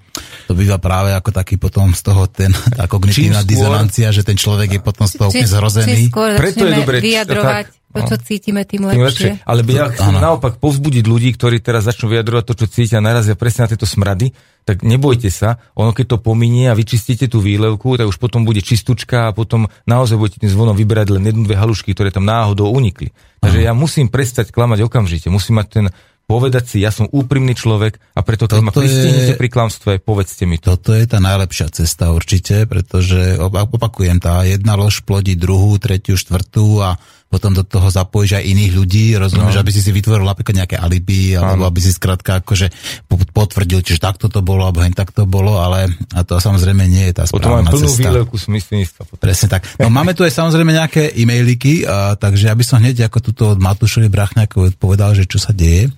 to 0.50 0.58
býva 0.58 0.82
práve 0.82 1.14
ako 1.14 1.30
taký 1.30 1.62
potom 1.62 1.94
z 1.94 2.02
toho 2.02 2.26
ten, 2.26 2.50
tá 2.50 2.90
kognitívna 2.90 3.46
dizonancia, 3.46 4.10
že 4.10 4.26
ten 4.26 4.34
človek 4.34 4.78
je 4.78 4.80
potom 4.82 5.06
z 5.06 5.14
toho 5.14 5.30
úplne 5.30 5.46
zrozený. 5.46 6.10
Preto 6.10 6.62
je 6.66 6.74
dobre, 6.74 6.98
vyjadrovať. 6.98 7.66
Tak, 7.70 7.81
to, 7.92 8.00
čo 8.08 8.16
cítime, 8.24 8.64
tým 8.64 8.88
Tým 8.88 9.04
lepšie. 9.04 9.04
lepšie. 9.04 9.30
Ale 9.44 9.60
by 9.60 9.72
ja 9.76 9.86
chcem 9.92 10.16
naopak 10.16 10.56
povzbudiť 10.56 11.04
ľudí, 11.04 11.30
ktorí 11.36 11.60
teraz 11.60 11.84
začnú 11.84 12.08
vyjadrovať 12.08 12.44
to, 12.48 12.54
čo 12.64 12.66
cítia 12.72 12.98
a 12.98 13.04
narazia 13.04 13.36
presne 13.36 13.68
na 13.68 13.76
tieto 13.76 13.84
smrady, 13.84 14.32
tak 14.64 14.86
nebojte 14.86 15.28
sa, 15.28 15.58
ono 15.76 15.92
keď 15.92 16.16
to 16.16 16.16
pominie 16.22 16.70
a 16.70 16.78
vyčistíte 16.78 17.26
tú 17.26 17.42
výlevku, 17.42 17.98
tak 17.98 18.08
už 18.08 18.16
potom 18.16 18.46
bude 18.46 18.62
čistúčka 18.62 19.28
a 19.28 19.34
potom 19.34 19.66
naozaj 19.84 20.16
budete 20.16 20.38
tým 20.46 20.52
zvonom 20.54 20.78
vyberať 20.78 21.12
len 21.18 21.26
jednu, 21.28 21.44
dve 21.44 21.58
halušky, 21.58 21.92
ktoré 21.92 22.14
tam 22.14 22.24
náhodou 22.24 22.70
unikli. 22.70 23.10
Takže 23.42 23.58
ja 23.58 23.74
musím 23.74 24.06
prestať 24.06 24.54
klamať 24.54 24.86
okamžite, 24.86 25.28
musím 25.28 25.58
mať 25.58 25.66
ten 25.68 25.86
povedať 26.22 26.64
si, 26.64 26.76
ja 26.80 26.88
som 26.88 27.10
úprimný 27.10 27.52
človek 27.52 27.98
a 28.16 28.20
preto 28.24 28.46
keď 28.48 28.62
ma 28.62 28.72
pristínete 28.72 29.36
pri 29.36 29.48
klamstve, 29.52 29.90
povedzte 30.00 30.46
mi 30.48 30.56
to. 30.56 30.78
Toto 30.78 30.96
je 30.96 31.04
tá 31.04 31.20
najlepšia 31.20 31.68
cesta 31.68 32.14
určite, 32.14 32.64
pretože 32.64 33.36
op- 33.36 33.68
opakujem, 33.76 34.16
tá 34.22 34.40
jedna 34.46 34.78
lož 34.78 35.04
plodí 35.04 35.36
druhú, 35.36 35.76
tretiu, 35.76 36.16
štvrtú 36.16 36.80
a 36.80 36.96
potom 37.32 37.56
do 37.56 37.64
toho 37.64 37.88
zapojíš 37.88 38.36
aj 38.36 38.44
iných 38.44 38.72
ľudí, 38.76 39.16
rozumieš, 39.16 39.56
no. 39.56 39.60
aby 39.64 39.72
si 39.72 39.80
si 39.80 39.88
vytvoril 39.88 40.28
napríklad 40.28 40.52
nejaké 40.52 40.76
alibi, 40.76 41.32
alebo 41.32 41.64
aby 41.64 41.80
si 41.80 41.88
skrátka 41.88 42.44
akože 42.44 42.68
po- 43.08 43.16
potvrdil, 43.16 43.80
čiže 43.80 44.04
takto 44.04 44.28
to 44.28 44.44
bolo, 44.44 44.68
alebo 44.68 44.84
hen 44.84 44.92
takto 44.92 45.24
bolo, 45.24 45.56
ale 45.56 45.88
a 46.12 46.28
to 46.28 46.36
samozrejme 46.36 46.84
nie 46.84 47.08
je 47.08 47.14
tá 47.16 47.24
Potom 47.32 47.56
správna 47.64 47.72
plnú 47.72 47.88
cesta. 47.88 48.12
výlevku 48.12 48.36
smyslenstva. 48.36 49.08
potom. 49.08 49.24
Presne 49.24 49.48
tak. 49.48 49.64
No 49.80 49.88
máme 49.88 50.12
tu 50.12 50.28
aj 50.28 50.36
samozrejme 50.36 50.76
nejaké 50.76 51.16
e-mailiky, 51.16 51.88
a, 51.88 52.20
takže 52.20 52.52
ja 52.52 52.54
by 52.54 52.64
som 52.68 52.84
hneď 52.84 53.08
ako 53.08 53.18
tuto 53.24 53.42
od 53.56 53.58
Matúšovi 53.64 54.12
Brachňákovi 54.12 54.76
povedal, 54.76 55.16
že 55.16 55.24
čo 55.24 55.40
sa 55.40 55.56
deje. 55.56 55.88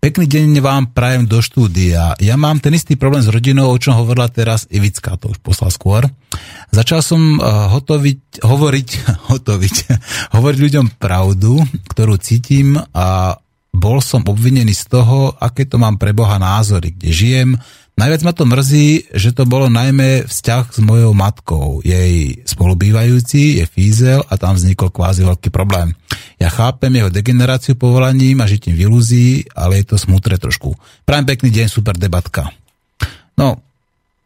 Pekný 0.00 0.32
deň 0.32 0.64
vám 0.64 0.96
prajem 0.96 1.28
do 1.28 1.44
štúdia. 1.44 2.16
Ja 2.24 2.40
mám 2.40 2.56
ten 2.56 2.72
istý 2.72 2.96
problém 2.96 3.20
s 3.20 3.28
rodinou, 3.28 3.68
o 3.68 3.76
čom 3.76 4.00
hovorila 4.00 4.32
teraz 4.32 4.64
Ivická, 4.72 5.20
to 5.20 5.28
už 5.28 5.44
poslal 5.44 5.68
skôr. 5.68 6.08
Začal 6.72 7.04
som 7.04 7.36
uh, 7.36 7.68
hotoviť, 7.68 8.40
hovoriť, 8.40 8.88
hotoviť, 9.36 9.74
hovoriť 10.40 10.58
ľuďom 10.64 10.86
pravdu, 10.96 11.60
ktorú 11.92 12.16
cítim 12.16 12.80
a 12.96 13.36
bol 13.76 14.00
som 14.00 14.24
obvinený 14.24 14.72
z 14.72 14.88
toho, 14.88 15.36
aké 15.36 15.68
to 15.68 15.76
mám 15.76 16.00
pre 16.00 16.16
Boha 16.16 16.40
názory, 16.40 16.96
kde 16.96 17.10
žijem. 17.12 17.50
Najviac 18.00 18.24
ma 18.24 18.32
to 18.32 18.48
mrzí, 18.48 19.12
že 19.12 19.36
to 19.36 19.44
bolo 19.44 19.68
najmä 19.68 20.24
vzťah 20.24 20.64
s 20.72 20.80
mojou 20.80 21.12
matkou. 21.12 21.84
Jej 21.84 22.40
spolubývajúci 22.48 23.60
je 23.60 23.68
fízel 23.68 24.24
a 24.24 24.40
tam 24.40 24.56
vznikol 24.56 24.88
kvázi 24.88 25.28
veľký 25.28 25.52
problém. 25.52 25.92
Ja 26.40 26.48
chápem 26.48 26.88
jeho 26.96 27.12
degeneráciu 27.12 27.76
povolaním 27.76 28.40
a 28.40 28.48
žitím 28.48 28.72
v 28.72 28.88
ilúzii, 28.88 29.52
ale 29.52 29.84
je 29.84 29.92
to 29.92 29.96
smutné 30.00 30.40
trošku. 30.40 30.72
Prajem 31.04 31.28
pekný 31.28 31.52
deň, 31.52 31.66
super 31.68 32.00
debatka. 32.00 32.48
No, 33.36 33.60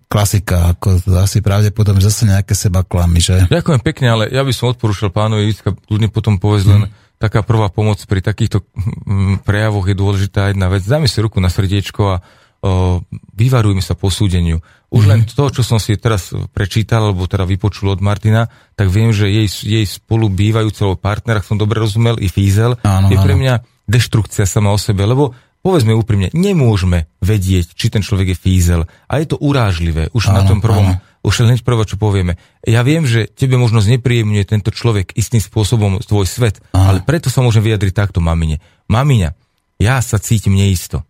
klasika, 0.07 0.79
ako 0.79 1.03
asi 1.19 1.43
pravdepodobne 1.43 1.99
zase 1.99 2.31
nejaké 2.31 2.55
seba 2.55 2.87
klamy, 2.87 3.19
že? 3.19 3.51
Ďakujem 3.51 3.83
pekne, 3.83 4.07
ale 4.15 4.25
ja 4.31 4.47
by 4.47 4.53
som 4.55 4.71
odporúčal 4.71 5.11
pánovi 5.11 5.51
Ivicka 5.51 5.75
ľudne 5.91 6.07
potom 6.07 6.39
povedz 6.39 6.71
len 6.71 6.87
taká 7.19 7.43
prvá 7.43 7.67
pomoc 7.67 7.99
pri 8.07 8.23
takýchto 8.23 8.63
mm, 8.63 9.43
prejavoch 9.43 9.91
je 9.91 9.97
dôležitá 9.99 10.55
jedna 10.55 10.71
vec. 10.71 10.87
Dajme 10.87 11.11
si 11.11 11.19
ruku 11.19 11.43
na 11.43 11.51
srdiečko 11.51 12.03
a 12.15 12.17
o, 12.63 13.03
vyvarujme 13.35 13.83
sa 13.83 13.99
posúdeniu. 13.99 14.63
Už 14.95 15.11
len 15.11 15.27
to, 15.27 15.51
čo 15.51 15.67
som 15.67 15.83
si 15.83 15.99
teraz 15.99 16.31
prečítal, 16.55 17.11
alebo 17.11 17.27
teda 17.27 17.43
vypočul 17.43 17.91
od 17.91 17.99
Martina, 17.99 18.47
tak 18.79 18.95
viem, 18.95 19.11
že 19.11 19.27
jej, 19.27 19.51
jej 19.51 19.83
spolu 19.83 20.31
bývajúceho 20.31 20.95
partnera, 20.95 21.43
ak 21.43 21.49
som 21.51 21.59
dobre 21.59 21.83
rozumel, 21.83 22.15
i 22.23 22.31
Fízel, 22.31 22.79
Áno, 22.87 23.11
je 23.11 23.19
pre 23.19 23.35
áno. 23.35 23.43
mňa 23.43 23.55
deštrukcia 23.91 24.47
sama 24.47 24.71
o 24.71 24.79
sebe, 24.79 25.03
lebo 25.03 25.35
povedzme 25.61 25.97
úprimne, 25.97 26.29
nemôžeme 26.31 27.09
vedieť, 27.19 27.75
či 27.75 27.89
ten 27.89 28.05
človek 28.05 28.33
je 28.33 28.39
fízel 28.39 28.85
a 29.09 29.13
je 29.17 29.27
to 29.33 29.41
urážlivé 29.41 30.13
už 30.13 30.29
na 30.31 30.45
Áno, 30.45 30.49
tom 30.53 30.59
prvom 30.61 30.93
áno. 30.93 31.01
už 31.25 31.49
hneď 31.49 31.65
prvé, 31.65 31.89
čo 31.89 31.97
povieme. 31.97 32.37
Ja 32.69 32.85
viem, 32.85 33.09
že 33.09 33.25
tebe 33.27 33.57
možno 33.57 33.81
znepríjemňuje 33.81 34.45
tento 34.45 34.69
človek 34.69 35.17
istým 35.17 35.41
spôsobom 35.41 36.05
tvoj 36.05 36.29
svet, 36.29 36.61
ale 36.77 37.01
preto 37.01 37.33
sa 37.33 37.41
môžem 37.41 37.65
vyjadriť 37.65 37.97
takto 37.97 38.21
mamine. 38.21 38.61
Mamiňa, 38.93 39.33
ja 39.81 40.05
sa 40.05 40.21
cítim 40.21 40.53
neisto. 40.53 41.01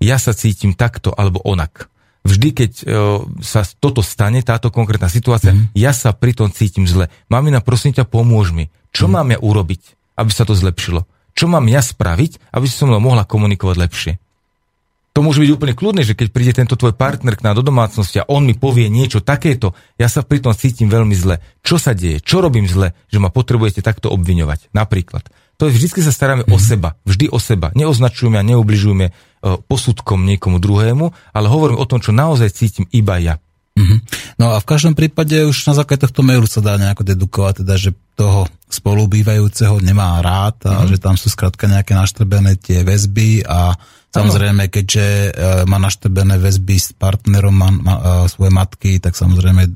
Ja 0.00 0.16
sa 0.16 0.32
cítim 0.32 0.72
takto 0.72 1.12
alebo 1.12 1.40
onak. 1.44 1.91
Vždy, 2.22 2.48
keď 2.54 2.72
e, 2.78 2.84
sa 3.42 3.66
toto 3.82 3.98
stane, 3.98 4.46
táto 4.46 4.70
konkrétna 4.70 5.10
situácia, 5.10 5.58
ja 5.74 5.90
sa 5.90 6.14
pri 6.14 6.38
tom 6.38 6.54
cítim 6.54 6.86
zle. 6.86 7.10
Mamina, 7.26 7.58
prosím 7.58 7.90
ťa, 7.98 8.06
pomôž 8.06 8.54
mi. 8.54 8.70
Čo 8.94 9.10
mám 9.10 9.34
ja 9.34 9.42
urobiť, 9.42 10.14
aby 10.14 10.30
sa 10.30 10.46
to 10.46 10.54
zlepšilo? 10.54 11.02
Čo 11.34 11.50
mám 11.50 11.66
ja 11.66 11.82
spraviť, 11.82 12.54
aby 12.54 12.64
si 12.68 12.78
so 12.78 12.86
mnou 12.86 13.02
mohla 13.02 13.26
komunikovať 13.26 13.76
lepšie? 13.76 14.12
To 15.12 15.20
môže 15.20 15.44
byť 15.44 15.50
úplne 15.52 15.76
kľudné, 15.76 16.08
že 16.08 16.16
keď 16.16 16.28
príde 16.32 16.56
tento 16.56 16.72
tvoj 16.72 16.96
partner 16.96 17.36
k 17.36 17.44
nám 17.44 17.60
do 17.60 17.64
domácnosti 17.64 18.24
a 18.24 18.28
on 18.32 18.48
mi 18.48 18.56
povie 18.56 18.88
niečo 18.88 19.20
takéto, 19.20 19.76
ja 20.00 20.08
sa 20.08 20.24
pri 20.24 20.40
tom 20.40 20.56
cítim 20.56 20.88
veľmi 20.88 21.12
zle. 21.12 21.36
Čo 21.60 21.76
sa 21.76 21.92
deje? 21.92 22.24
Čo 22.24 22.40
robím 22.40 22.64
zle, 22.64 22.96
že 23.12 23.20
ma 23.20 23.28
potrebujete 23.28 23.84
takto 23.84 24.08
obviňovať? 24.08 24.72
Napríklad. 24.72 25.28
To 25.60 25.68
je 25.68 25.76
vždy 25.76 26.00
sa 26.00 26.16
staráme 26.16 26.48
o 26.48 26.56
seba. 26.56 26.96
Vždy 27.04 27.28
o 27.28 27.36
seba. 27.36 27.76
Neoznačujeme 27.76 28.40
a 28.40 28.46
neubližujeme 28.46 29.12
posudkom 29.42 30.22
niekomu 30.22 30.62
druhému, 30.62 31.34
ale 31.34 31.46
hovorím 31.50 31.82
o 31.82 31.88
tom, 31.88 31.98
čo 31.98 32.14
naozaj 32.14 32.54
cítim 32.54 32.86
iba 32.94 33.18
ja. 33.18 33.42
Mhm. 33.72 33.96
No 34.36 34.52
a 34.52 34.60
v 34.60 34.68
každom 34.68 34.92
prípade 34.92 35.32
už 35.48 35.64
na 35.64 35.74
základe 35.74 36.04
tohto 36.04 36.20
mailu 36.20 36.44
sa 36.44 36.60
dá 36.60 36.76
nejako 36.76 37.08
dedukovať, 37.08 37.64
teda, 37.64 37.74
že 37.80 37.90
toho 38.12 38.44
spolubývajúceho 38.68 39.80
nemá 39.80 40.20
rád 40.20 40.60
a 40.68 40.84
že 40.84 41.00
tam 41.00 41.16
sú 41.16 41.32
skrátka 41.32 41.64
nejaké 41.64 41.96
naštrbené 41.96 42.60
tie 42.60 42.84
väzby 42.84 43.44
a 43.48 43.72
samozrejme, 44.12 44.68
keďže 44.68 45.06
e, 45.06 45.30
má 45.64 45.80
naštrbené 45.80 46.36
väzby 46.36 46.76
s 46.76 46.92
partnerom 46.92 47.56
ma, 47.56 47.68
ma, 47.72 47.94
e, 47.96 48.02
svojej 48.28 48.52
matky, 48.52 48.90
tak 49.00 49.16
samozrejme 49.16 49.72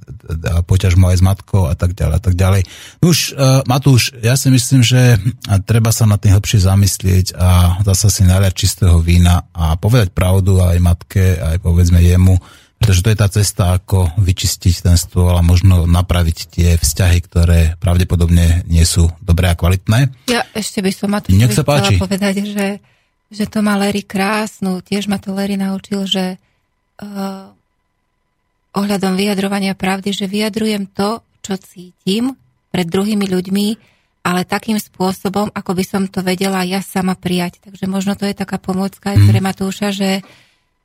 poťaž 0.68 1.00
mu 1.00 1.08
aj 1.08 1.16
s 1.18 1.24
matkou 1.24 1.64
a 1.66 1.74
tak 1.74 1.96
ďalej 1.96 2.14
a 2.14 2.22
tak 2.22 2.34
ďalej. 2.36 2.62
Už, 3.00 3.32
e, 3.32 3.64
Matúš, 3.64 4.12
ja 4.20 4.36
si 4.36 4.52
myslím, 4.52 4.84
že 4.84 5.16
treba 5.64 5.88
sa 5.90 6.04
na 6.04 6.20
tým 6.20 6.36
hlbšie 6.36 6.60
zamyslieť 6.60 7.26
a 7.34 7.80
zase 7.82 8.12
si 8.12 8.22
naliať 8.28 8.54
čistého 8.54 9.00
vína 9.00 9.48
a 9.56 9.80
povedať 9.80 10.12
pravdu 10.12 10.60
aj 10.60 10.76
matke, 10.84 11.40
aj 11.40 11.56
povedzme 11.64 12.04
jemu, 12.04 12.36
pretože 12.76 13.02
to 13.02 13.08
je 13.08 13.18
tá 13.18 13.28
cesta, 13.32 13.62
ako 13.80 14.12
vyčistiť 14.20 14.84
ten 14.84 14.96
stôl 15.00 15.32
a 15.32 15.40
možno 15.40 15.88
napraviť 15.88 16.38
tie 16.52 16.68
vzťahy, 16.76 17.18
ktoré 17.24 17.60
pravdepodobne 17.80 18.68
nie 18.68 18.84
sú 18.84 19.08
dobré 19.24 19.48
a 19.48 19.56
kvalitné. 19.56 20.12
Ja 20.28 20.44
ešte 20.52 20.84
by 20.84 20.92
som 20.92 21.08
páči. 21.16 21.32
chcela 21.32 21.96
povedať, 21.96 22.34
že, 22.44 22.66
že 23.30 23.44
to 23.50 23.58
má 23.62 23.74
Larry 23.74 24.06
krásnu, 24.06 24.78
tiež 24.82 25.10
ma 25.10 25.18
to 25.18 25.34
Larry 25.34 25.58
naučil, 25.58 26.06
že 26.06 26.38
uh, 26.38 27.50
ohľadom 28.76 29.16
vyjadrovania 29.16 29.72
pravdy, 29.72 30.12
že 30.12 30.30
vyjadrujem 30.30 30.86
to, 30.92 31.24
čo 31.42 31.58
cítim 31.58 32.36
pred 32.70 32.86
druhými 32.86 33.24
ľuďmi, 33.26 33.66
ale 34.26 34.42
takým 34.42 34.76
spôsobom, 34.76 35.54
ako 35.54 35.70
by 35.72 35.84
som 35.86 36.02
to 36.10 36.18
vedela 36.20 36.66
ja 36.66 36.82
sama 36.82 37.14
prijať. 37.14 37.62
Takže 37.62 37.86
možno 37.86 38.18
to 38.18 38.26
je 38.26 38.34
taká 38.34 38.58
pomôcka 38.58 39.14
aj 39.14 39.18
pre 39.22 39.38
Matúša, 39.38 39.94
že, 39.94 40.26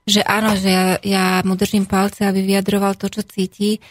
že 0.06 0.22
áno, 0.22 0.54
že 0.54 0.70
ja, 0.70 0.86
ja 1.02 1.26
mu 1.42 1.58
držím 1.58 1.90
palce, 1.90 2.22
aby 2.22 2.46
vyjadroval 2.46 2.94
to, 2.96 3.10
čo 3.10 3.26
cíti, 3.26 3.82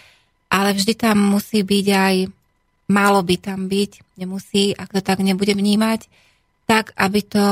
ale 0.47 0.75
vždy 0.75 0.95
tam 0.95 1.19
musí 1.19 1.67
byť 1.67 1.87
aj, 1.91 2.15
malo 2.95 3.21
by 3.27 3.37
tam 3.43 3.67
byť, 3.67 4.19
nemusí, 4.23 4.71
ak 4.75 4.95
to 4.95 5.01
tak 5.03 5.19
nebude 5.19 5.51
vnímať, 5.51 6.07
tak, 6.71 6.95
aby 6.95 7.21
to 7.27 7.47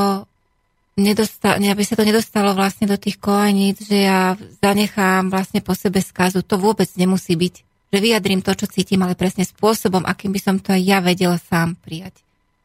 nedostal, 0.99 1.63
aby 1.63 1.83
sa 1.87 1.95
to 1.95 2.03
nedostalo 2.03 2.53
vlastne 2.53 2.91
do 2.91 2.99
tých 2.99 3.23
koleníc, 3.23 3.87
že 3.87 4.05
ja 4.05 4.35
zanechám 4.59 5.31
vlastne 5.31 5.63
po 5.63 5.73
sebe 5.73 6.03
skazu. 6.03 6.43
To 6.43 6.59
vôbec 6.59 6.91
nemusí 6.99 7.39
byť. 7.39 7.55
Že 7.89 7.99
vyjadrím 8.05 8.45
to, 8.45 8.53
čo 8.53 8.69
cítim, 8.69 9.01
ale 9.01 9.17
presne 9.17 9.47
spôsobom, 9.47 10.05
akým 10.05 10.35
by 10.35 10.41
som 10.43 10.57
to 10.61 10.77
aj 10.77 10.83
ja 10.83 10.99
vedela 11.01 11.41
sám 11.41 11.79
prijať. 11.81 12.13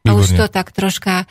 A 0.03 0.11
už 0.11 0.35
to 0.35 0.51
tak 0.51 0.75
troška 0.75 1.23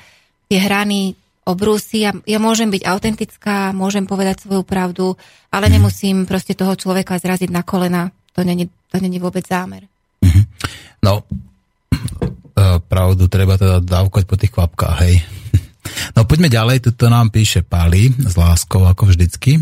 tie 0.48 0.58
hrany 0.62 1.12
obrúsi. 1.44 2.08
Ja, 2.08 2.16
ja 2.24 2.40
môžem 2.40 2.72
byť 2.72 2.88
autentická, 2.88 3.76
môžem 3.76 4.08
povedať 4.08 4.48
svoju 4.48 4.64
pravdu, 4.64 5.20
ale 5.52 5.68
nemusím 5.68 6.24
proste 6.24 6.56
toho 6.56 6.72
človeka 6.72 7.20
zraziť 7.20 7.52
na 7.52 7.60
kolena. 7.60 8.08
To 8.32 8.40
není, 8.40 8.72
to 8.88 8.96
není 8.96 9.20
vôbec 9.20 9.44
zámer. 9.44 9.84
No, 11.04 11.26
e, 12.56 12.80
pravdu 12.80 13.28
treba 13.28 13.60
teda 13.60 13.84
dávkať 13.84 14.24
po 14.24 14.40
tých 14.40 14.54
kvapkách, 14.54 14.96
hej. 15.04 15.41
No 16.14 16.28
poďme 16.28 16.52
ďalej, 16.52 16.90
tuto 16.90 17.10
nám 17.10 17.34
píše 17.34 17.66
Pali 17.66 18.12
s 18.14 18.38
láskou 18.38 18.86
ako 18.86 19.10
vždycky. 19.10 19.59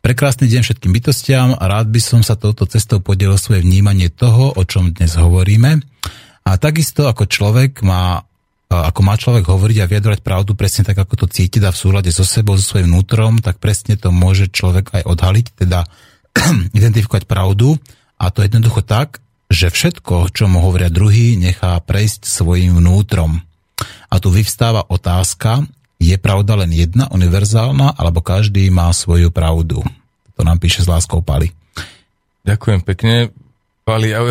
Prekrásny 0.00 0.48
deň 0.48 0.62
všetkým 0.64 0.92
bytostiam 0.94 1.52
a 1.58 1.64
rád 1.68 1.92
by 1.92 2.00
som 2.00 2.20
sa 2.24 2.38
touto 2.38 2.64
cestou 2.64 3.04
podielil 3.04 3.36
svoje 3.36 3.60
vnímanie 3.60 4.08
toho, 4.08 4.56
o 4.56 4.62
čom 4.64 4.94
dnes 4.94 5.18
hovoríme. 5.18 5.84
A 6.48 6.50
takisto 6.56 7.04
ako 7.04 7.28
človek 7.28 7.84
má 7.84 8.24
ako 8.68 9.00
má 9.00 9.16
človek 9.16 9.48
hovoriť 9.48 9.78
a 9.80 9.88
vyjadrovať 9.88 10.20
pravdu 10.20 10.52
presne 10.52 10.84
tak, 10.84 11.00
ako 11.00 11.24
to 11.24 11.26
cíti 11.32 11.56
a 11.64 11.72
v 11.72 11.80
súlade 11.80 12.12
so 12.12 12.20
sebou, 12.20 12.52
so 12.60 12.76
svojím 12.76 12.92
vnútrom, 12.92 13.40
tak 13.40 13.56
presne 13.56 13.96
to 13.96 14.12
môže 14.12 14.52
človek 14.52 14.92
aj 14.92 15.08
odhaliť, 15.08 15.46
teda 15.56 15.88
identifikovať 16.78 17.24
pravdu 17.24 17.80
a 18.20 18.28
to 18.28 18.44
jednoducho 18.44 18.84
tak, 18.84 19.24
že 19.48 19.72
všetko, 19.72 20.28
čo 20.36 20.52
mu 20.52 20.60
hovoria 20.60 20.92
druhý, 20.92 21.40
nechá 21.40 21.80
prejsť 21.80 22.28
svojim 22.28 22.76
vnútrom. 22.76 23.40
A 24.08 24.16
tu 24.18 24.32
vyvstáva 24.32 24.86
otázka, 24.88 25.66
je 25.98 26.14
pravda 26.16 26.54
len 26.54 26.70
jedna, 26.70 27.10
univerzálna, 27.10 27.98
alebo 27.98 28.22
každý 28.22 28.70
má 28.70 28.88
svoju 28.94 29.34
pravdu. 29.34 29.82
To 30.38 30.46
nám 30.46 30.62
píše 30.62 30.86
s 30.86 30.90
láskou 30.90 31.18
Pali. 31.20 31.50
Ďakujem 32.46 32.80
pekne. 32.86 33.34
Pali, 33.82 34.14
ja, 34.14 34.22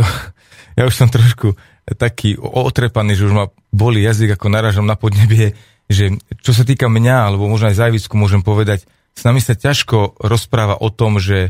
ja 0.80 0.84
už 0.88 0.95
som 0.95 1.11
trošku 1.11 1.60
taký 1.99 2.40
otrepaný, 2.40 3.19
že 3.19 3.28
už 3.28 3.36
ma 3.36 3.45
boli 3.72 4.03
jazyk, 4.03 4.40
ako 4.40 4.48
naražam 4.48 4.88
na 4.88 4.95
podnebie, 4.95 5.56
že 5.88 6.15
čo 6.44 6.52
sa 6.56 6.64
týka 6.64 6.88
mňa, 6.88 7.32
alebo 7.32 7.48
možno 7.48 7.72
aj 7.72 7.80
závisku 7.84 8.15
môžem 8.15 8.44
povedať, 8.44 8.88
s 9.18 9.22
nami 9.28 9.44
sa 9.44 9.56
ťažko 9.56 10.19
rozpráva 10.24 10.78
o 10.80 10.91
tom, 10.91 11.18
že 11.18 11.49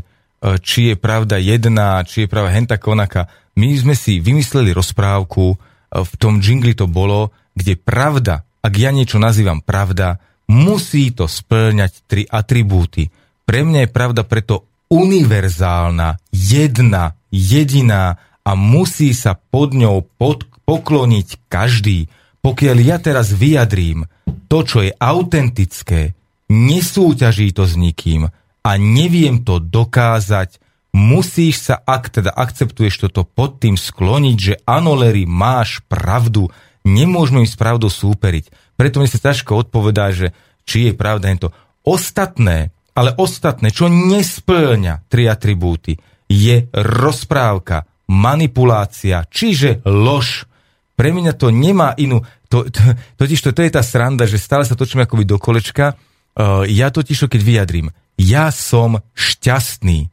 či 0.62 0.94
je 0.94 0.96
pravda 0.96 1.36
jedna, 1.36 2.00
či 2.06 2.24
je 2.24 2.30
pravda 2.30 2.54
henta 2.54 2.76
konaka. 2.80 3.28
My 3.58 3.74
sme 3.76 3.92
si 3.92 4.22
vymysleli 4.22 4.72
rozprávku, 4.72 5.52
e, 5.52 5.56
v 6.00 6.12
tom 6.16 6.40
džingli 6.40 6.72
to 6.78 6.86
bolo, 6.88 7.34
kde 7.58 7.74
pravda, 7.74 8.46
ak 8.62 8.72
ja 8.78 8.94
niečo 8.94 9.18
nazývam 9.18 9.58
pravda, 9.58 10.22
musí 10.46 11.10
to 11.10 11.26
splňať 11.26 12.06
tri 12.06 12.22
atribúty. 12.24 13.10
Pre 13.42 13.60
mňa 13.66 13.84
je 13.84 13.90
pravda 13.90 14.22
preto 14.22 14.70
univerzálna, 14.88 16.22
jedna, 16.32 17.18
jediná 17.28 18.16
a 18.46 18.50
musí 18.56 19.12
sa 19.12 19.36
pod 19.36 19.76
ňou 19.76 20.06
pod, 20.16 20.48
pokloniť 20.64 21.50
každý. 21.52 22.08
Pokiaľ 22.40 22.76
ja 22.80 22.96
teraz 22.96 23.34
vyjadrím 23.34 24.08
to, 24.48 24.64
čo 24.64 24.80
je 24.80 24.92
autentické, 24.96 26.16
nesúťaží 26.48 27.52
to 27.52 27.68
s 27.68 27.76
nikým 27.76 28.32
a 28.64 28.70
neviem 28.80 29.44
to 29.44 29.60
dokázať, 29.60 30.56
musíš 30.96 31.68
sa, 31.68 31.76
ak 31.84 32.08
teda 32.08 32.32
akceptuješ 32.32 33.08
toto 33.08 33.28
pod 33.28 33.60
tým 33.60 33.76
skloniť, 33.76 34.36
že 34.36 34.54
áno, 34.64 34.96
Larry, 34.96 35.28
máš 35.28 35.84
pravdu, 35.84 36.48
nemôžeme 36.88 37.44
im 37.44 37.48
s 37.48 37.60
pravdou 37.60 37.92
súperiť. 37.92 38.74
Preto 38.80 39.04
mi 39.04 39.06
sa 39.06 39.20
ťažko 39.20 39.68
odpovedá, 39.68 40.08
že 40.10 40.32
či 40.64 40.88
je 40.88 40.92
pravda 40.96 41.28
to. 41.36 41.52
Ostatné, 41.84 42.72
ale 42.96 43.14
ostatné, 43.14 43.68
čo 43.70 43.92
nesplňa 43.92 45.06
tri 45.06 45.28
atribúty, 45.28 46.00
je 46.28 46.68
rozprávka, 46.72 47.88
manipulácia, 48.08 49.24
čiže 49.28 49.84
lož. 49.84 50.48
Pre 50.96 51.10
mňa 51.12 51.32
to 51.36 51.48
nemá 51.52 51.94
inú... 51.96 52.24
To, 52.48 52.64
to, 52.68 52.80
totiž 53.20 53.40
to, 53.44 53.50
to 53.52 53.60
je 53.64 53.72
tá 53.72 53.84
sranda, 53.84 54.24
že 54.24 54.40
stále 54.40 54.64
sa 54.64 54.74
točíme 54.74 55.04
akoby 55.04 55.24
do 55.28 55.36
kolečka. 55.36 55.94
Uh, 56.34 56.64
ja 56.64 56.88
totiž, 56.88 57.28
keď 57.28 57.40
vyjadrím, 57.44 57.92
ja 58.18 58.48
som 58.50 59.04
šťastný. 59.14 60.10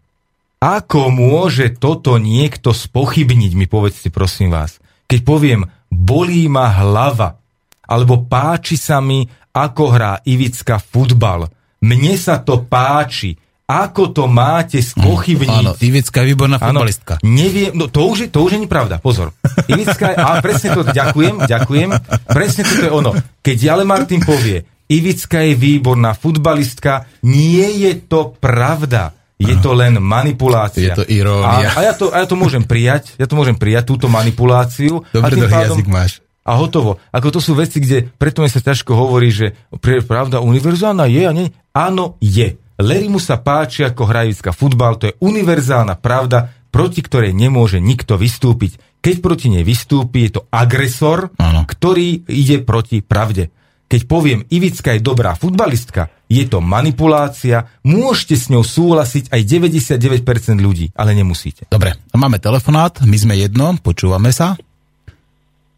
Ako 0.61 1.09
môže 1.11 1.73
toto 1.75 2.15
niekto 2.21 2.71
spochybniť, 2.71 3.51
mi 3.55 3.65
povedzte 3.67 4.11
prosím 4.11 4.53
vás. 4.53 4.77
Keď 5.05 5.19
poviem, 5.21 5.69
bolí 5.95 6.51
ma 6.51 6.67
hlava, 6.83 7.39
alebo 7.87 8.27
páči 8.27 8.75
sa 8.75 8.99
mi, 8.99 9.23
ako 9.55 9.83
hrá 9.95 10.19
Ivicka 10.27 10.75
futbal, 10.83 11.47
mne 11.79 12.13
sa 12.19 12.43
to 12.43 12.67
páči. 12.67 13.39
Ako 13.65 14.13
to 14.13 14.29
máte 14.29 14.77
spochybniť? 14.77 15.65
Áno, 15.65 15.73
Ivická 15.73 16.21
je 16.21 16.37
výborná 16.37 16.61
futbalistka. 16.61 17.17
Neviem, 17.25 17.73
no 17.73 17.89
to 17.89 18.05
už, 18.05 18.17
je, 18.21 18.27
to 18.29 18.45
už 18.45 18.61
je 18.61 18.69
pravda, 18.69 19.01
pozor. 19.01 19.33
Ivická 19.65 20.13
je, 20.13 20.17
a 20.21 20.37
presne 20.37 20.69
to, 20.77 20.85
ďakujem, 20.85 21.49
ďakujem, 21.49 21.89
presne 22.29 22.61
to 22.61 22.85
je 22.85 22.91
ono. 22.93 23.17
Keď 23.41 23.57
Jale 23.57 23.81
Martin 23.81 24.21
povie, 24.21 24.61
Ivická 24.85 25.41
je 25.41 25.57
výborná 25.57 26.13
futbalistka, 26.13 27.09
nie 27.25 27.65
je 27.81 28.05
to 28.05 28.37
pravda. 28.37 29.17
Je 29.35 29.55
to 29.59 29.75
len 29.75 29.99
manipulácia. 29.99 30.95
Je 30.95 31.03
to 31.03 31.05
irónia. 31.05 31.75
A, 31.75 31.79
a, 31.79 31.81
ja 31.83 31.93
to, 31.93 32.07
a 32.07 32.23
ja 32.23 32.27
to 32.27 32.39
môžem 32.39 32.63
prijať, 32.63 33.19
ja 33.19 33.27
to 33.27 33.35
môžem 33.35 33.59
prijať, 33.59 33.91
túto 33.91 34.07
manipuláciu. 34.07 35.03
Dobre, 35.11 35.35
a 35.43 35.51
pádom, 35.51 35.75
jazyk 35.75 35.87
máš 35.91 36.23
a 36.45 36.61
hotovo. 36.61 37.01
Ako 37.09 37.33
to 37.33 37.39
sú 37.41 37.57
veci, 37.57 37.81
kde 37.81 38.05
preto 38.05 38.45
mi 38.45 38.49
sa 38.53 38.61
ťažko 38.61 38.93
hovorí, 38.93 39.33
že 39.33 39.57
pravda 39.81 40.45
univerzálna 40.45 41.09
je 41.09 41.23
a 41.25 41.33
nie. 41.33 41.49
Áno, 41.73 42.21
je. 42.21 42.61
Lerimu 42.77 43.17
sa 43.17 43.41
páči 43.41 43.81
ako 43.81 44.05
hrajická 44.05 44.53
futbal, 44.53 45.01
to 45.01 45.09
je 45.09 45.17
univerzálna 45.25 45.97
pravda, 45.97 46.53
proti 46.69 47.01
ktorej 47.01 47.33
nemôže 47.33 47.81
nikto 47.81 48.19
vystúpiť. 48.19 48.77
Keď 49.01 49.15
proti 49.25 49.47
nej 49.49 49.65
vystúpi, 49.65 50.29
je 50.29 50.37
to 50.37 50.41
agresor, 50.53 51.33
ano. 51.39 51.65
ktorý 51.65 52.27
ide 52.29 52.61
proti 52.61 53.01
pravde. 53.01 53.49
Keď 53.95 54.11
poviem, 54.11 54.43
Ivická 54.51 54.91
je 54.91 54.99
dobrá 54.99 55.39
futbalistka, 55.39 56.11
je 56.27 56.43
to 56.51 56.59
manipulácia, 56.59 57.71
môžete 57.87 58.35
s 58.35 58.51
ňou 58.51 58.59
súhlasiť 58.59 59.31
aj 59.31 59.41
99% 59.47 60.59
ľudí, 60.59 60.91
ale 60.99 61.15
nemusíte. 61.15 61.63
Dobre, 61.71 61.95
máme 62.11 62.43
telefonát, 62.43 62.91
my 63.07 63.15
sme 63.15 63.39
jedno, 63.39 63.71
počúvame 63.79 64.35
sa. 64.35 64.59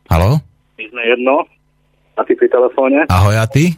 Halo? 0.10 0.41
My 0.81 0.85
sme 0.89 1.02
jedno. 1.14 1.45
A 2.18 2.26
ty 2.26 2.34
pri 2.34 2.49
telefóne? 2.49 3.06
Ahoj, 3.06 3.38
a 3.38 3.45
ty? 3.45 3.77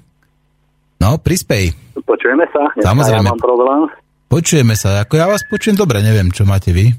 No, 1.03 1.19
prispej. 1.19 1.75
Počujeme 1.99 2.47
sa? 2.55 2.71
Samozrejme. 2.79 3.27
Ja 3.27 3.35
mám 3.35 3.43
problém. 3.43 3.91
Počujeme 4.31 4.79
sa. 4.79 5.03
Ako 5.03 5.19
ja 5.19 5.27
vás 5.27 5.43
počujem 5.51 5.75
dobre, 5.75 5.99
neviem, 5.99 6.31
čo 6.31 6.47
máte 6.47 6.71
vy. 6.71 6.95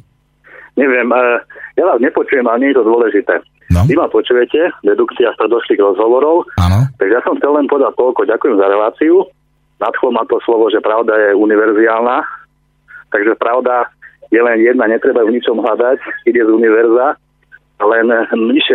Neviem, 0.76 1.08
uh, 1.08 1.40
ja 1.72 1.88
vás 1.88 2.04
nepočujem, 2.04 2.44
ale 2.44 2.68
nie 2.68 2.76
je 2.76 2.76
to 2.76 2.84
dôležité. 2.84 3.40
No. 3.70 3.86
Vy 3.86 3.94
ma 3.94 4.10
počujete, 4.10 4.74
dedukcia 4.82 5.38
predošlých 5.38 5.78
rozhovorov. 5.78 6.42
Áno. 6.58 6.90
Takže 6.98 7.14
ja 7.14 7.22
som 7.22 7.38
chcel 7.38 7.54
len 7.54 7.70
podať 7.70 7.94
toľko. 7.94 8.26
Ďakujem 8.26 8.56
za 8.58 8.66
reláciu. 8.66 9.14
Nadchlo 9.78 10.10
ma 10.10 10.26
to 10.26 10.42
slovo, 10.42 10.66
že 10.68 10.82
pravda 10.82 11.14
je 11.14 11.38
univerziálna. 11.38 12.26
Takže 13.14 13.38
pravda 13.38 13.86
je 14.34 14.42
len 14.42 14.58
jedna, 14.62 14.90
netreba 14.90 15.22
v 15.22 15.38
ničom 15.38 15.62
hľadať, 15.62 15.98
ide 16.26 16.42
z 16.42 16.50
univerza. 16.50 17.14
Len 17.80 18.06
myš, 18.50 18.66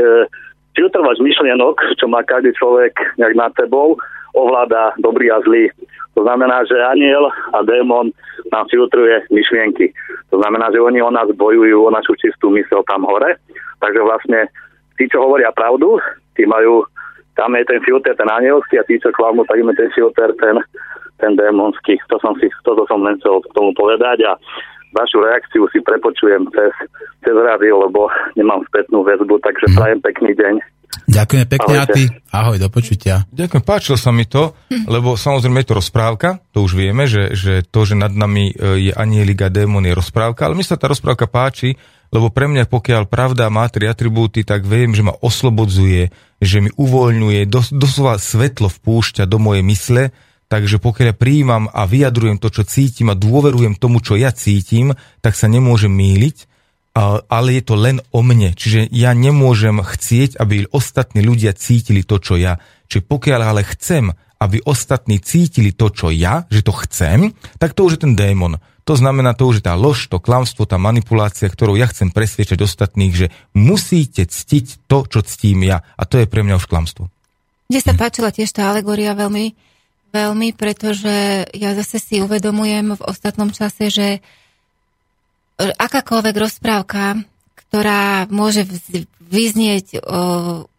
filtrovať 0.76 1.24
myšlienok, 1.24 1.76
čo 1.96 2.08
má 2.08 2.24
každý 2.24 2.52
človek 2.56 2.96
nejak 3.20 3.36
nad 3.36 3.52
tebou, 3.56 3.96
ovláda 4.36 4.92
dobrý 5.00 5.32
a 5.32 5.40
zlý. 5.44 5.72
To 6.16 6.24
znamená, 6.24 6.64
že 6.68 6.76
aniel 6.80 7.28
a 7.52 7.64
démon 7.64 8.12
nám 8.52 8.68
filtruje 8.72 9.24
myšlienky. 9.32 9.92
To 10.32 10.40
znamená, 10.40 10.72
že 10.72 10.80
oni 10.80 11.00
o 11.04 11.12
nás 11.12 11.28
bojujú, 11.32 11.84
o 11.84 11.92
našu 11.92 12.16
čistú 12.20 12.52
mysel 12.56 12.84
tam 12.88 13.04
hore. 13.04 13.40
Takže 13.80 14.00
vlastne 14.04 14.48
tí, 14.96 15.08
čo 15.12 15.24
hovoria 15.24 15.52
pravdu, 15.56 16.00
tí 16.36 16.48
majú, 16.48 16.84
tam 17.36 17.56
je 17.56 17.64
ten 17.68 17.80
filter, 17.84 18.16
ten 18.16 18.28
anielský 18.28 18.80
a 18.80 18.88
tí, 18.88 19.00
čo 19.00 19.12
klamú, 19.16 19.44
tak 19.48 19.60
im 19.60 19.72
ten 19.76 19.92
filter, 19.92 20.32
ten, 20.40 20.56
ten 21.20 21.36
démonský. 21.36 22.00
To 22.12 22.20
som 22.20 22.36
si, 22.40 22.48
toto 22.64 22.88
som 22.88 23.04
len 23.04 23.20
chcel 23.20 23.44
k 23.44 23.52
tomu 23.56 23.72
povedať 23.76 24.24
a 24.28 24.36
vašu 24.96 25.20
reakciu 25.20 25.68
si 25.72 25.84
prepočujem 25.84 26.48
cez, 26.56 26.72
cez 27.24 27.36
rádio, 27.36 27.84
lebo 27.84 28.08
nemám 28.40 28.64
spätnú 28.72 29.04
väzbu, 29.04 29.44
takže 29.44 29.68
mm. 29.72 29.76
prajem 29.76 30.00
pekný 30.00 30.32
deň. 30.40 30.56
Ďakujem 31.06 31.46
pekne 31.46 31.76
Ahojte. 31.76 31.92
a 31.92 31.96
ty. 31.96 32.04
Ahoj, 32.32 32.58
do 32.58 32.70
počutia. 32.72 33.16
Ďakujem, 33.30 33.64
páčilo 33.68 34.00
sa 34.00 34.16
mi 34.16 34.24
to, 34.26 34.56
lebo 34.88 35.20
samozrejme 35.20 35.62
je 35.62 35.68
to 35.68 35.76
rozprávka, 35.76 36.40
to 36.56 36.64
už 36.64 36.74
vieme, 36.80 37.04
že, 37.06 37.36
že 37.36 37.68
to, 37.68 37.84
že 37.84 38.00
nad 38.00 38.16
nami 38.16 38.56
e, 38.56 38.90
je 38.90 38.92
anielik 38.96 39.44
a 39.44 39.52
démon 39.52 39.84
je 39.84 39.92
rozprávka, 39.92 40.48
ale 40.48 40.56
mi 40.56 40.64
sa 40.64 40.80
tá 40.80 40.88
rozprávka 40.88 41.28
páči, 41.28 41.76
lebo 42.14 42.34
pre 42.34 42.46
mňa, 42.52 42.70
pokiaľ 42.70 43.10
pravda 43.10 43.50
má 43.54 43.66
tri 43.70 43.90
atribúty, 43.90 44.46
tak 44.46 44.66
viem, 44.66 44.94
že 44.94 45.06
ma 45.06 45.14
oslobodzuje, 45.14 46.12
že 46.42 46.58
mi 46.62 46.70
uvoľňuje, 46.74 47.48
dos, 47.50 47.72
doslova 47.72 48.22
svetlo 48.22 48.70
vpúšťa 48.70 49.26
do 49.26 49.38
mojej 49.42 49.66
mysle, 49.66 50.04
Takže 50.46 50.78
pokiaľ 50.78 51.08
ja 51.10 51.18
prijímam 51.18 51.66
a 51.74 51.90
vyjadrujem 51.90 52.38
to, 52.38 52.54
čo 52.54 52.70
cítim 52.70 53.10
a 53.10 53.18
dôverujem 53.18 53.82
tomu, 53.82 53.98
čo 53.98 54.14
ja 54.14 54.30
cítim, 54.30 54.94
tak 55.26 55.34
sa 55.34 55.50
nemôžem 55.50 55.90
míliť, 55.90 56.46
ale 57.28 57.60
je 57.60 57.64
to 57.66 57.76
len 57.76 57.98
o 58.14 58.22
mne. 58.22 58.54
Čiže 58.56 58.88
ja 58.94 59.12
nemôžem 59.12 59.82
chcieť, 59.82 60.38
aby 60.38 60.70
ostatní 60.72 61.26
ľudia 61.26 61.52
cítili 61.58 62.06
to, 62.06 62.22
čo 62.22 62.38
ja. 62.38 62.62
Čiže 62.88 63.10
pokiaľ 63.10 63.42
ale 63.42 63.62
chcem, 63.66 64.14
aby 64.40 64.62
ostatní 64.64 65.20
cítili 65.20 65.74
to, 65.74 65.90
čo 65.90 66.14
ja, 66.14 66.46
že 66.48 66.62
to 66.62 66.72
chcem, 66.88 67.34
tak 67.58 67.74
to 67.74 67.90
už 67.90 68.00
je 68.00 68.04
ten 68.08 68.14
démon. 68.14 68.62
To 68.86 68.94
znamená, 68.94 69.34
to 69.34 69.50
už 69.50 69.60
je 69.60 69.66
tá 69.66 69.74
lož, 69.74 70.06
to 70.06 70.22
klamstvo, 70.22 70.70
tá 70.70 70.78
manipulácia, 70.78 71.50
ktorou 71.50 71.74
ja 71.74 71.90
chcem 71.90 72.14
presviečať 72.14 72.62
ostatných, 72.62 73.14
že 73.18 73.28
musíte 73.58 74.30
ctiť 74.30 74.86
to, 74.86 75.10
čo 75.10 75.20
ctím 75.26 75.66
ja. 75.66 75.82
A 75.98 76.06
to 76.06 76.22
je 76.22 76.30
pre 76.30 76.46
mňa 76.46 76.62
už 76.62 76.70
klamstvo. 76.70 77.10
Mne 77.66 77.82
sa 77.82 77.98
páčila 77.98 78.30
tiež 78.30 78.54
tá 78.54 78.70
alegoria 78.70 79.18
veľmi, 79.18 79.58
veľmi, 80.14 80.54
pretože 80.54 81.50
ja 81.50 81.74
zase 81.74 81.98
si 81.98 82.22
uvedomujem 82.22 82.94
v 82.94 83.02
ostatnom 83.10 83.50
čase, 83.50 83.90
že 83.90 84.08
akákoľvek 85.58 86.36
rozprávka, 86.38 87.26
ktorá 87.58 88.30
môže 88.30 88.70
vyznieť 89.18 89.98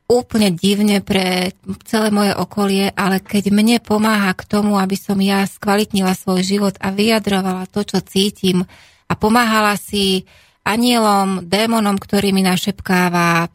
úplne 0.07 0.55
divne 0.55 1.03
pre 1.03 1.51
celé 1.83 2.15
moje 2.15 2.31
okolie, 2.35 2.95
ale 2.95 3.19
keď 3.19 3.51
mne 3.51 3.83
pomáha 3.83 4.33
k 4.39 4.47
tomu, 4.47 4.79
aby 4.79 4.95
som 4.95 5.19
ja 5.19 5.43
skvalitnila 5.43 6.15
svoj 6.15 6.47
život 6.47 6.75
a 6.79 6.95
vyjadrovala 6.95 7.67
to, 7.67 7.83
čo 7.83 7.99
cítim 8.07 8.63
a 9.11 9.13
pomáhala 9.19 9.75
si 9.75 10.23
anielom, 10.67 11.47
démonom, 11.47 11.95
ktorý 11.95 12.35
mi 12.35 12.43
našepkáva 12.43 13.51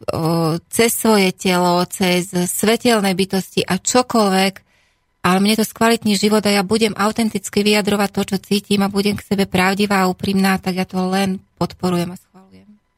cez 0.72 0.96
svoje 0.96 1.36
telo, 1.36 1.84
cez 1.84 2.32
svetelné 2.32 3.12
bytosti 3.12 3.64
a 3.68 3.76
čokoľvek, 3.76 4.54
ale 5.22 5.38
mne 5.38 5.54
to 5.60 5.64
skvalitní 5.68 6.16
život 6.16 6.40
a 6.48 6.50
ja 6.50 6.64
budem 6.64 6.96
autenticky 6.96 7.60
vyjadrovať 7.62 8.10
to, 8.10 8.22
čo 8.32 8.36
cítim 8.40 8.80
a 8.80 8.92
budem 8.92 9.14
k 9.14 9.28
sebe 9.28 9.44
pravdivá 9.44 10.02
a 10.02 10.10
úprimná, 10.10 10.56
tak 10.56 10.80
ja 10.80 10.88
to 10.88 11.04
len 11.12 11.38
podporujem 11.60 12.16
a. 12.16 12.31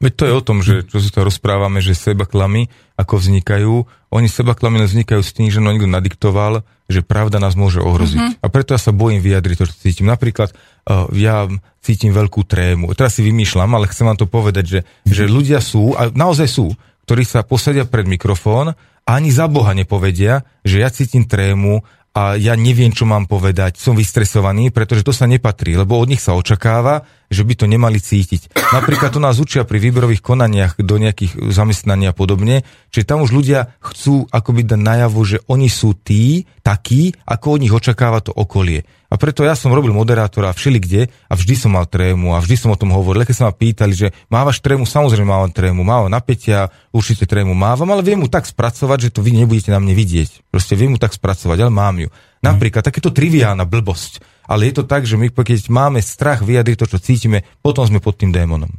Veď 0.03 0.13
to 0.19 0.23
je 0.27 0.33
o 0.35 0.43
tom, 0.43 0.57
že 0.59 0.83
čo 0.91 0.99
sa 0.99 1.07
to 1.07 1.23
rozprávame, 1.23 1.79
že 1.79 1.95
seba 1.95 2.27
klamy, 2.27 2.67
ako 2.99 3.15
vznikajú, 3.15 3.75
oni 4.11 4.27
seba 4.27 4.51
klamy 4.51 4.83
vznikajú 4.83 5.23
s 5.23 5.31
tým, 5.31 5.47
že 5.47 5.63
no 5.63 5.71
niekto 5.71 5.87
nadiktoval, 5.87 6.67
že 6.91 6.99
pravda 6.99 7.39
nás 7.39 7.55
môže 7.55 7.79
ohroziť. 7.79 8.19
Uh-huh. 8.19 8.43
A 8.43 8.47
preto 8.51 8.75
ja 8.75 8.79
sa 8.79 8.91
bojím 8.91 9.23
vyjadriť 9.23 9.55
to, 9.55 9.65
čo 9.71 9.75
cítim. 9.79 10.07
Napríklad 10.11 10.51
uh, 10.51 11.07
ja 11.15 11.47
cítim 11.79 12.11
veľkú 12.11 12.43
trému. 12.43 12.91
Teraz 12.93 13.17
si 13.17 13.23
vymýšľam, 13.23 13.71
ale 13.71 13.89
chcem 13.89 14.05
vám 14.05 14.19
to 14.19 14.27
povedať, 14.27 14.65
že, 14.67 14.79
že 15.07 15.23
ľudia 15.31 15.63
sú, 15.63 15.95
a 15.95 16.11
naozaj 16.11 16.47
sú, 16.51 16.75
ktorí 17.07 17.23
sa 17.23 17.47
posadia 17.47 17.87
pred 17.87 18.05
mikrofón 18.05 18.75
a 19.05 19.09
ani 19.09 19.31
za 19.31 19.47
Boha 19.47 19.71
nepovedia, 19.77 20.43
že 20.65 20.83
ja 20.83 20.89
cítim 20.91 21.23
trému 21.23 21.85
a 22.15 22.39
ja 22.39 22.55
neviem, 22.55 22.95
čo 22.95 23.03
mám 23.03 23.27
povedať, 23.27 23.75
som 23.75 23.91
vystresovaný, 23.91 24.71
pretože 24.71 25.03
to 25.03 25.11
sa 25.11 25.27
nepatrí, 25.27 25.75
lebo 25.75 25.99
od 25.99 26.07
nich 26.07 26.23
sa 26.23 26.31
očakáva, 26.31 27.03
že 27.29 27.43
by 27.43 27.53
to 27.57 27.65
nemali 27.65 27.97
cítiť. 27.97 28.53
Napríklad 28.73 29.13
to 29.13 29.21
nás 29.21 29.41
učia 29.41 29.65
pri 29.65 29.81
výberových 29.81 30.21
konaniach 30.21 30.77
do 30.79 30.95
nejakých 30.97 31.51
zamestnaní 31.51 32.09
a 32.09 32.13
podobne, 32.13 32.65
že 32.93 33.07
tam 33.07 33.25
už 33.25 33.33
ľudia 33.33 33.73
chcú 33.81 34.29
akoby 34.29 34.65
dať 34.65 34.79
najavo, 34.79 35.21
že 35.25 35.37
oni 35.49 35.69
sú 35.69 35.97
tí, 35.97 36.49
takí, 36.65 37.13
ako 37.25 37.45
od 37.57 37.61
nich 37.61 37.73
očakáva 37.73 38.21
to 38.21 38.33
okolie. 38.33 38.85
A 39.05 39.21
preto 39.21 39.45
ja 39.45 39.53
som 39.53 39.71
robil 39.71 39.93
moderátora 39.93 40.51
všeli 40.51 40.79
kde 40.81 41.01
a 41.29 41.33
vždy 41.37 41.55
som 41.55 41.71
mal 41.77 41.85
trému 41.85 42.33
a 42.33 42.41
vždy 42.41 42.55
som 42.57 42.73
o 42.73 42.79
tom 42.79 42.91
hovoril. 42.91 43.23
Keď 43.23 43.37
sa 43.37 43.47
ma 43.47 43.53
pýtali, 43.53 43.93
že 43.93 44.07
mávaš 44.27 44.59
trému, 44.59 44.83
samozrejme 44.83 45.29
mávam 45.29 45.53
trému, 45.53 45.85
mávam 45.85 46.09
napätia, 46.09 46.73
určite 46.89 47.29
trému 47.29 47.53
mávam, 47.53 47.87
ale 47.93 48.01
viem 48.01 48.19
mu 48.19 48.27
tak 48.27 48.49
spracovať, 48.49 49.07
že 49.07 49.13
to 49.15 49.23
vy 49.23 49.31
nebudete 49.31 49.69
na 49.69 49.79
mne 49.79 49.93
vidieť. 49.93 50.49
Proste 50.49 50.73
viem 50.73 50.91
mu 50.91 50.99
tak 50.99 51.13
spracovať, 51.13 51.57
ale 51.63 51.71
mám 51.71 51.95
ju. 52.01 52.09
Napríklad 52.45 52.85
takéto 52.85 53.09
triviálna 53.09 53.65
blbosť. 53.65 54.21
Ale 54.45 54.69
je 54.69 54.77
to 54.77 54.83
tak, 54.85 55.09
že 55.09 55.17
my 55.17 55.33
keď 55.33 55.73
máme 55.73 55.97
strach 55.99 56.45
vyjadriť 56.45 56.85
to, 56.85 56.85
čo 56.85 57.01
cítime, 57.01 57.41
potom 57.65 57.81
sme 57.85 57.97
pod 57.97 58.21
tým 58.21 58.29
démonom. 58.29 58.69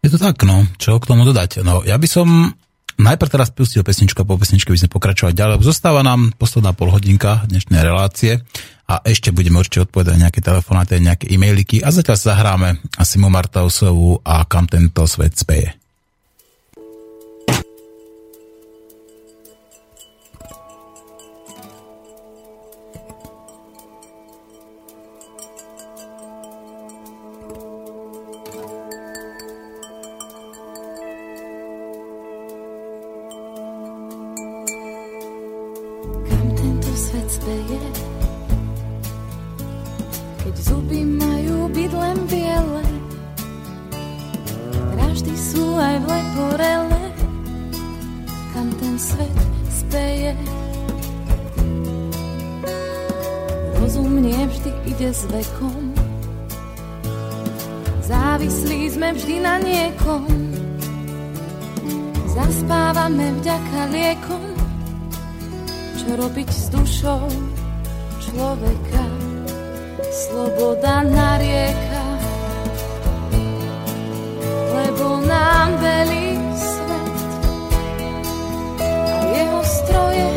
Je 0.00 0.08
to 0.08 0.16
tak, 0.16 0.40
no. 0.46 0.64
Čo 0.78 1.02
k 1.02 1.08
tomu 1.10 1.26
dodať? 1.26 1.60
No, 1.66 1.82
ja 1.82 1.98
by 1.98 2.08
som 2.08 2.54
najprv 3.00 3.32
teraz 3.32 3.48
pustil 3.50 3.80
pesničku 3.80 4.22
a 4.22 4.28
po 4.28 4.36
pesničke 4.36 4.72
by 4.72 4.78
sme 4.80 4.92
pokračovať 4.92 5.32
ďalej, 5.32 5.64
zostáva 5.64 6.04
nám 6.04 6.36
posledná 6.36 6.76
polhodinka 6.76 7.48
dnešnej 7.48 7.80
relácie 7.80 8.44
a 8.84 9.00
ešte 9.06 9.32
budeme 9.32 9.56
určite 9.56 9.88
odpovedať 9.88 10.20
nejaké 10.20 10.40
telefonáty, 10.44 11.00
nejaké 11.00 11.26
e-mailiky 11.32 11.80
a 11.80 11.88
zatiaľ 11.88 12.16
sa 12.20 12.36
zahráme 12.36 12.76
Simu 13.00 13.32
Martausovú 13.32 14.20
a 14.20 14.44
kam 14.44 14.68
tento 14.68 15.08
svet 15.08 15.32
speje. 15.36 15.79
Človeka. 68.30 69.04
Sloboda 70.10 71.02
narieka, 71.02 72.06
lebo 74.74 75.22
nám 75.26 75.74
velí 75.82 76.38
svet. 76.54 77.14
A 78.86 79.18
jeho 79.34 79.60
stroje 79.66 80.28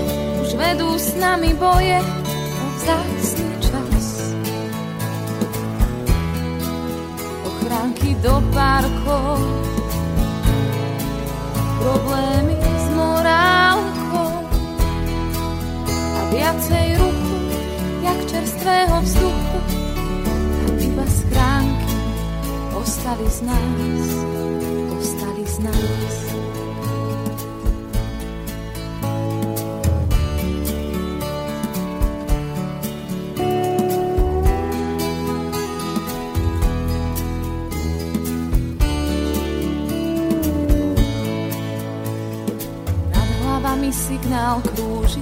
už 0.41 0.49
vedú 0.57 0.89
s 0.97 1.13
nami 1.17 1.53
boje 1.53 2.01
o 2.01 2.65
vzácný 2.77 3.49
čas. 3.61 4.05
Ochránky 7.45 8.17
do 8.21 8.41
parkov, 8.53 9.37
problémy 11.81 12.57
s 12.57 12.85
morálkou 12.93 14.33
a 15.93 16.21
viacej 16.29 16.87
ruchu, 16.97 17.03
jak 17.03 17.12
čerstvého 18.33 18.97
vzduchu 19.01 19.59
a 20.25 20.33
iba 20.81 21.05
schránky 21.05 21.95
ostali 22.73 23.29
z 23.29 23.39
nás, 23.45 24.09
ostali 24.97 25.43
z 25.45 25.57
nás. 25.61 26.15
Signál 43.93 44.57
krúži, 44.73 45.21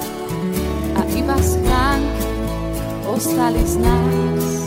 a 1.31 1.35
iba 1.35 1.43
schránky 1.43 2.27
ostali 3.07 3.63
z 3.67 4.60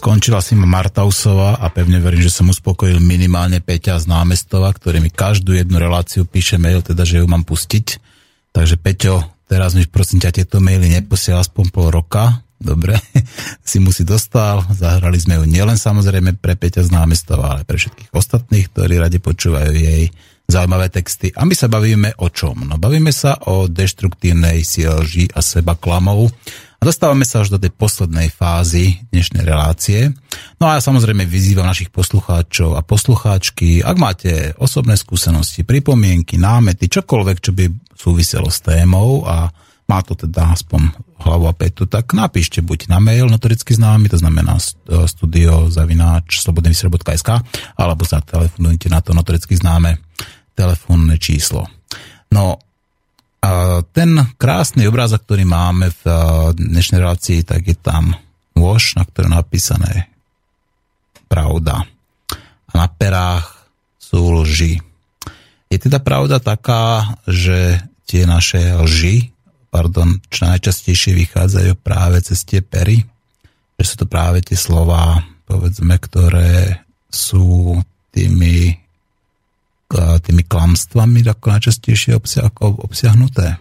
skončila 0.00 0.40
si 0.40 0.56
ma 0.56 0.80
a 0.80 1.66
pevne 1.68 2.00
verím, 2.00 2.24
že 2.24 2.32
som 2.32 2.48
uspokojil 2.48 3.04
minimálne 3.04 3.60
Peťa 3.60 4.00
z 4.00 4.08
námestova, 4.08 4.72
ktorý 4.72 5.04
mi 5.04 5.12
každú 5.12 5.52
jednu 5.52 5.76
reláciu 5.76 6.24
píše 6.24 6.56
mail, 6.56 6.80
teda, 6.80 7.04
že 7.04 7.20
ju 7.20 7.28
mám 7.28 7.44
pustiť. 7.44 8.00
Takže 8.48 8.80
Peťo, 8.80 9.20
teraz 9.44 9.76
mi 9.76 9.84
prosím 9.84 10.24
ťa 10.24 10.40
tieto 10.40 10.56
maily 10.56 10.88
neposiel 10.88 11.36
aspoň 11.36 11.68
pol 11.68 11.92
roka. 11.92 12.40
Dobre, 12.56 12.96
si 13.68 13.76
mu 13.76 13.92
si 13.92 14.08
dostal, 14.08 14.64
zahrali 14.72 15.20
sme 15.20 15.36
ju 15.36 15.44
nielen 15.44 15.76
samozrejme 15.76 16.40
pre 16.40 16.56
Peťa 16.56 16.88
z 16.88 16.96
námestova, 16.96 17.60
ale 17.60 17.68
pre 17.68 17.76
všetkých 17.76 18.16
ostatných, 18.16 18.72
ktorí 18.72 18.96
radi 18.96 19.20
počúvajú 19.20 19.72
jej 19.76 20.08
zaujímavé 20.48 20.88
texty. 20.88 21.28
A 21.36 21.44
my 21.44 21.52
sa 21.52 21.68
bavíme 21.68 22.16
o 22.24 22.32
čom? 22.32 22.64
No 22.64 22.80
bavíme 22.80 23.12
sa 23.12 23.36
o 23.52 23.68
deštruktívnej 23.68 24.64
sielži 24.64 25.28
a 25.36 25.44
seba 25.44 25.76
klamov 25.76 26.32
a 26.80 26.88
dostávame 26.88 27.28
sa 27.28 27.44
až 27.44 27.52
do 27.52 27.60
tej 27.60 27.76
poslednej 27.76 28.32
fázy 28.32 29.04
dnešnej 29.12 29.44
relácie. 29.44 30.16
No 30.56 30.72
a 30.72 30.80
ja 30.80 30.80
samozrejme 30.80 31.28
vyzývam 31.28 31.68
našich 31.68 31.92
poslucháčov 31.92 32.72
a 32.72 32.80
poslucháčky, 32.80 33.84
ak 33.84 33.96
máte 34.00 34.56
osobné 34.56 34.96
skúsenosti, 34.96 35.68
pripomienky, 35.68 36.40
námety, 36.40 36.88
čokoľvek, 36.88 37.36
čo 37.44 37.52
by 37.52 37.68
súviselo 37.92 38.48
s 38.48 38.64
témou 38.64 39.28
a 39.28 39.52
má 39.92 40.00
to 40.00 40.16
teda 40.16 40.56
aspoň 40.56 40.88
hlavu 41.20 41.50
a 41.50 41.54
petu, 41.54 41.84
tak 41.84 42.16
napíšte 42.16 42.64
buď 42.64 42.88
na 42.88 42.96
mail 42.96 43.28
notoricky 43.28 43.76
známy, 43.76 44.08
to 44.08 44.16
znamená 44.16 44.56
studio 45.04 45.68
zavináč 45.68 46.40
slobodnyvysiel.sk 46.40 47.28
alebo 47.76 48.02
sa 48.08 48.24
telefonujte 48.24 48.88
na 48.88 49.04
to 49.04 49.12
notoricky 49.12 49.52
známe 49.52 50.00
telefónne 50.56 51.20
číslo. 51.20 51.68
No, 52.32 52.56
ten 53.96 54.10
krásny 54.36 54.84
obrázok, 54.84 55.24
ktorý 55.24 55.44
máme 55.48 55.88
v 55.90 56.02
dnešnej 56.56 57.00
relácii, 57.00 57.40
tak 57.44 57.64
je 57.64 57.76
tam 57.76 58.12
nôž, 58.52 59.00
na 59.00 59.08
ktorom 59.08 59.32
napísané 59.32 60.12
pravda. 61.30 61.88
A 62.68 62.72
na 62.74 62.86
perách 62.90 63.66
sú 63.96 64.44
lži. 64.44 64.82
Je 65.70 65.78
teda 65.78 66.02
pravda 66.02 66.42
taká, 66.42 67.16
že 67.24 67.80
tie 68.04 68.26
naše 68.26 68.74
lži, 68.74 69.30
pardon, 69.70 70.18
čo 70.28 70.50
najčastejšie 70.50 71.14
vychádzajú 71.14 71.72
práve 71.78 72.18
cez 72.26 72.42
tie 72.42 72.58
pery, 72.58 73.06
že 73.78 73.84
sú 73.86 73.94
to 74.02 74.06
práve 74.10 74.42
tie 74.42 74.58
slova, 74.58 75.22
povedzme, 75.46 75.94
ktoré 75.96 76.82
sú 77.06 77.78
tými 78.10 78.74
tými 80.22 80.46
klamstvami 80.46 81.26
ako 81.26 81.46
najčastejšie 81.50 82.14
obsiahnuté? 82.60 83.58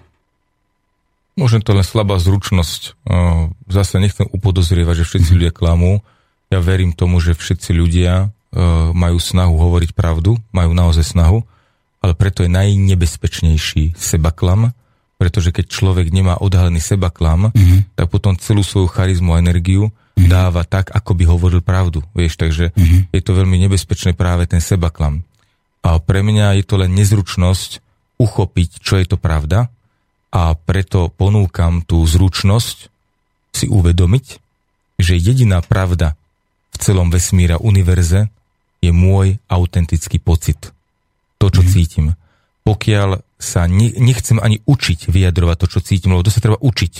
Možno 1.33 1.63
to 1.63 1.73
len 1.73 1.87
slabá 1.87 2.19
zručnosť. 2.21 2.99
Zase 3.71 3.97
nechcem 3.97 4.29
upodozrievať, 4.29 5.01
že 5.01 5.07
všetci 5.07 5.31
ľudia 5.39 5.51
klamú. 5.55 6.05
Ja 6.53 6.59
verím 6.61 6.93
tomu, 6.93 7.17
že 7.23 7.33
všetci 7.33 7.73
ľudia 7.73 8.29
majú 8.93 9.17
snahu 9.21 9.53
hovoriť 9.55 9.93
pravdu, 9.93 10.37
majú 10.49 10.73
naozaj 10.73 11.05
snahu, 11.15 11.45
ale 12.01 12.13
preto 12.17 12.41
je 12.41 12.49
najnebezpečnejší 12.49 13.93
sebaklam, 13.93 14.73
pretože 15.21 15.53
keď 15.53 15.69
človek 15.69 16.09
nemá 16.09 16.39
odhalený 16.39 16.81
sebaklam, 16.81 17.53
mm-hmm. 17.53 17.93
tak 17.93 18.07
potom 18.09 18.33
celú 18.39 18.65
svoju 18.65 18.87
charizmu 18.89 19.35
a 19.35 19.41
energiu 19.43 19.91
mm-hmm. 19.91 20.31
dáva 20.31 20.65
tak, 20.65 20.89
ako 20.95 21.11
by 21.13 21.23
hovoril 21.27 21.61
pravdu. 21.61 22.01
Vieš, 22.15 22.39
takže 22.39 22.71
mm-hmm. 22.71 23.13
je 23.13 23.21
to 23.21 23.31
veľmi 23.35 23.59
nebezpečné 23.67 24.15
práve 24.15 24.47
ten 24.47 24.63
sebaklam. 24.63 25.21
A 25.83 25.97
pre 26.03 26.21
mňa 26.25 26.59
je 26.59 26.63
to 26.67 26.75
len 26.79 26.91
nezručnosť 26.95 27.79
uchopiť, 28.19 28.83
čo 28.83 28.99
je 28.99 29.05
to 29.07 29.15
pravda 29.15 29.71
a 30.29 30.53
preto 30.53 31.09
ponúkam 31.09 31.81
tú 31.81 32.05
zručnosť 32.05 32.77
si 33.55 33.65
uvedomiť, 33.65 34.25
že 35.01 35.17
jediná 35.17 35.63
pravda 35.65 36.13
v 36.69 36.77
celom 36.77 37.09
vesmíra 37.09 37.57
univerze 37.57 38.29
je 38.79 38.91
môj 38.93 39.41
autentický 39.49 40.21
pocit. 40.21 40.71
To, 41.39 41.47
čo 41.47 41.63
mm. 41.63 41.69
cítim. 41.71 42.07
Pokiaľ 42.67 43.23
sa 43.39 43.63
ne, 43.65 43.95
nechcem 43.95 44.37
ani 44.43 44.59
učiť 44.67 45.07
vyjadrovať 45.07 45.57
to, 45.63 45.67
čo 45.71 45.79
cítim, 45.79 46.11
lebo 46.11 46.27
to 46.27 46.35
sa 46.35 46.43
treba 46.43 46.59
učiť. 46.59 46.93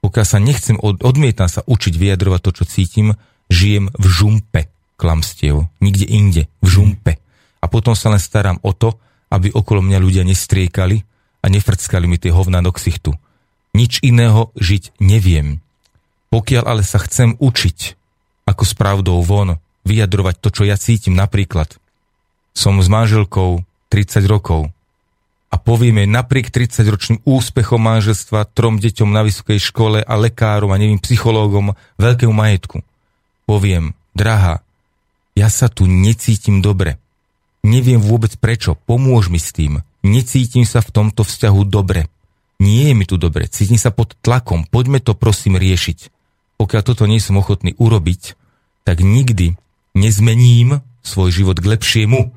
Pokiaľ 0.00 0.26
sa 0.26 0.38
nechcem, 0.38 0.78
od, 0.78 1.02
odmietam 1.02 1.50
sa 1.50 1.66
učiť 1.66 1.94
vyjadrovať 1.98 2.40
to, 2.40 2.50
čo 2.62 2.64
cítim, 2.70 3.18
žijem 3.50 3.90
v 3.90 4.06
žumpe 4.06 4.60
klamstiev. 4.94 5.66
Nikde 5.82 6.06
inde. 6.06 6.42
V 6.62 6.66
žumpe 6.70 7.18
a 7.64 7.66
potom 7.66 7.96
sa 7.96 8.12
len 8.12 8.20
starám 8.20 8.60
o 8.60 8.76
to, 8.76 8.92
aby 9.32 9.48
okolo 9.48 9.80
mňa 9.80 9.98
ľudia 10.04 10.22
nestriekali 10.28 11.00
a 11.40 11.48
nefrckali 11.48 12.04
mi 12.04 12.20
tie 12.20 12.28
hovna 12.28 12.60
do 12.60 12.68
ksichtu. 12.68 13.16
Nič 13.72 14.04
iného 14.04 14.52
žiť 14.60 15.00
neviem. 15.00 15.64
Pokiaľ 16.28 16.64
ale 16.68 16.84
sa 16.84 17.00
chcem 17.00 17.40
učiť, 17.40 17.78
ako 18.44 18.62
s 18.68 18.72
pravdou 18.76 19.24
von, 19.24 19.56
vyjadrovať 19.88 20.34
to, 20.44 20.48
čo 20.52 20.62
ja 20.68 20.76
cítim, 20.76 21.16
napríklad, 21.16 21.72
som 22.52 22.76
s 22.84 22.86
manželkou 22.92 23.64
30 23.88 24.28
rokov 24.28 24.68
a 25.48 25.56
povieme 25.56 26.04
napriek 26.04 26.52
30-ročným 26.52 27.24
úspechom 27.24 27.78
manželstva, 27.78 28.50
trom 28.52 28.76
deťom 28.76 29.08
na 29.08 29.24
vysokej 29.24 29.58
škole 29.72 30.02
a 30.04 30.14
lekárom 30.18 30.70
a 30.70 30.78
neviem, 30.78 31.00
psychológom, 31.00 31.72
veľkému 31.96 32.34
majetku. 32.34 32.82
Poviem, 33.46 33.94
drahá, 34.12 34.60
ja 35.38 35.46
sa 35.50 35.70
tu 35.70 35.86
necítim 35.86 36.58
dobre 36.58 36.98
Neviem 37.64 37.96
vôbec 37.96 38.36
prečo, 38.36 38.76
pomôž 38.76 39.32
mi 39.32 39.40
s 39.40 39.56
tým. 39.56 39.80
Necítim 40.04 40.68
sa 40.68 40.84
v 40.84 40.92
tomto 40.92 41.24
vzťahu 41.24 41.64
dobre. 41.64 42.12
Nie 42.60 42.92
je 42.92 42.94
mi 42.94 43.08
tu 43.08 43.16
dobre, 43.16 43.48
cítim 43.48 43.80
sa 43.80 43.88
pod 43.90 44.14
tlakom, 44.20 44.68
poďme 44.68 45.00
to 45.00 45.16
prosím 45.16 45.56
riešiť. 45.56 46.12
Pokiaľ 46.60 46.82
toto 46.84 47.08
nie 47.08 47.18
som 47.18 47.40
ochotný 47.40 47.74
urobiť, 47.80 48.36
tak 48.84 49.00
nikdy 49.00 49.56
nezmením 49.96 50.84
svoj 51.00 51.32
život 51.32 51.58
k 51.58 51.72
lepšiemu. 51.74 52.30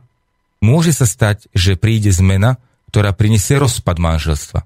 Môže 0.63 0.95
sa 0.95 1.05
stať, 1.05 1.51
že 1.53 1.77
príde 1.77 2.09
zmena, 2.09 2.57
ktorá 2.89 3.13
prinesie 3.13 3.59
rozpad 3.61 3.99
manželstva. 3.99 4.63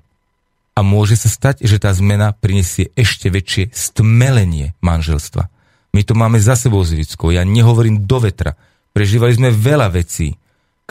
A 0.72 0.80
môže 0.86 1.20
sa 1.20 1.28
stať, 1.28 1.68
že 1.68 1.84
tá 1.84 1.92
zmena 1.92 2.32
prinesie 2.32 2.96
ešte 2.96 3.28
väčšie 3.28 3.76
stmelenie 3.76 4.72
manželstva. 4.80 5.52
My 5.92 6.02
to 6.08 6.16
máme 6.16 6.40
za 6.40 6.56
sebou 6.56 6.80
s 6.88 6.96
Ja 6.96 7.44
nehovorím 7.44 8.08
do 8.08 8.24
vetra. 8.24 8.56
Prežívali 8.96 9.36
sme 9.36 9.52
veľa 9.52 9.92
vecí, 9.92 10.40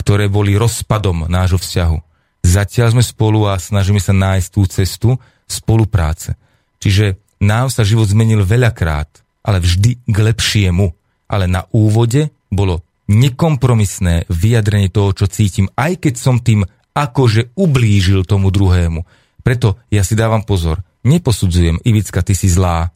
ktoré 0.00 0.32
boli 0.32 0.56
rozpadom 0.56 1.28
nášho 1.28 1.60
vzťahu. 1.60 1.98
Zatiaľ 2.40 2.96
sme 2.96 3.04
spolu 3.04 3.44
a 3.44 3.60
snažíme 3.60 4.00
sa 4.00 4.16
nájsť 4.16 4.48
tú 4.48 4.62
cestu 4.64 5.10
spolupráce. 5.44 6.40
Čiže 6.80 7.20
nám 7.44 7.68
sa 7.68 7.84
život 7.84 8.08
zmenil 8.08 8.40
veľakrát, 8.48 9.20
ale 9.44 9.60
vždy 9.60 10.00
k 10.08 10.16
lepšiemu. 10.16 10.96
Ale 11.30 11.46
na 11.46 11.68
úvode 11.70 12.32
bolo 12.48 12.82
nekompromisné 13.06 14.26
vyjadrenie 14.26 14.88
toho, 14.90 15.12
čo 15.14 15.30
cítim, 15.30 15.68
aj 15.76 16.00
keď 16.08 16.14
som 16.16 16.40
tým 16.40 16.64
akože 16.96 17.54
ublížil 17.54 18.26
tomu 18.26 18.50
druhému. 18.50 19.04
Preto 19.44 19.78
ja 19.92 20.02
si 20.02 20.18
dávam 20.18 20.42
pozor. 20.42 20.82
Neposudzujem, 21.06 21.80
Ivicka, 21.86 22.24
ty 22.24 22.34
si 22.34 22.50
zlá, 22.50 22.90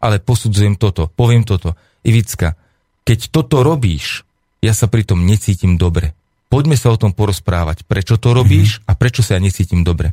ale 0.00 0.16
posudzujem 0.22 0.78
toto, 0.78 1.10
poviem 1.12 1.42
toto. 1.42 1.76
Ivicka, 2.06 2.56
keď 3.04 3.28
toto 3.28 3.60
robíš, 3.60 4.24
ja 4.64 4.72
sa 4.72 4.88
pritom 4.88 5.24
necítim 5.24 5.76
dobre. 5.76 6.16
Poďme 6.50 6.74
sa 6.74 6.90
o 6.90 6.98
tom 6.98 7.14
porozprávať. 7.14 7.86
Prečo 7.86 8.18
to 8.18 8.34
robíš 8.34 8.82
mm-hmm. 8.82 8.90
a 8.90 8.92
prečo 8.98 9.22
sa 9.22 9.38
ja 9.38 9.40
necítim 9.40 9.86
dobre. 9.86 10.10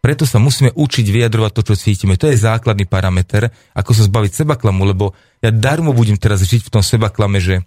Preto 0.00 0.24
sa 0.24 0.40
musíme 0.40 0.72
učiť 0.72 1.06
vyjadrovať 1.12 1.52
to, 1.52 1.62
čo 1.72 1.74
cítime. 1.76 2.16
To 2.16 2.32
je 2.32 2.40
základný 2.40 2.88
parameter, 2.88 3.52
ako 3.76 3.90
sa 3.92 4.08
zbaviť 4.08 4.32
sebaklamu, 4.44 4.88
lebo 4.88 5.12
ja 5.44 5.52
darmo 5.52 5.92
budem 5.92 6.16
teraz 6.16 6.40
žiť 6.46 6.66
v 6.66 6.72
tom 6.72 6.80
sebaklame, 6.80 7.42
že 7.42 7.60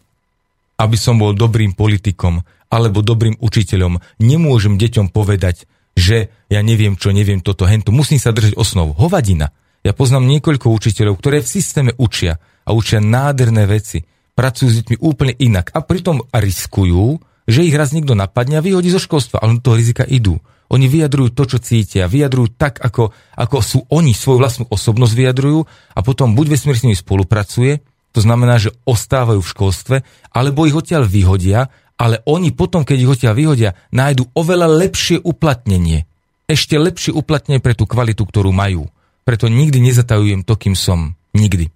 aby 0.79 0.95
som 0.95 1.19
bol 1.19 1.35
dobrým 1.35 1.75
politikom 1.75 2.41
alebo 2.71 3.03
dobrým 3.03 3.35
učiteľom, 3.43 3.99
nemôžem 4.23 4.79
deťom 4.79 5.11
povedať, 5.11 5.67
že 5.97 6.31
ja 6.47 6.61
neviem 6.63 6.95
čo, 6.95 7.11
neviem 7.11 7.43
toto, 7.43 7.67
hento. 7.67 7.91
Musím 7.91 8.21
sa 8.21 8.31
držať 8.31 8.55
osnov. 8.55 8.95
Hovadina. 8.95 9.51
Ja 9.83 9.91
poznám 9.91 10.31
niekoľko 10.31 10.71
učiteľov, 10.71 11.19
ktoré 11.19 11.43
v 11.43 11.51
systéme 11.51 11.91
učia 11.99 12.39
a 12.63 12.71
učia 12.71 13.03
nádherné 13.03 13.67
veci. 13.67 14.05
Pracujú 14.31 14.67
s 14.71 14.77
deťmi 14.79 14.97
úplne 15.03 15.35
inak 15.35 15.75
a 15.75 15.83
pritom 15.83 16.23
riskujú, 16.31 17.19
že 17.49 17.65
ich 17.65 17.73
raz 17.73 17.89
niekto 17.89 18.13
napadne 18.13 18.61
a 18.61 18.65
vyhodí 18.65 18.93
zo 18.93 19.01
školstva, 19.01 19.41
ale 19.41 19.57
do 19.57 19.65
toho 19.65 19.79
rizika 19.81 20.05
idú. 20.05 20.37
Oni 20.69 20.85
vyjadrujú 20.85 21.33
to, 21.33 21.43
čo 21.49 21.57
cítia, 21.57 22.05
vyjadrujú 22.05 22.53
tak, 22.53 22.77
ako, 22.77 23.09
ako 23.33 23.57
sú 23.65 23.79
oni 23.89 24.13
svoju 24.13 24.37
vlastnú 24.37 24.65
osobnosť 24.69 25.13
vyjadrujú 25.17 25.65
a 25.97 25.99
potom 26.05 26.37
buď 26.37 26.45
vesmír 26.53 26.77
s 26.77 26.85
nimi 26.85 26.93
spolupracuje, 26.93 27.81
to 28.13 28.21
znamená, 28.21 28.61
že 28.61 28.73
ostávajú 28.85 29.41
v 29.41 29.51
školstve, 29.57 29.95
alebo 30.29 30.69
ich 30.69 30.77
odtiaľ 30.77 31.09
vyhodia, 31.09 31.73
ale 31.97 32.21
oni 32.29 32.53
potom, 32.53 32.85
keď 32.85 32.97
ich 33.01 33.11
odtiaľ 33.17 33.33
vyhodia, 33.33 33.73
nájdu 33.89 34.29
oveľa 34.37 34.69
lepšie 34.69 35.25
uplatnenie. 35.25 36.05
Ešte 36.45 36.77
lepšie 36.77 37.17
uplatnenie 37.17 37.61
pre 37.61 37.73
tú 37.73 37.89
kvalitu, 37.89 38.25
ktorú 38.25 38.53
majú. 38.53 38.89
Preto 39.25 39.49
nikdy 39.49 39.81
nezatajujem 39.81 40.41
to, 40.45 40.53
kým 40.57 40.73
som. 40.73 41.13
Nikdy. 41.33 41.69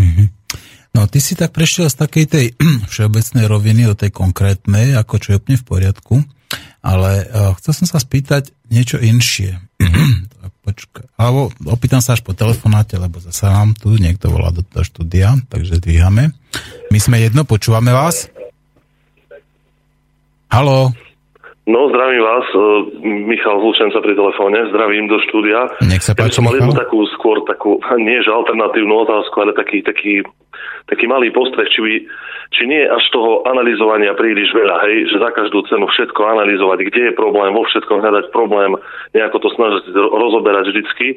Mm-hmm. 0.00 0.26
No, 0.92 1.08
ty 1.08 1.24
si 1.24 1.32
tak 1.32 1.56
prešiel 1.56 1.88
z 1.88 1.96
takej 1.96 2.24
tej 2.28 2.46
všeobecnej 2.92 3.48
roviny 3.48 3.88
do 3.88 3.96
tej 3.96 4.12
konkrétnej, 4.12 4.92
ako 4.96 5.14
čo 5.16 5.28
je 5.32 5.38
úplne 5.40 5.58
v 5.60 5.68
poriadku, 5.68 6.14
ale 6.84 7.10
uh, 7.32 7.56
chcel 7.56 7.72
som 7.84 7.86
sa 7.88 7.98
spýtať 7.98 8.52
niečo 8.68 9.00
inšie. 9.00 9.56
počkaj. 10.62 11.06
Alebo 11.18 11.50
opýtam 11.66 11.98
sa 11.98 12.14
až 12.14 12.22
po 12.22 12.32
telefonáte, 12.32 12.94
lebo 12.94 13.18
zase 13.18 13.50
nám 13.50 13.74
tu 13.74 13.98
niekto 13.98 14.30
volá 14.30 14.54
do 14.54 14.62
toho 14.62 14.86
štúdia, 14.86 15.34
takže 15.50 15.82
dvíhame. 15.82 16.30
My 16.94 16.98
sme 17.02 17.18
jedno, 17.18 17.42
počúvame 17.42 17.90
vás. 17.90 18.30
Halo. 20.52 20.92
No, 21.62 21.78
zdravím 21.88 22.22
vás, 22.26 22.46
e, 22.52 22.58
Michal 23.30 23.62
Zlučenca 23.62 24.02
pri 24.02 24.18
telefóne, 24.18 24.66
zdravím 24.74 25.06
do 25.06 25.16
štúdia. 25.30 25.70
Nech 25.86 26.02
sa 26.02 26.10
Ja 26.18 26.26
páči, 26.26 26.42
som 26.42 26.44
mal 26.50 26.58
jednu 26.58 26.74
takú 26.74 27.06
skôr 27.14 27.38
takú, 27.46 27.78
nie 28.06 28.18
že 28.18 28.34
alternatívnu 28.34 29.06
otázku, 29.06 29.36
ale 29.38 29.54
taký, 29.54 29.80
taký, 29.86 30.26
taký 30.90 31.06
malý 31.06 31.30
postreh, 31.32 31.68
či, 31.70 31.80
by, 31.80 31.94
či 32.52 32.62
nie 32.68 32.82
až 32.84 33.04
toho 33.14 33.46
analyzovania 33.48 34.12
príliš 34.18 34.50
veľa, 34.52 34.76
hej, 34.88 35.08
že 35.08 35.22
za 35.22 35.30
každú 35.32 35.64
cenu 35.70 35.86
všetko 35.88 36.20
analyzovať, 36.20 36.78
kde 36.90 37.02
je 37.10 37.18
problém, 37.18 37.54
vo 37.54 37.64
všetkom 37.64 38.02
hľadať 38.02 38.34
problém, 38.34 38.76
nejako 39.16 39.38
to 39.42 39.48
snažiť 39.54 39.94
ro- 39.94 40.12
rozoberať 40.18 40.74
vždycky, 40.74 41.16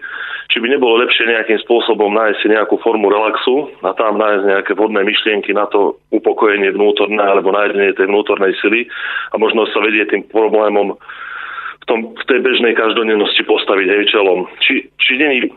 či 0.52 0.58
by 0.62 0.68
nebolo 0.70 1.02
lepšie 1.02 1.28
nejakým 1.28 1.60
spôsobom 1.66 2.14
nájsť 2.14 2.38
si 2.40 2.48
nejakú 2.54 2.78
formu 2.80 3.10
relaxu 3.10 3.74
a 3.82 3.92
tam 3.98 4.22
nájsť 4.22 4.44
nejaké 4.46 4.72
vhodné 4.78 5.02
myšlienky 5.02 5.52
na 5.52 5.66
to 5.68 5.98
upokojenie 6.14 6.72
vnútorné 6.72 7.20
alebo 7.20 7.52
nájdenie 7.52 7.98
tej 7.98 8.08
vnútornej 8.08 8.54
sily 8.62 8.88
a 9.34 9.36
možno 9.42 9.66
sa 9.74 9.82
vedie 9.82 10.06
tým 10.06 10.24
problémom 10.30 10.96
v, 10.96 11.86
tom, 11.90 12.14
v 12.14 12.24
tej 12.30 12.40
bežnej 12.42 12.74
každodennosti 12.78 13.42
postaviť 13.46 13.88
hej 13.90 14.04
čelom. 14.10 14.48
Či, 14.62 14.90
či 15.02 15.12
není 15.18 15.50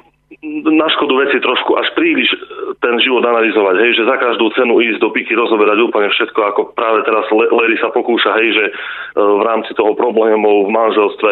na 0.47 0.87
škodu 0.87 1.19
veci 1.19 1.43
trošku 1.43 1.75
až 1.75 1.91
príliš 1.99 2.31
e, 2.31 2.39
ten 2.79 2.95
život 3.03 3.27
analyzovať, 3.27 3.75
hej, 3.83 3.93
že 3.99 4.07
za 4.07 4.17
každú 4.23 4.55
cenu 4.55 4.79
ísť 4.79 5.03
do 5.03 5.11
piky, 5.11 5.35
rozoberať 5.35 5.83
úplne 5.83 6.07
všetko, 6.15 6.41
ako 6.55 6.61
práve 6.79 7.03
teraz 7.03 7.27
Larry 7.35 7.75
sa 7.83 7.91
pokúša, 7.91 8.39
hej, 8.39 8.55
že 8.55 8.65
e, 8.71 8.73
v 9.19 9.43
rámci 9.43 9.75
toho 9.75 9.99
problémov 9.99 10.71
v 10.71 10.75
manželstve 10.75 11.31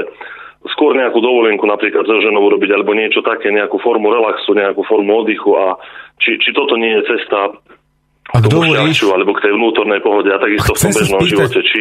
skôr 0.75 0.99
nejakú 0.99 1.23
dovolenku 1.23 1.63
napríklad 1.63 2.03
so 2.03 2.19
ženou 2.19 2.51
urobiť, 2.51 2.75
alebo 2.75 2.99
niečo 2.99 3.23
také, 3.23 3.55
nejakú 3.55 3.79
formu 3.79 4.11
relaxu, 4.11 4.51
nejakú 4.59 4.83
formu 4.83 5.23
oddychu 5.23 5.55
a 5.55 5.79
či, 6.19 6.43
či 6.43 6.51
toto 6.51 6.75
nie 6.75 6.91
je 6.99 7.07
cesta 7.07 7.55
Ak 8.27 8.43
k 8.43 8.51
tomu 8.51 8.67
šťastiu, 8.69 9.09
alebo 9.11 9.31
k 9.33 9.41
tej 9.41 9.53
vnútornej 9.55 10.01
pohode 10.03 10.29
a 10.29 10.37
takisto 10.37 10.73
v 10.73 10.79
tom 10.79 10.91
bežnom 10.91 11.21
spýtať- 11.23 11.31
živote, 11.31 11.61
či 11.63 11.81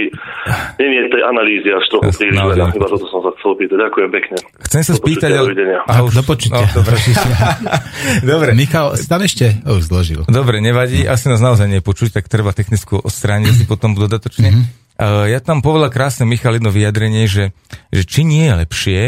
nie 0.78 1.00
je 1.02 1.08
tej 1.10 1.24
analýzy 1.26 1.70
až 1.70 1.84
trochu 1.90 2.10
príliš 2.16 2.38
naozaj. 2.38 2.58
veľa. 2.62 2.78
Iba 2.78 2.88
toto 2.88 3.06
som 3.10 3.20
sa 3.22 3.32
chcel 3.36 3.52
pýtať. 3.58 3.78
Ďakujem 3.82 4.10
pekne. 4.14 4.36
Chcem 4.62 4.82
sa 4.82 4.94
spýtať... 4.94 5.30
ale- 5.34 5.48
dovidenia. 5.50 5.80
A 5.84 5.94
už- 6.02 6.14
Do 6.14 6.24
počutia. 6.24 6.62
No, 6.62 6.70
dobre. 6.80 6.96
dobre. 8.22 8.50
Michal, 8.54 8.86
tam 9.02 9.22
ešte? 9.22 9.46
O, 9.66 9.78
už 9.78 9.84
zložil. 9.90 10.22
Dobre, 10.26 10.62
nevadí, 10.62 11.04
asi 11.04 11.26
nás 11.28 11.42
naozaj 11.42 11.66
nepočuť, 11.68 12.14
tak 12.14 12.30
treba 12.30 12.54
technickú 12.54 13.02
odstrániť 13.02 13.52
si 13.52 13.64
potom 13.66 13.98
dodatočne. 13.98 14.54
Uh, 14.96 15.28
ja 15.28 15.42
tam 15.42 15.60
povedal 15.60 15.92
krásne, 15.92 16.24
Michal, 16.24 16.56
jedno 16.56 16.72
vyjadrenie, 16.72 17.26
že, 17.26 17.52
že 17.90 18.04
či 18.06 18.22
nie 18.24 18.48
je 18.48 18.54
lepšie 18.56 19.00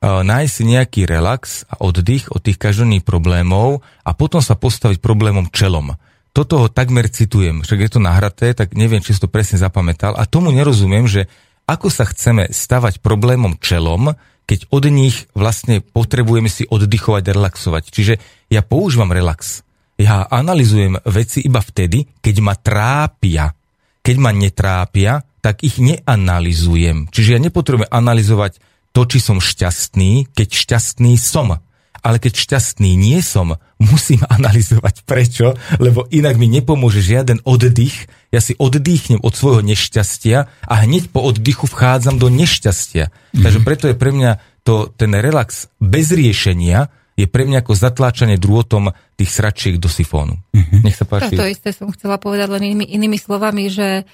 nájsť 0.00 0.48
si 0.48 0.64
nejaký 0.64 1.00
relax 1.04 1.68
a 1.68 1.76
oddych 1.84 2.32
od 2.32 2.40
tých 2.40 2.56
každodenných 2.56 3.04
problémov 3.04 3.84
a 4.00 4.16
potom 4.16 4.40
sa 4.40 4.56
postaviť 4.56 4.96
problémom 4.96 5.52
čelom. 5.52 5.92
Toto 6.40 6.56
ho 6.56 6.72
takmer 6.72 7.04
citujem, 7.12 7.60
však 7.60 7.80
je 7.84 7.90
to 7.92 8.00
nahraté, 8.00 8.56
tak 8.56 8.72
neviem, 8.72 9.04
či 9.04 9.12
si 9.12 9.20
to 9.20 9.28
presne 9.28 9.60
zapamätal 9.60 10.16
a 10.16 10.24
tomu 10.24 10.48
nerozumiem, 10.48 11.04
že 11.04 11.28
ako 11.68 11.92
sa 11.92 12.08
chceme 12.08 12.48
stavať 12.48 13.04
problémom 13.04 13.60
čelom, 13.60 14.16
keď 14.48 14.64
od 14.72 14.88
nich 14.88 15.28
vlastne 15.36 15.84
potrebujeme 15.84 16.48
si 16.48 16.64
oddychovať 16.64 17.28
a 17.28 17.34
relaxovať. 17.36 17.84
Čiže 17.92 18.14
ja 18.48 18.64
používam 18.64 19.12
relax. 19.12 19.68
Ja 20.00 20.24
analizujem 20.32 20.96
veci 21.04 21.44
iba 21.44 21.60
vtedy, 21.60 22.08
keď 22.24 22.36
ma 22.40 22.56
trápia. 22.56 23.52
Keď 24.00 24.16
ma 24.16 24.32
netrápia, 24.32 25.20
tak 25.44 25.60
ich 25.60 25.76
neanalizujem. 25.76 27.12
Čiže 27.12 27.36
ja 27.36 27.40
nepotrebujem 27.44 27.92
analyzovať 27.92 28.64
to, 28.96 29.04
či 29.04 29.20
som 29.20 29.44
šťastný, 29.44 30.32
keď 30.32 30.48
šťastný 30.56 31.20
som. 31.20 31.60
Ale 32.00 32.16
keď 32.16 32.32
šťastný 32.32 32.96
nie 32.96 33.20
som, 33.20 33.60
musím 33.80 34.20
analyzovať 34.28 35.08
prečo, 35.08 35.56
lebo 35.80 36.04
inak 36.12 36.36
mi 36.36 36.46
nepomôže 36.52 37.00
žiaden 37.00 37.40
oddych. 37.48 38.06
Ja 38.30 38.38
si 38.44 38.54
oddychnem 38.60 39.24
od 39.24 39.32
svojho 39.32 39.64
nešťastia 39.64 40.38
a 40.68 40.74
hneď 40.84 41.10
po 41.10 41.24
oddychu 41.24 41.66
vchádzam 41.66 42.20
do 42.20 42.28
nešťastia. 42.28 43.08
Mm-hmm. 43.10 43.42
Takže 43.42 43.60
preto 43.64 43.84
je 43.88 43.96
pre 43.96 44.12
mňa 44.12 44.30
to, 44.62 44.92
ten 44.92 45.16
relax 45.16 45.72
bez 45.80 46.12
riešenia 46.12 46.92
je 47.16 47.26
pre 47.28 47.44
mňa 47.48 47.64
ako 47.64 47.72
zatláčanie 47.76 48.36
drôtom 48.40 48.92
tých 49.16 49.30
sračiek 49.32 49.76
do 49.76 49.88
sifónu. 49.88 50.36
Mm-hmm. 50.52 50.80
Nech 50.84 50.96
sa 50.96 51.04
páči. 51.08 51.36
to 51.36 51.48
isté 51.48 51.72
som 51.72 51.92
chcela 51.92 52.16
povedať 52.20 52.48
len 52.52 52.72
inými, 52.72 52.86
inými 52.96 53.18
slovami, 53.20 53.68
že, 53.72 54.04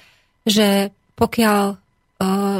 že 0.43 0.91
pokiaľ 1.15 1.86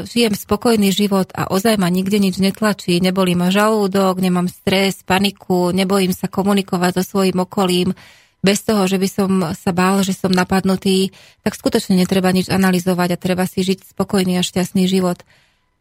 žijem 0.06 0.38
spokojný 0.38 0.94
život 0.94 1.34
a 1.34 1.50
ozaj 1.50 1.82
ma 1.82 1.90
nikde 1.90 2.22
nič 2.22 2.38
netlačí, 2.38 3.02
nebolí 3.02 3.34
ma 3.34 3.50
žalúdok, 3.50 4.22
nemám 4.22 4.46
stres, 4.46 5.02
paniku, 5.02 5.74
nebojím 5.74 6.14
sa 6.14 6.30
komunikovať 6.30 7.02
so 7.02 7.02
svojím 7.02 7.42
okolím, 7.42 7.90
bez 8.38 8.62
toho, 8.62 8.86
že 8.86 9.02
by 9.02 9.08
som 9.10 9.30
sa 9.50 9.74
bál, 9.74 10.06
že 10.06 10.14
som 10.14 10.30
napadnutý, 10.30 11.10
tak 11.42 11.58
skutočne 11.58 11.98
netreba 11.98 12.30
nič 12.30 12.46
analyzovať 12.46 13.18
a 13.18 13.20
treba 13.20 13.44
si 13.50 13.66
žiť 13.66 13.98
spokojný 13.98 14.38
a 14.38 14.46
šťastný 14.46 14.86
život. 14.86 15.18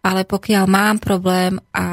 Ale 0.01 0.25
pokiaľ 0.25 0.65
mám 0.65 0.97
problém 0.97 1.61
a 1.69 1.85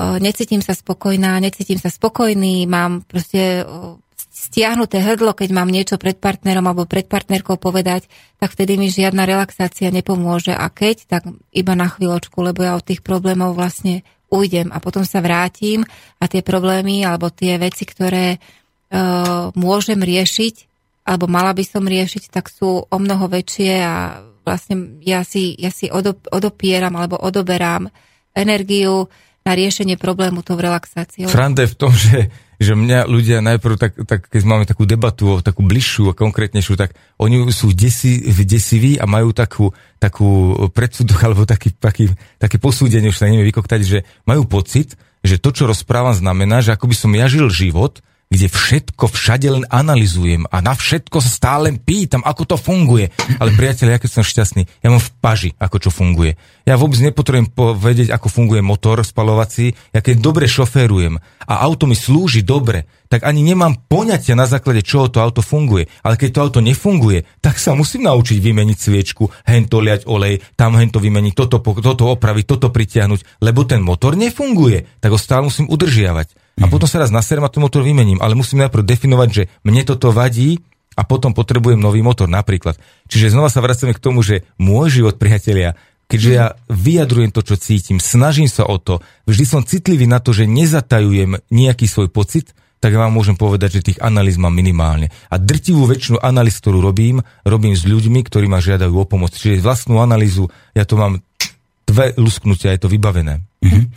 o, 0.00 0.16
necítim 0.16 0.64
sa 0.64 0.72
spokojná, 0.72 1.36
necítim 1.36 1.76
sa 1.76 1.92
spokojný, 1.92 2.64
mám 2.64 3.04
proste 3.04 3.64
o, 3.68 4.00
stiahnuté 4.48 5.04
hrdlo, 5.04 5.36
keď 5.36 5.52
mám 5.52 5.68
niečo 5.68 6.00
pred 6.00 6.16
partnerom 6.16 6.64
alebo 6.64 6.88
pred 6.88 7.04
partnerkou 7.04 7.60
povedať, 7.60 8.08
tak 8.40 8.56
vtedy 8.56 8.80
mi 8.80 8.88
žiadna 8.88 9.28
relaxácia 9.28 9.92
nepomôže. 9.92 10.56
A 10.56 10.72
keď, 10.72 11.04
tak 11.04 11.22
iba 11.52 11.76
na 11.76 11.92
chvíľočku, 11.92 12.40
lebo 12.40 12.64
ja 12.64 12.80
od 12.80 12.88
tých 12.88 13.04
problémov 13.04 13.52
vlastne 13.52 14.08
ujdem 14.32 14.72
a 14.72 14.80
potom 14.80 15.04
sa 15.04 15.20
vrátim 15.20 15.84
a 16.16 16.24
tie 16.28 16.40
problémy 16.40 17.04
alebo 17.04 17.28
tie 17.28 17.60
veci, 17.60 17.84
ktoré 17.84 18.36
uh, 18.36 19.52
môžem 19.52 20.00
riešiť 20.00 20.68
alebo 21.08 21.24
mala 21.24 21.56
by 21.56 21.64
som 21.64 21.88
riešiť, 21.88 22.28
tak 22.28 22.52
sú 22.52 22.84
o 22.84 22.96
mnoho 23.00 23.32
väčšie 23.32 23.72
a 23.80 24.20
vlastne 24.44 25.00
ja 25.00 25.24
si, 25.24 25.56
ja 25.56 25.72
si 25.72 25.88
odop, 25.88 26.20
odopieram 26.28 26.92
alebo 27.00 27.16
odoberám 27.16 27.88
energiu 28.36 29.08
na 29.48 29.56
riešenie 29.56 29.96
problému 29.96 30.44
tou 30.44 30.60
relaxáciou. 30.60 31.32
Sranda 31.32 31.64
je 31.64 31.72
v 31.72 31.78
tom, 31.80 31.92
že, 31.96 32.28
že 32.58 32.74
mňa 32.74 33.06
ľudia 33.06 33.38
najprv, 33.38 33.74
tak, 33.78 33.92
tak 34.02 34.26
keď 34.26 34.42
máme 34.42 34.66
takú 34.66 34.82
debatu, 34.82 35.38
takú 35.46 35.62
bližšiu 35.62 36.10
a 36.10 36.18
konkrétnejšiu, 36.18 36.74
tak 36.74 36.98
oni 37.22 37.54
sú 37.54 37.70
desi, 37.70 38.18
desiví 38.26 38.98
a 38.98 39.06
majú 39.06 39.30
takú, 39.30 39.70
takú 40.02 40.54
predsudok 40.74 41.18
alebo 41.26 41.46
taký, 41.46 41.70
taký, 41.78 42.10
také 42.42 42.58
posúdenie, 42.58 43.14
už 43.14 43.18
sa 43.18 43.30
neviem 43.30 43.46
vykoktať, 43.46 43.80
že 43.86 43.98
majú 44.26 44.44
pocit, 44.50 44.98
že 45.22 45.38
to, 45.38 45.54
čo 45.54 45.70
rozprávam, 45.70 46.14
znamená, 46.14 46.58
že 46.58 46.74
ako 46.74 46.90
by 46.90 46.96
som 46.98 47.10
ja 47.14 47.30
žil 47.30 47.46
život, 47.50 48.02
kde 48.28 48.46
všetko 48.52 49.08
všade 49.08 49.48
len 49.48 49.64
analizujem 49.72 50.44
a 50.52 50.60
na 50.60 50.76
všetko 50.76 51.24
sa 51.24 51.30
stále 51.32 51.72
pýtam, 51.80 52.20
ako 52.20 52.54
to 52.54 52.56
funguje. 52.60 53.08
Ale 53.40 53.56
priateľ, 53.56 53.96
ja 53.96 53.98
keď 53.98 54.10
som 54.20 54.24
šťastný, 54.24 54.68
ja 54.84 54.88
mám 54.92 55.00
v 55.00 55.12
paži, 55.24 55.50
ako 55.56 55.76
čo 55.80 55.90
funguje. 55.90 56.36
Ja 56.68 56.76
vôbec 56.76 57.00
nepotrebujem 57.00 57.48
povedať, 57.48 58.12
ako 58.12 58.28
funguje 58.28 58.60
motor 58.60 59.00
spalovací, 59.00 59.72
ja 59.96 60.04
keď 60.04 60.20
dobre 60.20 60.44
šoférujem 60.44 61.16
a 61.48 61.54
auto 61.64 61.88
mi 61.88 61.96
slúži 61.96 62.44
dobre, 62.44 62.84
tak 63.08 63.24
ani 63.24 63.40
nemám 63.40 63.88
poňatia 63.88 64.36
na 64.36 64.44
základe 64.44 64.84
čoho 64.84 65.08
to 65.08 65.24
auto 65.24 65.40
funguje. 65.40 65.88
Ale 66.04 66.20
keď 66.20 66.28
to 66.28 66.42
auto 66.44 66.60
nefunguje, 66.60 67.24
tak 67.40 67.56
sa 67.56 67.72
musím 67.72 68.04
naučiť 68.04 68.36
vymeniť 68.36 68.76
sviečku, 68.76 69.32
hento 69.48 69.80
liať 69.80 70.04
olej, 70.04 70.44
tam 70.60 70.76
hento 70.76 71.00
vymeniť, 71.00 71.32
toto, 71.32 71.64
toto 71.64 72.04
opraviť, 72.12 72.44
toto 72.44 72.68
pritiahnuť, 72.68 73.40
lebo 73.40 73.64
ten 73.64 73.80
motor 73.80 74.12
nefunguje, 74.12 75.00
tak 75.00 75.16
ho 75.16 75.18
stále 75.18 75.48
musím 75.48 75.72
udržiavať. 75.72 76.47
A 76.58 76.66
potom 76.66 76.90
sa 76.90 76.98
raz 76.98 77.14
naserem 77.14 77.46
a 77.46 77.52
ten 77.52 77.62
motor 77.62 77.86
vymením, 77.86 78.18
ale 78.18 78.34
musím 78.34 78.62
najprv 78.66 78.82
definovať, 78.82 79.28
že 79.30 79.42
mne 79.62 79.82
toto 79.86 80.10
vadí 80.10 80.58
a 80.98 81.06
potom 81.06 81.30
potrebujem 81.30 81.78
nový 81.78 82.02
motor 82.02 82.26
napríklad. 82.26 82.74
Čiže 83.06 83.38
znova 83.38 83.46
sa 83.52 83.62
vracame 83.62 83.94
k 83.94 84.02
tomu, 84.02 84.26
že 84.26 84.42
môj 84.58 85.02
život, 85.02 85.14
priatelia, 85.14 85.78
keďže 86.10 86.30
ja 86.34 86.58
vyjadrujem 86.66 87.30
to, 87.30 87.46
čo 87.46 87.54
cítim, 87.54 88.02
snažím 88.02 88.50
sa 88.50 88.66
o 88.66 88.82
to, 88.82 88.98
vždy 89.30 89.44
som 89.46 89.62
citlivý 89.62 90.10
na 90.10 90.18
to, 90.18 90.34
že 90.34 90.50
nezatajujem 90.50 91.38
nejaký 91.54 91.86
svoj 91.86 92.10
pocit, 92.10 92.50
tak 92.78 92.94
vám 92.94 93.10
môžem 93.10 93.34
povedať, 93.34 93.78
že 93.78 93.86
tých 93.92 93.98
analýz 94.02 94.38
mám 94.38 94.54
minimálne. 94.54 95.10
A 95.30 95.38
drtivú 95.38 95.86
väčšinu 95.86 96.22
analýz, 96.22 96.62
ktorú 96.62 96.78
robím, 96.78 97.26
robím 97.42 97.74
s 97.74 97.82
ľuďmi, 97.82 98.22
ktorí 98.22 98.46
ma 98.46 98.62
žiadajú 98.62 98.94
o 98.94 99.06
pomoc. 99.06 99.34
Čiže 99.34 99.62
vlastnú 99.62 99.98
analýzu, 99.98 100.46
ja 100.78 100.86
to 100.86 100.94
mám 100.94 101.18
dve 101.90 102.14
lusknutia, 102.14 102.74
je 102.74 102.86
to 102.86 102.90
vybavené. 102.90 103.42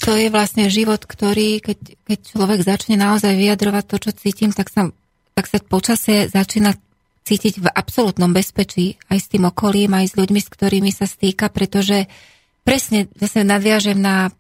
To 0.02 0.18
je 0.18 0.28
vlastne 0.30 0.68
život, 0.68 1.02
ktorý, 1.04 1.62
keď, 1.62 1.78
keď 2.06 2.20
človek 2.34 2.60
začne 2.62 2.96
naozaj 2.98 3.34
vyjadrovať 3.38 3.84
to, 3.86 3.96
čo 3.98 4.12
cítim, 4.18 4.52
tak 4.52 4.70
sa, 4.70 4.90
tak 5.34 5.46
sa 5.48 5.58
počasie 5.62 6.28
začína 6.28 6.74
cítiť 7.22 7.62
v 7.62 7.68
absolútnom 7.70 8.34
bezpečí 8.34 8.98
aj 9.08 9.18
s 9.22 9.28
tým 9.30 9.46
okolím, 9.46 9.94
aj 9.94 10.12
s 10.12 10.18
ľuďmi, 10.18 10.40
s 10.42 10.50
ktorými 10.50 10.90
sa 10.90 11.06
stýka, 11.06 11.54
pretože 11.54 12.10
presne 12.66 13.06
zase 13.14 13.46
nadviažem 13.46 13.98
na, 13.98 14.34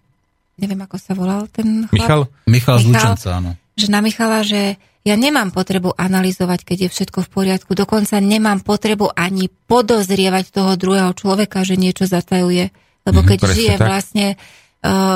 neviem 0.57 0.81
ako 0.81 0.97
sa 0.97 1.13
volal 1.13 1.45
ten 1.53 1.85
chlap. 1.87 1.93
Michal? 1.93 2.21
Michal 2.49 2.77
z 2.81 2.85
Lučenca, 2.89 3.29
áno. 3.37 3.51
Že 3.77 3.87
na 3.87 3.99
Michala, 4.01 4.41
že 4.41 4.81
ja 5.01 5.17
nemám 5.17 5.49
potrebu 5.49 5.97
analyzovať, 5.97 6.61
keď 6.61 6.77
je 6.85 6.89
všetko 6.93 7.25
v 7.25 7.29
poriadku. 7.33 7.73
Dokonca 7.73 8.21
nemám 8.21 8.61
potrebu 8.61 9.09
ani 9.09 9.49
podozrievať 9.49 10.53
toho 10.53 10.77
druhého 10.77 11.09
človeka, 11.17 11.65
že 11.65 11.73
niečo 11.73 12.05
zatajuje. 12.05 12.69
Lebo 13.01 13.19
Mhm, 13.25 13.27
keď 13.33 13.39
presne 13.41 13.57
žije 13.57 13.75
tak. 13.81 13.87
vlastne 13.89 14.27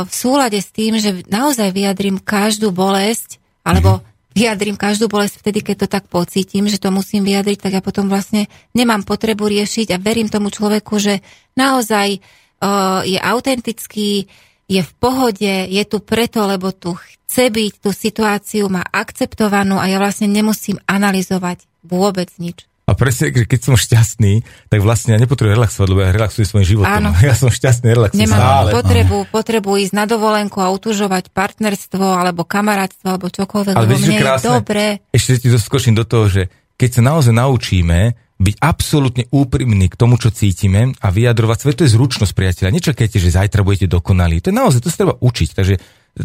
v 0.05 0.11
súlade 0.13 0.61
s 0.61 0.69
tým, 0.69 1.01
že 1.01 1.25
naozaj 1.25 1.73
vyjadrím 1.73 2.21
každú 2.21 2.69
bolesť, 2.69 3.41
alebo 3.65 4.05
vyjadrím 4.37 4.77
každú 4.77 5.09
bolesť 5.09 5.41
vtedy, 5.41 5.65
keď 5.65 5.75
to 5.85 5.87
tak 5.89 6.05
pocítim, 6.05 6.69
že 6.69 6.77
to 6.77 6.93
musím 6.93 7.25
vyjadriť, 7.25 7.57
tak 7.65 7.73
ja 7.73 7.81
potom 7.81 8.05
vlastne 8.05 8.45
nemám 8.77 9.01
potrebu 9.01 9.47
riešiť 9.47 9.95
a 9.95 10.01
verím 10.01 10.29
tomu 10.29 10.53
človeku, 10.53 10.99
že 11.01 11.23
naozaj 11.57 12.19
uh, 12.19 13.01
je 13.07 13.17
autentický, 13.17 14.27
je 14.67 14.81
v 14.83 14.93
pohode, 15.01 15.53
je 15.71 15.83
tu 15.87 15.97
preto, 16.03 16.43
lebo 16.45 16.69
tu 16.75 16.93
chce 16.93 17.47
byť, 17.49 17.73
tú 17.79 17.89
situáciu 17.95 18.69
má 18.69 18.83
akceptovanú 18.83 19.79
a 19.81 19.87
ja 19.89 19.97
vlastne 19.97 20.27
nemusím 20.29 20.77
analyzovať 20.85 21.63
vôbec 21.81 22.29
nič. 22.37 22.67
A 22.85 22.93
presne, 22.93 23.33
že 23.33 23.49
keď 23.49 23.59
som 23.65 23.73
šťastný, 23.73 24.45
tak 24.69 24.85
vlastne 24.85 25.17
ja 25.17 25.19
nepotrebujem 25.19 25.57
relaxovať, 25.57 25.87
lebo 25.89 26.05
ja 26.05 26.13
relaxujem 26.13 26.45
svojim 26.45 26.67
životom. 26.77 27.01
Áno. 27.01 27.09
Ja 27.25 27.33
som 27.33 27.49
šťastný, 27.49 27.97
relaxujem 27.97 28.29
Nemám 28.29 28.37
stále. 28.37 28.69
potrebu, 28.77 29.17
potrebu 29.33 29.69
ísť 29.81 29.93
na 29.97 30.05
dovolenku 30.05 30.61
a 30.61 30.69
utužovať 30.69 31.33
partnerstvo 31.33 32.05
alebo 32.05 32.45
kamarátstvo 32.45 33.17
alebo 33.17 33.33
čokoľvek, 33.33 33.73
Ale 33.73 33.89
lebo 33.89 33.97
mne 33.97 34.13
je 34.13 34.21
krásne, 34.21 34.47
dobre. 34.61 34.83
ešte 35.09 35.41
ti 35.41 35.49
doskočím 35.49 35.97
do 35.97 36.05
toho, 36.05 36.29
že 36.29 36.41
keď 36.77 36.89
sa 36.93 37.01
naozaj 37.01 37.33
naučíme 37.33 37.99
byť 38.35 38.55
absolútne 38.59 39.23
úprimní 39.31 39.87
k 39.87 39.95
tomu, 39.95 40.19
čo 40.19 40.27
cítime 40.27 40.91
a 40.99 41.07
vyjadrovať 41.07 41.57
svoje, 41.57 41.75
to 41.79 41.85
je 41.87 41.95
zručnosť, 41.95 42.35
priateľa. 42.35 42.75
Nečakajte, 42.75 43.15
že 43.15 43.31
zajtra 43.31 43.63
budete 43.63 43.87
dokonalí. 43.87 44.43
To 44.43 44.51
je 44.51 44.59
naozaj, 44.59 44.83
to 44.83 44.91
sa 44.91 45.07
treba 45.07 45.15
učiť. 45.23 45.49
Takže 45.55 45.75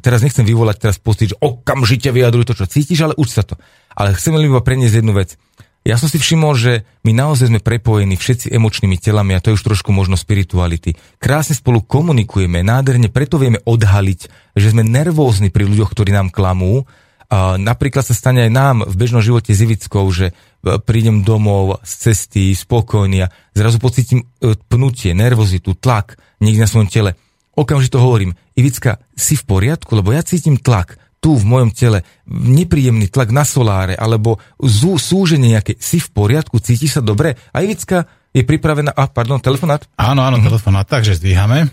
teraz 0.03 0.19
nechcem 0.19 0.43
vyvolať 0.43 0.77
teraz 0.83 0.97
pocit, 0.99 1.33
že 1.33 1.37
okamžite 1.39 2.11
vyjadruj 2.11 2.51
to, 2.51 2.59
čo 2.59 2.67
cítiš, 2.67 3.07
ale 3.07 3.15
uč 3.15 3.31
sa 3.31 3.47
to. 3.47 3.55
Ale 3.95 4.11
chcem 4.19 4.35
len 4.35 4.51
iba 4.51 4.59
preniesť 4.59 5.01
jednu 5.01 5.15
vec. 5.15 5.39
Ja 5.81 5.97
som 5.97 6.13
si 6.13 6.21
všimol, 6.21 6.53
že 6.61 6.85
my 7.09 7.17
naozaj 7.17 7.49
sme 7.49 7.65
prepojení 7.65 8.21
všetci 8.21 8.53
emočnými 8.53 9.01
telami 9.01 9.33
a 9.33 9.41
to 9.41 9.49
je 9.51 9.57
už 9.57 9.65
trošku 9.65 9.97
možno 9.97 10.13
spirituality. 10.13 10.93
Krásne 11.17 11.57
spolu 11.57 11.81
komunikujeme, 11.81 12.61
nádherne, 12.61 13.09
preto 13.09 13.41
vieme 13.41 13.65
odhaliť, 13.65 14.21
že 14.61 14.77
sme 14.77 14.85
nervózni 14.85 15.49
pri 15.49 15.65
ľuďoch, 15.65 15.97
ktorí 15.97 16.13
nám 16.13 16.29
klamú. 16.29 16.85
A 17.31 17.57
napríklad 17.57 18.05
sa 18.05 18.13
stane 18.13 18.45
aj 18.45 18.53
nám 18.53 18.77
v 18.85 18.95
bežnom 18.99 19.23
živote 19.23 19.55
s 19.55 19.63
Ivickou, 19.63 20.03
že 20.11 20.35
e, 20.35 20.83
prídem 20.83 21.23
domov 21.23 21.79
z 21.87 22.11
cesty, 22.11 22.51
spokojný 22.59 23.25
a 23.25 23.31
zrazu 23.55 23.79
pocítim 23.79 24.27
e, 24.43 24.59
pnutie, 24.67 25.15
nervozitu, 25.15 25.79
tlak 25.79 26.19
niekde 26.43 26.67
na 26.67 26.69
svojom 26.69 26.91
tele. 26.91 27.15
Okamžite 27.55 28.03
hovorím, 28.03 28.35
Ivicka, 28.59 28.99
si 29.15 29.39
v 29.39 29.47
poriadku, 29.47 29.95
lebo 29.95 30.11
ja 30.11 30.27
cítim 30.27 30.59
tlak 30.59 30.99
tu 31.21 31.37
v 31.37 31.45
mojom 31.45 31.71
tele, 31.71 32.01
nepríjemný 32.27 33.13
tlak 33.13 33.29
na 33.29 33.45
soláre, 33.45 33.93
alebo 33.93 34.41
zú, 34.57 34.97
súženie 34.97 35.53
nejaké, 35.53 35.77
si 35.77 36.01
v 36.01 36.09
poriadku, 36.11 36.57
cíti 36.65 36.89
sa 36.89 37.05
dobre? 37.05 37.37
A 37.53 37.61
Ivicka 37.61 38.09
je 38.33 38.41
pripravená, 38.41 38.91
a 38.97 39.05
pardon, 39.13 39.37
telefonát? 39.37 39.85
Áno, 40.01 40.25
áno, 40.25 40.41
telefonát, 40.41 40.89
takže 40.89 41.21
zdvíhame. 41.21 41.69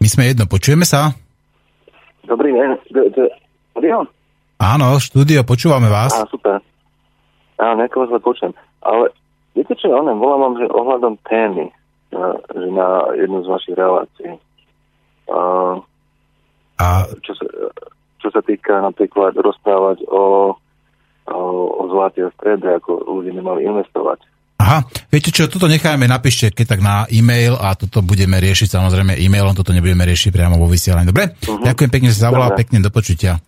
My 0.00 0.08
sme 0.08 0.32
jedno, 0.32 0.48
počujeme 0.48 0.88
sa? 0.88 1.12
Dobrý 2.24 2.56
deň. 2.56 2.68
Štúdio? 3.76 4.08
Áno, 4.56 4.86
štúdio, 4.96 5.44
počúvame 5.44 5.92
vás. 5.92 6.16
Á, 6.16 6.24
super. 6.32 6.64
Áno, 7.60 7.74
nejako 7.76 8.08
vás 8.08 8.24
počujem. 8.24 8.56
Ale 8.80 9.12
viete 9.52 9.76
čo, 9.76 9.92
ja 9.92 10.00
onem, 10.00 10.16
volám 10.16 10.48
vám, 10.48 10.54
že 10.64 10.66
ohľadom 10.72 11.14
témy, 11.28 11.66
na, 12.08 12.40
že 12.50 12.68
na 12.72 12.88
jednu 13.20 13.38
z 13.44 13.48
vašich 13.52 13.76
relácií. 13.76 14.32
Uh, 15.28 15.78
a 16.80 17.06
čo 17.22 17.32
sa, 17.38 17.44
čo 18.22 18.30
sa 18.30 18.40
týka 18.40 18.78
napríklad 18.78 19.34
rozprávať 19.34 20.06
o, 20.06 20.54
o, 21.26 21.40
o 21.66 21.82
zlate 21.90 22.22
a 22.22 22.30
strede, 22.38 22.70
ako 22.70 23.02
ľudia 23.18 23.34
nemali 23.34 23.66
investovať. 23.66 24.22
Aha, 24.62 24.86
viete 25.10 25.34
čo, 25.34 25.50
toto 25.50 25.66
nechajme, 25.66 26.06
napíšte 26.06 26.54
keď 26.54 26.66
tak 26.78 26.80
na 26.86 27.02
e-mail 27.10 27.58
a 27.58 27.74
toto 27.74 27.98
budeme 27.98 28.38
riešiť 28.38 28.78
samozrejme 28.78 29.18
e-mailom, 29.18 29.58
toto 29.58 29.74
nebudeme 29.74 30.06
riešiť 30.06 30.30
priamo 30.30 30.54
vo 30.54 30.70
vysielaní. 30.70 31.10
Dobre? 31.10 31.34
Uh-huh. 31.34 31.66
Ďakujem 31.66 31.90
pekne, 31.90 32.08
že 32.14 32.22
sa 32.22 32.30
zavolal, 32.30 32.54
pekne 32.54 32.78
do 32.78 32.94
počutia. 32.94 33.42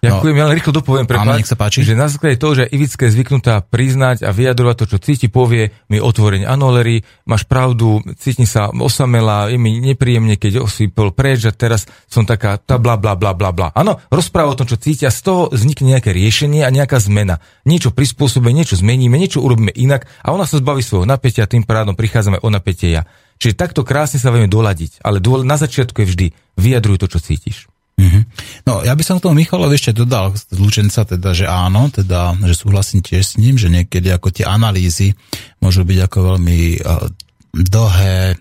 Ďakujem, 0.00 0.36
ja 0.36 0.44
len 0.48 0.56
rýchlo 0.56 0.72
dopoviem, 0.72 1.04
No. 1.04 1.10
Prepáč, 1.12 1.44
nech 1.44 1.50
sa 1.52 1.60
páči. 1.60 1.84
že 1.84 1.92
na 1.92 2.08
základe 2.08 2.40
toho, 2.40 2.56
že 2.56 2.64
Ivická 2.72 3.04
je 3.04 3.14
zvyknutá 3.20 3.60
priznať 3.60 4.24
a 4.24 4.32
vyjadrovať 4.32 4.76
to, 4.80 4.84
čo 4.96 4.98
cíti, 5.00 5.28
povie 5.28 5.76
mi 5.92 6.00
otvorenie 6.00 6.48
anolery, 6.48 7.04
máš 7.28 7.44
pravdu, 7.44 8.00
cítim 8.16 8.48
sa 8.48 8.72
osamela, 8.72 9.52
je 9.52 9.60
mi 9.60 9.76
nepríjemne, 9.80 10.40
keď 10.40 10.64
osýpol 10.64 11.12
preč 11.12 11.44
a 11.44 11.52
teraz 11.52 11.84
som 12.08 12.24
taká 12.24 12.56
tá 12.56 12.80
bla 12.80 12.96
bla 12.96 13.12
bla 13.12 13.36
bla 13.36 13.52
bla. 13.52 13.68
Áno, 13.76 14.00
rozpráva 14.08 14.52
o 14.52 14.58
tom, 14.58 14.64
čo 14.66 14.80
cítia, 14.80 15.12
z 15.12 15.20
toho 15.20 15.52
vznikne 15.52 15.94
nejaké 15.94 16.16
riešenie 16.16 16.64
a 16.64 16.72
nejaká 16.72 16.96
zmena. 16.96 17.38
Niečo 17.68 17.92
prispôsobíme, 17.92 18.56
niečo 18.56 18.80
zmeníme, 18.80 19.20
niečo 19.20 19.44
urobíme 19.44 19.70
inak 19.76 20.08
a 20.24 20.32
ona 20.32 20.48
sa 20.48 20.58
zbaví 20.58 20.80
svojho 20.80 21.04
napätia 21.06 21.44
a 21.44 21.50
tým 21.50 21.62
pádom 21.62 21.92
prichádzame 21.94 22.40
o 22.40 22.48
napätie 22.48 22.90
ja. 22.90 23.04
Čiže 23.40 23.56
takto 23.56 23.88
krásne 23.88 24.20
sa 24.20 24.28
vieme 24.28 24.52
doladiť, 24.52 25.00
ale 25.00 25.16
na 25.48 25.56
začiatku 25.56 26.04
je 26.04 26.08
vždy 26.12 26.26
vyjadruj 26.60 27.00
to, 27.00 27.08
čo 27.08 27.24
cítiš. 27.24 27.69
Mhm. 28.00 28.20
No, 28.64 28.80
ja 28.80 28.96
by 28.96 29.02
som 29.04 29.20
k 29.20 29.28
tomu 29.28 29.36
Michalovi 29.44 29.76
ešte 29.76 29.92
dodal 29.92 30.32
z 30.32 30.56
Lučenca, 30.56 31.04
teda, 31.04 31.36
že 31.36 31.44
áno, 31.44 31.92
teda, 31.92 32.32
že 32.40 32.54
súhlasím 32.56 33.04
tiež 33.04 33.22
s 33.22 33.34
ním, 33.36 33.60
že 33.60 33.68
niekedy 33.68 34.08
ako 34.08 34.32
tie 34.32 34.48
analýzy 34.48 35.12
môžu 35.60 35.84
byť 35.84 35.98
ako 36.08 36.18
veľmi 36.34 36.80
uh, 36.80 37.06
dlhé, 37.52 38.40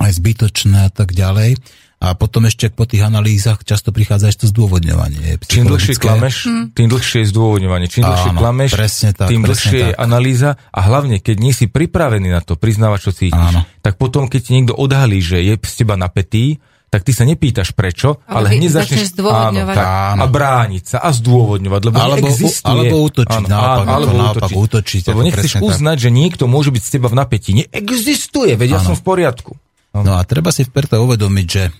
aj 0.00 0.10
zbytočné 0.16 0.88
a 0.88 0.90
tak 0.90 1.14
ďalej. 1.14 1.60
A 2.00 2.16
potom 2.16 2.48
ešte 2.48 2.72
po 2.72 2.88
tých 2.88 3.04
analýzach 3.04 3.60
často 3.60 3.92
prichádza 3.92 4.32
ešte 4.32 4.48
to 4.48 4.56
zdôvodňovanie. 4.56 5.36
Čím 5.44 5.68
dlhšie 5.68 6.00
klameš, 6.00 6.48
tým 6.72 6.88
dlhšie 6.88 7.20
je 7.20 7.26
zdôvodňovanie. 7.28 7.92
Čím 7.92 8.08
dlhšie 8.08 8.32
Áno, 8.32 8.40
klameš, 8.40 8.70
presne 8.72 9.12
tak, 9.12 9.28
tým 9.28 9.44
presne 9.44 9.52
dlhšie 9.52 9.80
je 9.84 9.92
tak. 9.92 10.00
analýza 10.00 10.50
a 10.72 10.80
hlavne, 10.80 11.20
keď 11.20 11.36
nie 11.36 11.52
si 11.52 11.68
pripravený 11.68 12.32
na 12.32 12.40
to, 12.40 12.56
priznávať, 12.56 12.98
čo 13.04 13.10
cítiš, 13.12 13.52
Áno. 13.52 13.68
tak 13.84 14.00
potom, 14.00 14.32
keď 14.32 14.40
ti 14.40 14.50
niekto 14.56 14.72
odhalí, 14.80 15.20
že 15.20 15.44
je 15.44 15.60
z 15.60 15.74
teba 15.76 16.00
napätý, 16.00 16.56
tak 16.90 17.06
ty 17.06 17.14
sa 17.14 17.22
nepýtaš 17.22 17.70
prečo, 17.72 18.18
ale, 18.26 18.50
Ale 18.50 18.58
hneď 18.58 18.82
začneš. 18.82 19.14
Áno, 19.22 19.62
tak, 19.70 19.86
Áno. 19.86 20.20
a 20.20 20.26
brániť 20.26 20.84
sa 20.84 20.98
a 20.98 21.14
zdôvodňovať, 21.14 21.80
lebo 21.86 21.96
Alebo- 21.96 22.26
neexistuje. 22.26 22.66
alebo 22.66 22.94
útočiť, 23.06 23.44
naopak, 23.46 23.86
ako 23.86 24.10
naopak 24.10 24.50
útočiť, 24.50 25.02
Lebo 25.06 25.14
ako 25.14 25.26
nechceš 25.30 25.38
presne 25.38 25.60
tak. 25.62 25.68
uznať, 25.70 25.96
že 26.02 26.10
niekto 26.10 26.44
môže 26.50 26.74
byť 26.74 26.82
z 26.82 26.90
teba 26.90 27.06
v 27.06 27.16
napätí. 27.16 27.50
Neexistuje, 27.54 28.58
veď 28.58 28.68
ja 28.74 28.78
Áno. 28.82 28.86
som 28.90 28.94
v 28.98 29.04
poriadku. 29.06 29.54
No 29.90 30.14
a 30.14 30.22
treba 30.22 30.54
si 30.54 30.62
preto 30.70 31.02
uvedomiť, 31.02 31.46
že 31.50 31.74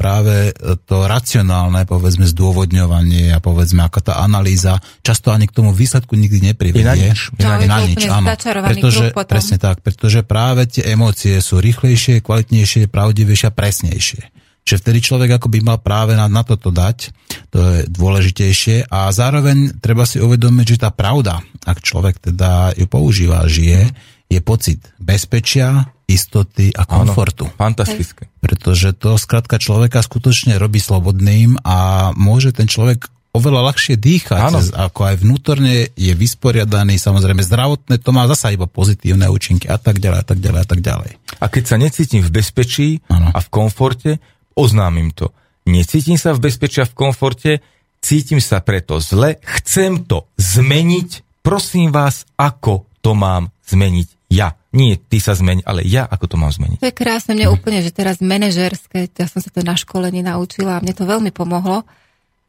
práve 0.00 0.56
to 0.88 1.04
racionálne, 1.04 1.84
povedzme, 1.84 2.24
zdôvodňovanie 2.24 3.28
a 3.28 3.44
povedzme, 3.44 3.84
ako 3.84 4.00
tá 4.00 4.24
analýza 4.24 4.80
často 5.04 5.28
ani 5.36 5.44
k 5.44 5.60
tomu 5.60 5.76
výsledku 5.76 6.16
nikdy 6.16 6.48
neprivedie. 6.48 6.80
Je 6.80 6.88
na 6.88 6.96
nič. 7.12 7.20
Je 7.36 7.44
na 7.44 7.56
nič. 7.60 7.68
na 7.68 7.76
To 7.76 7.84
je 7.84 7.88
nič, 7.92 8.04
áno. 8.08 8.26
Pretože, 8.72 9.04
presne 9.28 9.56
tak, 9.60 9.84
pretože 9.84 10.24
práve 10.24 10.64
tie 10.64 10.96
emócie 10.96 11.36
sú 11.44 11.60
rýchlejšie, 11.60 12.24
kvalitnejšie, 12.24 12.88
pravdivejšie 12.88 13.46
a 13.48 13.52
presnejšie. 13.52 14.31
Čiže 14.62 14.80
vtedy 14.80 14.98
človek 15.02 15.30
ako 15.36 15.48
by 15.50 15.58
mal 15.62 15.78
práve 15.82 16.14
na, 16.14 16.30
na 16.30 16.46
toto 16.46 16.70
dať, 16.70 17.10
to 17.50 17.58
je 17.58 17.78
dôležitejšie 17.90 18.86
a 18.88 19.10
zároveň 19.10 19.82
treba 19.82 20.06
si 20.06 20.22
uvedomiť, 20.22 20.66
že 20.78 20.82
tá 20.86 20.94
pravda, 20.94 21.42
ak 21.66 21.82
človek 21.82 22.22
teda 22.22 22.78
ju 22.78 22.86
používa, 22.86 23.42
žije, 23.50 23.90
je 24.30 24.40
pocit 24.40 24.80
bezpečia, 25.02 25.92
istoty 26.08 26.72
a 26.72 26.86
komfortu. 26.88 27.50
Fantastické. 27.58 28.30
Pretože 28.40 28.96
to 28.96 29.20
skrátka 29.20 29.58
človeka 29.60 30.00
skutočne 30.00 30.56
robí 30.56 30.80
slobodným 30.80 31.60
a 31.66 32.10
môže 32.16 32.54
ten 32.56 32.70
človek 32.70 33.12
oveľa 33.32 33.72
ľahšie 33.72 33.96
dýchať, 33.96 34.40
Áno. 34.44 34.60
ako 34.60 35.00
aj 35.08 35.14
vnútorne 35.24 35.88
je 35.96 36.12
vysporiadaný, 36.12 37.00
samozrejme 37.00 37.40
zdravotné, 37.40 37.96
to 37.96 38.12
má 38.12 38.28
zasa 38.28 38.52
iba 38.52 38.68
pozitívne 38.68 39.24
účinky 39.32 39.72
a 39.72 39.80
tak 39.80 40.04
ďalej, 40.04 40.18
a 40.20 40.26
tak 40.28 40.38
ďalej, 40.44 40.60
a 40.60 40.68
tak 40.68 40.80
ďalej. 40.84 41.10
A 41.40 41.46
keď 41.48 41.64
sa 41.64 41.76
necítim 41.80 42.20
v 42.20 42.28
bezpečí 42.28 43.00
Áno. 43.08 43.32
a 43.32 43.38
v 43.40 43.48
komforte, 43.48 44.20
oznámim 44.58 45.12
to. 45.12 45.30
Necítim 45.68 46.18
sa 46.18 46.34
v 46.34 46.50
bezpečí 46.50 46.82
a 46.82 46.88
v 46.88 46.96
komforte, 46.96 47.62
cítim 48.02 48.42
sa 48.42 48.58
preto 48.58 48.98
zle, 48.98 49.38
chcem 49.62 50.02
to 50.04 50.26
zmeniť, 50.36 51.40
prosím 51.46 51.94
vás, 51.94 52.26
ako 52.34 52.90
to 52.98 53.14
mám 53.14 53.54
zmeniť 53.66 54.22
ja. 54.32 54.56
Nie 54.72 54.96
ty 54.96 55.20
sa 55.20 55.36
zmeň, 55.36 55.68
ale 55.68 55.84
ja 55.84 56.08
ako 56.08 56.24
to 56.24 56.36
mám 56.40 56.48
zmeniť. 56.48 56.80
To 56.80 56.88
je 56.88 56.96
krásne, 56.96 57.36
mne 57.36 57.52
úplne, 57.52 57.84
že 57.84 57.92
teraz 57.92 58.24
manažerské, 58.24 59.12
ja 59.12 59.28
som 59.28 59.44
sa 59.44 59.52
to 59.52 59.60
na 59.60 59.76
školení 59.76 60.24
naučila 60.24 60.80
a 60.80 60.82
mne 60.82 60.96
to 60.96 61.04
veľmi 61.04 61.28
pomohlo, 61.28 61.84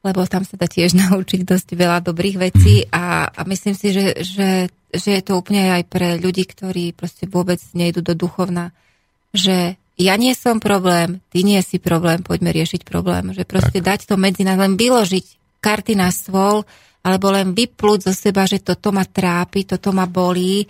lebo 0.08 0.24
tam 0.24 0.48
sa 0.48 0.56
dá 0.56 0.72
tiež 0.72 0.96
naučiť 1.04 1.44
dosť 1.44 1.76
veľa 1.76 2.00
dobrých 2.00 2.40
vecí 2.40 2.88
a, 2.88 3.28
a 3.28 3.42
myslím 3.44 3.76
si, 3.76 3.92
že, 3.92 4.24
že, 4.24 4.50
že 4.96 5.10
je 5.20 5.22
to 5.22 5.36
úplne 5.36 5.76
aj 5.76 5.84
pre 5.92 6.16
ľudí, 6.16 6.48
ktorí 6.48 6.96
proste 6.96 7.28
vôbec 7.28 7.60
nejdu 7.76 8.00
do 8.00 8.16
duchovna, 8.16 8.72
že 9.36 9.76
ja 9.94 10.18
nie 10.18 10.34
som 10.34 10.58
problém, 10.58 11.22
ty 11.30 11.46
nie 11.46 11.62
si 11.62 11.78
problém, 11.78 12.26
poďme 12.26 12.50
riešiť 12.50 12.82
problém. 12.82 13.30
Že 13.30 13.44
proste 13.46 13.80
tak. 13.82 13.86
dať 13.94 14.00
to 14.10 14.16
medzi 14.18 14.42
nás, 14.42 14.58
len 14.58 14.74
vyložiť 14.74 15.26
karty 15.62 15.94
na 15.94 16.10
stôl, 16.10 16.66
alebo 17.04 17.30
len 17.30 17.52
vyplúť 17.52 18.10
zo 18.10 18.14
seba, 18.16 18.48
že 18.48 18.64
toto 18.64 18.96
ma 18.96 19.04
trápi, 19.04 19.68
toto 19.68 19.92
ma 19.92 20.08
bolí, 20.08 20.66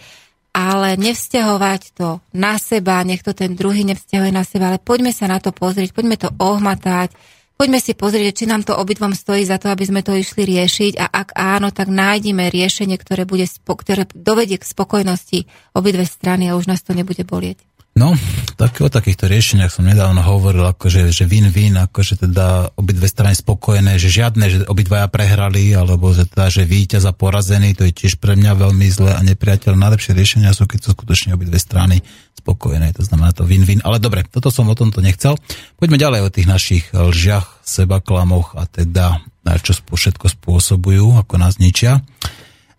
ale 0.54 0.98
nevzťahovať 1.02 1.82
to 1.98 2.22
na 2.38 2.58
seba, 2.62 3.02
nech 3.06 3.26
to 3.26 3.34
ten 3.34 3.58
druhý 3.58 3.86
nevzťahuje 3.86 4.32
na 4.34 4.46
seba, 4.46 4.70
ale 4.70 4.80
poďme 4.82 5.10
sa 5.10 5.26
na 5.26 5.42
to 5.42 5.50
pozrieť, 5.50 5.94
poďme 5.94 6.18
to 6.18 6.30
ohmatať, 6.30 7.14
poďme 7.58 7.82
si 7.82 7.98
pozrieť, 7.98 8.34
či 8.44 8.46
nám 8.46 8.62
to 8.62 8.78
obidvom 8.78 9.18
stojí 9.18 9.46
za 9.46 9.58
to, 9.58 9.74
aby 9.74 9.86
sme 9.86 10.06
to 10.06 10.14
išli 10.14 10.46
riešiť 10.46 10.94
a 11.02 11.06
ak 11.10 11.34
áno, 11.34 11.74
tak 11.74 11.90
nájdime 11.90 12.54
riešenie, 12.54 12.98
ktoré, 13.02 13.26
bude, 13.26 13.50
ktoré 13.50 14.06
dovedie 14.14 14.62
k 14.62 14.70
spokojnosti 14.70 15.50
obidve 15.74 16.06
strany 16.06 16.50
a 16.50 16.58
už 16.58 16.70
nás 16.70 16.86
to 16.86 16.94
nebude 16.94 17.26
bolieť. 17.26 17.62
No, 17.94 18.18
tak 18.58 18.82
o 18.82 18.90
takýchto 18.90 19.30
riešeniach 19.30 19.70
som 19.70 19.86
nedávno 19.86 20.26
hovoril, 20.26 20.66
akože, 20.66 21.14
že 21.14 21.30
win-win, 21.30 21.78
akože 21.78 22.26
teda 22.26 22.74
obidve 22.74 23.06
strany 23.06 23.38
spokojné, 23.38 24.02
že 24.02 24.10
žiadne, 24.10 24.46
že 24.50 24.58
obidvaja 24.66 25.06
prehrali, 25.14 25.78
alebo 25.78 26.10
že 26.10 26.26
teda, 26.26 26.50
že 26.50 26.66
víťaz 26.66 27.06
a 27.06 27.14
porazený, 27.14 27.78
to 27.78 27.86
je 27.86 27.94
tiež 27.94 28.18
pre 28.18 28.34
mňa 28.34 28.58
veľmi 28.58 28.90
zlé 28.90 29.14
a 29.14 29.22
nepriateľ. 29.22 29.78
Najlepšie 29.78 30.18
riešenia 30.18 30.58
sú, 30.58 30.66
keď 30.66 30.90
sú 30.90 30.98
skutočne 30.98 31.38
obidve 31.38 31.62
strany 31.62 32.02
spokojné, 32.34 32.98
to 32.98 33.06
znamená 33.06 33.30
to 33.30 33.46
win-win. 33.46 33.86
Ale 33.86 34.02
dobre, 34.02 34.26
toto 34.26 34.50
som 34.50 34.66
o 34.66 34.74
tomto 34.74 34.98
nechcel. 34.98 35.38
Poďme 35.78 36.02
ďalej 36.02 36.20
o 36.26 36.34
tých 36.34 36.50
našich 36.50 36.90
lžiach, 36.98 37.62
sebaklamoch 37.62 38.58
a 38.58 38.66
teda 38.66 39.22
čo 39.62 39.78
všetko 39.78 40.34
spôsobujú, 40.34 41.22
ako 41.22 41.38
nás 41.38 41.62
ničia. 41.62 42.02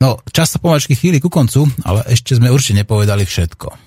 No, 0.02 0.18
čas 0.34 0.50
sa 0.50 0.58
pomaličky 0.58 0.98
chýli 0.98 1.22
ku 1.22 1.30
koncu, 1.30 1.70
ale 1.86 2.02
ešte 2.10 2.34
sme 2.34 2.50
určite 2.50 2.82
nepovedali 2.82 3.22
všetko. 3.22 3.83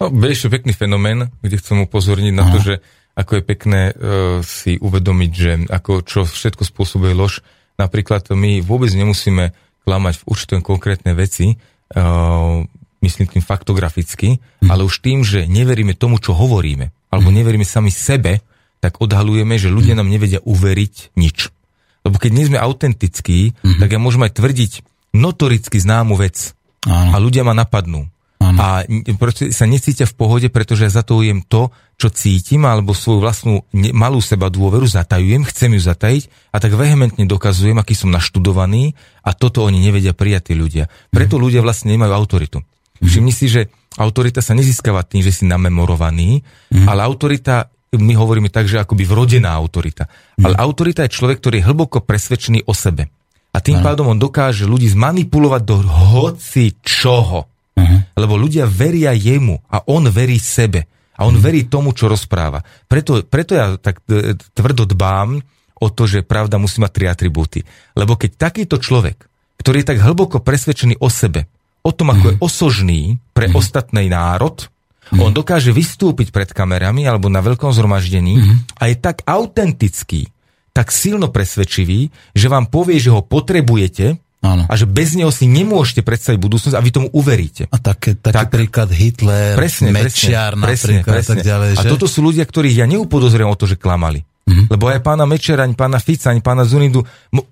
No, 0.00 0.10
vieš, 0.10 0.50
pekný 0.50 0.74
fenomén, 0.74 1.30
kde 1.44 1.60
chcem 1.60 1.78
upozorniť 1.86 2.34
na 2.34 2.44
to, 2.50 2.58
že 2.58 2.74
ako 3.14 3.38
je 3.38 3.42
pekné 3.44 3.80
uh, 3.90 3.94
si 4.42 4.80
uvedomiť, 4.80 5.30
že 5.30 5.50
ako 5.68 6.02
čo 6.02 6.20
všetko 6.24 6.62
spôsobuje 6.66 7.12
lož. 7.14 7.44
Napríklad 7.76 8.32
my 8.32 8.64
vôbec 8.64 8.90
nemusíme 8.92 9.52
klamať 9.84 10.14
v 10.20 10.26
určité 10.28 10.54
konkrétne 10.60 11.12
veci, 11.16 11.54
uh, 11.56 12.64
myslím 13.00 13.26
tým 13.28 13.44
faktograficky, 13.44 14.38
hm. 14.38 14.68
ale 14.68 14.84
už 14.84 15.00
tým, 15.00 15.24
že 15.24 15.48
neveríme 15.48 15.96
tomu, 15.96 16.20
čo 16.20 16.36
hovoríme, 16.36 16.92
alebo 17.12 17.28
hm. 17.32 17.36
neveríme 17.42 17.66
sami 17.66 17.92
sebe, 17.92 18.44
tak 18.80 18.96
odhalujeme, 19.00 19.60
že 19.60 19.72
ľudia 19.72 19.94
hm. 19.96 20.00
nám 20.00 20.08
nevedia 20.08 20.40
uveriť 20.44 21.16
nič. 21.16 21.52
Lebo 22.00 22.16
keď 22.16 22.30
nie 22.32 22.48
sme 22.48 22.58
autentickí, 22.60 23.52
hm. 23.60 23.78
tak 23.80 23.88
ja 23.92 24.00
môžem 24.00 24.24
aj 24.24 24.36
tvrdiť 24.38 24.72
notoricky 25.16 25.76
známu 25.76 26.14
vec. 26.16 26.54
Áno. 26.86 27.12
A 27.12 27.16
ľudia 27.20 27.44
ma 27.44 27.52
napadnú. 27.52 28.08
Ano. 28.50 28.58
A 28.58 28.82
proste 29.14 29.54
sa 29.54 29.70
necítia 29.70 30.10
v 30.10 30.18
pohode, 30.18 30.48
pretože 30.50 30.82
ja 30.82 30.90
zatajujem 30.90 31.46
to, 31.46 31.70
čo 31.94 32.10
cítim, 32.10 32.66
alebo 32.66 32.96
svoju 32.96 33.22
vlastnú 33.22 33.54
malú 33.94 34.18
seba 34.18 34.50
dôveru 34.50 34.90
zatajujem, 34.90 35.46
chcem 35.46 35.70
ju 35.76 35.80
zatajiť 35.84 36.50
a 36.50 36.56
tak 36.58 36.74
vehementne 36.74 37.22
dokazujem, 37.30 37.78
aký 37.78 37.94
som 37.94 38.10
naštudovaný 38.10 38.98
a 39.22 39.30
toto 39.36 39.62
oni 39.62 39.78
nevedia 39.78 40.16
prijať 40.16 40.50
tí 40.50 40.54
ľudia. 40.58 40.90
Preto 41.14 41.38
mm. 41.38 41.42
ľudia 41.46 41.60
vlastne 41.62 41.94
nemajú 41.94 42.10
autoritu. 42.10 42.58
Mm. 42.58 43.06
Všimni 43.06 43.32
si, 43.36 43.46
že 43.46 43.70
autorita 44.00 44.42
sa 44.42 44.58
nezískava 44.58 45.06
tým, 45.06 45.22
že 45.22 45.30
si 45.30 45.44
namemorovaný, 45.46 46.42
mm. 46.72 46.88
ale 46.90 47.06
autorita, 47.06 47.70
my 47.94 48.14
hovoríme 48.16 48.50
tak, 48.50 48.66
že 48.66 48.80
akoby 48.80 49.04
vrodená 49.06 49.54
autorita. 49.54 50.10
Mm. 50.40 50.50
Ale 50.50 50.54
autorita 50.58 51.06
je 51.06 51.14
človek, 51.14 51.38
ktorý 51.38 51.62
je 51.62 51.68
hlboko 51.70 52.02
presvedčený 52.02 52.66
o 52.66 52.74
sebe. 52.74 53.12
A 53.50 53.58
tým 53.58 53.82
pádom 53.82 54.06
on 54.06 54.18
dokáže 54.18 54.62
ľudí 54.62 54.86
zmanipulovať 54.94 55.62
do 55.66 55.82
hoci 55.82 56.78
čoho. 56.86 57.50
Uh-huh. 57.90 58.14
Lebo 58.14 58.38
ľudia 58.38 58.64
veria 58.70 59.10
jemu 59.10 59.58
a 59.66 59.82
on 59.90 60.06
verí 60.06 60.38
sebe. 60.38 60.86
A 61.18 61.26
on 61.26 61.36
uh-huh. 61.36 61.42
verí 61.42 61.66
tomu, 61.66 61.92
čo 61.92 62.06
rozpráva. 62.08 62.62
Preto, 62.86 63.20
preto 63.26 63.52
ja 63.52 63.76
tak 63.76 64.00
e, 64.08 64.38
tvrdo 64.54 64.88
dbám 64.88 65.42
o 65.80 65.88
to, 65.92 66.06
že 66.06 66.24
pravda 66.24 66.56
musí 66.56 66.78
mať 66.78 66.92
tri 66.94 67.04
atribúty. 67.10 67.60
Lebo 67.92 68.14
keď 68.14 68.50
takýto 68.50 68.80
človek, 68.80 69.26
ktorý 69.60 69.84
je 69.84 69.88
tak 69.92 69.98
hlboko 70.00 70.40
presvedčený 70.40 71.02
o 71.02 71.08
sebe, 71.12 71.44
o 71.84 71.90
tom, 71.92 72.12
ako 72.12 72.24
uh-huh. 72.24 72.38
je 72.38 72.44
osožný 72.44 73.00
pre 73.36 73.48
uh-huh. 73.48 73.60
ostatný 73.60 74.08
národ, 74.08 74.64
uh-huh. 74.64 75.20
on 75.20 75.32
dokáže 75.32 75.72
vystúpiť 75.72 76.32
pred 76.32 76.48
kamerami 76.52 77.04
alebo 77.04 77.28
na 77.28 77.44
veľkom 77.44 77.72
zhromaždení 77.72 78.40
uh-huh. 78.40 78.56
a 78.80 78.88
je 78.88 78.96
tak 78.96 79.24
autentický, 79.28 80.28
tak 80.72 80.88
silno 80.94 81.28
presvedčivý, 81.28 82.08
že 82.32 82.46
vám 82.48 82.68
povie, 82.68 82.96
že 82.96 83.12
ho 83.12 83.20
potrebujete, 83.24 84.16
Áno. 84.40 84.64
A 84.64 84.72
že 84.72 84.88
bez 84.88 85.12
neho 85.12 85.28
si 85.28 85.44
nemôžete 85.44 86.00
predstaviť 86.00 86.40
budúcnosť 86.40 86.72
a 86.72 86.80
vy 86.80 86.90
tomu 86.90 87.08
uveríte. 87.12 87.68
A 87.68 87.76
také, 87.76 88.16
taký 88.16 88.36
tak, 88.40 88.48
príklad 88.48 88.88
Hitler, 88.88 89.52
presne, 89.52 89.92
Mečiar 89.92 90.56
presne, 90.56 91.04
presne, 91.04 91.04
presne. 91.04 91.20
a 91.20 91.28
tak 91.28 91.38
ďalej. 91.44 91.70
Že? 91.76 91.80
A 91.80 91.82
toto 91.92 92.06
sú 92.08 92.24
ľudia, 92.24 92.48
ktorých 92.48 92.80
ja 92.80 92.86
neupodozriem 92.88 93.44
o 93.44 93.56
to, 93.56 93.68
že 93.68 93.76
klamali. 93.76 94.24
Mm-hmm. 94.24 94.66
Lebo 94.72 94.88
aj 94.88 95.04
pána 95.04 95.28
Mečera, 95.28 95.68
ani 95.68 95.76
pána 95.76 96.00
Fica, 96.00 96.32
ani 96.32 96.40
pána 96.40 96.64
Zunindu, 96.64 97.04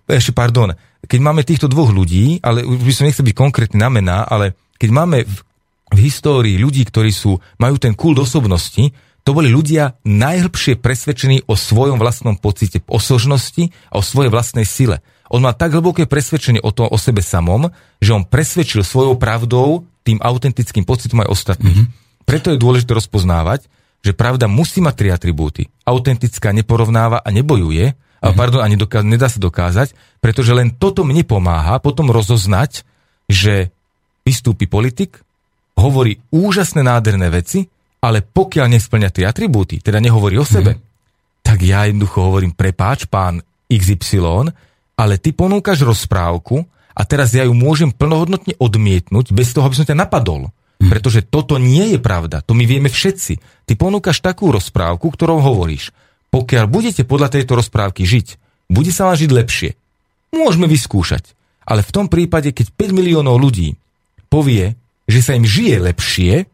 ešte 0.08 0.32
pardon, 0.32 0.72
keď 1.04 1.20
máme 1.20 1.44
týchto 1.44 1.68
dvoch 1.68 1.92
ľudí, 1.92 2.40
ale 2.40 2.64
už 2.64 2.80
by 2.80 2.92
som 2.96 3.04
nechcel 3.04 3.28
byť 3.28 3.36
konkrétny 3.36 3.78
na 3.78 3.92
mená, 3.92 4.24
ale 4.24 4.56
keď 4.80 4.90
máme 4.90 5.28
v, 5.28 5.36
v 5.92 5.98
histórii 6.02 6.56
ľudí, 6.56 6.88
ktorí 6.88 7.12
sú, 7.12 7.36
majú 7.60 7.76
ten 7.76 7.92
kult 7.92 8.18
osobnosti, 8.18 8.90
to 9.22 9.36
boli 9.36 9.52
ľudia 9.52 10.00
najhlbšie 10.08 10.80
presvedčení 10.80 11.44
o 11.44 11.52
svojom 11.52 12.00
vlastnom 12.00 12.40
pocite 12.40 12.80
osožnosti 12.88 13.68
a 13.92 14.00
o 14.00 14.02
svojej 14.02 14.32
vlastnej 14.32 14.64
sile. 14.64 15.04
On 15.28 15.44
má 15.44 15.52
tak 15.52 15.76
hlboké 15.76 16.08
presvedčenie 16.08 16.64
o, 16.64 16.72
to, 16.72 16.88
o 16.88 16.96
sebe 16.96 17.20
samom, 17.20 17.68
že 18.00 18.16
on 18.16 18.24
presvedčil 18.24 18.80
svojou 18.80 19.20
pravdou 19.20 19.84
tým 20.04 20.16
autentickým 20.24 20.88
pocitom 20.88 21.20
aj 21.20 21.28
ostatných. 21.28 21.84
Mm-hmm. 21.84 22.24
Preto 22.24 22.52
je 22.52 22.60
dôležité 22.60 22.96
rozpoznávať, 22.96 23.68
že 24.00 24.16
pravda 24.16 24.48
musí 24.48 24.80
mať 24.80 24.94
tri 24.96 25.08
atribúty. 25.12 25.68
Autentická 25.84 26.52
neporovnáva 26.56 27.20
a 27.20 27.28
nebojuje, 27.28 27.92
mm-hmm. 27.92 28.24
a, 28.24 28.28
pardon, 28.32 28.64
a 28.64 28.68
nedoká- 28.68 29.04
nedá 29.04 29.28
sa 29.28 29.36
dokázať, 29.36 29.92
pretože 30.24 30.56
len 30.56 30.72
toto 30.72 31.04
mne 31.04 31.24
pomáha 31.28 31.76
potom 31.76 32.08
rozoznať, 32.08 32.88
že 33.28 33.68
vystúpi 34.24 34.64
politik, 34.64 35.20
hovorí 35.76 36.20
úžasné 36.32 36.80
nádherné 36.80 37.28
veci, 37.28 37.68
ale 38.00 38.24
pokiaľ 38.24 38.66
nesplňa 38.78 39.10
tie 39.12 39.24
atribúty, 39.28 39.82
teda 39.82 40.00
nehovorí 40.00 40.40
o 40.40 40.46
sebe, 40.46 40.78
mm-hmm. 40.78 41.44
tak 41.44 41.58
ja 41.60 41.84
jednoducho 41.84 42.32
hovorím, 42.32 42.56
prepáč, 42.56 43.04
pán 43.10 43.44
XY, 43.68 44.48
ale 44.98 45.14
ty 45.22 45.30
ponúkaš 45.30 45.86
rozprávku 45.86 46.66
a 46.90 47.06
teraz 47.06 47.30
ja 47.30 47.46
ju 47.46 47.54
môžem 47.54 47.94
plnohodnotne 47.94 48.58
odmietnúť 48.58 49.30
bez 49.30 49.54
toho, 49.54 49.70
aby 49.70 49.78
som 49.78 49.86
ťa 49.86 49.94
napadol. 49.94 50.50
Hm. 50.82 50.90
Pretože 50.90 51.22
toto 51.22 51.54
nie 51.62 51.94
je 51.94 51.98
pravda, 52.02 52.42
to 52.42 52.58
my 52.58 52.66
vieme 52.66 52.90
všetci. 52.90 53.38
Ty 53.70 53.72
ponúkaš 53.78 54.18
takú 54.18 54.50
rozprávku, 54.50 55.06
ktorou 55.14 55.38
hovoríš. 55.38 55.94
Pokiaľ 56.34 56.66
budete 56.66 57.06
podľa 57.06 57.38
tejto 57.38 57.62
rozprávky 57.62 58.02
žiť, 58.02 58.26
bude 58.68 58.90
sa 58.90 59.06
vám 59.08 59.16
žiť 59.16 59.30
lepšie. 59.30 59.70
Môžeme 60.34 60.66
vyskúšať. 60.66 61.32
Ale 61.64 61.80
v 61.86 61.94
tom 61.94 62.10
prípade, 62.10 62.50
keď 62.52 62.74
5 62.74 62.98
miliónov 62.98 63.40
ľudí 63.40 63.78
povie, 64.28 64.76
že 65.08 65.24
sa 65.24 65.32
im 65.38 65.46
žije 65.46 65.88
lepšie, 65.88 66.44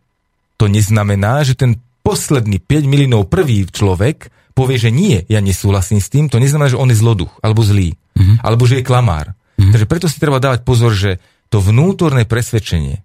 to 0.54 0.70
neznamená, 0.70 1.42
že 1.42 1.58
ten 1.58 1.82
posledný 2.06 2.62
5 2.62 2.86
miliónov 2.86 3.26
prvý 3.26 3.66
človek 3.66 4.30
povie, 4.54 4.78
že 4.78 4.94
nie, 4.94 5.26
ja 5.26 5.42
nesúhlasím 5.42 5.98
s 5.98 6.06
tým, 6.06 6.30
to 6.30 6.38
neznamená, 6.38 6.70
že 6.70 6.78
on 6.78 6.86
je 6.92 7.00
zloduch 7.00 7.34
alebo 7.42 7.66
zlý 7.66 7.98
mm-hmm. 8.14 8.36
alebo 8.40 8.64
že 8.64 8.80
je 8.80 8.86
klamár. 8.86 9.34
Mm-hmm. 9.34 9.72
Takže 9.74 9.86
preto 9.86 10.06
si 10.10 10.18
treba 10.18 10.38
dávať 10.42 10.66
pozor, 10.66 10.94
že 10.94 11.22
to 11.52 11.62
vnútorné 11.62 12.26
presvedčenie 12.26 13.02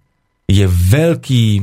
je 0.50 0.66
veľký 0.66 1.62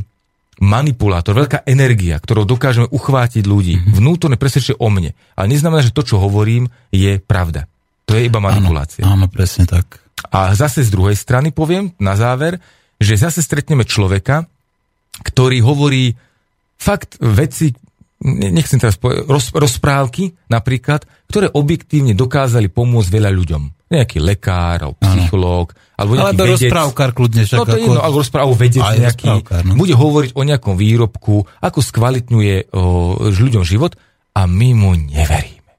manipulátor, 0.57 1.37
veľká 1.37 1.67
energia, 1.67 2.17
ktorou 2.17 2.47
dokážeme 2.47 2.87
uchvátiť 2.89 3.43
ľudí. 3.45 3.75
Mm-hmm. 3.77 3.93
Vnútorné 3.93 4.35
presvedčenie 4.39 4.79
o 4.79 4.89
mne. 4.89 5.11
Ale 5.37 5.47
neznamená, 5.51 5.83
že 5.85 5.93
to, 5.93 6.01
čo 6.07 6.17
hovorím, 6.17 6.71
je 6.89 7.19
pravda. 7.21 7.69
To 8.07 8.15
je 8.15 8.25
iba 8.25 8.39
manipulácia. 8.39 9.03
Áno, 9.03 9.25
áno, 9.25 9.27
presne 9.27 9.67
tak. 9.67 9.99
A 10.31 10.55
zase 10.57 10.81
z 10.81 10.89
druhej 10.89 11.13
strany 11.13 11.53
poviem 11.53 11.93
na 12.01 12.17
záver, 12.17 12.57
že 12.97 13.19
zase 13.19 13.45
stretneme 13.45 13.85
človeka, 13.85 14.49
ktorý 15.21 15.61
hovorí 15.61 16.17
fakt 16.77 17.21
veci, 17.21 17.73
nechcem 18.25 18.81
teraz 18.81 18.97
povedať, 18.97 19.29
roz, 19.29 19.53
rozprávky 19.53 20.49
napríklad, 20.49 21.05
ktoré 21.29 21.53
objektívne 21.53 22.17
dokázali 22.17 22.69
pomôcť 22.73 23.09
veľa 23.13 23.31
ľuďom. 23.33 23.63
Nejaký 23.87 24.19
lekár, 24.19 24.83
alebo 24.83 24.99
psychológ, 24.99 25.71
alebo 25.95 26.19
nejaký 26.19 26.25
alebo 26.27 26.43
vedec. 26.43 26.59
rozprávkar 26.67 27.09
kľudne. 27.15 27.41
Však 27.47 27.59
no 27.61 27.63
to 27.63 27.77
je 27.77 27.83
jedno, 27.87 28.01
alebo 28.03 28.17
rozprávu 28.19 28.53
vedec 28.57 28.83
nejaký. 28.83 29.27
No. 29.63 29.79
Bude 29.79 29.95
hovoriť 29.95 30.31
o 30.35 30.41
nejakom 30.43 30.75
výrobku, 30.75 31.47
ako 31.63 31.79
skvalitňuje 31.79 32.55
o, 32.75 33.31
ľuďom 33.31 33.63
život 33.63 33.95
a 34.35 34.43
my 34.43 34.69
mu 34.75 34.91
neveríme. 34.97 35.71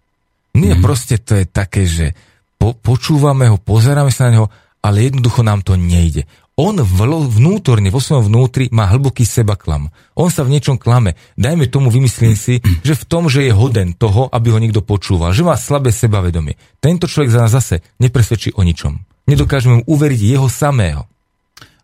Nie, 0.56 0.72
mm. 0.78 0.82
proste 0.82 1.20
to 1.20 1.36
je 1.36 1.44
také, 1.44 1.84
že 1.84 2.16
po, 2.56 2.72
počúvame 2.74 3.46
ho, 3.52 3.60
pozeráme 3.60 4.10
sa 4.10 4.30
na 4.30 4.40
neho, 4.40 4.46
ale 4.80 5.10
jednoducho 5.12 5.44
nám 5.44 5.60
to 5.60 5.76
nejde 5.76 6.24
on 6.58 6.82
vnútorne, 6.82 7.86
vo 7.94 8.02
svojom 8.02 8.26
vnútri 8.26 8.66
má 8.74 8.90
hlboký 8.90 9.22
sebaklam. 9.22 9.94
On 10.18 10.26
sa 10.26 10.42
v 10.42 10.58
niečom 10.58 10.74
klame. 10.74 11.14
Dajme 11.38 11.70
tomu, 11.70 11.86
vymyslím 11.94 12.34
si, 12.34 12.58
že 12.82 12.98
v 12.98 13.06
tom, 13.06 13.30
že 13.30 13.46
je 13.46 13.54
hoden 13.54 13.94
toho, 13.94 14.26
aby 14.26 14.50
ho 14.50 14.58
niekto 14.58 14.82
počúval, 14.82 15.30
že 15.30 15.46
má 15.46 15.54
slabé 15.54 15.94
sebavedomie. 15.94 16.58
Tento 16.82 17.06
človek 17.06 17.30
za 17.30 17.46
nás 17.46 17.54
zase 17.54 17.78
nepresvedčí 18.02 18.58
o 18.58 18.66
ničom. 18.66 18.98
Nedokážeme 19.30 19.80
mu 19.80 19.82
uveriť 19.86 20.20
jeho 20.34 20.50
samého. 20.50 21.06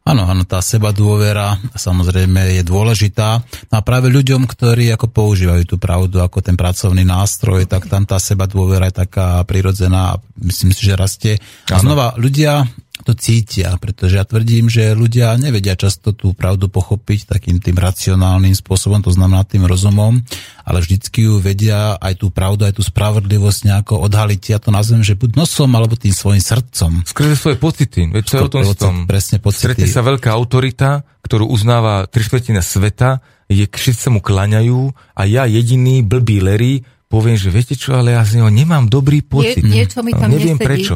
Áno, 0.04 0.28
áno, 0.28 0.44
tá 0.44 0.60
seba 0.60 0.92
dôvera 0.92 1.56
samozrejme 1.72 2.60
je 2.60 2.62
dôležitá. 2.66 3.40
A 3.72 3.78
práve 3.80 4.12
ľuďom, 4.12 4.44
ktorí 4.44 4.92
ako 4.92 5.08
používajú 5.08 5.64
tú 5.64 5.76
pravdu 5.80 6.20
ako 6.20 6.44
ten 6.44 6.60
pracovný 6.60 7.08
nástroj, 7.08 7.64
tak 7.64 7.88
tam 7.88 8.04
tá 8.04 8.20
seba 8.20 8.44
dôvera 8.44 8.92
je 8.92 9.00
taká 9.00 9.40
prirodzená 9.48 10.12
a 10.12 10.20
myslím 10.44 10.76
si, 10.76 10.84
že 10.84 11.00
rastie. 11.00 11.32
A 11.72 11.80
znova, 11.80 12.12
ľudia 12.20 12.68
to 13.04 13.12
cítia, 13.12 13.76
pretože 13.76 14.16
ja 14.16 14.24
tvrdím, 14.24 14.72
že 14.72 14.96
ľudia 14.96 15.36
nevedia 15.36 15.76
často 15.76 16.16
tú 16.16 16.32
pravdu 16.32 16.72
pochopiť 16.72 17.36
takým 17.36 17.60
tým 17.60 17.76
racionálnym 17.76 18.56
spôsobom, 18.56 19.04
to 19.04 19.12
znamená 19.12 19.44
tým 19.44 19.68
rozumom, 19.68 20.24
ale 20.64 20.78
vždycky 20.80 21.28
ju 21.28 21.36
vedia 21.38 22.00
aj 22.00 22.24
tú 22.24 22.32
pravdu, 22.32 22.64
aj 22.64 22.80
tú 22.80 22.82
spravodlivosť 22.82 23.60
nejako 23.68 23.94
odhaliť. 24.08 24.56
Ja 24.56 24.58
to 24.58 24.72
nazvem, 24.72 25.04
že 25.04 25.14
buď 25.14 25.36
nosom, 25.36 25.68
alebo 25.76 26.00
tým 26.00 26.16
svojim 26.16 26.40
srdcom. 26.40 27.04
Skrze 27.04 27.36
svoje 27.36 27.56
pocity, 27.60 28.08
veď 28.08 28.24
to 28.24 28.58
je 28.58 28.72
o 28.72 28.76
tom 28.76 29.04
Presne 29.04 29.38
pocity. 29.38 29.76
Stretne 29.76 29.86
sa 29.86 30.00
veľká 30.00 30.32
autorita, 30.32 31.04
ktorú 31.20 31.52
uznáva 31.52 32.08
tri 32.08 32.24
sveta 32.24 33.20
je, 33.48 33.64
všetci 33.68 34.00
sa 34.08 34.10
mu 34.10 34.24
klaňajú 34.24 34.92
a 35.14 35.22
ja 35.28 35.44
jediný 35.44 36.00
blbý 36.00 36.40
Larry 36.40 36.74
poviem, 37.14 37.38
že 37.38 37.54
viete 37.54 37.78
čo, 37.78 37.94
ale 37.94 38.18
ja 38.18 38.26
z 38.26 38.42
neho 38.42 38.50
nemám 38.50 38.90
dobrý 38.90 39.22
pocit. 39.22 39.62
Nie, 39.62 39.86
niečo 39.86 40.02
mi 40.02 40.10
tam 40.10 40.26
no, 40.26 40.34
Neviem 40.34 40.58
nesedí. 40.58 40.66
prečo. 40.66 40.94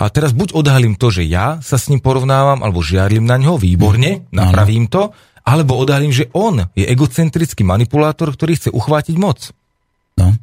A 0.00 0.08
teraz 0.08 0.32
buď 0.32 0.56
odhalím 0.56 0.96
to, 0.96 1.12
že 1.12 1.28
ja 1.28 1.60
sa 1.60 1.76
s 1.76 1.92
ním 1.92 2.00
porovnávam, 2.00 2.64
alebo 2.64 2.80
žiarlim 2.80 3.28
na 3.28 3.36
ňo, 3.36 3.60
výborne, 3.60 4.24
napravím 4.32 4.88
to, 4.88 5.12
alebo 5.44 5.76
odhalím, 5.76 6.14
že 6.14 6.32
on 6.32 6.72
je 6.72 6.88
egocentrický 6.88 7.66
manipulátor, 7.68 8.32
ktorý 8.32 8.56
chce 8.56 8.70
uchvátiť 8.72 9.16
moc. 9.20 9.52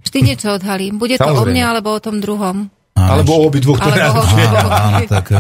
Vždy 0.06 0.20
niečo 0.22 0.54
odhalím. 0.54 1.02
Bude 1.02 1.18
to 1.18 1.26
o 1.26 1.34
Samozrejme. 1.34 1.50
mne 1.50 1.64
alebo 1.66 1.90
o 1.96 2.00
tom 2.04 2.22
druhom. 2.22 2.70
Alebo 3.00 3.32
o 3.32 3.42
obidvoch, 3.48 3.80
ktoré 3.80 4.12
Alebo 4.12 4.22
o 4.22 4.28
obidvoch. 4.28 4.72
Áno, 4.76 4.98
taká, 5.08 5.40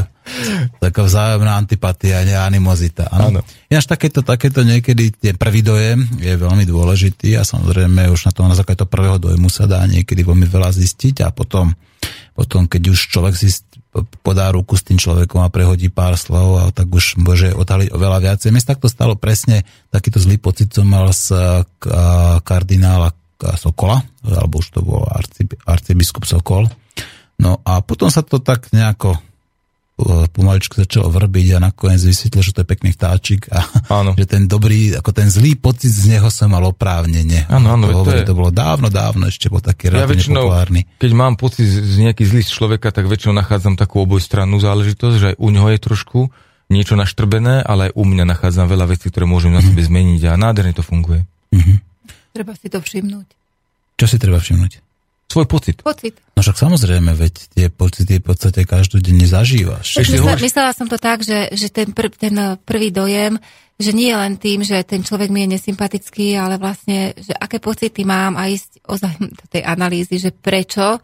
taká 0.80 1.01
vzájomná 1.06 1.57
antipatia, 1.57 2.26
ne 2.26 2.38
animozita. 2.38 3.07
Áno. 3.10 3.41
Ináč 3.69 3.85
takéto, 3.85 4.26
takéto 4.26 4.65
niekedy 4.65 5.14
ten 5.14 5.35
prvý 5.35 5.61
dojem 5.61 6.03
je 6.18 6.34
veľmi 6.34 6.65
dôležitý 6.65 7.38
a 7.38 7.43
samozrejme 7.45 8.10
už 8.10 8.30
na 8.30 8.31
to 8.34 8.47
na 8.47 8.57
základe 8.57 8.81
toho 8.81 8.89
prvého 8.89 9.18
dojmu 9.18 9.49
sa 9.51 9.69
dá 9.69 9.84
niekedy 9.85 10.26
veľmi 10.26 10.47
veľa 10.49 10.73
zistiť 10.73 11.26
a 11.26 11.34
potom, 11.34 11.73
potom 12.38 12.65
keď 12.65 12.93
už 12.93 12.99
človek 13.11 13.35
si 13.35 13.49
podá 14.22 14.53
ruku 14.53 14.77
s 14.77 14.85
tým 14.85 15.01
človekom 15.01 15.41
a 15.41 15.49
prehodí 15.49 15.89
pár 15.89 16.14
slov 16.14 16.61
a 16.61 16.64
tak 16.69 16.85
už 16.93 17.18
môže 17.18 17.49
odhaliť 17.57 17.89
oveľa 17.89 18.22
viacej. 18.22 18.53
Mne 18.53 18.61
sa 18.61 18.77
takto 18.77 18.85
stalo 18.85 19.18
presne, 19.18 19.65
takýto 19.89 20.22
zlý 20.22 20.38
pocit 20.38 20.69
som 20.69 20.85
mal 20.85 21.10
z 21.10 21.34
kardinála 22.45 23.18
Sokola, 23.57 24.03
alebo 24.22 24.60
už 24.60 24.68
to 24.76 24.84
bol 24.85 25.07
arci, 25.10 25.47
arcibiskup 25.64 26.27
Sokol. 26.27 26.68
No 27.39 27.64
a 27.64 27.80
potom 27.80 28.11
sa 28.11 28.19
to 28.19 28.43
tak 28.43 28.68
nejako 28.76 29.15
pomaličku 30.30 30.80
začalo 30.80 31.07
vrbiť 31.07 31.47
a 31.53 31.67
nakoniec 31.69 31.99
vysvetlil, 31.99 32.39
že 32.41 32.51
to 32.51 32.61
je 32.61 32.67
pekný 32.67 32.89
vtáčik 32.91 33.51
a 33.51 33.59
Áno. 33.91 34.15
že 34.19 34.23
ten 34.23 34.45
dobrý, 34.45 34.95
ako 34.95 35.11
ten 35.11 35.27
zlý 35.27 35.53
pocit 35.53 35.89
z 35.89 36.09
neho 36.09 36.27
som 36.27 36.49
mal 36.49 36.63
oprávnene. 36.63 37.45
Áno, 37.47 37.73
áno, 37.73 37.85
to, 37.85 37.91
to 37.91 37.97
hovorí, 37.99 38.19
je- 38.21 38.27
to 38.27 38.35
bolo 38.35 38.49
dávno, 38.49 38.88
dávno, 38.88 39.27
ešte 39.27 39.47
bol 39.47 39.59
taký 39.59 39.91
Ja 39.91 40.05
väčšinou, 40.05 40.47
populárny. 40.47 40.88
keď 40.97 41.11
mám 41.11 41.35
pocit 41.35 41.67
z 41.67 41.95
nejaký 41.99 42.23
zlý 42.23 42.41
z 42.41 42.51
človeka, 42.51 42.89
tak 42.89 43.05
väčšinou 43.05 43.35
nachádzam 43.35 43.76
takú 43.76 43.99
obojstrannú 43.99 44.55
záležitosť, 44.57 45.15
že 45.15 45.27
aj 45.31 45.38
u 45.38 45.47
neho 45.49 45.67
je 45.69 45.80
trošku 45.80 46.19
niečo 46.69 46.93
naštrbené, 46.93 47.61
ale 47.61 47.89
aj 47.89 47.97
u 47.97 48.03
mňa 48.05 48.26
nachádzam 48.26 48.65
veľa 48.65 48.85
vecí, 48.88 49.09
ktoré 49.09 49.26
môžem 49.26 49.49
na 49.49 49.59
sebe 49.59 49.81
zmeniť 49.81 50.21
a 50.27 50.38
nádherne 50.38 50.71
to 50.71 50.81
funguje. 50.81 51.26
Treba 52.30 52.53
si 52.53 52.69
to 52.69 52.77
všimnúť. 52.77 53.26
Čo 53.97 54.05
si 54.05 54.15
treba 54.15 54.38
všimnúť? 54.38 54.80
Svoj 55.30 55.45
pocit. 55.45 55.77
Pocit. 55.85 56.18
No 56.34 56.41
však 56.41 56.57
samozrejme, 56.57 57.14
veď 57.14 57.34
tie 57.53 57.68
pocity 57.69 58.18
v 58.18 58.26
podstate 58.26 58.65
každodenne 58.65 59.30
zažívaš. 59.30 60.01
Myslela, 60.01 60.41
myslela 60.41 60.72
som 60.73 60.89
to 60.89 60.97
tak, 60.97 61.22
že, 61.22 61.53
že 61.53 61.69
ten, 61.69 61.93
prv, 61.93 62.10
ten 62.18 62.34
eh, 62.34 62.57
prvý 62.57 62.89
dojem, 62.89 63.38
že 63.80 63.95
nie 63.95 64.11
je 64.11 64.18
len 64.19 64.35
tým, 64.35 64.60
že 64.60 64.84
ten 64.84 65.06
človek 65.07 65.31
mi 65.31 65.47
je 65.47 65.56
nesympatický, 65.56 66.35
ale 66.35 66.60
vlastne, 66.60 67.15
že 67.15 67.31
aké 67.31 67.64
pocity 67.64 68.03
mám 68.03 68.35
a 68.35 68.51
ísť 68.51 68.84
ozaj 68.84 69.14
do 69.23 69.45
tej 69.47 69.64
analýzy, 69.64 70.19
že 70.19 70.35
prečo 70.35 70.99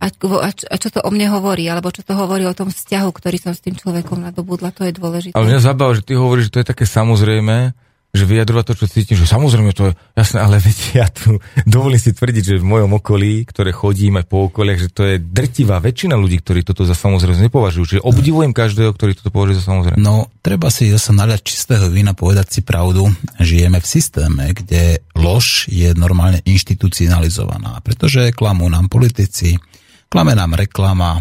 a, 0.00 0.06
a, 0.08 0.48
čo, 0.56 0.64
a 0.64 0.76
čo 0.80 0.88
to 0.88 1.04
o 1.04 1.10
mne 1.12 1.28
hovorí, 1.28 1.68
alebo 1.68 1.92
čo 1.92 2.00
to 2.00 2.16
hovorí 2.16 2.48
o 2.48 2.56
tom 2.56 2.72
vzťahu, 2.72 3.10
ktorý 3.12 3.36
som 3.36 3.52
s 3.52 3.60
tým 3.60 3.76
človekom 3.76 4.24
nadobudla, 4.24 4.72
to 4.72 4.88
je 4.88 4.96
dôležité. 4.96 5.36
Ale 5.36 5.52
mňa 5.52 5.60
zabáva, 5.60 6.00
že 6.00 6.06
ty 6.08 6.16
hovoríš, 6.16 6.48
že 6.48 6.52
to 6.56 6.60
je 6.64 6.70
také 6.72 6.88
samozrejme, 6.88 7.76
že 8.14 8.30
vyjadrovať 8.30 8.64
to, 8.70 8.74
čo 8.78 8.86
cítim, 8.86 9.18
že 9.18 9.26
samozrejme 9.26 9.74
to 9.74 9.90
je 9.90 9.92
jasné, 10.14 10.38
ale 10.38 10.62
veď 10.62 10.78
ja 10.94 11.06
tu 11.10 11.42
dovolím 11.66 11.98
si 11.98 12.14
tvrdiť, 12.14 12.44
že 12.54 12.62
v 12.62 12.70
mojom 12.70 13.02
okolí, 13.02 13.42
ktoré 13.42 13.74
chodím 13.74 14.22
aj 14.22 14.30
po 14.30 14.46
okoliach, 14.46 14.78
že 14.86 14.94
to 14.94 15.02
je 15.02 15.18
drtivá 15.18 15.82
väčšina 15.82 16.14
ľudí, 16.14 16.38
ktorí 16.38 16.62
toto 16.62 16.86
za 16.86 16.94
samozrejme 16.94 17.50
nepovažujú. 17.50 17.84
Čiže 17.98 18.06
obdivujem 18.06 18.54
každého, 18.54 18.94
ktorý 18.94 19.18
toto 19.18 19.34
považuje 19.34 19.58
za 19.58 19.66
samozrejme. 19.66 19.98
No, 19.98 20.30
treba 20.38 20.70
si 20.70 20.94
zase 20.94 21.10
naliať 21.10 21.42
čistého 21.42 21.90
vína, 21.90 22.14
povedať 22.14 22.54
si 22.54 22.60
pravdu. 22.62 23.10
Žijeme 23.42 23.82
v 23.82 23.90
systéme, 23.90 24.54
kde 24.54 25.02
lož 25.18 25.66
je 25.66 25.90
normálne 25.98 26.38
inštitucionalizovaná, 26.46 27.82
pretože 27.82 28.30
klamú 28.30 28.70
nám 28.70 28.86
politici, 28.86 29.58
klame 30.06 30.38
nám 30.38 30.54
reklama, 30.54 31.18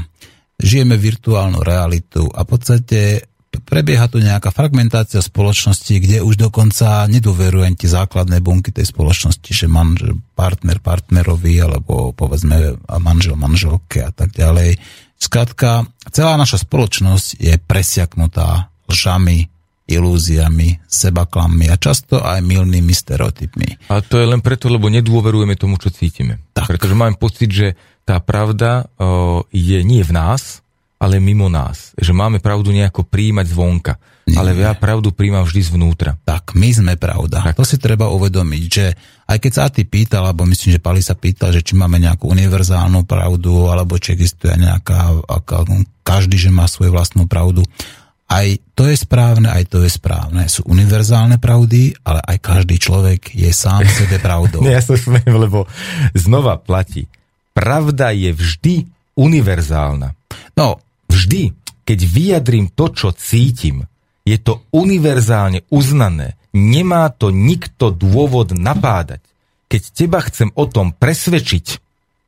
žijeme 0.62 0.94
virtuálnu 1.02 1.66
realitu 1.66 2.30
a 2.30 2.46
v 2.46 2.50
podstate 2.54 3.33
prebieha 3.64 4.06
tu 4.12 4.20
nejaká 4.20 4.52
fragmentácia 4.52 5.24
spoločnosti, 5.24 5.96
kde 5.98 6.22
už 6.22 6.38
dokonca 6.38 7.08
nedôverujem 7.10 7.74
ti 7.80 7.88
základné 7.88 8.44
bunky 8.44 8.70
tej 8.70 8.92
spoločnosti, 8.92 9.52
že 9.52 9.72
manžel, 9.72 10.20
partner 10.38 10.84
partnerovi, 10.84 11.60
alebo 11.64 12.12
povedzme 12.12 12.78
manžel 13.00 13.40
manželke 13.40 14.04
a 14.04 14.12
tak 14.12 14.36
ďalej. 14.36 14.78
Skrátka, 15.16 15.88
celá 16.12 16.36
naša 16.36 16.62
spoločnosť 16.62 17.40
je 17.40 17.56
presiaknutá 17.58 18.68
lžami, 18.92 19.48
ilúziami, 19.84 20.80
sebaklammi 20.88 21.68
a 21.68 21.76
často 21.76 22.24
aj 22.24 22.40
milnými 22.40 22.92
stereotypmi. 22.96 23.92
A 23.92 24.00
to 24.00 24.20
je 24.20 24.28
len 24.28 24.40
preto, 24.40 24.72
lebo 24.72 24.88
nedôverujeme 24.88 25.60
tomu, 25.60 25.76
čo 25.76 25.92
cítime. 25.92 26.40
Tak. 26.56 26.72
Pretože 26.72 26.96
mám 26.96 27.20
pocit, 27.20 27.52
že 27.52 27.68
tá 28.08 28.20
pravda 28.24 28.88
o, 28.96 29.44
je 29.52 29.80
nie 29.84 30.04
v 30.04 30.12
nás, 30.12 30.63
ale 31.04 31.20
mimo 31.20 31.52
nás. 31.52 31.92
Že 32.00 32.16
máme 32.16 32.40
pravdu 32.40 32.72
nejako 32.72 33.04
príjmať 33.04 33.52
zvonka. 33.52 33.94
Nie. 34.24 34.40
Ale 34.40 34.56
ja 34.56 34.72
pravdu 34.72 35.12
príjmam 35.12 35.44
vždy 35.44 35.76
zvnútra. 35.76 36.16
Tak, 36.24 36.56
my 36.56 36.72
sme 36.72 36.96
pravda. 36.96 37.44
Tak. 37.44 37.60
To 37.60 37.68
si 37.68 37.76
treba 37.76 38.08
uvedomiť, 38.08 38.64
že 38.72 38.96
aj 39.28 39.38
keď 39.44 39.52
sa 39.52 39.68
ty 39.68 39.84
pýtal, 39.84 40.24
alebo 40.24 40.48
myslím, 40.48 40.80
že 40.80 40.80
Pali 40.80 41.04
sa 41.04 41.12
pýtal, 41.12 41.52
že 41.52 41.60
či 41.60 41.76
máme 41.76 42.00
nejakú 42.00 42.32
univerzálnu 42.32 43.04
pravdu, 43.04 43.68
alebo 43.68 44.00
či 44.00 44.16
existuje 44.16 44.56
nejaká, 44.56 45.28
aká, 45.28 45.68
každý, 46.08 46.40
že 46.40 46.56
má 46.56 46.72
svoju 46.72 46.96
vlastnú 46.96 47.28
pravdu. 47.28 47.68
Aj 48.32 48.48
to 48.80 48.88
je 48.88 48.96
správne, 48.96 49.52
aj 49.52 49.68
to 49.68 49.84
je 49.84 49.92
správne. 49.92 50.48
Sú 50.48 50.64
univerzálne 50.72 51.36
pravdy, 51.36 51.92
ale 52.08 52.24
aj 52.24 52.38
každý 52.40 52.80
človek 52.80 53.36
je 53.36 53.52
sám 53.52 53.84
sebe 53.92 54.24
pravdou. 54.24 54.64
Ja 54.72 54.80
sa 54.80 54.96
smejem, 54.96 55.36
lebo 55.36 55.68
znova 56.16 56.56
platí. 56.64 57.12
Pravda 57.52 58.16
je 58.16 58.32
vždy 58.32 58.76
univerzálna. 59.20 60.16
No, 60.58 60.80
vždy, 61.14 61.44
keď 61.86 62.00
vyjadrím 62.02 62.74
to, 62.74 62.90
čo 62.90 63.14
cítim, 63.14 63.86
je 64.26 64.40
to 64.42 64.66
univerzálne 64.74 65.68
uznané. 65.70 66.40
Nemá 66.56 67.12
to 67.14 67.30
nikto 67.30 67.94
dôvod 67.94 68.56
napádať. 68.58 69.22
Keď 69.70 69.82
teba 69.94 70.20
chcem 70.26 70.50
o 70.54 70.66
tom 70.66 70.94
presvedčiť, 70.94 71.66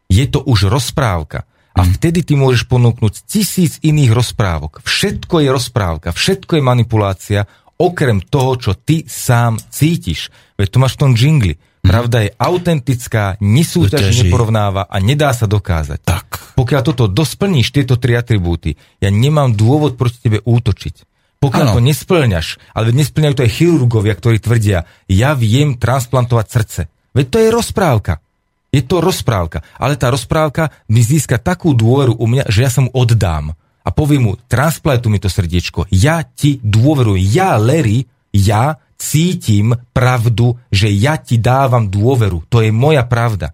je 0.09 0.25
to 0.29 0.39
už 0.45 0.69
rozprávka. 0.69 1.49
A 1.75 1.83
vtedy 1.83 2.23
ty 2.23 2.39
môžeš 2.39 2.71
ponúknuť 2.71 3.27
tisíc 3.27 3.83
iných 3.83 4.15
rozprávok. 4.15 4.79
Všetko 4.79 5.43
je 5.43 5.49
rozprávka, 5.51 6.15
všetko 6.15 6.55
je 6.55 6.63
manipulácia, 6.63 7.41
okrem 7.75 8.23
toho, 8.23 8.55
čo 8.55 8.71
ty 8.79 9.03
sám 9.03 9.59
cítiš. 9.59 10.31
Veď 10.55 10.67
to 10.71 10.77
máš 10.79 10.95
v 10.95 11.01
tom 11.03 11.11
džingli. 11.11 11.59
Pravda 11.85 12.25
je 12.25 12.33
autentická, 12.33 13.37
nesúťaží, 13.43 14.09
Súťaží. 14.09 14.21
neporovnáva 14.31 14.89
a 14.89 14.97
nedá 15.03 15.29
sa 15.35 15.45
dokázať. 15.45 15.99
Tak. 16.01 16.24
Pokiaľ 16.55 16.81
toto 16.81 17.11
dosplníš, 17.11 17.75
tieto 17.75 17.99
tri 17.99 18.15
atribúty, 18.15 18.79
ja 19.03 19.11
nemám 19.11 19.51
dôvod 19.53 19.99
proti 19.99 20.23
tebe 20.23 20.39
útočiť. 20.43 20.95
Pokiaľ 21.43 21.65
Áno. 21.67 21.75
to 21.77 21.81
nesplňaš, 21.83 22.47
ale 22.71 22.95
nesplňajú 22.95 23.33
to 23.35 23.43
aj 23.45 23.51
chirurgovia, 23.51 24.15
ktorí 24.15 24.39
tvrdia, 24.39 24.87
ja 25.05 25.35
viem 25.35 25.75
transplantovať 25.75 26.45
srdce. 26.47 26.81
Veď 27.11 27.25
to 27.27 27.37
je 27.43 27.49
rozprávka. 27.51 28.13
Je 28.71 28.81
to 28.83 28.99
rozprávka. 28.99 29.63
Ale 29.79 29.95
tá 29.95 30.11
rozprávka 30.11 30.71
mi 30.91 30.99
získa 30.99 31.39
takú 31.39 31.71
dôveru 31.71 32.17
u 32.17 32.25
mňa, 32.27 32.49
že 32.51 32.59
ja 32.65 32.71
sa 32.71 32.83
mu 32.83 32.91
oddám. 32.91 33.55
A 33.85 33.89
poviem 33.93 34.25
mu, 34.25 34.33
transplantuj 34.49 35.11
mi 35.13 35.21
to 35.21 35.29
srdiečko. 35.29 35.85
Ja 35.93 36.25
ti 36.25 36.57
dôverujem. 36.59 37.21
Ja, 37.21 37.55
Larry, 37.61 38.09
ja 38.33 38.81
cítim 38.97 39.77
pravdu, 39.93 40.57
že 40.73 40.89
ja 40.89 41.21
ti 41.21 41.37
dávam 41.37 41.87
dôveru. 41.87 42.47
To 42.49 42.65
je 42.65 42.73
moja 42.73 43.05
pravda. 43.05 43.53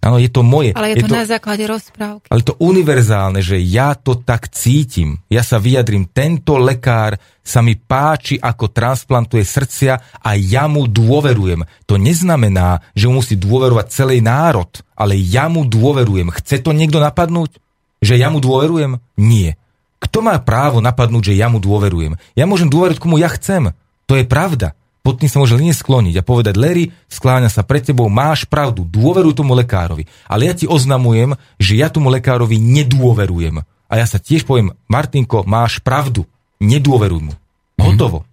Áno, 0.00 0.16
je 0.16 0.32
to 0.32 0.40
moje. 0.40 0.72
Ale 0.72 0.96
je, 0.96 1.04
to, 1.04 1.12
na 1.12 1.28
základe 1.28 1.60
rozprávky. 1.68 2.32
Ale 2.32 2.40
to 2.40 2.56
univerzálne, 2.56 3.44
že 3.44 3.60
ja 3.60 3.92
to 3.92 4.16
tak 4.16 4.48
cítim, 4.48 5.20
ja 5.28 5.44
sa 5.44 5.60
vyjadrím, 5.60 6.08
tento 6.08 6.56
lekár 6.56 7.20
sa 7.44 7.60
mi 7.60 7.76
páči, 7.76 8.40
ako 8.40 8.72
transplantuje 8.72 9.44
srdcia 9.44 10.24
a 10.24 10.30
ja 10.40 10.64
mu 10.72 10.88
dôverujem. 10.88 11.68
To 11.84 12.00
neznamená, 12.00 12.80
že 12.96 13.12
mu 13.12 13.20
musí 13.20 13.36
dôverovať 13.36 13.86
celý 13.92 14.24
národ, 14.24 14.72
ale 14.96 15.20
ja 15.20 15.52
mu 15.52 15.68
dôverujem. 15.68 16.32
Chce 16.32 16.64
to 16.64 16.72
niekto 16.72 16.96
napadnúť? 16.96 17.60
Že 18.00 18.16
ja 18.16 18.32
mu 18.32 18.40
dôverujem? 18.40 18.96
Nie. 19.20 19.60
Kto 20.00 20.24
má 20.24 20.40
právo 20.40 20.80
napadnúť, 20.80 21.32
že 21.32 21.36
ja 21.36 21.52
mu 21.52 21.60
dôverujem? 21.60 22.16
Ja 22.32 22.48
môžem 22.48 22.72
dôverovať, 22.72 22.96
komu 22.96 23.20
ja 23.20 23.28
chcem. 23.28 23.76
To 24.08 24.16
je 24.16 24.24
pravda. 24.24 24.72
Pod 25.00 25.16
tým 25.16 25.32
sa 25.32 25.40
môže 25.40 25.56
len 25.56 25.72
skloniť 25.72 26.20
a 26.20 26.26
povedať, 26.26 26.60
Larry, 26.60 26.92
skláňa 27.08 27.48
sa 27.48 27.64
pred 27.64 27.80
tebou, 27.80 28.12
máš 28.12 28.44
pravdu, 28.44 28.84
dôveruj 28.84 29.32
tomu 29.32 29.56
lekárovi. 29.56 30.04
Ale 30.28 30.44
ja 30.44 30.52
ti 30.52 30.68
oznamujem, 30.68 31.40
že 31.56 31.80
ja 31.80 31.88
tomu 31.88 32.12
lekárovi 32.12 32.60
nedôverujem. 32.60 33.64
A 33.64 33.92
ja 33.96 34.04
sa 34.04 34.20
tiež 34.20 34.44
poviem, 34.44 34.76
Martinko, 34.92 35.48
máš 35.48 35.80
pravdu, 35.80 36.28
nedôveruj 36.60 37.32
mu. 37.32 37.34
Hotovo. 37.80 38.28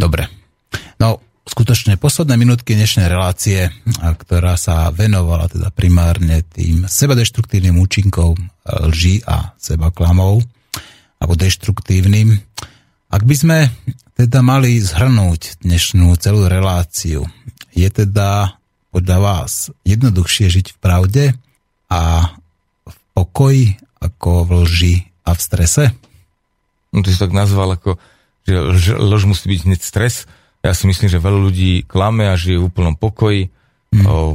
Dobre. 0.00 0.32
No, 0.96 1.20
skutočne 1.44 2.00
posledné 2.00 2.40
minútky 2.40 2.72
dnešnej 2.72 3.08
relácie, 3.12 3.68
ktorá 4.00 4.56
sa 4.56 4.88
venovala 4.88 5.52
teda 5.52 5.68
primárne 5.68 6.40
tým 6.40 6.88
sebadeštruktívnym 6.88 7.76
účinkom 7.76 8.36
e, 8.36 8.46
lží 8.88 9.20
a 9.28 9.52
sebaklamov, 9.60 10.40
alebo 11.20 11.34
deštruktívnym. 11.36 12.32
Ak 13.12 13.22
by 13.28 13.34
sme 13.36 13.58
teda 14.18 14.42
mali 14.42 14.82
zhrnúť 14.82 15.62
dnešnú 15.62 16.10
celú 16.18 16.50
reláciu 16.50 17.30
Je 17.70 17.86
teda 17.86 18.58
podľa 18.90 19.18
vás 19.22 19.70
jednoduchšie 19.86 20.50
žiť 20.50 20.66
v 20.74 20.78
pravde 20.82 21.24
a 21.86 22.34
v 22.82 22.96
pokoji 23.14 23.78
ako 24.02 24.42
v 24.42 24.50
lži 24.66 24.94
a 25.22 25.38
v 25.38 25.40
strese? 25.40 25.84
No 26.90 27.06
ty 27.06 27.14
si 27.14 27.20
tak 27.22 27.30
nazval 27.30 27.78
ako, 27.78 27.94
že 28.42 28.58
lož, 28.58 28.84
lož 28.98 29.22
musí 29.30 29.46
byť 29.54 29.60
hneď 29.70 29.80
stres. 29.86 30.26
Ja 30.66 30.74
si 30.74 30.90
myslím, 30.90 31.06
že 31.06 31.22
veľa 31.22 31.38
ľudí 31.38 31.86
klame 31.86 32.26
a 32.26 32.34
žije 32.34 32.58
v 32.58 32.66
úplnom 32.66 32.98
pokoji 32.98 33.54
mm. 33.94 34.02
o, 34.02 34.34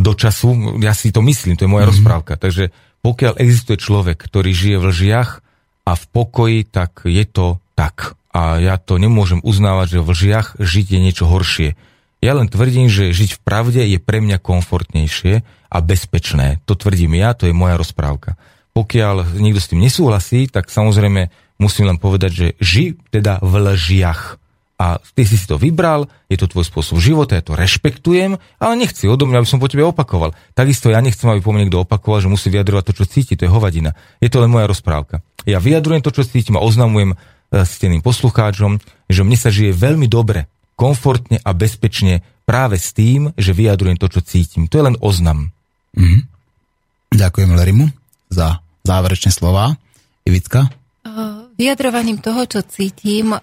do 0.00 0.12
času. 0.18 0.80
Ja 0.82 0.90
si 0.96 1.14
to 1.14 1.22
myslím, 1.22 1.54
to 1.54 1.68
je 1.68 1.70
moja 1.70 1.86
mm. 1.86 1.92
rozprávka. 1.94 2.34
Takže 2.34 2.74
pokiaľ 3.04 3.38
existuje 3.38 3.78
človek, 3.78 4.18
ktorý 4.18 4.50
žije 4.50 4.76
v 4.80 4.84
lžiach 4.90 5.30
a 5.86 5.92
v 5.92 6.04
pokoji, 6.10 6.58
tak 6.66 7.06
je 7.06 7.22
to 7.28 7.62
tak. 7.78 8.16
A 8.34 8.58
ja 8.58 8.82
to 8.82 8.98
nemôžem 8.98 9.38
uznávať, 9.46 9.96
že 9.96 10.02
v 10.02 10.10
lžiach 10.10 10.48
žiť 10.58 10.86
je 10.90 10.98
niečo 10.98 11.24
horšie. 11.30 11.78
Ja 12.18 12.34
len 12.34 12.50
tvrdím, 12.50 12.90
že 12.90 13.14
žiť 13.14 13.38
v 13.38 13.40
pravde 13.46 13.86
je 13.86 14.02
pre 14.02 14.18
mňa 14.18 14.42
komfortnejšie 14.42 15.46
a 15.70 15.78
bezpečné. 15.78 16.58
To 16.66 16.74
tvrdím 16.74 17.14
ja, 17.14 17.30
to 17.38 17.46
je 17.46 17.54
moja 17.54 17.78
rozprávka. 17.78 18.34
Pokiaľ 18.74 19.38
niekto 19.38 19.62
s 19.62 19.70
tým 19.70 19.78
nesúhlasí, 19.78 20.50
tak 20.50 20.66
samozrejme 20.66 21.30
musím 21.62 21.86
len 21.86 21.98
povedať, 22.02 22.30
že 22.34 22.46
ži 22.58 22.98
teda 23.14 23.38
v 23.38 23.70
lžiach. 23.70 24.42
A 24.74 24.98
ty 25.14 25.22
si 25.22 25.38
si 25.38 25.46
to 25.46 25.54
vybral, 25.54 26.10
je 26.26 26.34
to 26.34 26.50
tvoj 26.50 26.66
spôsob 26.66 26.98
života, 26.98 27.38
ja 27.38 27.46
to 27.46 27.54
rešpektujem, 27.54 28.34
ale 28.58 28.74
nechci 28.74 29.06
odo 29.06 29.30
mňa, 29.30 29.46
aby 29.46 29.48
som 29.48 29.62
po 29.62 29.70
tebe 29.70 29.86
opakoval. 29.86 30.34
Takisto 30.58 30.90
ja 30.90 30.98
nechcem, 30.98 31.30
aby 31.30 31.38
po 31.38 31.54
mne 31.54 31.70
niekto 31.70 31.86
opakoval, 31.86 32.18
že 32.18 32.26
musí 32.26 32.50
vyjadrovať 32.50 32.90
to, 32.90 32.92
čo 32.98 33.04
cíti, 33.06 33.38
to 33.38 33.46
je 33.46 33.54
hovadina. 33.54 33.94
Je 34.18 34.26
to 34.26 34.42
len 34.42 34.50
moja 34.50 34.66
rozprávka. 34.66 35.22
Ja 35.46 35.62
vyjadrujem 35.62 36.02
to, 36.02 36.10
čo 36.10 36.26
cítim 36.26 36.58
a 36.58 36.64
oznamujem 36.64 37.14
steným 37.62 38.02
e, 38.02 38.06
poslucháčom, 38.06 38.82
že 39.06 39.22
mne 39.22 39.38
sa 39.38 39.54
žije 39.54 39.70
veľmi 39.70 40.10
dobre, 40.10 40.50
komfortne 40.74 41.38
a 41.46 41.54
bezpečne 41.54 42.26
práve 42.42 42.82
s 42.82 42.90
tým, 42.90 43.30
že 43.38 43.54
vyjadrujem 43.54 43.94
to, 43.94 44.10
čo 44.10 44.20
cítim. 44.26 44.66
To 44.66 44.74
je 44.82 44.86
len 44.90 44.96
oznam. 44.98 45.54
Mm-hmm. 45.94 46.20
Ďakujem 47.14 47.50
Lerimu 47.54 47.86
za 48.26 48.58
záverečné 48.82 49.30
slova. 49.30 49.78
Ivicka? 50.26 50.66
Uh, 51.06 51.46
vyjadrovaním 51.54 52.18
toho, 52.18 52.42
čo 52.48 52.66
cítim, 52.66 53.30
uh, 53.32 53.40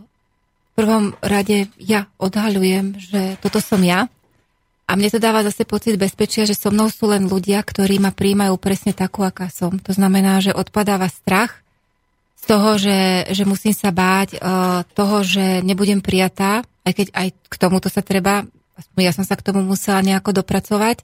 v 0.00 0.70
prvom 0.72 1.14
rade 1.20 1.68
ja 1.78 2.08
odhaľujem, 2.18 2.98
že 2.98 3.36
toto 3.44 3.60
som 3.60 3.78
ja. 3.84 4.08
A 4.84 5.00
mne 5.00 5.08
to 5.08 5.22
dáva 5.22 5.40
zase 5.40 5.64
pocit 5.64 5.96
bezpečia, 5.96 6.44
že 6.44 6.52
so 6.52 6.68
mnou 6.68 6.92
sú 6.92 7.08
len 7.08 7.24
ľudia, 7.24 7.64
ktorí 7.64 7.96
ma 7.96 8.12
príjmajú 8.12 8.60
presne 8.60 8.92
takú, 8.92 9.24
aká 9.24 9.48
som. 9.48 9.80
To 9.80 9.92
znamená, 9.96 10.44
že 10.44 10.52
odpadáva 10.52 11.08
strach 11.08 11.63
toho, 12.44 12.76
že, 12.76 13.28
že 13.32 13.44
musím 13.48 13.72
sa 13.72 13.90
báť 13.90 14.36
uh, 14.36 14.84
toho, 14.92 15.24
že 15.24 15.64
nebudem 15.64 16.04
prijatá, 16.04 16.64
aj 16.84 16.92
keď 16.92 17.06
aj 17.16 17.28
k 17.48 17.54
tomuto 17.56 17.88
sa 17.88 18.04
treba, 18.04 18.44
ja 18.98 19.12
som 19.12 19.24
sa 19.24 19.34
k 19.34 19.44
tomu 19.44 19.64
musela 19.64 20.04
nejako 20.04 20.44
dopracovať, 20.44 21.02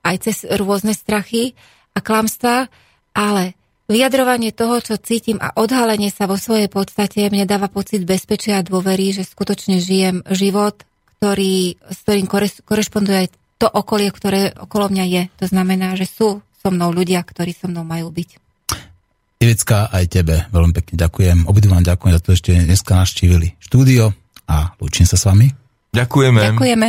aj 0.00 0.16
cez 0.24 0.36
rôzne 0.48 0.96
strachy 0.96 1.52
a 1.92 2.00
klamstva, 2.00 2.72
ale 3.12 3.58
vyjadrovanie 3.90 4.54
toho, 4.54 4.78
čo 4.80 4.96
cítim 4.96 5.36
a 5.42 5.52
odhalenie 5.58 6.08
sa 6.14 6.30
vo 6.30 6.38
svojej 6.38 6.70
podstate 6.70 7.26
mne 7.28 7.44
dáva 7.44 7.66
pocit 7.66 8.06
bezpečia 8.06 8.62
a 8.62 8.66
dôvery, 8.66 9.12
že 9.12 9.26
skutočne 9.26 9.82
žijem 9.82 10.22
život, 10.30 10.86
ktorý, 11.18 11.76
s 11.76 11.98
ktorým 12.06 12.26
korešponduje 12.64 13.18
aj 13.26 13.28
to 13.60 13.68
okolie, 13.68 14.08
ktoré 14.08 14.56
okolo 14.56 14.88
mňa 14.88 15.04
je. 15.04 15.22
To 15.44 15.46
znamená, 15.52 15.92
že 15.98 16.08
sú 16.08 16.40
so 16.40 16.68
mnou 16.72 16.94
ľudia, 16.94 17.20
ktorí 17.20 17.52
so 17.52 17.68
mnou 17.68 17.84
majú 17.84 18.08
byť. 18.08 18.49
Ivická, 19.40 19.88
aj 19.88 20.04
tebe 20.12 20.44
veľmi 20.52 20.76
pekne 20.76 21.00
ďakujem. 21.00 21.48
Obidvom 21.48 21.80
ďakujem 21.80 22.12
za 22.12 22.20
to, 22.20 22.36
že 22.36 22.40
ste 22.44 22.52
dneska 22.68 22.92
naštívili 22.92 23.56
štúdio 23.56 24.12
a 24.44 24.76
lúčim 24.76 25.08
sa 25.08 25.16
s 25.16 25.24
vami. 25.24 25.48
Ďakujeme. 25.96 26.52
Ďakujeme. 26.52 26.88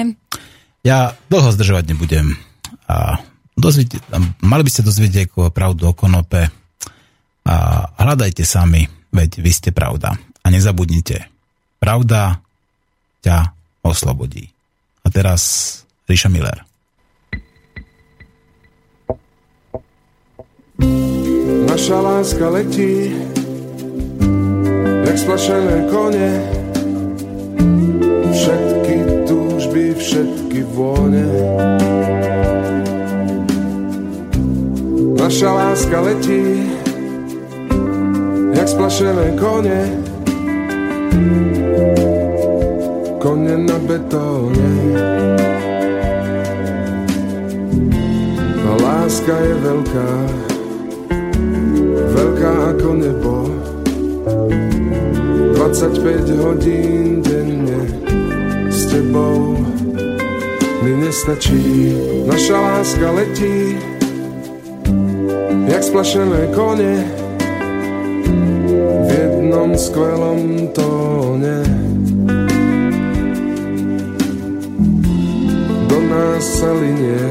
Ja 0.83 1.15
dlho 1.31 1.55
zdržovať 1.55 1.95
nebudem. 1.95 2.35
A 2.91 3.23
dozviete, 3.55 4.03
mali 4.43 4.67
by 4.67 4.69
ste 4.69 4.83
dozvedieť 4.83 5.31
pravdu 5.55 5.87
o 5.87 5.95
konope, 5.95 6.51
a 7.41 7.87
hľadajte 7.97 8.45
sami, 8.45 8.85
veď 9.15 9.41
vy 9.41 9.51
ste 9.55 9.69
pravda. 9.71 10.19
A 10.43 10.47
nezabudnite, 10.51 11.31
pravda 11.79 12.43
ťa 13.23 13.55
oslobodí. 13.81 14.51
A 15.01 15.09
teraz 15.09 15.41
Ríša 16.05 16.29
Miller. 16.29 16.67
Naša 21.51 21.97
láska 22.01 22.47
letí, 22.49 23.11
jak 25.03 25.17
splašené 25.17 25.91
kone, 25.91 26.31
všetky 28.31 28.95
túžby, 29.27 29.95
všetky 29.99 30.63
vône. 30.71 31.27
Naša 35.19 35.49
láska 35.51 35.97
letí, 36.01 36.67
jak 38.55 38.67
splašené 38.67 39.35
kone. 39.35 39.81
Kone 43.21 43.53
na 43.53 43.77
betóne. 43.85 44.71
A 48.65 48.71
láska 48.81 49.35
je 49.35 49.53
veľká 49.61 50.09
Veľká 52.09 52.51
ako 52.73 52.89
nebo 52.97 53.33
25 55.53 56.41
hodín 56.41 57.21
denne 57.21 57.81
S 58.73 58.89
tebou 58.89 59.61
mi 60.81 60.93
nestačí 60.97 61.93
Naša 62.25 62.57
láska 62.57 63.07
letí 63.13 63.77
Jak 65.69 65.83
splašené 65.83 66.51
kone 66.57 67.21
v 69.01 69.09
jednom 69.09 69.71
skvelom 69.77 70.67
tóne. 70.75 71.63
Do 75.87 75.97
nás 76.11 76.43
sa 76.43 76.71
linie, 76.75 77.23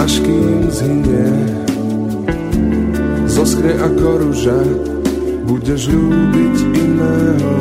až 0.00 0.12
kým 0.24 0.68
zhynie. 0.72 1.59
Zoskne 3.40 3.72
ako 3.72 4.20
ruža, 4.20 4.60
budeš 5.48 5.88
ľúbiť 5.88 6.56
iného 6.76 7.56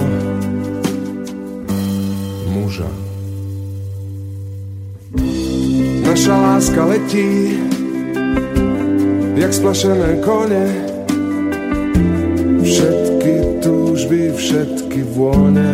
muža. 2.51 2.91
Naša 6.03 6.35
láska 6.35 6.84
letí, 6.84 7.56
jak 9.39 9.56
splašené 9.56 10.19
kone, 10.19 10.68
Všetky 12.60 13.64
túžby, 13.64 14.35
všetky 14.35 14.99
vône. 15.15 15.72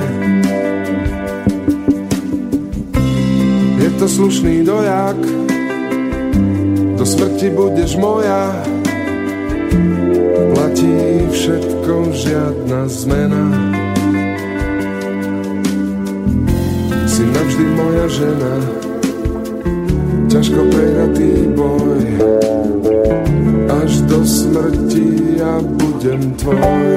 Je 3.82 3.90
to 3.98 4.06
slušný 4.06 4.62
dojak 4.62 5.18
Do 6.94 7.04
smrti 7.10 7.50
budeš 7.50 7.98
moja 7.98 8.75
Platí 10.76 11.24
všetko, 11.32 12.12
žiadna 12.12 12.84
zmena. 12.92 13.44
Si 17.08 17.24
navždy 17.24 17.66
moja 17.80 18.08
žena. 18.12 18.54
Ťažko 20.28 20.68
prejatý 20.68 21.48
boj. 21.56 22.04
Až 23.72 24.04
do 24.04 24.20
smrti 24.28 25.40
ja 25.40 25.64
budem 25.64 26.36
tvoj 26.44 26.92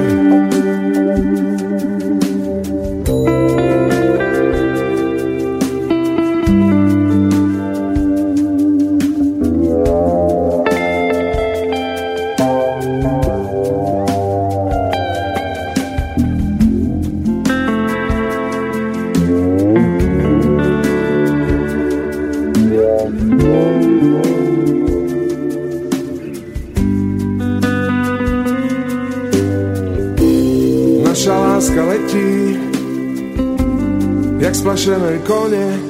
splašené 34.79 35.19
kone 35.27 35.88